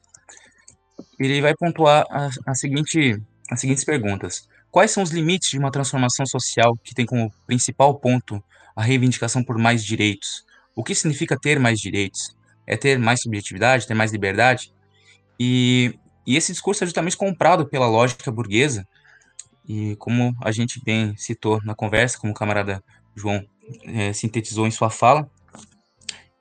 Ele 1.19 1.41
vai 1.41 1.56
pontuar 1.56 2.06
a, 2.10 2.30
a 2.45 2.56
seguinte, 2.56 3.22
as 3.49 3.60
seguintes 3.60 3.84
perguntas. 3.84 4.48
Quais 4.69 4.91
são 4.91 5.02
os 5.02 5.11
limites 5.11 5.49
de 5.49 5.57
uma 5.57 5.72
transformação 5.72 6.26
social 6.26 6.77
que 6.84 6.94
tem 6.94 7.06
como 7.06 7.34
principal 7.45 7.99
ponto 7.99 8.44
a 8.76 8.84
reivindicação 8.84 9.44
por 9.44 9.57
mais 9.57 9.84
direitos? 9.84 10.45
O 10.76 10.84
que 10.84 10.94
significa 10.94 11.38
ter 11.39 11.60
mais 11.60 11.80
direitos? 11.80 12.36
É 12.68 12.76
ter 12.77 12.99
mais 12.99 13.22
subjetividade, 13.22 13.88
ter 13.88 13.94
mais 13.94 14.11
liberdade. 14.11 14.73
E, 15.39 15.98
e 16.26 16.35
esse 16.35 16.52
discurso 16.52 16.84
é 16.84 16.88
justamente 16.88 17.18
comprado 17.18 17.68
pela 17.68 17.88
lógica 17.88 18.30
burguesa. 18.30 18.85
E 19.68 19.95
como 19.95 20.35
a 20.44 20.52
gente 20.52 20.81
bem 20.84 21.15
citou 21.18 21.61
na 21.64 21.73
conversa, 21.73 22.19
como 22.19 22.34
o 22.34 22.35
camarada 22.35 22.84
João 23.15 23.44
é, 23.85 24.14
sintetizou 24.14 24.68
em 24.68 24.72
sua 24.72 24.89
fala, 24.89 25.30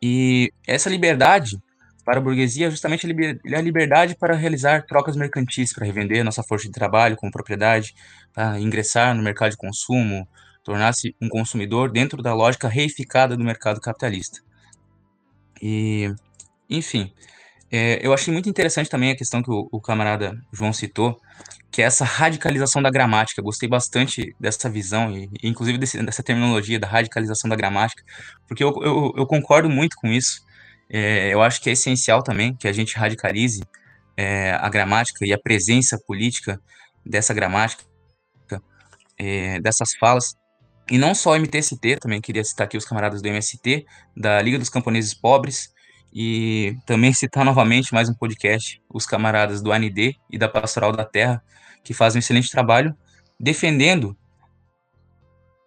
e 0.03 0.53
essa 0.67 0.91
liberdade 0.91 1.59
para 2.05 2.19
a 2.19 2.23
burguesia 2.23 2.69
é 2.69 2.71
justamente 2.71 3.05
a 3.05 3.61
liberdade 3.61 4.15
para 4.17 4.37
realizar 4.37 4.87
trocas 4.87 5.17
mercantis, 5.17 5.73
para 5.73 5.85
revender 5.85 6.25
nossa 6.25 6.43
força 6.43 6.67
de 6.67 6.73
trabalho 6.73 7.17
como 7.17 7.33
propriedade, 7.33 7.95
para 8.33 8.61
ingressar 8.61 9.13
no 9.13 9.23
mercado 9.25 9.51
de 9.51 9.57
consumo, 9.57 10.29
tornar-se 10.63 11.17
um 11.21 11.29
consumidor 11.29 11.91
dentro 11.91 12.23
da 12.23 12.33
lógica 12.33 12.69
reificada 12.69 13.37
do 13.37 13.43
mercado 13.43 13.81
capitalista. 13.81 14.46
E, 15.63 16.13
enfim, 16.69 17.13
é, 17.71 17.99
eu 18.07 18.13
achei 18.13 18.33
muito 18.33 18.49
interessante 18.49 18.89
também 18.89 19.11
a 19.11 19.17
questão 19.17 19.43
que 19.43 19.51
o, 19.51 19.69
o, 19.73 19.81
camarada 19.81 20.39
João 20.53 20.73
citou, 20.73 21.21
que 21.71 21.83
é 21.83 21.85
essa 21.85 22.05
radicalização 22.05 22.81
da 22.83 22.91
gramática. 22.91 23.43
Gostei 23.43 23.69
bastante 23.69 24.35
dessa 24.39 24.69
visão, 24.69 25.13
e, 25.17 25.29
e 25.43 25.49
inclusive 25.49 25.79
desse, 25.79 26.03
dessa 26.03 26.23
terminologia 26.23 26.79
da 26.79 26.87
radicalização 26.87 27.49
da 27.51 27.57
gramática, 27.57 28.03
porque 28.47 28.63
eu, 28.63 28.73
eu, 28.83 29.13
eu 29.17 29.27
concordo 29.27 29.69
muito 29.69 29.97
com 29.97 30.09
isso. 30.09 30.45
É, 30.89 31.33
eu 31.35 31.43
acho 31.43 31.61
que 31.61 31.69
é 31.69 31.73
essencial 31.73 32.23
também 32.23 32.55
que 32.55 32.69
a 32.69 32.73
gente 32.73 32.97
radicalize 32.97 33.63
é, 34.17 34.53
a 34.53 34.69
gramática 34.69 35.27
e 35.27 35.33
a 35.33 35.39
presença 35.39 35.99
política 36.07 36.61
dessa 37.05 37.35
gramática, 37.35 37.85
é, 39.19 39.61
dessas 39.61 39.95
falas, 39.99 40.35
e 40.91 40.99
não 40.99 41.15
só 41.15 41.33
o 41.33 41.37
MTST, 41.37 41.97
também 42.01 42.21
queria 42.21 42.45
citar 42.45 42.67
aqui 42.67 42.77
os 42.77 42.85
camaradas 42.85 43.21
do 43.21 43.29
MST, 43.29 43.85
da 44.17 44.41
Liga 44.41 44.59
dos 44.59 44.69
Camponeses 44.69 45.15
Pobres, 45.15 45.75
e 46.13 46.77
também 46.87 47.13
citar 47.13 47.45
novamente 47.45 47.93
mais 47.93 48.09
um 48.09 48.15
podcast, 48.15 48.81
os 48.89 49.05
camaradas 49.05 49.61
do 49.61 49.73
AND 49.73 50.15
e 50.31 50.39
da 50.39 50.49
Pastoral 50.49 50.93
da 50.93 51.05
Terra, 51.05 51.43
que 51.83 51.93
fazem 51.93 52.19
um 52.19 52.21
excelente 52.21 52.51
trabalho 52.51 52.95
defendendo 53.39 54.17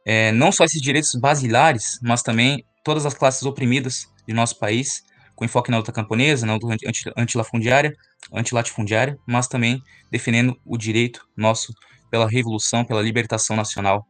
é, 0.06 0.32
não 0.32 0.52
só 0.52 0.64
esses 0.64 0.82
direitos 0.82 1.14
basilares, 1.16 2.00
mas 2.02 2.24
também 2.24 2.66
todas 2.84 3.06
as 3.06 3.14
classes 3.14 3.44
oprimidas 3.44 4.08
de 4.28 4.34
nosso 4.34 4.58
país, 4.58 5.04
com 5.36 5.46
enfoque 5.46 5.70
na 5.70 5.78
luta 5.78 5.92
camponesa, 5.92 6.46
na 6.46 6.54
luta 6.54 6.76
antilafundiária, 7.16 7.94
antilatifundiária, 8.34 9.18
mas 9.28 9.48
também 9.48 9.82
defendendo 10.10 10.60
o 10.66 10.78
direito 10.78 11.28
nosso 11.38 11.74
pela 12.10 12.28
revolução, 12.28 12.84
pela 12.84 13.02
libertação 13.02 13.56
nacional 13.56 14.08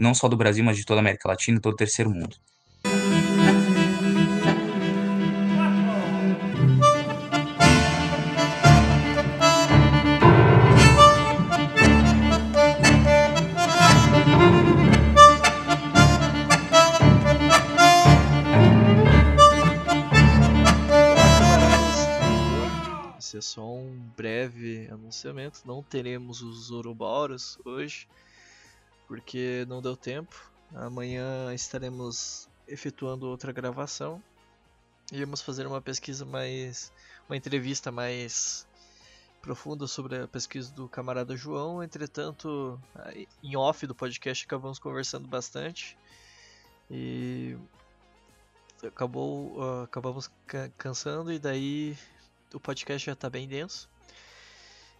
não 0.00 0.14
só 0.14 0.28
do 0.28 0.36
Brasil, 0.36 0.64
mas 0.64 0.78
de 0.78 0.84
toda 0.84 1.00
a 1.00 1.02
América 1.02 1.28
Latina 1.28 1.58
e 1.58 1.60
todo 1.60 1.74
o 1.74 1.76
terceiro 1.76 2.10
mundo. 2.10 2.36
É 23.32 23.42
só 23.42 23.66
um 23.66 23.98
breve 24.14 24.86
anunciamento. 24.90 25.62
Não 25.64 25.82
teremos 25.82 26.42
os 26.42 26.70
Ouroboros 26.70 27.58
hoje 27.64 28.06
porque 29.10 29.66
não 29.68 29.82
deu 29.82 29.96
tempo. 29.96 30.52
Amanhã 30.72 31.52
estaremos 31.52 32.48
efetuando 32.68 33.26
outra 33.26 33.50
gravação. 33.50 34.22
Iremos 35.10 35.42
fazer 35.42 35.66
uma 35.66 35.82
pesquisa 35.82 36.24
mais. 36.24 36.92
uma 37.28 37.36
entrevista 37.36 37.90
mais 37.90 38.68
profunda 39.42 39.88
sobre 39.88 40.16
a 40.16 40.28
pesquisa 40.28 40.72
do 40.72 40.88
camarada 40.88 41.36
João. 41.36 41.82
Entretanto, 41.82 42.80
em 43.42 43.56
off 43.56 43.84
do 43.84 43.96
podcast 43.96 44.46
acabamos 44.46 44.78
conversando 44.78 45.26
bastante. 45.26 45.98
E 46.88 47.58
acabou 48.86 49.58
uh, 49.58 49.82
acabamos 49.82 50.30
cansando 50.78 51.32
e 51.32 51.38
daí 51.40 51.98
o 52.54 52.60
podcast 52.60 53.04
já 53.04 53.12
está 53.12 53.28
bem 53.28 53.46
denso 53.46 53.90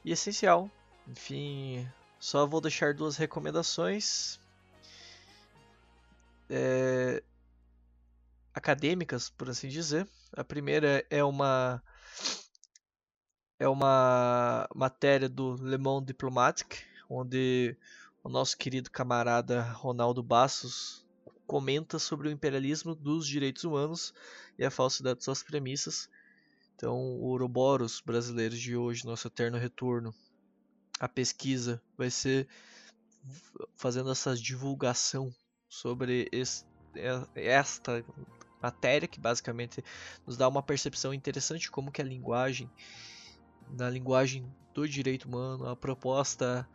e 0.04 0.12
essencial 0.12 0.70
enfim 1.08 1.88
só 2.20 2.46
vou 2.46 2.60
deixar 2.60 2.92
duas 2.92 3.16
recomendações 3.16 4.38
é, 6.50 7.22
acadêmicas, 8.54 9.30
por 9.30 9.48
assim 9.48 9.68
dizer. 9.68 10.06
A 10.36 10.44
primeira 10.44 11.04
é 11.08 11.24
uma 11.24 11.82
é 13.58 13.68
uma 13.68 14.68
matéria 14.74 15.28
do 15.28 15.54
Le 15.54 15.78
Monde 15.78 16.08
Diplomatique, 16.08 16.84
onde 17.08 17.76
o 18.22 18.28
nosso 18.28 18.56
querido 18.56 18.90
camarada 18.90 19.62
Ronaldo 19.62 20.22
Bassos 20.22 21.06
comenta 21.46 21.98
sobre 21.98 22.28
o 22.28 22.30
imperialismo 22.30 22.94
dos 22.94 23.26
direitos 23.26 23.64
humanos 23.64 24.14
e 24.58 24.64
a 24.64 24.70
falsidade 24.70 25.18
de 25.18 25.24
suas 25.24 25.42
premissas. 25.42 26.08
Então, 26.74 26.96
o 26.96 27.24
Ouroboros 27.24 28.00
brasileiros 28.00 28.58
de 28.58 28.76
hoje, 28.76 29.04
nosso 29.04 29.26
eterno 29.26 29.58
retorno, 29.58 30.14
a 31.00 31.08
pesquisa 31.08 31.82
vai 31.96 32.10
ser 32.10 32.46
fazendo 33.74 34.10
essa 34.10 34.36
divulgação 34.36 35.34
sobre 35.66 36.28
esse, 36.30 36.64
é, 36.94 37.26
esta 37.34 38.04
matéria 38.62 39.08
que 39.08 39.18
basicamente 39.18 39.82
nos 40.26 40.36
dá 40.36 40.46
uma 40.46 40.62
percepção 40.62 41.14
interessante 41.14 41.62
de 41.62 41.70
como 41.70 41.90
que 41.90 42.02
a 42.02 42.04
linguagem 42.04 42.70
na 43.70 43.88
linguagem 43.88 44.44
do 44.74 44.86
direito 44.86 45.26
humano 45.26 45.66
a 45.66 45.74
proposta 45.74 46.68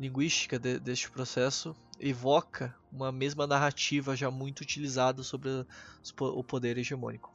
linguística 0.00 0.58
de, 0.58 0.78
deste 0.78 1.10
processo 1.10 1.76
evoca 1.98 2.74
uma 2.90 3.12
mesma 3.12 3.46
narrativa 3.46 4.16
já 4.16 4.30
muito 4.30 4.60
utilizada 4.60 5.22
sobre 5.22 5.66
o 6.20 6.44
poder 6.44 6.78
hegemônico. 6.78 7.34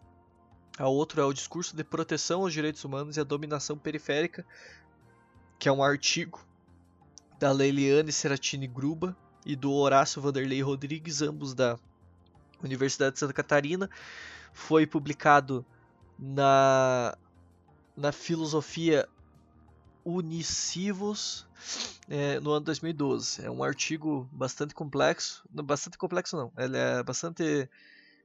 A 0.77 0.87
outra 0.87 1.21
é 1.21 1.25
o 1.25 1.33
discurso 1.33 1.75
de 1.75 1.83
proteção 1.83 2.41
aos 2.41 2.53
direitos 2.53 2.83
humanos 2.83 3.17
e 3.17 3.19
a 3.19 3.23
dominação 3.23 3.77
periférica 3.77 4.45
que 5.61 5.69
é 5.69 5.71
um 5.71 5.83
artigo 5.83 6.43
da 7.37 7.51
Leiliane 7.51 8.11
Seratini 8.11 8.65
Gruba, 8.65 9.15
e 9.45 9.55
do 9.55 9.71
Horácio 9.71 10.19
Vanderlei 10.19 10.59
Rodrigues, 10.59 11.21
ambos 11.21 11.53
da 11.53 11.77
Universidade 12.63 13.13
de 13.13 13.19
Santa 13.19 13.31
Catarina. 13.31 13.87
Foi 14.51 14.87
publicado 14.87 15.63
na, 16.17 17.15
na 17.95 18.11
Filosofia 18.11 19.07
Unicivos 20.03 21.47
é, 22.09 22.39
no 22.39 22.53
ano 22.53 22.65
2012. 22.65 23.45
É 23.45 23.51
um 23.51 23.63
artigo 23.63 24.27
bastante 24.31 24.73
complexo, 24.73 25.47
não, 25.53 25.63
bastante 25.63 25.95
complexo 25.95 26.35
não, 26.35 26.51
ele 26.57 26.75
é 26.75 27.03
bastante 27.03 27.69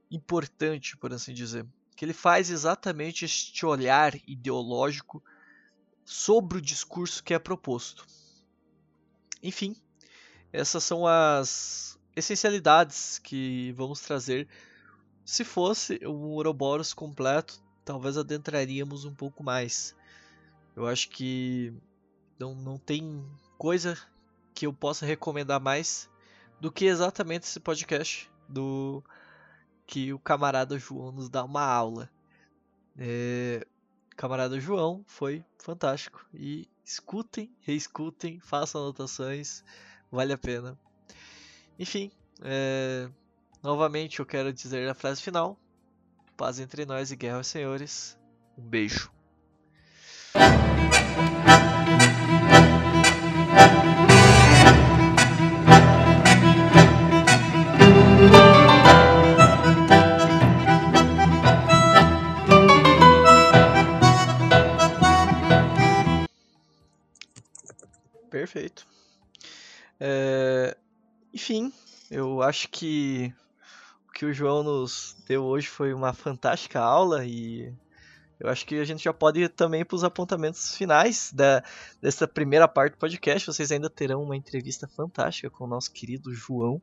importante, 0.09 0.97
por 0.97 1.13
assim 1.13 1.35
dizer, 1.35 1.67
que 1.95 2.03
ele 2.03 2.13
faz 2.13 2.49
exatamente 2.49 3.25
este 3.25 3.63
olhar 3.63 4.15
ideológico 4.27 5.21
sobre 6.07 6.59
o 6.59 6.61
discurso 6.61 7.21
que 7.21 7.33
é 7.33 7.39
proposto. 7.39 8.07
Enfim, 9.43 9.75
essas 10.53 10.81
são 10.81 11.05
as 11.05 11.99
essencialidades 12.15 13.19
que 13.19 13.73
vamos 13.73 13.99
trazer. 13.99 14.47
Se 15.25 15.43
fosse 15.43 15.99
um 16.07 16.29
Ouroboros 16.29 16.93
completo, 16.93 17.61
talvez 17.83 18.17
adentraríamos 18.17 19.03
um 19.03 19.13
pouco 19.13 19.43
mais. 19.43 19.93
Eu 20.77 20.87
acho 20.87 21.09
que 21.09 21.73
não, 22.39 22.55
não 22.55 22.77
tem 22.77 23.29
coisa 23.57 23.97
que 24.55 24.65
eu 24.65 24.71
possa 24.71 25.05
recomendar 25.05 25.59
mais 25.59 26.09
do 26.61 26.71
que 26.71 26.85
exatamente 26.85 27.43
esse 27.43 27.59
podcast 27.59 28.31
do 28.47 29.03
que 29.85 30.13
o 30.13 30.19
camarada 30.19 30.79
João 30.79 31.11
nos 31.11 31.27
dá 31.27 31.43
uma 31.43 31.63
aula. 31.63 32.09
É, 32.97 33.67
camarada 34.17 34.59
João 34.59 35.05
foi 35.07 35.45
fantástico 35.59 36.25
e 36.33 36.67
escutem, 36.83 37.55
reescutem, 37.61 38.39
façam 38.39 38.81
anotações, 38.81 39.63
vale 40.11 40.33
a 40.33 40.37
pena. 40.37 40.77
Enfim, 41.77 42.11
é, 42.41 43.07
novamente 43.61 44.19
eu 44.19 44.25
quero 44.25 44.51
dizer 44.51 44.89
a 44.89 44.95
frase 44.95 45.21
final: 45.21 45.57
paz 46.35 46.59
entre 46.59 46.85
nós 46.85 47.11
e 47.11 47.15
guerra 47.15 47.37
aos 47.37 47.47
senhores. 47.47 48.17
Um 48.57 48.63
beijo. 48.63 49.11
Perfeito. 68.47 68.87
É, 69.99 70.77
enfim, 71.33 71.73
eu 72.09 72.41
acho 72.41 72.69
que 72.69 73.33
o 74.07 74.13
que 74.13 74.25
o 74.25 74.33
João 74.33 74.63
nos 74.63 75.17
deu 75.27 75.43
hoje 75.43 75.67
foi 75.67 75.93
uma 75.93 76.13
fantástica 76.13 76.79
aula 76.79 77.25
e 77.25 77.73
eu 78.39 78.49
acho 78.49 78.65
que 78.65 78.79
a 78.79 78.85
gente 78.85 79.03
já 79.03 79.11
pode 79.11 79.41
ir 79.41 79.49
também 79.49 79.83
para 79.83 79.95
os 79.95 80.03
apontamentos 80.05 80.77
finais 80.77 81.29
da, 81.33 81.61
dessa 82.01 82.25
primeira 82.25 82.69
parte 82.69 82.93
do 82.93 82.99
podcast. 82.99 83.47
Vocês 83.47 83.69
ainda 83.69 83.89
terão 83.89 84.23
uma 84.23 84.37
entrevista 84.37 84.87
fantástica 84.87 85.49
com 85.49 85.65
o 85.65 85.67
nosso 85.67 85.91
querido 85.91 86.33
João. 86.33 86.81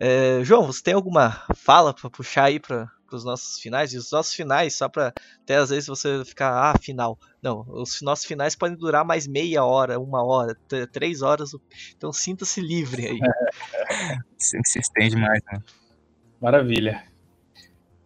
É, 0.00 0.42
João, 0.42 0.66
você 0.66 0.82
tem 0.82 0.94
alguma 0.94 1.46
fala 1.54 1.94
para 1.94 2.10
puxar 2.10 2.46
aí 2.46 2.58
para 2.58 2.90
os 3.16 3.24
nossos 3.24 3.60
finais? 3.60 3.92
E 3.92 3.96
os 3.96 4.10
nossos 4.10 4.34
finais, 4.34 4.74
só 4.74 4.88
para 4.88 5.12
até 5.42 5.56
às 5.56 5.70
vezes 5.70 5.86
você 5.86 6.24
ficar, 6.24 6.52
ah, 6.52 6.78
final. 6.78 7.18
Não, 7.42 7.64
os 7.68 8.00
nossos 8.02 8.24
finais 8.24 8.54
podem 8.54 8.76
durar 8.76 9.04
mais 9.04 9.26
meia 9.26 9.64
hora, 9.64 9.98
uma 9.98 10.24
hora, 10.24 10.56
três 10.92 11.22
horas. 11.22 11.50
Então 11.96 12.12
sinta-se 12.12 12.60
livre 12.60 13.06
aí. 13.06 13.18
se, 14.38 14.58
se 14.64 14.78
estende 14.78 15.16
mais, 15.16 15.42
né? 15.52 15.62
Maravilha. 16.40 17.04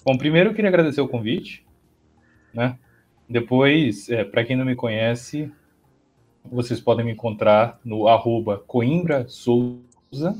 Bom, 0.04 0.16
primeiro 0.16 0.50
eu 0.50 0.54
queria 0.54 0.68
agradecer 0.68 1.00
o 1.00 1.08
convite 1.08 1.64
né? 2.54 2.78
Depois, 3.28 4.08
é, 4.08 4.22
para 4.24 4.44
quem 4.44 4.56
não 4.56 4.64
me 4.64 4.76
conhece, 4.76 5.52
vocês 6.44 6.80
podem 6.80 7.04
me 7.04 7.12
encontrar 7.12 7.80
no 7.84 8.06
arroba 8.06 8.58
Coimbra 8.58 9.26
Souza, 9.28 10.36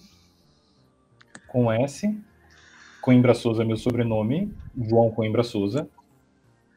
com 1.48 1.72
S. 1.72 2.16
Coimbra 3.04 3.34
Souza 3.34 3.62
é 3.62 3.66
meu 3.66 3.76
sobrenome, 3.76 4.50
João 4.74 5.10
Coimbra 5.10 5.42
Souza. 5.42 5.86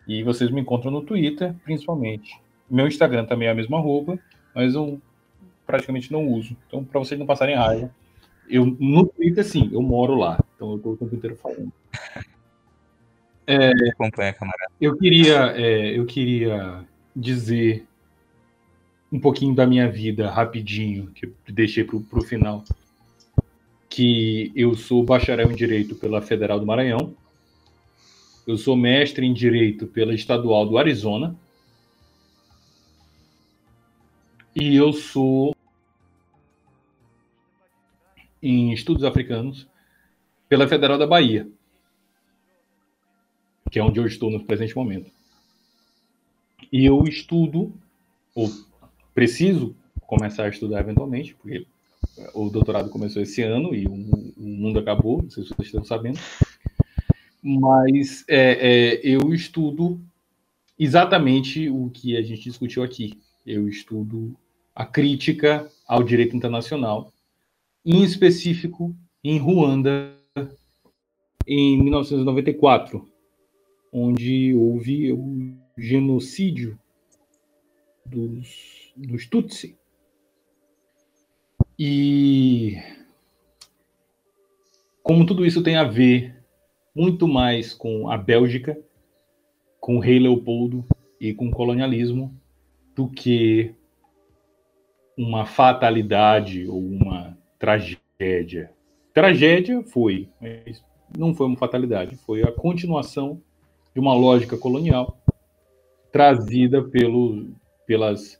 E 0.06 0.24
vocês 0.24 0.52
me 0.52 0.60
encontram 0.60 0.91
no 0.91 1.02
Twitter, 1.02 1.56
principalmente. 1.64 2.38
Meu 2.70 2.86
Instagram 2.86 3.24
também 3.24 3.48
é 3.48 3.52
a 3.52 3.56
mesma 3.56 3.78
arroba, 3.78 4.20
mas 4.54 4.76
eu 4.76 5.02
praticamente 5.66 6.12
não 6.12 6.28
uso. 6.28 6.58
Então, 6.68 6.84
para 6.84 6.99
vocês 6.99 7.18
não 7.18 7.26
passarem 7.26 7.56
raiva, 7.56 7.90
eu 8.49 8.66
no 8.78 9.06
Twitter, 9.06 9.45
sim, 9.45 9.70
eu 9.72 9.82
moro 9.82 10.16
lá. 10.16 10.38
Então, 10.54 10.72
eu 10.72 10.76
estou 10.76 10.94
o 10.94 10.98
tempo 10.98 11.16
inteiro 11.16 11.38
falando. 11.38 11.72
É, 13.49 13.72
acompanha, 13.91 14.34
camarada. 14.34 14.70
Eu 14.82 14.98
queria, 14.98 15.54
é, 15.56 15.98
eu 15.98 16.06
queria 16.06 16.86
dizer 17.16 17.88
um 19.10 19.22
pouquinho 19.22 19.56
da 19.56 19.66
minha 19.66 19.90
vida 19.90 20.30
rapidinho, 20.30 21.08
que 21.12 21.28
eu 21.28 21.34
deixei 21.48 21.86
para 21.86 21.95
o 21.95 22.22
final. 22.22 22.66
Que 23.98 24.52
eu 24.56 24.76
sou 24.76 25.03
bacharel 25.03 25.52
em 25.52 25.56
Direito 25.56 25.95
pela 25.95 26.22
Federal 26.22 26.60
do 26.60 26.65
Maranhão. 26.65 27.15
Eu 28.45 28.56
sou 28.56 28.76
mestre 28.76 29.26
em 29.26 29.34
Direito 29.34 29.88
pela 29.88 30.14
Estadual 30.14 30.68
do 30.68 30.78
Arizona. 30.78 31.36
E 34.56 34.76
eu 34.76 34.94
sou 34.94 35.56
em 38.44 38.72
Estudos 38.72 39.03
Africanos 39.03 39.68
pela 40.48 40.68
Federal 40.68 40.99
da 40.99 41.07
Bahia 41.07 41.48
que 43.69 43.80
é 43.80 43.84
onde 43.84 43.99
eu 43.99 44.06
estou 44.06 44.30
no 44.30 44.44
presente 44.44 44.76
momento. 44.76 45.11
E 46.72 46.86
eu 46.86 47.03
estudo, 47.03 47.74
ou 48.34 48.49
preciso 49.14 49.76
começar 50.02 50.45
a 50.45 50.49
estudar 50.49 50.80
eventualmente, 50.80 51.36
porque 51.36 51.65
o 52.34 52.49
doutorado 52.49 52.89
começou 52.89 53.22
esse 53.22 53.41
ano 53.41 53.73
e 53.73 53.88
o, 53.88 53.94
o 53.94 54.48
mundo 54.48 54.80
acabou, 54.80 55.22
não 55.22 55.30
sei 55.30 55.44
se 55.44 55.49
vocês 55.49 55.68
estão 55.68 55.84
sabendo. 55.84 56.19
Mas 57.44 58.26
é, 58.27 58.98
é, 58.98 58.99
eu 59.03 59.34
estudo 59.34 60.02
exatamente 60.77 61.69
o 61.69 61.89
que 61.89 62.18
a 62.18 62.22
gente 62.22 62.44
discutiu 62.44 62.84
aqui. 62.84 63.19
Eu 63.45 63.68
estudo 63.68 64.35
a 64.76 64.85
crítica 64.85 65.69
ao 65.88 66.03
direito 66.03 66.35
internacional, 66.35 67.11
em 67.85 68.03
específico 68.03 68.95
em 69.23 69.38
Ruanda, 69.38 70.14
em 71.48 71.81
1994, 71.81 73.07
onde 73.91 74.53
houve 74.53 75.14
o 75.14 75.56
genocídio 75.77 76.77
dos, 78.06 78.91
dos 78.95 79.26
Tutsi. 79.26 79.77
E 81.80 82.78
como 85.04 85.26
tudo 85.26 85.45
isso 85.45 85.62
tem 85.62 85.76
a 85.76 85.84
ver 85.84 86.36
muito 86.95 87.28
mais 87.28 87.74
com 87.74 88.10
a 88.10 88.18
Bélgica, 88.18 88.78
com 89.80 89.98
o 89.98 89.99
rei 89.99 90.20
Leopoldo 90.20 90.84
e 91.22 91.34
com 91.34 91.48
o 91.48 91.52
colonialismo, 91.52 92.36
do 92.95 93.08
que 93.08 93.76
uma 95.16 95.45
fatalidade 95.45 96.68
ou 96.68 96.80
uma 96.80 97.38
tragédia. 97.60 98.72
Tragédia 99.14 99.84
foi, 99.84 100.30
mas 100.41 100.84
não 101.16 101.34
foi 101.34 101.45
uma 101.45 101.58
fatalidade, 101.58 102.16
foi 102.18 102.44
a 102.44 102.52
continuação 102.52 103.41
de 103.94 103.99
uma 103.99 104.14
lógica 104.14 104.58
colonial 104.58 105.18
trazida 106.12 106.84
pelo, 106.84 107.52
pelas 107.86 108.40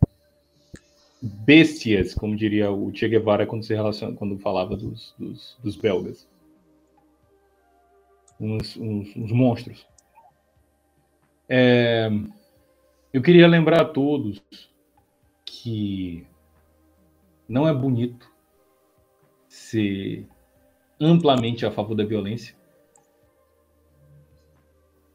bestias, 1.22 2.14
como 2.14 2.35
diria 2.35 2.72
o 2.72 2.91
Che 2.94 3.07
Guevara 3.07 3.45
quando 3.45 3.64
se 3.64 3.73
relaciona, 3.73 4.15
quando 4.15 4.38
falava 4.38 4.76
dos, 4.76 5.14
dos, 5.18 5.57
dos 5.64 5.76
belgas, 5.76 6.27
uns, 8.39 8.77
uns, 8.77 9.15
uns 9.15 9.31
monstros. 9.31 9.88
É, 11.49 12.10
eu 13.14 13.22
queria 13.22 13.48
lembrar 13.48 13.81
a 13.81 13.85
todos 13.85 14.41
que 15.45 16.27
não 17.48 17.68
é 17.68 17.73
bonito 17.73 18.30
ser 19.48 20.27
amplamente 20.99 21.65
a 21.65 21.72
favor 21.72 21.95
da 21.95 22.03
violência. 22.03 22.56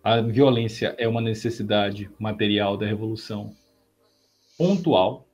A 0.02 0.20
violência 0.20 0.96
é 0.98 1.06
uma 1.06 1.20
necessidade 1.20 2.10
material 2.18 2.76
da 2.76 2.86
revolução 2.86 3.54
pontual. 4.58 5.28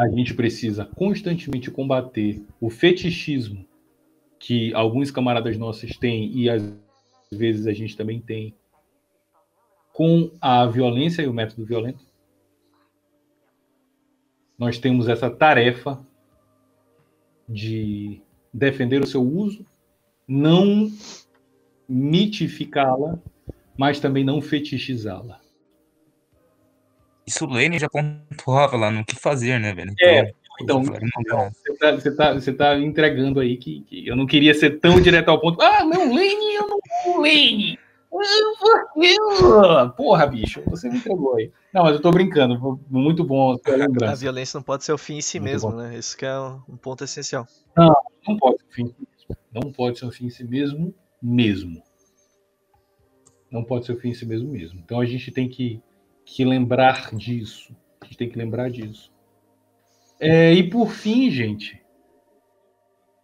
A 0.00 0.08
gente 0.08 0.32
precisa 0.32 0.86
constantemente 0.86 1.70
combater 1.70 2.42
o 2.58 2.70
fetichismo 2.70 3.68
que 4.38 4.72
alguns 4.72 5.10
camaradas 5.10 5.58
nossos 5.58 5.94
têm 5.98 6.32
e 6.34 6.48
às 6.48 6.74
vezes 7.30 7.66
a 7.66 7.72
gente 7.74 7.94
também 7.98 8.18
tem 8.18 8.54
com 9.92 10.30
a 10.40 10.64
violência 10.64 11.20
e 11.20 11.26
o 11.26 11.34
método 11.34 11.66
violento. 11.66 12.02
Nós 14.58 14.78
temos 14.78 15.06
essa 15.06 15.28
tarefa 15.28 16.00
de 17.46 18.22
defender 18.54 19.02
o 19.02 19.06
seu 19.06 19.22
uso, 19.22 19.66
não 20.26 20.90
mitificá-la, 21.86 23.18
mas 23.76 24.00
também 24.00 24.24
não 24.24 24.40
fetichizá-la. 24.40 25.42
Isso 27.30 27.44
o 27.44 27.48
Lane 27.48 27.78
já 27.78 27.88
pontuava 27.88 28.76
lá 28.76 28.90
no 28.90 29.04
que 29.04 29.14
fazer, 29.14 29.60
né, 29.60 29.72
velho? 29.72 29.94
É, 30.00 30.32
então, 30.60 30.82
então 30.82 31.48
você, 31.48 31.74
tá, 31.78 31.92
você, 31.92 32.10
tá, 32.10 32.32
você 32.34 32.52
tá 32.52 32.76
entregando 32.76 33.38
aí 33.38 33.56
que, 33.56 33.82
que, 33.82 34.06
eu 34.06 34.16
não 34.16 34.26
queria 34.26 34.52
ser 34.52 34.80
tão 34.80 35.00
direto 35.00 35.28
ao 35.28 35.40
ponto. 35.40 35.62
Ah, 35.62 35.84
não, 35.84 36.12
Lane, 36.12 36.54
eu 36.56 36.66
não 36.66 37.20
Lane! 37.22 37.78
Porra, 39.96 40.26
bicho, 40.26 40.60
você 40.66 40.90
me 40.90 40.98
entregou 40.98 41.36
aí. 41.36 41.52
Não, 41.72 41.84
mas 41.84 41.94
eu 41.94 42.02
tô 42.02 42.10
brincando. 42.10 42.80
Muito 42.90 43.22
bom 43.22 43.52
a. 43.52 44.10
A 44.10 44.14
violência 44.16 44.58
não 44.58 44.64
pode 44.64 44.82
ser 44.82 44.92
o 44.92 44.98
fim 44.98 45.18
em 45.18 45.20
si 45.20 45.38
Muito 45.38 45.52
mesmo, 45.52 45.70
bom. 45.70 45.76
né? 45.76 45.96
Isso 45.96 46.16
que 46.16 46.26
é 46.26 46.36
um 46.36 46.76
ponto 46.76 47.04
essencial. 47.04 47.46
Não, 47.76 47.94
não 48.26 48.36
pode 48.36 48.58
ser 48.58 48.64
o 48.66 48.72
fim 48.72 48.82
em 48.82 48.88
si 48.88 49.26
mesmo. 49.28 49.36
Não 49.54 49.72
pode 49.72 49.98
ser 50.00 50.06
o 50.06 50.10
fim 50.10 50.26
em 50.26 50.30
si 50.30 50.44
mesmo, 50.44 50.94
mesmo. 51.22 51.82
Não 53.52 53.64
pode 53.64 53.86
ser 53.86 53.92
o 53.92 53.96
fim 53.96 54.08
em 54.08 54.14
si 54.14 54.26
mesmo, 54.26 54.50
mesmo. 54.50 54.80
Então 54.80 55.00
a 55.00 55.04
gente 55.04 55.30
tem 55.30 55.48
que, 55.48 55.80
que 56.34 56.44
lembrar 56.44 57.14
disso. 57.14 57.74
A 58.00 58.04
gente 58.04 58.16
tem 58.16 58.28
que 58.28 58.38
lembrar 58.38 58.70
disso. 58.70 59.12
É, 60.18 60.52
e 60.52 60.68
por 60.68 60.90
fim, 60.90 61.30
gente, 61.30 61.82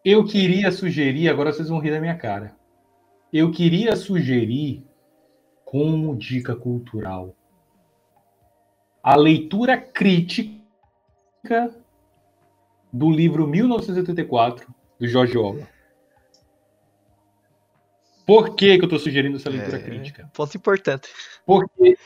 eu 0.04 0.24
queria 0.24 0.70
sugerir, 0.72 1.28
agora 1.28 1.52
vocês 1.52 1.68
vão 1.68 1.78
rir 1.78 1.90
da 1.90 2.00
minha 2.00 2.16
cara 2.16 2.56
eu 3.32 3.50
queria 3.50 3.96
sugerir, 3.96 4.84
como 5.64 6.16
dica 6.16 6.54
cultural, 6.54 7.36
a 9.02 9.16
leitura 9.16 9.76
crítica 9.76 10.54
do 12.92 13.10
livro 13.10 13.46
1984, 13.46 14.74
do 14.98 15.06
George 15.06 15.36
Orwell. 15.36 15.66
Por 18.26 18.56
que, 18.56 18.76
que 18.76 18.82
eu 18.82 18.86
estou 18.86 18.98
sugerindo 18.98 19.36
essa 19.36 19.50
leitura 19.50 19.76
é, 19.76 19.82
crítica? 19.82 20.30
Ponto 20.32 20.56
importante. 20.56 21.08
Porque, 21.44 21.96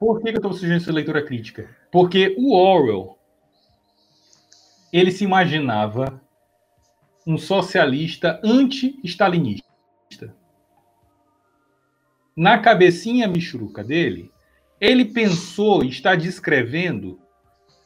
por 0.00 0.18
que, 0.22 0.30
que 0.30 0.30
eu 0.30 0.36
estou 0.36 0.54
sugerindo 0.54 0.82
essa 0.82 0.90
leitura 0.90 1.22
crítica? 1.22 1.76
Porque 1.92 2.34
o 2.38 2.54
Orwell 2.54 3.18
ele 4.90 5.10
se 5.10 5.24
imaginava 5.24 6.18
um 7.26 7.36
socialista 7.36 8.40
anti-stalinista. 8.42 10.34
Na 12.34 12.58
cabecinha 12.58 13.28
michuruca 13.28 13.84
dele, 13.84 14.32
ele 14.80 15.04
pensou 15.04 15.84
e 15.84 15.90
está 15.90 16.16
descrevendo 16.16 17.20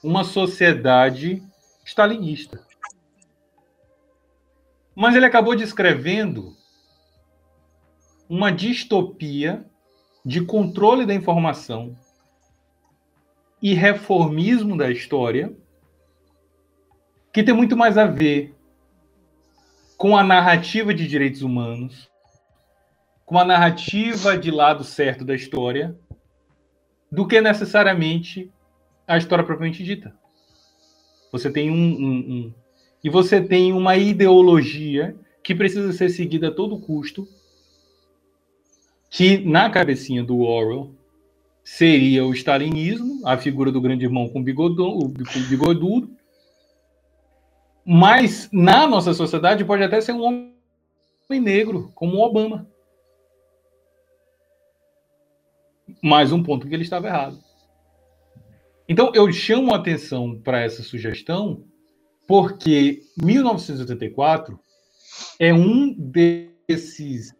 uma 0.00 0.22
sociedade 0.22 1.42
stalinista. 1.84 2.64
Mas 4.94 5.16
ele 5.16 5.26
acabou 5.26 5.56
descrevendo 5.56 6.56
uma 8.28 8.52
distopia 8.52 9.68
de 10.24 10.44
controle 10.44 11.04
da 11.04 11.12
informação 11.12 11.96
e 13.64 13.72
reformismo 13.72 14.76
da 14.76 14.90
história, 14.90 15.50
que 17.32 17.42
tem 17.42 17.54
muito 17.54 17.74
mais 17.74 17.96
a 17.96 18.04
ver 18.04 18.54
com 19.96 20.14
a 20.14 20.22
narrativa 20.22 20.92
de 20.92 21.08
direitos 21.08 21.40
humanos, 21.40 22.10
com 23.24 23.38
a 23.38 23.44
narrativa 23.44 24.36
de 24.36 24.50
lado 24.50 24.84
certo 24.84 25.24
da 25.24 25.34
história, 25.34 25.98
do 27.10 27.26
que 27.26 27.40
necessariamente 27.40 28.52
a 29.06 29.16
história 29.16 29.42
propriamente 29.42 29.82
dita. 29.82 30.14
Você 31.32 31.50
tem 31.50 31.70
um, 31.70 31.74
um, 31.74 32.18
um 32.18 32.54
e 33.02 33.08
você 33.08 33.40
tem 33.40 33.72
uma 33.72 33.96
ideologia 33.96 35.16
que 35.42 35.54
precisa 35.54 35.90
ser 35.94 36.10
seguida 36.10 36.48
a 36.48 36.54
todo 36.54 36.78
custo, 36.78 37.26
que 39.08 39.38
na 39.38 39.70
cabecinha 39.70 40.22
do 40.22 40.40
Orwell 40.40 40.94
seria 41.64 42.24
o 42.24 42.32
stalinismo, 42.34 43.26
a 43.26 43.38
figura 43.38 43.72
do 43.72 43.80
grande 43.80 44.04
irmão 44.04 44.28
com 44.28 44.42
bigodão, 44.42 44.98
o 44.98 45.08
bigodudo, 45.08 46.14
mas 47.84 48.48
na 48.52 48.86
nossa 48.86 49.14
sociedade 49.14 49.64
pode 49.64 49.82
até 49.82 50.00
ser 50.00 50.12
um 50.12 50.22
homem 50.22 50.52
negro, 51.40 51.90
como 51.94 52.18
o 52.18 52.20
Obama. 52.20 52.68
Mais 56.02 56.32
um 56.32 56.42
ponto 56.42 56.68
que 56.68 56.74
ele 56.74 56.82
estava 56.82 57.08
errado. 57.08 57.42
Então 58.88 59.10
eu 59.14 59.32
chamo 59.32 59.72
a 59.72 59.76
atenção 59.76 60.38
para 60.40 60.60
essa 60.60 60.82
sugestão 60.82 61.64
porque 62.26 63.02
1984 63.22 64.58
é 65.38 65.52
um 65.52 65.92
desses 65.92 67.34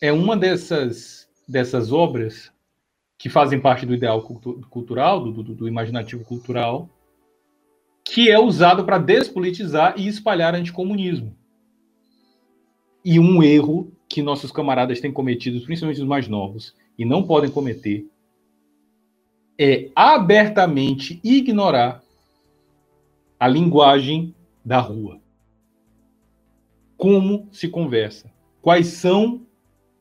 é 0.00 0.12
uma 0.12 0.36
dessas 0.36 1.21
dessas 1.48 1.92
obras 1.92 2.52
que 3.18 3.28
fazem 3.28 3.60
parte 3.60 3.86
do 3.86 3.94
ideal 3.94 4.22
cultural, 4.22 5.22
do, 5.22 5.42
do, 5.42 5.54
do 5.54 5.68
imaginativo 5.68 6.24
cultural, 6.24 6.88
que 8.04 8.30
é 8.30 8.38
usado 8.38 8.84
para 8.84 8.98
despolitizar 8.98 9.94
e 9.96 10.08
espalhar 10.08 10.54
anticomunismo. 10.54 11.36
E 13.04 13.18
um 13.18 13.42
erro 13.42 13.92
que 14.08 14.22
nossos 14.22 14.50
camaradas 14.50 15.00
têm 15.00 15.12
cometido, 15.12 15.64
principalmente 15.64 16.00
os 16.00 16.06
mais 16.06 16.28
novos, 16.28 16.74
e 16.98 17.04
não 17.04 17.22
podem 17.22 17.50
cometer, 17.50 18.06
é 19.58 19.90
abertamente 19.94 21.20
ignorar 21.22 22.02
a 23.38 23.48
linguagem 23.48 24.34
da 24.64 24.78
rua. 24.78 25.20
Como 26.96 27.48
se 27.52 27.68
conversa? 27.68 28.32
Quais 28.60 28.88
são 28.88 29.46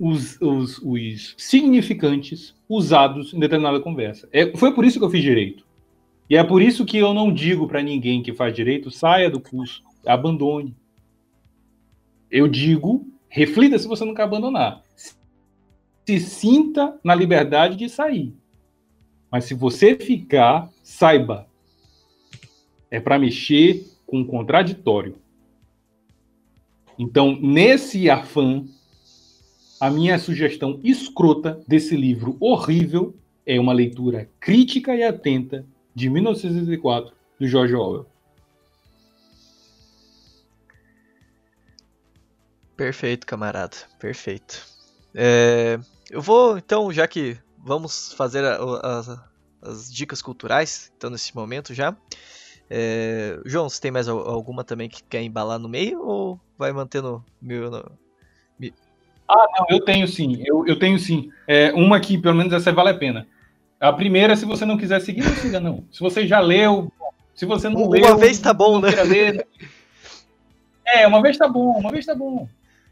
os, 0.02 0.42
os, 0.42 0.80
os 0.80 1.36
significantes 1.38 2.56
usados 2.68 3.36
em 3.36 3.40
determinada 3.40 3.80
conversa? 3.80 4.28
É, 4.34 4.58
foi 4.58 4.74
por 4.74 4.84
isso 4.84 4.98
que 4.98 5.06
eu 5.06 5.12
fiz 5.12 5.22
direito. 5.22 5.64
E 6.28 6.36
é 6.36 6.44
por 6.44 6.60
isso 6.60 6.86
que 6.86 6.98
eu 6.98 7.14
não 7.14 7.32
digo 7.32 7.68
para 7.68 7.84
ninguém 7.84 8.24
que 8.24 8.34
faz 8.34 8.56
direito, 8.56 8.90
saia 8.90 9.30
do 9.30 9.40
curso, 9.40 9.84
abandone. 10.04 10.76
Eu 12.32 12.48
digo, 12.48 13.08
reflita 13.30 13.78
se 13.78 13.88
você 13.88 14.04
não 14.04 14.16
quer 14.16 14.24
abandonar. 14.24 14.82
Se 14.96 16.20
sinta 16.20 17.00
na 17.04 17.14
liberdade 17.14 17.76
de 17.76 17.88
sair. 17.88 18.34
Mas 19.32 19.46
se 19.46 19.54
você 19.54 19.96
ficar, 19.96 20.68
saiba. 20.82 21.48
É 22.90 23.00
para 23.00 23.20
mexer 23.20 23.86
com 24.08 24.22
o 24.22 24.26
contraditório. 24.26 25.16
Então, 26.98 27.38
nesse 27.40 28.10
afã, 28.10 28.66
a 29.82 29.90
minha 29.90 30.20
sugestão 30.20 30.80
escrota 30.84 31.60
desse 31.68 31.98
livro 31.98 32.38
horrível 32.40 33.16
é 33.44 33.60
uma 33.60 33.74
leitura 33.74 34.30
crítica 34.40 34.96
e 34.96 35.02
atenta 35.02 35.66
de 35.96 36.08
1964, 36.08 37.12
do 37.40 37.48
George 37.48 37.74
Orwell. 37.74 38.06
Perfeito, 42.78 43.26
camarada. 43.26 43.76
Perfeito. 44.00 44.64
É, 45.16 45.80
eu 46.12 46.22
vou, 46.22 46.60
então, 46.60 46.94
já 46.94 47.08
que 47.08 47.36
vamos 47.58 48.14
fazer 48.14 48.46
a, 48.46 48.58
a, 48.58 49.30
as 49.64 49.92
dicas 49.92 50.22
culturais, 50.22 50.92
então, 50.96 51.10
nesse 51.10 51.36
momento 51.36 51.74
já. 51.74 51.98
É, 52.70 53.40
João, 53.46 53.68
você 53.68 53.82
tem 53.82 53.90
mais 53.90 54.08
alguma 54.08 54.64
também 54.64 54.88
que 54.88 55.04
quer 55.04 55.24
embalar 55.24 55.58
no 55.58 55.68
meio 55.68 56.06
ou 56.06 56.40
vai 56.56 56.72
mantendo 56.72 57.26
meu. 57.42 57.72
Ah, 59.32 59.48
não, 59.58 59.66
eu 59.70 59.80
tenho 59.80 60.06
sim. 60.08 60.44
Eu, 60.46 60.68
eu 60.68 60.78
tenho 60.78 61.00
sim. 61.00 61.30
É, 61.48 61.72
uma 61.72 62.00
que, 62.02 62.18
pelo 62.18 62.36
menos, 62.36 62.52
essa 62.52 62.72
vale 62.74 62.90
a 62.90 62.94
pena. 62.94 63.26
A 63.80 63.94
primeira, 63.94 64.36
se 64.36 64.46
você 64.46 64.66
não 64.66 64.78
quiser 64.78 65.00
seguir, 65.00 65.24
não 65.24 65.36
siga, 65.36 65.60
não. 65.60 65.86
Se 65.90 66.02
você 66.02 66.28
já 66.28 66.40
leu, 66.40 66.92
se 67.34 67.46
você 67.46 67.70
não 67.70 67.84
uma 67.84 67.92
leu. 67.92 68.06
Uma 68.08 68.18
vez 68.18 68.40
tá 68.40 68.54
bom, 68.54 68.80
né? 68.80 68.90
Ler, 69.04 69.48
é, 70.86 71.08
uma 71.08 71.22
vez 71.22 71.38
tá 71.38 71.48
bom, 71.48 71.80
uma 71.80 71.92
vez 71.92 72.06
tá 72.06 72.14
bom. 72.14 72.48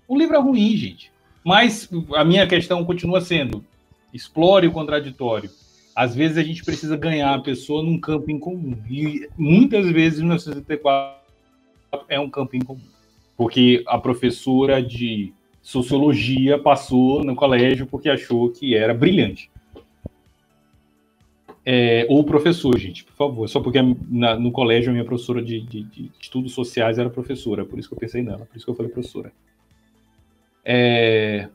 O 0.07 0.17
livro 0.17 0.35
é 0.35 0.39
ruim, 0.39 0.75
gente. 0.77 1.11
Mas 1.43 1.89
a 2.15 2.23
minha 2.23 2.47
questão 2.47 2.85
continua 2.85 3.19
sendo: 3.19 3.63
explore 4.13 4.67
o 4.67 4.71
contraditório. 4.71 5.49
Às 5.95 6.15
vezes 6.15 6.37
a 6.37 6.43
gente 6.43 6.63
precisa 6.63 6.95
ganhar 6.95 7.33
a 7.33 7.41
pessoa 7.41 7.83
num 7.83 7.99
campo 7.99 8.31
em 8.31 8.39
comum. 8.39 8.81
E 8.89 9.27
muitas 9.37 9.89
vezes, 9.91 10.19
1974 10.19 11.19
é 12.07 12.19
um 12.19 12.29
campo 12.29 12.55
em 12.55 12.61
comum. 12.61 12.79
Porque 13.35 13.83
a 13.85 13.97
professora 13.97 14.81
de 14.81 15.33
sociologia 15.61 16.57
passou 16.57 17.23
no 17.23 17.35
colégio 17.35 17.85
porque 17.85 18.09
achou 18.09 18.49
que 18.49 18.75
era 18.75 18.93
brilhante. 18.93 19.49
É, 21.65 22.05
ou 22.09 22.23
professor, 22.23 22.77
gente, 22.79 23.03
por 23.03 23.13
favor. 23.13 23.47
Só 23.47 23.59
porque 23.59 23.79
na, 24.09 24.39
no 24.39 24.51
colégio 24.51 24.89
a 24.89 24.93
minha 24.93 25.05
professora 25.05 25.41
de, 25.41 25.61
de, 25.61 25.83
de, 25.83 26.11
estudos 26.19 26.53
sociais 26.53 26.97
era 26.97 27.09
professora, 27.09 27.63
por 27.63 27.77
isso 27.77 27.87
que 27.87 27.93
eu 27.93 27.99
pensei 27.99 28.23
nela, 28.23 28.45
por 28.45 28.55
isso 28.55 28.65
que 28.65 28.71
eu 28.71 28.75
falei 28.75 28.91
professora. 28.91 29.31
É, 30.65 31.47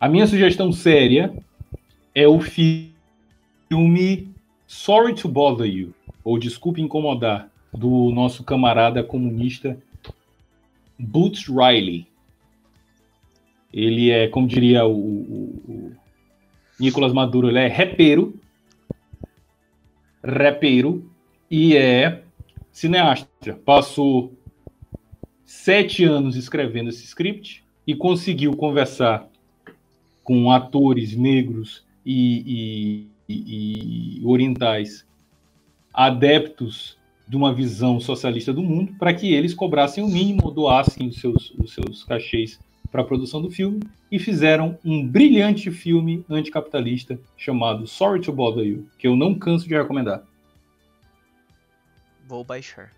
a 0.00 0.08
minha 0.08 0.26
sugestão 0.26 0.72
séria 0.72 1.32
é 2.14 2.26
o 2.26 2.40
filme 2.40 4.28
Sorry 4.66 5.14
to 5.14 5.28
Bother 5.28 5.66
You, 5.66 5.94
ou 6.24 6.38
Desculpe 6.38 6.80
Incomodar, 6.80 7.48
do 7.72 8.10
nosso 8.10 8.42
camarada 8.44 9.02
comunista 9.02 9.78
Boots 10.98 11.46
Riley. 11.46 12.06
Ele 13.72 14.10
é, 14.10 14.28
como 14.28 14.46
diria 14.46 14.84
o, 14.84 14.92
o, 14.92 15.62
o 15.66 15.92
Nicolas 16.78 17.12
Maduro, 17.12 17.48
ele 17.48 17.58
é 17.58 17.68
repeiro, 17.68 18.38
repeiro 20.22 21.10
e 21.50 21.76
é 21.76 22.22
cineasta. 22.70 23.54
Passou 23.64 24.32
sete 25.44 26.04
anos 26.04 26.36
escrevendo 26.36 26.90
esse 26.90 27.04
script 27.04 27.64
e 27.86 27.94
conseguiu 27.94 28.56
conversar 28.56 29.28
com 30.22 30.50
atores 30.50 31.16
negros 31.16 31.84
e, 32.04 33.06
e, 33.28 34.18
e 34.20 34.22
orientais 34.24 35.06
adeptos 35.92 36.96
de 37.28 37.36
uma 37.36 37.52
visão 37.54 38.00
socialista 38.00 38.52
do 38.52 38.62
mundo 38.62 38.94
para 38.98 39.14
que 39.14 39.32
eles 39.32 39.54
cobrassem 39.54 40.02
o 40.02 40.08
mínimo, 40.08 40.50
doassem 40.50 41.08
os 41.08 41.16
seus, 41.16 41.52
os 41.58 41.72
seus 41.72 42.04
cachês 42.04 42.58
para 42.92 43.00
a 43.00 43.04
produção 43.04 43.40
do 43.40 43.50
filme 43.50 43.80
e 44.10 44.18
fizeram 44.18 44.78
um 44.84 45.04
brilhante 45.04 45.70
filme 45.70 46.24
anticapitalista 46.28 47.18
chamado 47.36 47.86
Sorry 47.86 48.20
to 48.20 48.30
Bother 48.30 48.64
You, 48.64 48.86
que 48.98 49.08
eu 49.08 49.16
não 49.16 49.34
canso 49.34 49.66
de 49.66 49.74
recomendar. 49.74 50.22
Vou 52.28 52.44
baixar. 52.44 52.92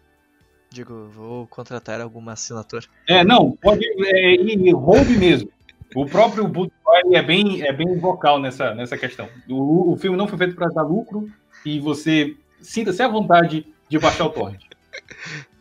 Digo, 0.69 1.09
vou 1.15 1.47
contratar 1.47 2.01
alguma 2.01 2.33
assinatura. 2.33 2.85
É, 3.09 3.25
não, 3.25 3.53
pode 3.53 3.85
é, 4.05 4.35
e 4.35 4.73
roube 4.73 5.17
mesmo. 5.17 5.49
O 5.95 6.05
próprio 6.05 6.49
Budweiser 6.49 7.13
é 7.13 7.23
bem, 7.23 7.63
é 7.63 7.73
bem 7.73 7.97
vocal 7.97 8.41
nessa, 8.41 8.75
nessa 8.75 8.99
questão. 8.99 9.29
O, 9.49 9.93
o 9.93 9.97
filme 9.97 10.19
não 10.19 10.27
foi 10.27 10.39
feito 10.39 10.57
para 10.57 10.67
dar 10.69 10.83
lucro 10.83 11.31
e 11.65 11.79
você 11.79 12.37
sinta-se 12.61 13.01
à 13.01 13.07
vontade 13.07 13.65
de 13.89 13.99
baixar 13.99 14.27
o 14.27 14.31
torrent. 14.31 14.65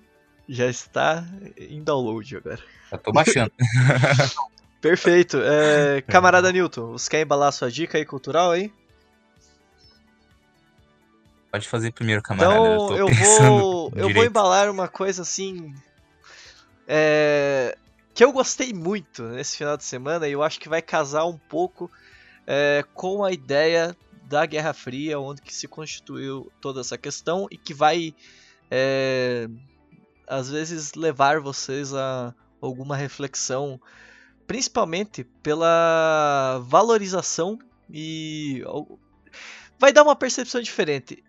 Já 0.48 0.68
está 0.68 1.26
em 1.57 1.84
download 1.84 2.38
agora. 2.38 2.60
Já 2.91 2.98
tô 2.98 3.11
baixando. 3.11 3.52
Perfeito. 4.82 5.38
É, 5.41 6.02
camarada 6.07 6.52
Newton, 6.52 6.91
você 6.91 7.10
quer 7.10 7.22
embalar 7.22 7.49
a 7.49 7.52
sua 7.53 7.72
dica 7.72 7.98
aí 7.98 8.06
cultural 8.06 8.52
aí? 8.52 8.72
Pode 11.49 11.70
fazer 11.70 11.91
primeiro, 11.94 12.22
camarada. 12.22 12.56
Então 12.57 12.98
eu, 12.98 13.07
eu 13.07 13.14
vou, 13.14 13.91
eu 13.95 14.14
vou 14.14 14.26
embalar 14.26 14.70
uma 14.70 14.88
coisa 14.88 15.22
assim. 15.22 15.74
É, 16.86 17.78
que 18.14 18.24
eu 18.24 18.34
gostei 18.34 18.74
muito 18.74 19.24
nesse 19.24 19.57
final 19.57 19.78
de 19.78 19.86
semana 19.86 20.28
e 20.28 20.34
eu 20.34 20.44
acho 20.44 20.60
que 20.60 20.68
vai 20.68 20.82
casar 20.82 21.26
um 21.26 21.38
pouco 21.38 21.90
é, 22.45 22.84
com 22.94 23.24
a 23.24 23.32
ideia 23.32 23.95
da 24.24 24.45
Guerra 24.45 24.74
Fria, 24.74 25.20
onde 25.20 25.41
que 25.41 25.53
se 25.53 25.68
constituiu 25.68 26.52
toda 26.60 26.82
essa 26.82 26.98
questão 26.98 27.48
e 27.49 27.57
que 27.57 27.74
vai 27.74 28.14
é, 28.70 29.48
às 30.28 30.50
vezes 30.50 30.94
levar 30.94 31.40
vocês 31.40 31.94
a 31.94 32.34
alguma 32.62 32.95
reflexão, 32.95 33.80
principalmente 34.48 35.24
pela 35.41 36.60
valorização 36.66 37.60
e 37.90 38.64
vai 39.80 39.91
dar 39.91 40.04
uma 40.04 40.16
percepção 40.16 40.62
diferente. 40.62 41.24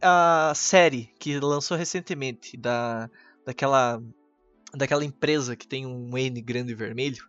A 0.00 0.52
série 0.54 1.12
que 1.18 1.38
lançou 1.40 1.76
recentemente 1.76 2.56
da 2.56 3.10
daquela 3.44 4.02
daquela 4.74 5.04
empresa 5.04 5.56
que 5.56 5.66
tem 5.66 5.86
um 5.86 6.16
N 6.18 6.40
grande 6.42 6.74
vermelho, 6.74 7.26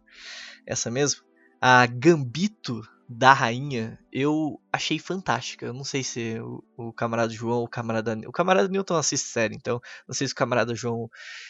essa 0.66 0.92
mesmo, 0.92 1.22
a 1.62 1.86
Gambito 1.86 2.82
da 3.08 3.32
rainha, 3.32 3.98
eu 4.12 4.60
achei 4.72 5.00
fantástica. 5.00 5.66
Eu 5.66 5.74
não 5.74 5.84
sei 5.84 6.04
se 6.04 6.40
o, 6.40 6.64
o 6.76 6.92
camarada 6.92 7.32
João, 7.32 7.64
o 7.64 7.68
camarada 7.68 8.18
o 8.28 8.32
camarada 8.32 8.68
Newton 8.68 8.96
assiste 8.96 9.28
série, 9.28 9.56
então 9.56 9.82
não 10.08 10.14
sei 10.14 10.28
se 10.28 10.34
o 10.34 10.36
camarada 10.36 10.76
João 10.76 11.10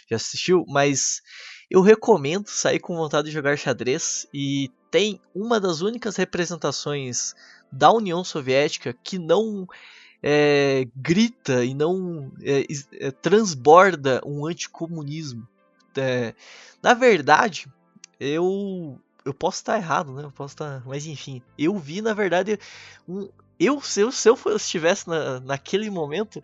já 0.10 0.18
assistiu, 0.18 0.66
mas 0.68 1.22
eu 1.70 1.82
recomendo 1.82 2.48
sair 2.48 2.80
com 2.80 2.96
vontade 2.96 3.28
de 3.28 3.34
jogar 3.34 3.58
xadrez 3.58 4.28
e 4.34 4.72
tem 4.92 5.20
uma 5.34 5.60
das 5.60 5.82
únicas 5.82 6.16
representações 6.16 7.34
da 7.72 7.92
União 7.92 8.24
Soviética 8.24 8.96
que 9.04 9.18
não 9.18 9.68
é, 10.22 10.88
grita 10.96 11.66
e 11.66 11.74
não 11.74 12.32
é, 12.42 12.66
é, 12.94 13.12
transborda 13.12 14.22
um 14.26 14.46
anticomunismo. 14.46 15.48
É, 15.96 16.36
na 16.82 16.94
verdade, 16.94 17.68
eu 18.20 19.00
eu 19.28 19.34
posso 19.34 19.58
estar 19.58 19.78
errado, 19.78 20.14
né? 20.14 20.24
Eu 20.24 20.32
posso 20.32 20.54
estar, 20.54 20.82
mas 20.86 21.06
enfim, 21.06 21.42
eu 21.58 21.78
vi 21.78 22.02
na 22.02 22.14
verdade 22.14 22.58
um, 23.08 23.30
eu 23.60 23.82
se 23.82 24.02
eu, 24.02 24.12
se 24.12 24.30
eu 24.30 24.38
estivesse 24.56 25.08
na, 25.08 25.40
naquele 25.42 25.90
momento 25.90 26.42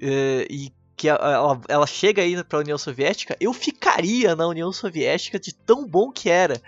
é, 0.00 0.46
e 0.50 0.72
que 0.96 1.08
ela, 1.08 1.60
ela 1.68 1.86
chega 1.86 2.22
aí 2.22 2.42
para 2.42 2.58
a 2.58 2.62
União 2.62 2.76
Soviética, 2.76 3.36
eu 3.40 3.52
ficaria 3.52 4.34
na 4.34 4.48
União 4.48 4.72
Soviética 4.72 5.38
de 5.38 5.54
tão 5.54 5.86
bom 5.86 6.10
que 6.10 6.28
era. 6.28 6.60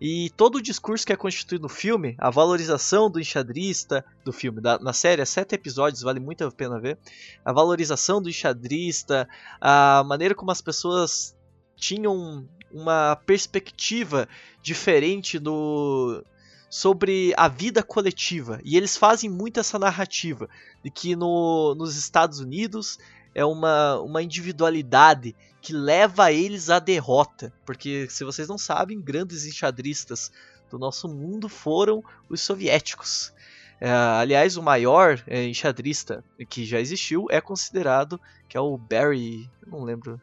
E 0.00 0.30
todo 0.30 0.56
o 0.56 0.62
discurso 0.62 1.06
que 1.06 1.12
é 1.12 1.16
constituído 1.16 1.62
no 1.62 1.68
filme, 1.68 2.16
a 2.18 2.30
valorização 2.30 3.08
do 3.08 3.20
enxadrista 3.20 4.04
do 4.24 4.32
filme, 4.32 4.60
da, 4.60 4.78
na 4.78 4.92
série, 4.92 5.22
é 5.22 5.24
sete 5.24 5.54
episódios, 5.54 6.02
vale 6.02 6.18
muito 6.18 6.42
a 6.42 6.50
pena 6.50 6.80
ver. 6.80 6.98
A 7.44 7.52
valorização 7.52 8.20
do 8.20 8.28
enxadrista, 8.28 9.28
a 9.60 10.02
maneira 10.04 10.34
como 10.34 10.50
as 10.50 10.60
pessoas 10.60 11.36
tinham 11.76 12.48
uma 12.72 13.16
perspectiva 13.16 14.28
diferente 14.62 15.38
do 15.38 16.24
sobre 16.68 17.34
a 17.36 17.48
vida 17.48 17.82
coletiva. 17.82 18.60
E 18.64 18.76
eles 18.76 18.96
fazem 18.96 19.28
muito 19.28 19.58
essa 19.58 19.78
narrativa 19.78 20.48
de 20.84 20.90
que 20.90 21.16
no, 21.16 21.74
nos 21.74 21.96
Estados 21.96 22.38
Unidos 22.38 22.98
é 23.34 23.44
uma, 23.44 23.98
uma 24.00 24.22
individualidade 24.22 25.34
que 25.60 25.72
leva 25.72 26.32
eles 26.32 26.70
à 26.70 26.78
derrota. 26.78 27.52
Porque, 27.66 28.06
se 28.08 28.24
vocês 28.24 28.48
não 28.48 28.56
sabem, 28.56 29.00
grandes 29.00 29.44
enxadristas 29.44 30.30
do 30.70 30.78
nosso 30.78 31.08
mundo 31.08 31.48
foram 31.48 32.04
os 32.28 32.40
soviéticos. 32.40 33.32
É, 33.80 33.90
aliás, 33.90 34.56
o 34.56 34.62
maior 34.62 35.20
é, 35.26 35.44
enxadrista 35.44 36.22
que 36.48 36.64
já 36.64 36.78
existiu 36.78 37.26
é 37.30 37.40
considerado 37.40 38.20
que 38.48 38.56
é 38.56 38.60
o 38.60 38.76
Barry, 38.76 39.48
não 39.66 39.82
lembro, 39.84 40.20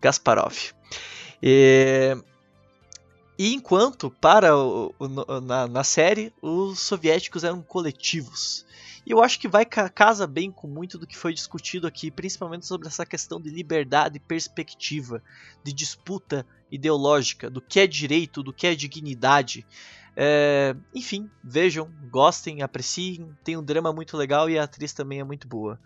Gasparov. 0.00 0.72
E, 1.42 2.16
e 3.38 3.54
enquanto, 3.54 4.10
para 4.10 4.56
o, 4.56 4.94
o, 4.98 5.40
na, 5.40 5.66
na, 5.66 5.84
série, 5.84 6.32
os 6.42 6.80
soviéticos 6.80 7.44
eram 7.44 7.62
coletivos. 7.62 8.66
E 9.06 9.12
eu 9.12 9.22
acho 9.22 9.40
que 9.40 9.48
vai 9.48 9.64
casa 9.64 10.26
bem 10.26 10.50
com 10.50 10.68
muito 10.68 10.98
do 10.98 11.06
que 11.06 11.16
foi 11.16 11.32
discutido 11.32 11.86
aqui, 11.86 12.10
principalmente 12.10 12.66
sobre 12.66 12.86
essa 12.86 13.06
questão 13.06 13.40
de 13.40 13.48
liberdade 13.48 14.18
e 14.18 14.20
perspectiva, 14.20 15.22
de 15.64 15.72
disputa 15.72 16.46
ideológica, 16.70 17.48
do 17.48 17.62
que 17.62 17.80
é 17.80 17.86
direito, 17.86 18.42
do 18.42 18.52
que 18.52 18.66
é 18.66 18.74
dignidade. 18.74 19.66
É, 20.14 20.76
enfim, 20.94 21.30
vejam, 21.42 21.90
gostem, 22.10 22.62
apreciem. 22.62 23.34
Tem 23.42 23.56
um 23.56 23.64
drama 23.64 23.92
muito 23.92 24.16
legal 24.16 24.50
e 24.50 24.58
a 24.58 24.64
atriz 24.64 24.92
também 24.92 25.20
é 25.20 25.24
muito 25.24 25.48
boa. 25.48 25.80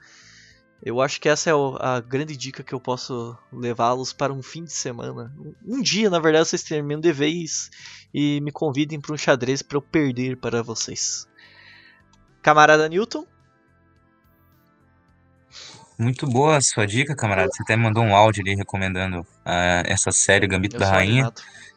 Eu 0.85 1.01
acho 1.01 1.19
que 1.19 1.31
essa 1.31 1.49
é 1.49 1.53
a 1.81 1.99
grande 1.99 2.37
dica 2.37 2.63
que 2.63 2.75
eu 2.75 2.79
posso 2.79 3.35
levá-los 3.51 4.13
para 4.13 4.35
um 4.35 4.43
fim 4.43 4.65
de 4.65 4.73
semana. 4.73 5.35
Um 5.67 5.81
dia, 5.81 6.11
na 6.11 6.19
verdade, 6.19 6.47
vocês 6.47 6.63
terminam 6.63 7.01
de 7.01 7.11
vez 7.11 7.71
e 8.13 8.39
me 8.43 8.53
convidem 8.53 9.01
para 9.01 9.15
um 9.15 9.17
xadrez 9.17 9.63
para 9.63 9.79
eu 9.79 9.83
perder 9.83 10.37
para 10.37 10.63
vocês. 10.63 11.27
Camarada 12.43 12.87
Newton? 12.87 13.27
Muito 15.99 16.27
boa 16.27 16.59
a 16.59 16.61
sua 16.61 16.87
dica, 16.87 17.17
camarada. 17.17 17.49
Você 17.51 17.63
até 17.63 17.77
mandou 17.77 18.05
um 18.05 18.15
áudio 18.15 18.43
ali 18.43 18.55
recomendando 18.55 19.21
uh, 19.21 19.87
essa 19.87 20.13
série 20.13 20.47
Gambito 20.47 20.77
eu 20.77 20.81
da 20.81 20.91
Rainha. 20.91 21.33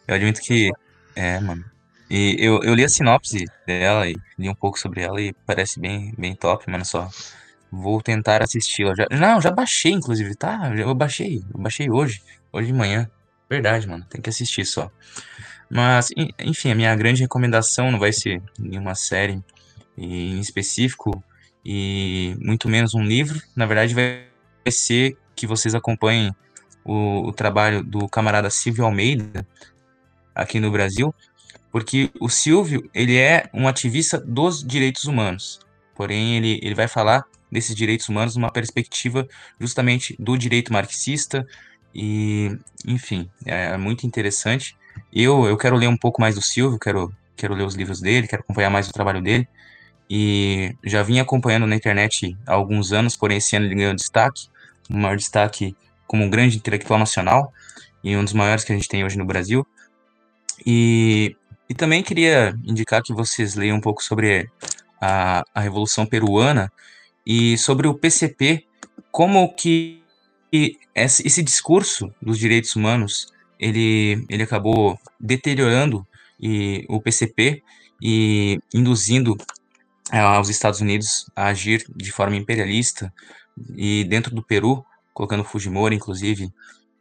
Eu 0.06 0.16
admito 0.16 0.42
que. 0.42 0.70
É, 1.16 1.40
mano. 1.40 1.64
E 2.10 2.36
eu, 2.40 2.62
eu 2.62 2.74
li 2.74 2.84
a 2.84 2.90
sinopse 2.90 3.46
dela 3.66 4.06
e 4.10 4.18
li 4.38 4.50
um 4.50 4.56
pouco 4.56 4.78
sobre 4.78 5.02
ela 5.02 5.22
e 5.22 5.32
parece 5.46 5.80
bem, 5.80 6.14
bem 6.18 6.36
top, 6.36 6.70
mano. 6.70 6.84
Só 6.84 7.10
Vou 7.72 8.02
tentar 8.02 8.42
assisti-la. 8.42 8.96
Já, 8.96 9.08
não, 9.12 9.42
já 9.42 9.52
baixei, 9.52 9.92
inclusive, 9.92 10.36
tá? 10.36 10.72
Eu 10.76 10.94
baixei. 10.96 11.44
Eu 11.54 11.60
baixei 11.60 11.90
hoje. 11.90 12.22
Hoje 12.52 12.68
de 12.68 12.74
manhã. 12.74 13.10
Verdade, 13.50 13.88
mano. 13.88 14.06
Tem 14.10 14.22
que 14.22 14.30
assistir 14.30 14.66
só. 14.66 14.92
Mas, 15.70 16.10
enfim, 16.40 16.72
a 16.72 16.76
minha 16.76 16.96
grande 16.96 17.22
recomendação 17.22 17.92
não 17.92 18.00
vai 18.00 18.14
ser 18.14 18.42
nenhuma 18.58 18.96
série 18.96 19.44
em 19.98 20.40
específico 20.40 21.22
e 21.66 22.38
muito 22.40 22.70
menos 22.70 22.94
um 22.94 23.04
livro. 23.04 23.42
Na 23.56 23.66
verdade, 23.66 23.94
vai 23.94 24.28
ser 24.70 25.18
que 25.36 25.46
vocês 25.46 25.76
acompanhem 25.76 26.34
o, 26.86 27.28
o 27.28 27.34
trabalho 27.34 27.84
do 27.84 28.08
camarada 28.08 28.50
Silvio 28.50 28.86
Almeida 28.86 29.46
aqui 30.34 30.60
no 30.60 30.72
Brasil, 30.72 31.14
porque 31.72 32.10
o 32.20 32.30
Silvio 32.30 32.90
ele 32.94 33.18
é 33.18 33.50
um 33.54 33.68
ativista 33.68 34.18
dos 34.18 34.64
direitos 34.64 35.04
humanos. 35.06 35.60
Porém, 35.94 36.38
ele, 36.38 36.60
ele 36.64 36.76
vai 36.76 36.88
falar 36.88 37.26
desses 37.52 37.76
direitos 37.76 38.10
humanos 38.10 38.36
numa 38.36 38.52
perspectiva 38.52 39.28
justamente 39.60 40.16
do 40.20 40.38
direito 40.38 40.74
marxista 40.74 41.46
e, 41.94 42.58
enfim, 42.86 43.30
é 43.46 43.78
muito 43.78 44.06
interessante. 44.06 44.78
Eu, 45.14 45.46
eu 45.46 45.58
quero 45.58 45.76
ler 45.76 45.88
um 45.88 45.98
pouco 45.98 46.22
mais 46.22 46.36
do 46.36 46.42
Silvio, 46.42 46.78
quero, 46.80 47.14
quero 47.36 47.54
ler 47.54 47.66
os 47.66 47.76
livros 47.76 48.02
dele, 48.02 48.28
quero 48.28 48.42
acompanhar 48.42 48.70
mais 48.70 48.88
o 48.88 48.94
trabalho 48.94 49.22
dele 49.22 49.48
e 50.10 50.76
já 50.84 51.04
vim 51.04 51.20
acompanhando 51.20 51.68
na 51.68 51.76
internet 51.76 52.38
há 52.46 52.54
alguns 52.54 52.92
anos, 52.92 53.16
porém 53.16 53.38
esse 53.38 53.56
ano 53.56 53.66
ele 53.66 53.76
ganhou 53.76 53.94
destaque 53.94 54.48
o 54.90 54.98
maior 54.98 55.18
destaque 55.18 55.76
como 56.06 56.24
um 56.24 56.30
grande 56.30 56.58
intelectual 56.58 57.00
nacional 57.00 57.54
e 58.04 58.16
um 58.16 58.24
dos 58.24 58.34
maiores 58.34 58.64
que 58.64 58.72
a 58.72 58.76
gente 58.76 58.88
tem 58.88 59.04
hoje 59.04 59.18
no 59.18 59.26
Brasil. 59.26 59.68
E, 60.66 61.36
e 61.70 61.74
também 61.74 62.02
queria 62.02 62.58
indicar 62.64 63.04
que 63.04 63.14
vocês 63.14 63.56
leiam 63.56 63.78
um 63.78 63.82
pouco 63.82 64.04
sobre 64.04 64.50
a, 65.00 65.44
a 65.54 65.62
Revolução 65.62 66.06
Peruana 66.06 66.72
e 67.30 67.58
sobre 67.58 67.90
o 67.90 67.94
PCP, 67.94 68.64
como 69.12 69.54
que 69.54 70.02
esse, 70.96 71.44
discurso 71.44 72.10
dos 72.22 72.40
direitos 72.40 72.74
humanos 72.74 73.34
ele, 73.60 74.26
ele 74.30 74.44
acabou 74.44 74.98
deteriorando 75.20 76.08
e, 76.40 76.86
o 76.88 77.02
PCP 77.02 77.62
e 78.02 78.58
induzindo 78.74 79.36
é, 80.10 80.20
aos 80.20 80.48
Estados 80.48 80.80
Unidos 80.80 81.30
a 81.36 81.48
agir 81.48 81.86
de 81.94 82.14
forma 82.14 82.38
imperialista 82.38 83.14
e 83.76 84.06
dentro 84.06 84.34
do 84.34 84.42
Peru, 84.42 84.86
colocando 85.14 85.44
Fujimori, 85.44 85.98
inclusive, 85.98 86.50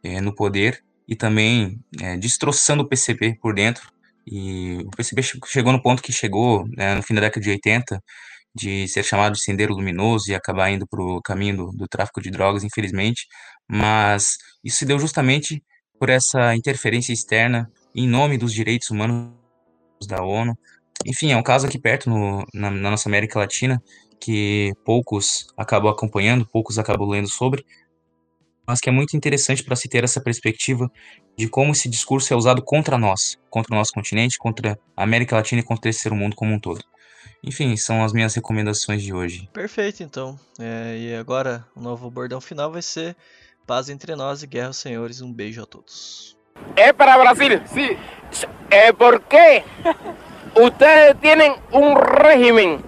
é, 0.03 0.19
no 0.19 0.35
poder 0.35 0.83
e 1.07 1.15
também 1.15 1.79
é, 2.01 2.17
destroçando 2.17 2.83
o 2.83 2.87
PCP 2.87 3.37
por 3.41 3.55
dentro. 3.55 3.89
E 4.29 4.79
o 4.85 4.89
PCP 4.89 5.21
chegou 5.45 5.71
no 5.71 5.81
ponto 5.81 6.03
que 6.03 6.11
chegou 6.11 6.67
né, 6.75 6.95
no 6.95 7.01
fim 7.01 7.13
da 7.13 7.21
década 7.21 7.41
de 7.41 7.49
80 7.49 8.03
de 8.57 8.87
ser 8.87 9.03
chamado 9.03 9.33
de 9.33 9.41
sendero 9.41 9.73
luminoso 9.73 10.31
e 10.31 10.35
acabar 10.35 10.71
indo 10.71 10.87
para 10.87 11.01
o 11.01 11.21
caminho 11.21 11.57
do, 11.57 11.71
do 11.71 11.87
tráfico 11.87 12.21
de 12.21 12.31
drogas, 12.31 12.63
infelizmente. 12.63 13.27
Mas 13.67 14.37
isso 14.63 14.77
se 14.77 14.85
deu 14.85 14.99
justamente 14.99 15.63
por 15.99 16.09
essa 16.09 16.55
interferência 16.55 17.13
externa 17.13 17.71
em 17.95 18.07
nome 18.07 18.37
dos 18.37 18.53
direitos 18.53 18.89
humanos 18.89 19.31
da 20.07 20.23
ONU. 20.23 20.57
Enfim, 21.05 21.31
é 21.31 21.37
um 21.37 21.43
caso 21.43 21.67
aqui 21.67 21.79
perto 21.79 22.09
no, 22.09 22.45
na, 22.53 22.71
na 22.71 22.91
nossa 22.91 23.07
América 23.07 23.39
Latina 23.39 23.81
que 24.19 24.73
poucos 24.83 25.47
acabam 25.55 25.91
acompanhando, 25.91 26.45
poucos 26.45 26.79
acabam 26.79 27.07
lendo 27.07 27.29
sobre, 27.29 27.63
mas 28.67 28.79
que 28.79 28.89
é 28.89 28.91
muito 28.91 29.15
interessante 29.15 29.63
para 29.63 29.75
se 29.75 29.87
ter 29.87 30.03
essa 30.03 30.19
perspectiva 30.19 30.91
de 31.37 31.47
como 31.47 31.71
esse 31.71 31.87
discurso 31.87 32.33
é 32.33 32.35
usado 32.35 32.63
contra 32.63 32.97
nós, 32.97 33.37
contra 33.49 33.73
o 33.73 33.77
nosso 33.77 33.93
continente, 33.93 34.37
contra 34.39 34.77
a 34.95 35.03
América 35.03 35.35
Latina 35.35 35.61
e 35.61 35.63
contra 35.63 35.81
o 35.81 35.83
terceiro 35.83 36.15
mundo 36.15 36.35
como 36.35 36.53
um 36.53 36.59
todo. 36.59 36.83
Enfim, 37.43 37.75
são 37.77 38.03
as 38.03 38.13
minhas 38.13 38.33
recomendações 38.35 39.01
de 39.01 39.13
hoje. 39.13 39.49
Perfeito, 39.53 40.03
então. 40.03 40.39
É, 40.59 40.97
e 40.97 41.15
agora, 41.15 41.65
o 41.75 41.81
novo 41.81 42.09
bordão 42.09 42.41
final 42.41 42.71
vai 42.71 42.81
ser 42.81 43.15
Paz 43.67 43.89
entre 43.89 44.15
nós 44.15 44.43
e 44.43 44.47
guerra 44.47 44.67
aos 44.67 44.77
senhores. 44.77 45.19
Um 45.19 45.33
beijo 45.33 45.61
a 45.61 45.65
todos. 45.65 46.37
É 46.73 46.93
para 46.93 47.17
Brasil? 47.17 47.61
Sí. 47.65 47.97
É 48.71 48.93
porque 48.93 49.61
ustedes 50.55 51.19
tienen 51.19 51.53
un 51.73 51.93
régimen 51.97 52.81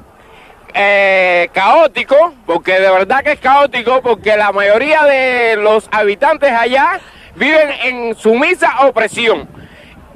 eh, 0.73 1.49
caótico, 1.51 2.33
porque 2.45 2.79
de 2.79 2.89
verdad 2.91 3.23
que 3.23 3.33
es 3.33 3.39
caótico, 3.41 4.01
porque 4.01 4.37
la 4.37 4.53
mayoría 4.53 5.03
de 5.03 5.57
los 5.57 5.89
habitantes 5.91 6.49
allá 6.49 7.01
viven 7.35 7.71
en 7.83 8.15
sumisa 8.15 8.87
opresión. 8.87 9.49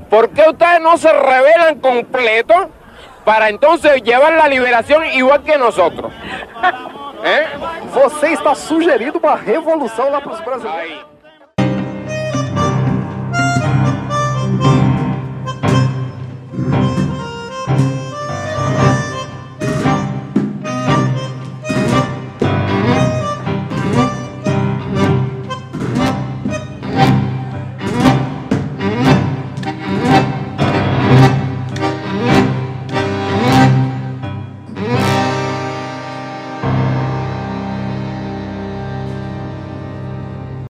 ¿Por 0.10 0.30
qué 0.30 0.44
ustedes 0.50 0.80
no 0.80 0.98
se 0.98 1.12
rebelan 1.12 1.82
completo 1.82 2.70
para 3.26 3.50
entonces 3.50 4.02
llevar 4.04 4.34
la 4.34 4.48
liberación 4.48 5.06
igual 5.06 5.44
que 5.44 5.58
nosotros. 5.58 6.12
¿Eh? 7.24 7.48
Você 7.94 8.34
está 8.34 8.54
sugerindo 8.54 9.18
uma 9.18 9.36
revolução 9.36 10.10
lá 10.10 10.20
para 10.20 10.34
os 10.34 10.42
brasileiros. 10.42 10.92
Aí. 10.92 11.14